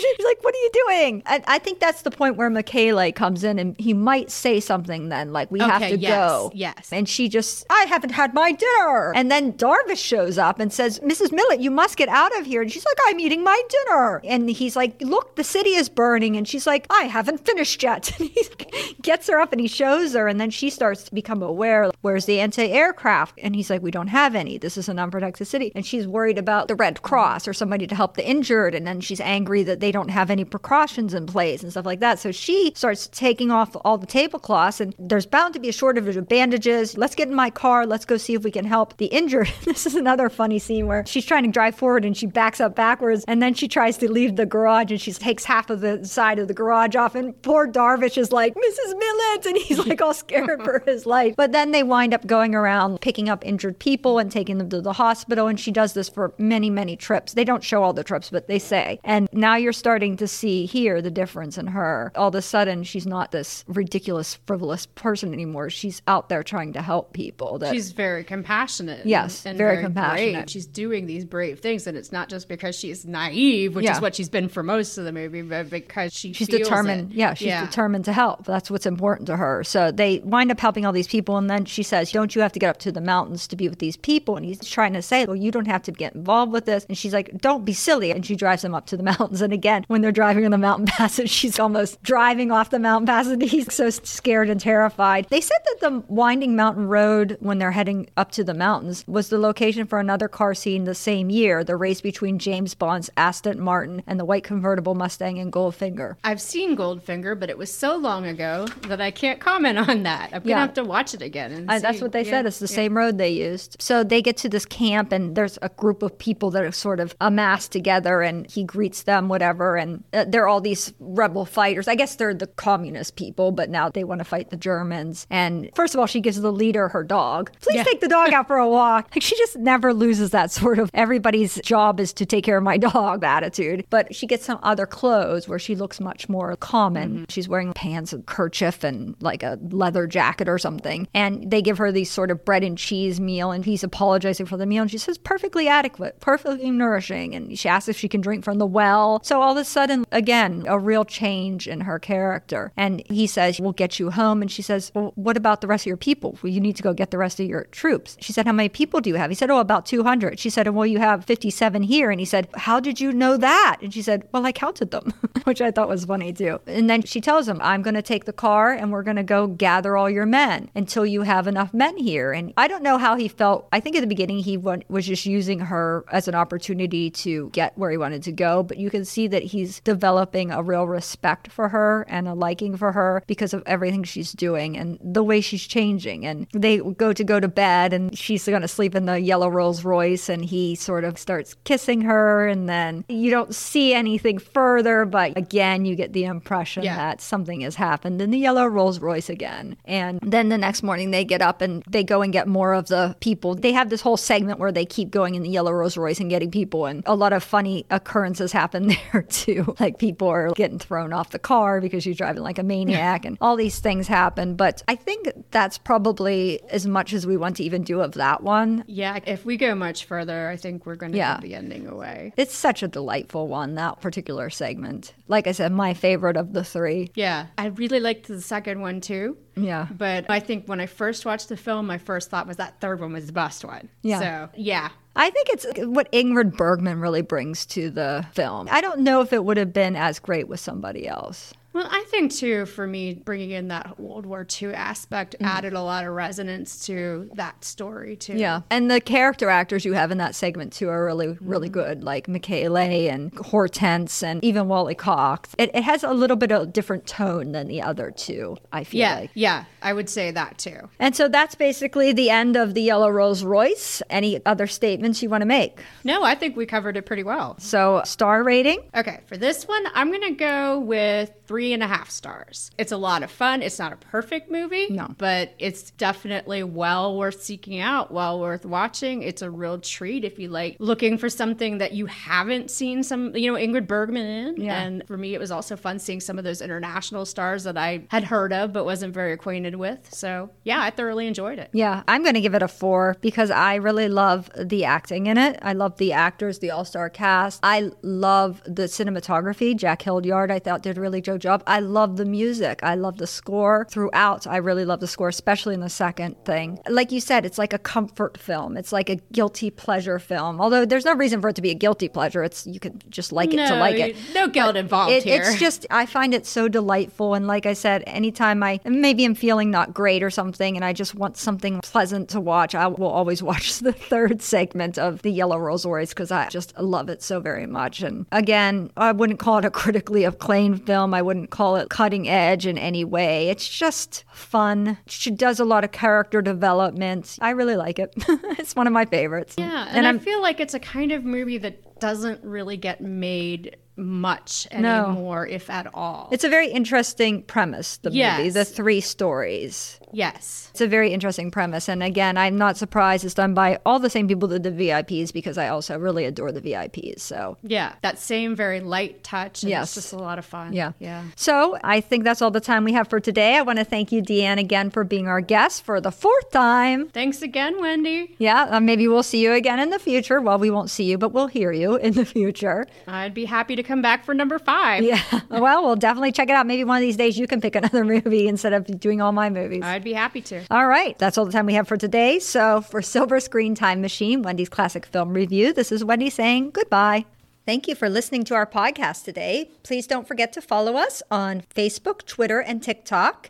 she's 0.00 0.24
like, 0.26 0.42
What 0.42 0.54
are 0.54 0.58
you 0.58 0.70
doing? 0.86 1.22
And 1.26 1.44
I 1.46 1.58
think 1.58 1.78
that's 1.80 2.02
the 2.02 2.10
point 2.10 2.36
where 2.36 2.50
Michele 2.50 3.12
comes 3.12 3.44
in 3.44 3.58
and 3.58 3.78
he 3.78 3.94
might 3.94 4.30
say 4.30 4.60
something 4.60 5.08
then, 5.08 5.32
like, 5.32 5.50
We 5.54 5.60
have 5.60 5.82
to 5.82 5.96
yes, 5.96 6.10
go. 6.10 6.50
yes. 6.54 6.88
And 6.92 7.08
she 7.08 7.28
just, 7.28 7.64
I 7.70 7.84
haven't 7.88 8.10
had 8.10 8.34
my 8.34 8.52
dinner. 8.52 9.12
And 9.14 9.30
then 9.30 9.52
Darvish 9.52 10.02
shows 10.02 10.36
up 10.36 10.58
and 10.58 10.72
says, 10.72 10.98
Mrs. 10.98 11.30
Millett, 11.32 11.60
you 11.60 11.70
must 11.70 11.96
get 11.96 12.08
out 12.08 12.36
of 12.38 12.44
here. 12.46 12.60
And 12.62 12.72
she's 12.72 12.84
like, 12.84 12.98
I'm 13.06 13.20
eating 13.20 13.44
my 13.44 13.62
dinner. 13.68 14.20
And 14.24 14.50
he's 14.50 14.74
like, 14.74 15.00
Look, 15.00 15.36
the 15.36 15.44
city 15.44 15.70
is 15.70 15.88
burning. 15.88 16.36
And 16.36 16.48
she's 16.48 16.66
like, 16.66 16.86
I 16.90 17.02
haven't 17.02 17.44
finished 17.44 17.82
yet. 17.82 18.10
And 18.24 18.30
he 18.30 18.94
gets 19.02 19.28
her 19.28 19.40
up 19.40 19.52
and 19.52 19.60
he 19.60 19.68
shows 19.68 20.14
her. 20.14 20.28
And 20.28 20.40
then 20.40 20.50
she 20.50 20.70
starts 20.70 21.04
to 21.04 21.14
become 21.14 21.42
aware, 21.42 21.90
where's 22.00 22.26
the 22.26 22.40
anti 22.40 22.70
aircraft? 22.70 23.38
And 23.42 23.54
he's 23.54 23.70
like, 23.70 23.82
We 23.82 23.90
don't 23.90 24.08
have 24.08 24.34
any. 24.34 24.58
This 24.58 24.76
is 24.76 24.88
an 24.88 24.98
unprotected 24.98 25.46
city. 25.46 25.72
And 25.74 25.84
she's 25.86 26.06
worried 26.06 26.38
about 26.38 26.68
the 26.68 26.74
Red 26.74 27.02
Cross 27.02 27.46
or 27.46 27.52
somebody 27.52 27.86
to 27.86 27.94
help 27.94 28.16
the 28.16 28.26
injured. 28.26 28.74
And 28.74 28.86
then 28.86 29.00
she's 29.00 29.20
angry 29.20 29.62
that 29.64 29.80
they 29.80 29.92
don't 29.92 30.10
have 30.10 30.30
any 30.30 30.44
precautions 30.44 31.14
in 31.14 31.26
place 31.26 31.62
and 31.62 31.70
stuff 31.70 31.86
like 31.86 32.00
that. 32.00 32.18
So 32.18 32.32
she 32.32 32.72
starts 32.74 33.08
taking 33.08 33.50
off 33.50 33.76
all 33.84 33.98
the 33.98 34.06
tablecloths. 34.06 34.80
And 34.80 34.94
there's 34.98 35.26
bound 35.34 35.52
to 35.52 35.58
be 35.58 35.68
a 35.68 35.72
shortage 35.72 36.16
of 36.16 36.28
bandages. 36.28 36.96
Let's 36.96 37.16
get 37.16 37.26
in 37.26 37.34
my 37.34 37.50
car. 37.50 37.86
Let's 37.86 38.04
go 38.04 38.16
see 38.16 38.34
if 38.34 38.44
we 38.44 38.52
can 38.52 38.64
help 38.64 38.96
the 38.98 39.06
injured. 39.06 39.50
this 39.64 39.84
is 39.84 39.96
another 39.96 40.28
funny 40.28 40.60
scene 40.60 40.86
where 40.86 41.04
she's 41.06 41.26
trying 41.26 41.42
to 41.42 41.50
drive 41.50 41.74
forward 41.74 42.04
and 42.04 42.16
she 42.16 42.26
backs 42.26 42.60
up 42.60 42.76
backwards. 42.76 43.24
And 43.26 43.42
then 43.42 43.52
she 43.52 43.66
tries 43.66 43.98
to 43.98 44.08
leave 44.08 44.36
the 44.36 44.46
garage 44.46 44.92
and 44.92 45.00
she 45.00 45.12
takes 45.12 45.44
half 45.44 45.70
of 45.70 45.80
the 45.80 46.04
side 46.04 46.38
of 46.38 46.46
the 46.46 46.54
garage 46.54 46.94
off. 46.94 47.16
And 47.16 47.34
poor 47.42 47.66
Darvish 47.66 48.16
is 48.16 48.30
like, 48.30 48.54
Mrs. 48.54 48.96
Millett. 48.96 49.46
And 49.46 49.56
he's 49.58 49.84
like 49.84 50.00
all 50.00 50.14
scared 50.14 50.62
for 50.62 50.84
his 50.86 51.04
life. 51.04 51.34
But 51.36 51.50
then 51.50 51.72
they 51.72 51.82
wind 51.82 52.14
up 52.14 52.24
going 52.28 52.54
around 52.54 53.00
picking 53.00 53.28
up 53.28 53.44
injured 53.44 53.80
people 53.80 54.20
and 54.20 54.30
taking 54.30 54.58
them 54.58 54.68
to 54.68 54.80
the 54.80 54.92
hospital. 54.92 55.48
And 55.48 55.58
she 55.58 55.72
does 55.72 55.94
this 55.94 56.08
for 56.08 56.32
many, 56.38 56.70
many 56.70 56.94
trips. 56.94 57.32
They 57.32 57.44
don't 57.44 57.64
show 57.64 57.82
all 57.82 57.92
the 57.92 58.04
trips, 58.04 58.30
but 58.30 58.46
they 58.46 58.60
say. 58.60 59.00
And 59.02 59.28
now 59.32 59.56
you're 59.56 59.72
starting 59.72 60.16
to 60.18 60.28
see 60.28 60.64
here 60.64 61.02
the 61.02 61.10
difference 61.10 61.58
in 61.58 61.66
her. 61.66 62.12
All 62.14 62.28
of 62.28 62.36
a 62.36 62.42
sudden, 62.42 62.84
she's 62.84 63.04
not 63.04 63.32
this 63.32 63.64
ridiculous, 63.66 64.38
frivolous 64.46 64.86
person 64.86 65.23
anymore. 65.32 65.70
She's 65.70 66.02
out 66.06 66.28
there 66.28 66.42
trying 66.42 66.72
to 66.74 66.82
help 66.82 67.12
people. 67.12 67.58
That 67.58 67.72
She's 67.72 67.92
very 67.92 68.24
compassionate. 68.24 69.06
Yes, 69.06 69.46
and 69.46 69.56
very 69.56 69.76
brave. 69.76 69.84
compassionate. 69.86 70.50
She's 70.50 70.66
doing 70.66 71.06
these 71.06 71.24
brave 71.24 71.60
things, 71.60 71.86
and 71.86 71.96
it's 71.96 72.12
not 72.12 72.28
just 72.28 72.48
because 72.48 72.76
she's 72.76 73.04
naive, 73.04 73.74
which 73.74 73.84
Yeah. 73.84 73.92
is 73.94 74.00
what 74.00 74.14
she's 74.14 74.28
been 74.28 74.48
for 74.48 74.62
most 74.62 74.98
of 74.98 75.04
the 75.04 75.12
movie, 75.12 75.42
but 75.42 75.70
because 75.70 76.12
she 76.12 76.32
she's 76.32 76.48
determined. 76.48 77.12
it. 77.12 77.16
Yeah, 77.16 77.34
she's 77.34 77.54
determined 77.60 78.04
to 78.06 78.12
help. 78.12 78.44
That's 78.44 78.70
what's 78.70 78.86
important 78.86 79.26
to 79.28 79.36
her. 79.36 79.64
So 79.64 79.90
they 79.90 80.18
wind 80.24 80.50
up 80.50 80.60
helping 80.60 80.84
all 80.84 80.92
these 80.92 81.08
people, 81.08 81.36
and 81.36 81.48
then 81.48 81.64
she 81.64 81.82
says, 81.82 82.12
"Don't 82.12 82.34
you 82.34 82.42
have 82.42 82.52
to 82.52 82.58
get 82.58 82.68
up 82.70 82.78
to 82.78 82.92
the 82.92 83.00
mountains 83.00 83.46
to 83.48 83.56
be 83.56 83.68
with 83.68 83.78
these 83.78 83.96
people?" 83.96 84.36
And 84.36 84.44
he's 84.44 84.60
trying 84.68 84.92
to 84.94 85.02
say, 85.02 85.24
"Well, 85.26 85.36
you 85.36 85.50
don't 85.50 85.66
have 85.66 85.82
to 85.84 85.92
get 85.92 86.14
involved 86.14 86.52
with 86.52 86.64
this." 86.66 86.84
And 86.88 86.96
she's 86.98 87.12
like, 87.12 87.30
"Don't 87.40 87.64
be 87.64 87.72
silly." 87.72 88.10
And 88.10 88.24
she 88.26 88.36
drives 88.36 88.64
him 88.64 88.74
up 88.74 88.86
to 88.86 88.96
the 88.96 89.02
mountains. 89.12 89.40
And 89.42 89.52
again, 89.52 89.84
when 89.88 90.00
they're 90.02 90.12
driving 90.12 90.44
on 90.44 90.50
the 90.50 90.58
mountain 90.58 90.86
passes, 90.88 91.30
she's 91.30 91.58
almost 91.58 92.02
driving 92.02 92.50
off 92.50 92.70
the 92.70 92.78
mountain 92.78 93.06
pass, 93.06 93.26
and 93.26 93.42
he's 93.42 93.72
so 93.72 93.90
scared 93.90 94.48
and 94.50 94.60
terrified. 94.60 95.13
They 95.22 95.40
said 95.40 95.56
that 95.66 95.80
the 95.80 96.02
winding 96.12 96.54
mountain 96.56 96.86
road, 96.86 97.36
when 97.40 97.58
they're 97.58 97.70
heading 97.72 98.08
up 98.16 98.30
to 98.32 98.44
the 98.44 98.54
mountains, 98.54 99.04
was 99.06 99.28
the 99.30 99.38
location 99.38 99.86
for 99.86 99.98
another 99.98 100.28
car 100.28 100.54
scene 100.54 100.84
the 100.84 100.94
same 100.94 101.30
year, 101.30 101.64
the 101.64 101.76
race 101.76 102.00
between 102.00 102.38
James 102.38 102.74
Bond's 102.74 103.08
Aston 103.16 103.60
Martin 103.60 104.02
and 104.06 104.20
the 104.20 104.24
white 104.24 104.44
convertible 104.44 104.94
Mustang 104.94 105.38
in 105.38 105.50
Goldfinger. 105.50 106.16
I've 106.24 106.40
seen 106.40 106.76
Goldfinger, 106.76 107.38
but 107.38 107.48
it 107.50 107.56
was 107.56 107.72
so 107.72 107.96
long 107.96 108.26
ago 108.26 108.66
that 108.88 109.00
I 109.00 109.10
can't 109.10 109.40
comment 109.40 109.78
on 109.78 110.02
that. 110.02 110.26
I'm 110.32 110.42
gonna 110.42 110.50
Yeah. 110.50 110.60
have 110.60 110.74
to 110.74 110.84
watch 110.84 111.14
it 111.14 111.22
again. 111.22 111.52
And 111.52 111.70
Uh, 111.70 111.78
that's 111.78 112.02
what 112.02 112.12
they 112.12 112.24
Yeah, 112.24 112.30
said. 112.30 112.46
It's 112.46 112.58
the 112.58 112.66
yeah. 112.66 112.76
same 112.76 112.96
road 112.96 113.16
they 113.16 113.30
used. 113.30 113.76
So 113.80 114.04
they 114.04 114.20
get 114.20 114.36
to 114.38 114.48
this 114.48 114.66
camp, 114.66 115.12
and 115.12 115.34
there's 115.34 115.58
a 115.62 115.70
group 115.70 116.02
of 116.02 116.18
people 116.18 116.50
that 116.50 116.62
are 116.64 116.72
sort 116.72 117.00
of 117.00 117.14
amassed 117.20 117.72
together, 117.72 118.20
and 118.20 118.46
he 118.50 118.64
greets 118.64 119.02
them. 119.02 119.14
them, 119.14 119.28
whatever. 119.28 119.76
And 119.76 120.02
uh, 120.12 120.24
they're 120.26 120.48
all 120.48 120.60
these 120.60 120.92
rebel 120.98 121.44
fighters. 121.44 121.86
I 121.86 121.94
guess 121.94 122.16
they're 122.16 122.34
the 122.34 122.48
communist 122.48 123.14
people, 123.14 123.52
but 123.52 123.70
now 123.70 123.88
they 123.88 124.02
want 124.02 124.18
to 124.18 124.24
fight 124.24 124.50
the 124.50 124.56
Germans. 124.56 125.03
And 125.30 125.70
first 125.74 125.94
of 125.94 126.00
all, 126.00 126.06
she 126.06 126.20
gives 126.20 126.40
the 126.40 126.52
leader 126.52 126.88
her 126.88 127.04
dog. 127.04 127.50
Please 127.60 127.84
take 127.84 128.00
the 128.00 128.08
dog 128.08 128.32
out 128.32 128.46
for 128.46 128.56
a 128.56 128.68
walk. 128.68 129.10
Like 129.14 129.22
she 129.22 129.36
just 129.36 129.56
never 129.56 129.92
loses 129.92 130.30
that 130.30 130.50
sort 130.50 130.78
of 130.78 130.90
everybody's 130.94 131.60
job 131.62 132.00
is 132.00 132.12
to 132.14 132.26
take 132.26 132.44
care 132.44 132.58
of 132.58 132.64
my 132.64 132.78
dog 132.92 133.24
attitude. 133.24 133.84
But 133.90 134.14
she 134.14 134.26
gets 134.26 134.44
some 134.44 134.58
other 134.62 134.86
clothes 134.86 135.48
where 135.48 135.58
she 135.58 135.74
looks 135.74 136.00
much 136.00 136.28
more 136.28 136.56
common. 136.56 137.10
Mm-hmm. 137.10 137.24
She's 137.28 137.48
wearing 137.48 137.72
pants 137.72 138.12
and 138.12 138.24
kerchief 138.26 138.84
and 138.84 139.16
like 139.20 139.42
a 139.42 139.58
leather 139.70 140.06
jacket 140.06 140.48
or 140.48 140.58
something. 140.58 141.08
And 141.14 141.50
they 141.50 141.62
give 141.62 141.78
her 141.78 141.92
these 141.92 142.10
sort 142.10 142.30
of 142.30 142.44
bread 142.44 142.62
and 142.62 142.78
cheese 142.78 143.20
meal, 143.20 143.50
and 143.50 143.64
he's 143.64 143.84
apologizing 143.84 144.46
for 144.46 144.56
the 144.56 144.66
meal. 144.66 144.82
And 144.82 144.90
she 144.90 144.98
says, 144.98 145.18
perfectly 145.18 145.68
adequate, 145.68 146.20
perfectly 146.20 146.70
nourishing. 146.70 147.34
And 147.34 147.58
she 147.58 147.68
asks 147.68 147.88
if 147.88 147.98
she 147.98 148.08
can 148.08 148.20
drink 148.20 148.44
from 148.44 148.58
the 148.58 148.66
well. 148.66 149.20
So 149.22 149.40
all 149.40 149.52
of 149.52 149.58
a 149.58 149.64
sudden, 149.64 150.04
again, 150.12 150.64
a 150.68 150.78
real 150.78 151.04
change 151.04 151.66
in 151.66 151.82
her 151.82 151.98
character. 151.98 152.72
And 152.76 153.02
he 153.10 153.26
says, 153.26 153.60
We'll 153.60 153.72
get 153.72 153.98
you 153.98 154.10
home. 154.10 154.42
And 154.42 154.50
she 154.50 154.62
says, 154.62 154.90
Well, 154.94 155.12
what 155.16 155.36
about 155.36 155.60
the 155.60 155.66
rest 155.66 155.82
of 155.82 155.86
your 155.86 155.96
people? 155.96 156.38
Well, 156.42 156.52
you 156.52 156.60
need 156.60 156.76
to 156.76 156.82
go 156.82 156.92
get 156.92 157.10
the 157.10 157.18
rest 157.18 157.40
of 157.40 157.46
your 157.46 157.64
troops. 157.64 158.16
She 158.20 158.32
said, 158.32 158.46
How 158.46 158.52
many 158.52 158.68
people 158.68 159.00
do 159.00 159.10
you 159.10 159.16
have? 159.16 159.28
He 159.28 159.34
said, 159.34 159.50
Oh, 159.50 159.58
about 159.58 159.86
200. 159.86 160.38
She 160.38 160.50
said, 160.50 160.68
Well, 160.68 160.86
you 160.86 161.00
have 161.00 161.24
57 161.24 161.82
here. 161.82 162.12
And 162.12 162.20
he 162.20 162.24
said, 162.24 162.48
How 162.54 162.78
did 162.78 163.00
you 163.00 163.12
know 163.12 163.36
that? 163.36 163.78
And 163.82 163.92
she 163.92 164.02
said, 164.02 164.28
Well, 164.30 164.46
I 164.46 164.52
counted 164.52 164.92
them, 164.92 165.12
which 165.44 165.60
I 165.60 165.72
thought 165.72 165.88
was 165.88 166.04
funny 166.04 166.32
too. 166.32 166.60
And 166.66 166.88
then 166.88 167.02
she 167.02 167.20
tells 167.20 167.48
him, 167.48 167.60
I'm 167.60 167.82
going 167.82 167.94
to 167.94 168.02
take 168.02 168.24
the 168.24 168.32
car 168.32 168.72
and 168.72 168.92
we're 168.92 169.02
going 169.02 169.16
to 169.16 169.24
go 169.24 169.48
gather 169.48 169.96
all 169.96 170.08
your 170.08 170.26
men 170.26 170.70
until 170.76 171.04
you 171.04 171.22
have 171.22 171.48
enough 171.48 171.74
men 171.74 171.96
here. 171.96 172.32
And 172.32 172.52
I 172.56 172.68
don't 172.68 172.82
know 172.84 172.98
how 172.98 173.16
he 173.16 173.26
felt. 173.26 173.66
I 173.72 173.80
think 173.80 173.96
at 173.96 174.00
the 174.00 174.06
beginning 174.06 174.38
he 174.38 174.56
wa- 174.56 174.78
was 174.88 175.06
just 175.06 175.26
using 175.26 175.58
her 175.58 176.04
as 176.12 176.28
an 176.28 176.36
opportunity 176.36 177.10
to 177.10 177.50
get 177.50 177.76
where 177.76 177.90
he 177.90 177.96
wanted 177.96 178.22
to 178.22 178.32
go. 178.32 178.62
But 178.62 178.78
you 178.78 178.90
can 178.90 179.04
see 179.04 179.26
that 179.26 179.42
he's 179.42 179.80
developing 179.80 180.52
a 180.52 180.62
real 180.62 180.86
respect 180.86 181.50
for 181.50 181.70
her 181.70 182.06
and 182.08 182.28
a 182.28 182.34
liking 182.34 182.76
for 182.76 182.92
her 182.92 183.24
because 183.26 183.52
of 183.52 183.64
everything 183.66 184.04
she's 184.04 184.30
doing 184.32 184.83
the 185.02 185.22
way 185.22 185.40
she's 185.40 185.66
changing. 185.66 186.26
And 186.26 186.46
they 186.52 186.78
go 186.78 187.12
to 187.12 187.24
go 187.24 187.40
to 187.40 187.48
bed 187.48 187.92
and 187.92 188.16
she's 188.16 188.44
going 188.46 188.62
to 188.62 188.68
sleep 188.68 188.94
in 188.94 189.04
the 189.06 189.20
yellow 189.20 189.48
Rolls 189.48 189.84
Royce 189.84 190.28
and 190.28 190.44
he 190.44 190.74
sort 190.74 191.04
of 191.04 191.18
starts 191.18 191.54
kissing 191.64 192.00
her. 192.02 192.46
And 192.48 192.68
then 192.68 193.04
you 193.08 193.30
don't 193.30 193.54
see 193.54 193.94
anything 193.94 194.38
further, 194.38 195.04
but 195.04 195.36
again, 195.36 195.84
you 195.84 195.94
get 195.96 196.12
the 196.12 196.24
impression 196.24 196.82
Yeah. 196.84 196.96
that 196.96 197.20
something 197.20 197.60
has 197.62 197.74
happened 197.76 198.20
in 198.20 198.30
the 198.30 198.38
yellow 198.38 198.66
Rolls 198.66 199.00
Royce 199.00 199.28
again. 199.28 199.76
And 199.84 200.18
then 200.22 200.48
the 200.48 200.58
next 200.58 200.82
morning 200.82 201.10
they 201.10 201.24
get 201.24 201.42
up 201.42 201.60
and 201.60 201.82
they 201.88 202.04
go 202.04 202.22
and 202.22 202.32
get 202.32 202.48
more 202.48 202.74
of 202.74 202.88
the 202.88 203.16
people. 203.20 203.54
They 203.54 203.72
have 203.72 203.90
this 203.90 204.00
whole 204.00 204.16
segment 204.16 204.58
where 204.58 204.72
they 204.72 204.84
keep 204.84 205.10
going 205.10 205.34
in 205.34 205.42
the 205.42 205.48
yellow 205.50 205.72
Rolls 205.72 205.96
Royce 205.96 206.20
and 206.20 206.30
getting 206.30 206.50
people, 206.50 206.86
and 206.86 207.02
a 207.06 207.14
lot 207.14 207.32
of 207.32 207.42
funny 207.42 207.84
occurrences 207.90 208.52
happen 208.52 208.88
there 209.12 209.22
too. 209.22 209.74
Like 209.80 209.98
people 209.98 210.28
are 210.28 210.50
getting 210.52 210.78
thrown 210.78 211.12
off 211.12 211.30
the 211.30 211.38
car 211.38 211.80
because 211.80 212.02
she's 212.02 212.16
driving 212.16 212.42
like 212.42 212.58
a 212.58 212.62
maniac, 212.62 213.24
and 213.24 213.36
all 213.40 213.56
these 213.56 213.78
things 213.78 214.08
happen. 214.08 214.54
But 214.56 214.73
I 214.88 214.96
think 214.96 215.28
that's 215.50 215.78
probably 215.78 216.60
as 216.70 216.86
much 216.86 217.12
as 217.12 217.26
we 217.26 217.36
want 217.36 217.56
to 217.58 217.64
even 217.64 217.82
do 217.84 218.00
of 218.00 218.12
that 218.14 218.42
one. 218.42 218.84
Yeah, 218.86 219.18
if 219.26 219.44
we 219.44 219.56
go 219.56 219.74
much 219.74 220.04
further, 220.04 220.48
I 220.48 220.56
think 220.56 220.86
we're 220.86 220.96
going 220.96 221.12
to 221.12 221.18
Yeah. 221.18 221.34
give 221.34 221.42
the 221.50 221.54
ending 221.54 221.86
away. 221.86 222.32
It's 222.36 222.54
such 222.54 222.82
a 222.82 222.88
delightful 222.88 223.48
one, 223.48 223.74
that 223.76 224.00
particular 224.00 224.50
segment. 224.50 225.14
Like 225.28 225.46
I 225.46 225.52
said, 225.52 225.72
my 225.72 225.94
favorite 225.94 226.36
of 226.36 226.52
the 226.52 226.64
three. 226.64 227.10
Yeah, 227.14 227.46
I 227.56 227.66
really 227.66 228.00
liked 228.00 228.26
the 228.28 228.40
second 228.40 228.80
one 228.80 229.00
too. 229.00 229.36
Yeah. 229.56 229.86
But 229.96 230.26
I 230.28 230.40
think 230.40 230.66
when 230.66 230.80
I 230.80 230.86
first 230.86 231.24
watched 231.24 231.48
the 231.48 231.56
film, 231.56 231.86
my 231.86 231.98
first 231.98 232.30
thought 232.30 232.46
was 232.46 232.56
that 232.56 232.80
third 232.80 233.00
one 233.00 233.12
was 233.12 233.26
the 233.26 233.32
best 233.32 233.64
one. 233.64 233.88
Yeah. 234.02 234.18
So, 234.18 234.48
yeah. 234.56 234.88
I 235.16 235.30
think 235.30 235.48
it's 235.50 235.66
what 235.86 236.10
Ingrid 236.10 236.56
Bergman 236.56 237.00
really 237.00 237.22
brings 237.22 237.64
to 237.66 237.88
the 237.88 238.26
film. 238.32 238.66
I 238.70 238.80
don't 238.80 239.00
know 239.00 239.20
if 239.20 239.32
it 239.32 239.44
would 239.44 239.56
have 239.58 239.72
been 239.72 239.94
as 239.94 240.18
great 240.18 240.48
with 240.48 240.58
somebody 240.58 241.06
else. 241.06 241.54
Well, 241.74 241.88
I 241.90 242.04
think 242.06 242.32
too, 242.32 242.66
for 242.66 242.86
me, 242.86 243.14
bringing 243.14 243.50
in 243.50 243.68
that 243.68 243.98
World 243.98 244.26
War 244.26 244.46
II 244.62 244.72
aspect 244.72 245.34
mm-hmm. 245.34 245.44
added 245.44 245.72
a 245.72 245.82
lot 245.82 246.04
of 246.06 246.12
resonance 246.12 246.86
to 246.86 247.28
that 247.34 247.64
story 247.64 248.16
too. 248.16 248.34
Yeah. 248.34 248.60
And 248.70 248.88
the 248.88 249.00
character 249.00 249.50
actors 249.50 249.84
you 249.84 249.94
have 249.94 250.12
in 250.12 250.18
that 250.18 250.36
segment 250.36 250.72
too 250.72 250.88
are 250.88 251.04
really, 251.04 251.36
really 251.40 251.68
mm-hmm. 251.68 251.74
good, 251.74 252.04
like 252.04 252.28
Michaela 252.28 252.84
and 252.84 253.34
Hortense 253.34 254.22
and 254.22 254.42
even 254.44 254.68
Wally 254.68 254.94
Cox. 254.94 255.50
It, 255.58 255.72
it 255.74 255.82
has 255.82 256.04
a 256.04 256.12
little 256.12 256.36
bit 256.36 256.52
of 256.52 256.62
a 256.62 256.66
different 256.66 257.06
tone 257.06 257.50
than 257.50 257.66
the 257.66 257.82
other 257.82 258.12
two, 258.12 258.56
I 258.72 258.84
feel 258.84 259.00
Yeah, 259.00 259.14
like. 259.16 259.30
yeah, 259.34 259.64
I 259.82 259.92
would 259.92 260.08
say 260.08 260.30
that 260.30 260.58
too. 260.58 260.88
And 261.00 261.16
so 261.16 261.26
that's 261.26 261.56
basically 261.56 262.12
the 262.12 262.30
end 262.30 262.56
of 262.56 262.74
the 262.74 262.82
Yellow 262.82 263.10
Rolls 263.10 263.42
Royce. 263.42 264.00
Any 264.10 264.40
other 264.46 264.68
statements 264.68 265.22
you 265.24 265.28
want 265.28 265.42
to 265.42 265.46
make? 265.46 265.80
No, 266.04 266.22
I 266.22 266.36
think 266.36 266.56
we 266.56 266.66
covered 266.66 266.96
it 266.96 267.02
pretty 267.02 267.24
well. 267.24 267.56
So, 267.58 268.02
star 268.04 268.44
rating? 268.44 268.78
Okay, 268.94 269.20
for 269.26 269.36
this 269.36 269.66
one, 269.66 269.84
I'm 269.94 270.12
gonna 270.12 270.32
go 270.32 270.78
with 270.78 271.32
three 271.46 271.63
and 271.72 271.82
a 271.82 271.86
half 271.86 272.10
stars. 272.10 272.70
It's 272.78 272.92
a 272.92 272.96
lot 272.96 273.22
of 273.22 273.30
fun. 273.30 273.62
It's 273.62 273.78
not 273.78 273.92
a 273.92 273.96
perfect 273.96 274.50
movie, 274.50 274.88
No. 274.90 275.14
but 275.18 275.54
it's 275.58 275.90
definitely 275.92 276.62
well 276.62 277.16
worth 277.16 277.42
seeking 277.42 277.80
out, 277.80 278.12
well 278.12 278.40
worth 278.40 278.64
watching. 278.64 279.22
It's 279.22 279.42
a 279.42 279.50
real 279.50 279.78
treat 279.78 280.24
if 280.24 280.38
you 280.38 280.48
like 280.48 280.76
looking 280.78 281.18
for 281.18 281.28
something 281.28 281.78
that 281.78 281.92
you 281.92 282.06
haven't 282.06 282.70
seen 282.70 283.02
some, 283.02 283.34
you 283.36 283.52
know, 283.52 283.58
Ingrid 283.58 283.86
Bergman 283.86 284.26
in. 284.26 284.60
Yeah. 284.60 284.80
And 284.82 285.06
for 285.06 285.16
me, 285.16 285.34
it 285.34 285.38
was 285.40 285.50
also 285.50 285.76
fun 285.76 285.98
seeing 285.98 286.20
some 286.20 286.38
of 286.38 286.44
those 286.44 286.60
international 286.60 287.24
stars 287.24 287.64
that 287.64 287.76
I 287.78 288.04
had 288.10 288.24
heard 288.24 288.52
of 288.52 288.72
but 288.72 288.84
wasn't 288.84 289.14
very 289.14 289.32
acquainted 289.32 289.76
with. 289.76 290.12
So 290.12 290.50
yeah, 290.64 290.80
I 290.80 290.90
thoroughly 290.90 291.26
enjoyed 291.26 291.58
it. 291.58 291.70
Yeah, 291.72 292.02
I'm 292.08 292.22
going 292.22 292.34
to 292.34 292.40
give 292.40 292.54
it 292.54 292.62
a 292.62 292.68
four 292.68 293.16
because 293.20 293.50
I 293.50 293.76
really 293.76 294.08
love 294.08 294.50
the 294.58 294.84
acting 294.84 295.26
in 295.26 295.38
it. 295.38 295.58
I 295.62 295.72
love 295.72 295.96
the 295.98 296.12
actors, 296.12 296.58
the 296.58 296.70
all 296.70 296.84
star 296.84 297.08
cast. 297.10 297.60
I 297.62 297.90
love 298.02 298.60
the 298.66 298.84
cinematography. 298.84 299.76
Jack 299.76 300.02
Hildyard, 300.02 300.50
I 300.50 300.58
thought, 300.58 300.82
did 300.82 300.98
really 300.98 301.20
good 301.20 301.40
job. 301.40 301.53
I 301.66 301.80
love 301.80 302.16
the 302.16 302.24
music. 302.24 302.80
I 302.82 302.94
love 302.94 303.18
the 303.18 303.26
score 303.26 303.86
throughout. 303.90 304.46
I 304.46 304.56
really 304.58 304.84
love 304.84 305.00
the 305.00 305.06
score, 305.06 305.28
especially 305.28 305.74
in 305.74 305.80
the 305.80 305.88
second 305.90 306.36
thing. 306.44 306.78
Like 306.88 307.12
you 307.12 307.20
said, 307.20 307.44
it's 307.46 307.58
like 307.58 307.72
a 307.72 307.78
comfort 307.78 308.38
film, 308.38 308.76
it's 308.76 308.92
like 308.92 309.08
a 309.10 309.16
guilty 309.32 309.70
pleasure 309.70 310.18
film. 310.18 310.60
Although 310.60 310.84
there's 310.84 311.04
no 311.04 311.14
reason 311.14 311.40
for 311.40 311.48
it 311.50 311.56
to 311.56 311.62
be 311.62 311.70
a 311.70 311.74
guilty 311.74 312.08
pleasure. 312.08 312.42
It's 312.42 312.66
You 312.66 312.80
could 312.80 313.04
just 313.10 313.32
like 313.32 313.52
it 313.52 313.66
to 313.68 313.76
like 313.76 313.96
it. 313.96 314.16
no 314.34 314.48
guilt 314.48 314.76
involved 314.76 315.12
It, 315.12 315.24
here. 315.24 315.42
it's 315.42 315.58
just 315.58 315.86
I 315.90 316.06
find 316.06 316.34
it 316.34 316.46
so 316.46 316.68
delightful, 316.68 317.34
and 317.34 317.46
like 317.46 317.66
I 317.66 317.72
said, 317.74 318.02
anytime 318.06 318.62
I 318.62 318.80
maybe 318.84 319.24
I'm 319.24 319.34
feeling 319.34 319.70
not 319.70 319.94
great 319.94 320.22
or 320.22 320.30
something, 320.30 320.76
and 320.76 320.84
I 320.84 320.92
just 320.92 321.14
want 321.14 321.36
something 321.36 321.80
pleasant 321.80 322.28
to 322.30 322.40
watch, 322.40 322.74
I 322.74 322.86
will 322.86 323.08
always 323.08 323.42
watch 323.50 323.78
the 323.78 323.92
third 323.92 324.42
segment 324.42 324.98
of 324.98 325.22
the 325.22 325.30
Yellow 325.30 325.58
Rolls 325.58 325.84
Royce 325.86 326.10
because 326.10 326.30
I 326.30 326.48
just 326.48 326.76
love 326.78 327.08
it 327.08 327.22
so 327.22 327.40
very 327.40 327.66
much. 327.66 328.02
And 328.02 328.26
again, 328.32 328.90
I 328.96 329.12
wouldn't 329.12 329.38
call 329.38 329.58
it 329.58 329.64
a 329.64 329.70
critically 329.70 330.24
acclaimed 330.24 330.86
film. 330.86 331.14
I 331.14 331.22
wouldn't 331.22 331.43
call 331.50 331.76
it 331.76 331.88
cutting 331.88 332.28
edge 332.28 332.66
in 332.66 332.78
any 332.78 333.04
way. 333.04 333.48
It's 333.48 333.68
just 333.68 334.24
fun. 334.32 334.98
She 335.06 335.30
does 335.30 335.60
a 335.60 335.64
lot 335.64 335.84
of 335.84 335.92
character 335.92 336.42
development. 336.42 337.38
I 337.40 337.50
really 337.50 337.76
like 337.76 337.98
it. 337.98 338.14
it's 338.58 338.76
one 338.76 338.86
of 338.86 338.92
my 338.92 339.04
favorites. 339.04 339.54
Yeah, 339.58 339.88
and, 339.90 340.06
I 340.06 340.08
I'm 340.08 340.18
feel 340.18 340.40
like 340.42 340.60
it's 340.60 340.74
a 340.74 340.80
kind 340.80 341.12
of 341.12 341.24
movie 341.24 341.58
that 341.58 342.00
doesn't 342.00 342.42
really 342.44 342.76
get 342.76 343.00
made 343.00 343.76
much 343.96 344.66
No. 344.76 345.06
anymore, 345.06 345.46
if 345.46 345.70
at 345.70 345.86
all. 345.94 346.28
it's 346.32 346.44
a 346.44 346.48
very 346.48 346.68
interesting 346.70 347.42
premise, 347.42 347.98
the 347.98 348.10
movie, 348.10 348.50
the 348.50 348.64
three 348.64 349.00
stories. 349.00 349.98
yes. 350.12 350.68
It's 350.72 350.80
a 350.80 350.88
very 350.88 351.12
interesting 351.12 351.50
premise. 351.52 351.88
And 351.88 352.02
again, 352.02 352.36
I'm 352.36 352.58
not 352.58 352.76
surprised 352.76 353.24
it's 353.24 353.34
done 353.34 353.54
by 353.54 353.78
all 353.86 354.00
the 354.00 354.10
same 354.10 354.26
people 354.26 354.48
that 354.48 354.58
did 354.60 354.76
the 354.76 354.88
VIPs 354.88 355.32
because 355.32 355.56
I 355.56 355.68
also 355.68 355.96
really 355.98 356.24
adore 356.24 356.50
the 356.50 356.60
VIPs. 356.60 357.20
So, 357.20 357.56
Yeah, 357.62 357.92
that 358.02 358.18
same 358.18 358.56
very 358.56 358.80
light 358.80 359.22
touch. 359.22 359.62
And 359.62 359.70
Yes. 359.70 359.84
It's 359.84 359.94
just 359.94 360.12
a 360.12 360.18
lot 360.18 360.38
of 360.40 360.44
fun. 360.44 360.72
yeah. 360.72 360.92
Yeah. 360.98 361.22
So, 361.36 361.78
I 361.84 362.00
think 362.00 362.24
that's 362.24 362.42
all 362.42 362.50
the 362.50 362.60
time 362.60 362.82
we 362.82 362.92
have 362.94 363.06
for 363.06 363.20
today. 363.20 363.56
I 363.56 363.62
want 363.62 363.78
to 363.78 363.84
thank 363.84 364.10
you, 364.10 364.20
Deann, 364.20 364.58
again 364.58 364.90
for 364.90 365.04
being 365.04 365.28
our 365.28 365.40
guest 365.40 365.84
for 365.84 366.00
the 366.00 366.10
fourth 366.10 366.50
time. 366.50 367.08
Thanks 367.10 367.40
again, 367.42 367.80
Wendy. 367.80 368.34
Yeah, 368.38 368.66
uh, 368.70 368.80
maybe 368.80 369.06
we'll 369.06 369.22
see 369.22 369.40
you 369.42 369.52
again 369.52 369.78
in 369.78 369.90
the 369.90 370.00
future. 370.00 370.40
Well, 370.40 370.58
we 370.58 370.70
won't 370.70 370.90
see 370.90 371.04
you, 371.04 371.18
but 371.18 371.30
we'll 371.32 371.46
hear 371.46 371.70
you 371.70 371.94
in 371.96 372.14
the 372.14 372.24
future. 372.24 372.86
I'd 373.06 373.34
be 373.34 373.44
happy 373.44 373.76
to 373.76 373.83
come 373.84 374.02
back 374.02 374.24
for 374.24 374.34
number 374.34 374.58
five. 374.58 375.04
Yeah. 375.04 375.22
Well, 375.50 375.84
we'll 375.84 375.96
definitely 375.96 376.32
check 376.32 376.48
it 376.48 376.52
out. 376.52 376.66
Maybe 376.66 376.84
one 376.84 376.96
of 376.96 377.00
these 377.02 377.16
days 377.16 377.38
you 377.38 377.46
can 377.46 377.60
pick 377.60 377.76
another 377.76 378.04
movie 378.14 378.48
instead 378.48 378.72
of 378.72 378.98
doing 378.98 379.20
all 379.22 379.32
my 379.32 379.48
movies. 379.50 379.82
I'd 379.84 380.02
be 380.04 380.12
happy 380.12 380.40
to. 380.42 380.62
All 380.70 380.86
right, 380.86 381.16
that's 381.18 381.38
all 381.38 381.44
the 381.46 381.52
time 381.52 381.64
we 381.66 381.74
have 381.74 381.86
for 381.86 381.96
today. 381.96 382.38
So, 382.38 382.80
for 382.80 383.00
Silver 383.00 383.38
Screen 383.40 383.74
Time 383.74 384.00
Machine, 384.00 384.42
Wendy's 384.42 384.68
Classic 384.68 385.06
Film 385.06 385.32
Review, 385.32 385.72
this 385.72 385.92
is 385.92 386.04
Wendy 386.04 386.28
saying 386.28 386.70
goodbye. 386.72 387.24
Thank 387.66 387.88
you 387.88 387.94
for 387.94 388.10
listening 388.10 388.44
to 388.44 388.54
our 388.54 388.66
podcast 388.66 389.24
today. 389.24 389.70
Please 389.84 390.06
don't 390.06 390.28
forget 390.28 390.52
to 390.54 390.60
follow 390.60 390.96
us 390.96 391.22
on 391.30 391.62
Facebook, 391.74 392.26
Twitter, 392.26 392.60
and 392.60 392.82
TikTok. 392.82 393.48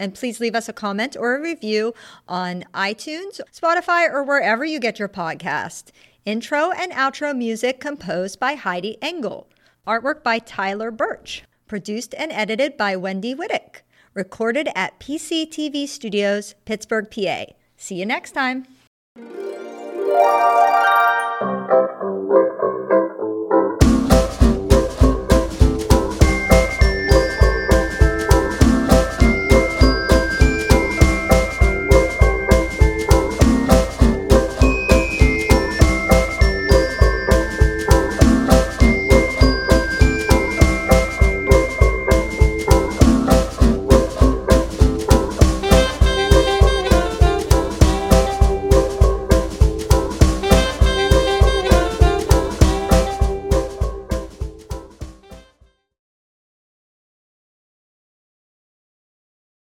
And 0.00 0.14
please 0.14 0.40
leave 0.40 0.56
us 0.56 0.68
a 0.68 0.72
comment 0.72 1.16
or 1.16 1.36
a 1.36 1.40
review 1.40 1.94
on 2.26 2.64
iTunes, 2.74 3.40
Spotify, 3.54 4.10
or 4.10 4.24
wherever 4.24 4.64
you 4.64 4.80
get 4.80 4.98
your 4.98 5.08
podcast. 5.08 5.92
Intro 6.24 6.72
and 6.72 6.90
outro 6.90 7.36
music 7.36 7.78
composed 7.78 8.40
by 8.40 8.54
Heidi 8.54 8.96
Engel. 9.00 9.48
Artwork 9.86 10.22
by 10.22 10.38
Tyler 10.38 10.92
Birch. 10.92 11.42
Produced 11.66 12.14
and 12.16 12.30
edited 12.30 12.76
by 12.76 12.94
Wendy 12.94 13.34
Whittick. 13.34 13.82
Recorded 14.14 14.68
at 14.76 15.00
PCTV 15.00 15.88
Studios, 15.88 16.54
Pittsburgh, 16.64 17.10
PA. 17.10 17.46
See 17.76 17.96
you 17.96 18.06
next 18.06 18.30
time. 18.30 18.66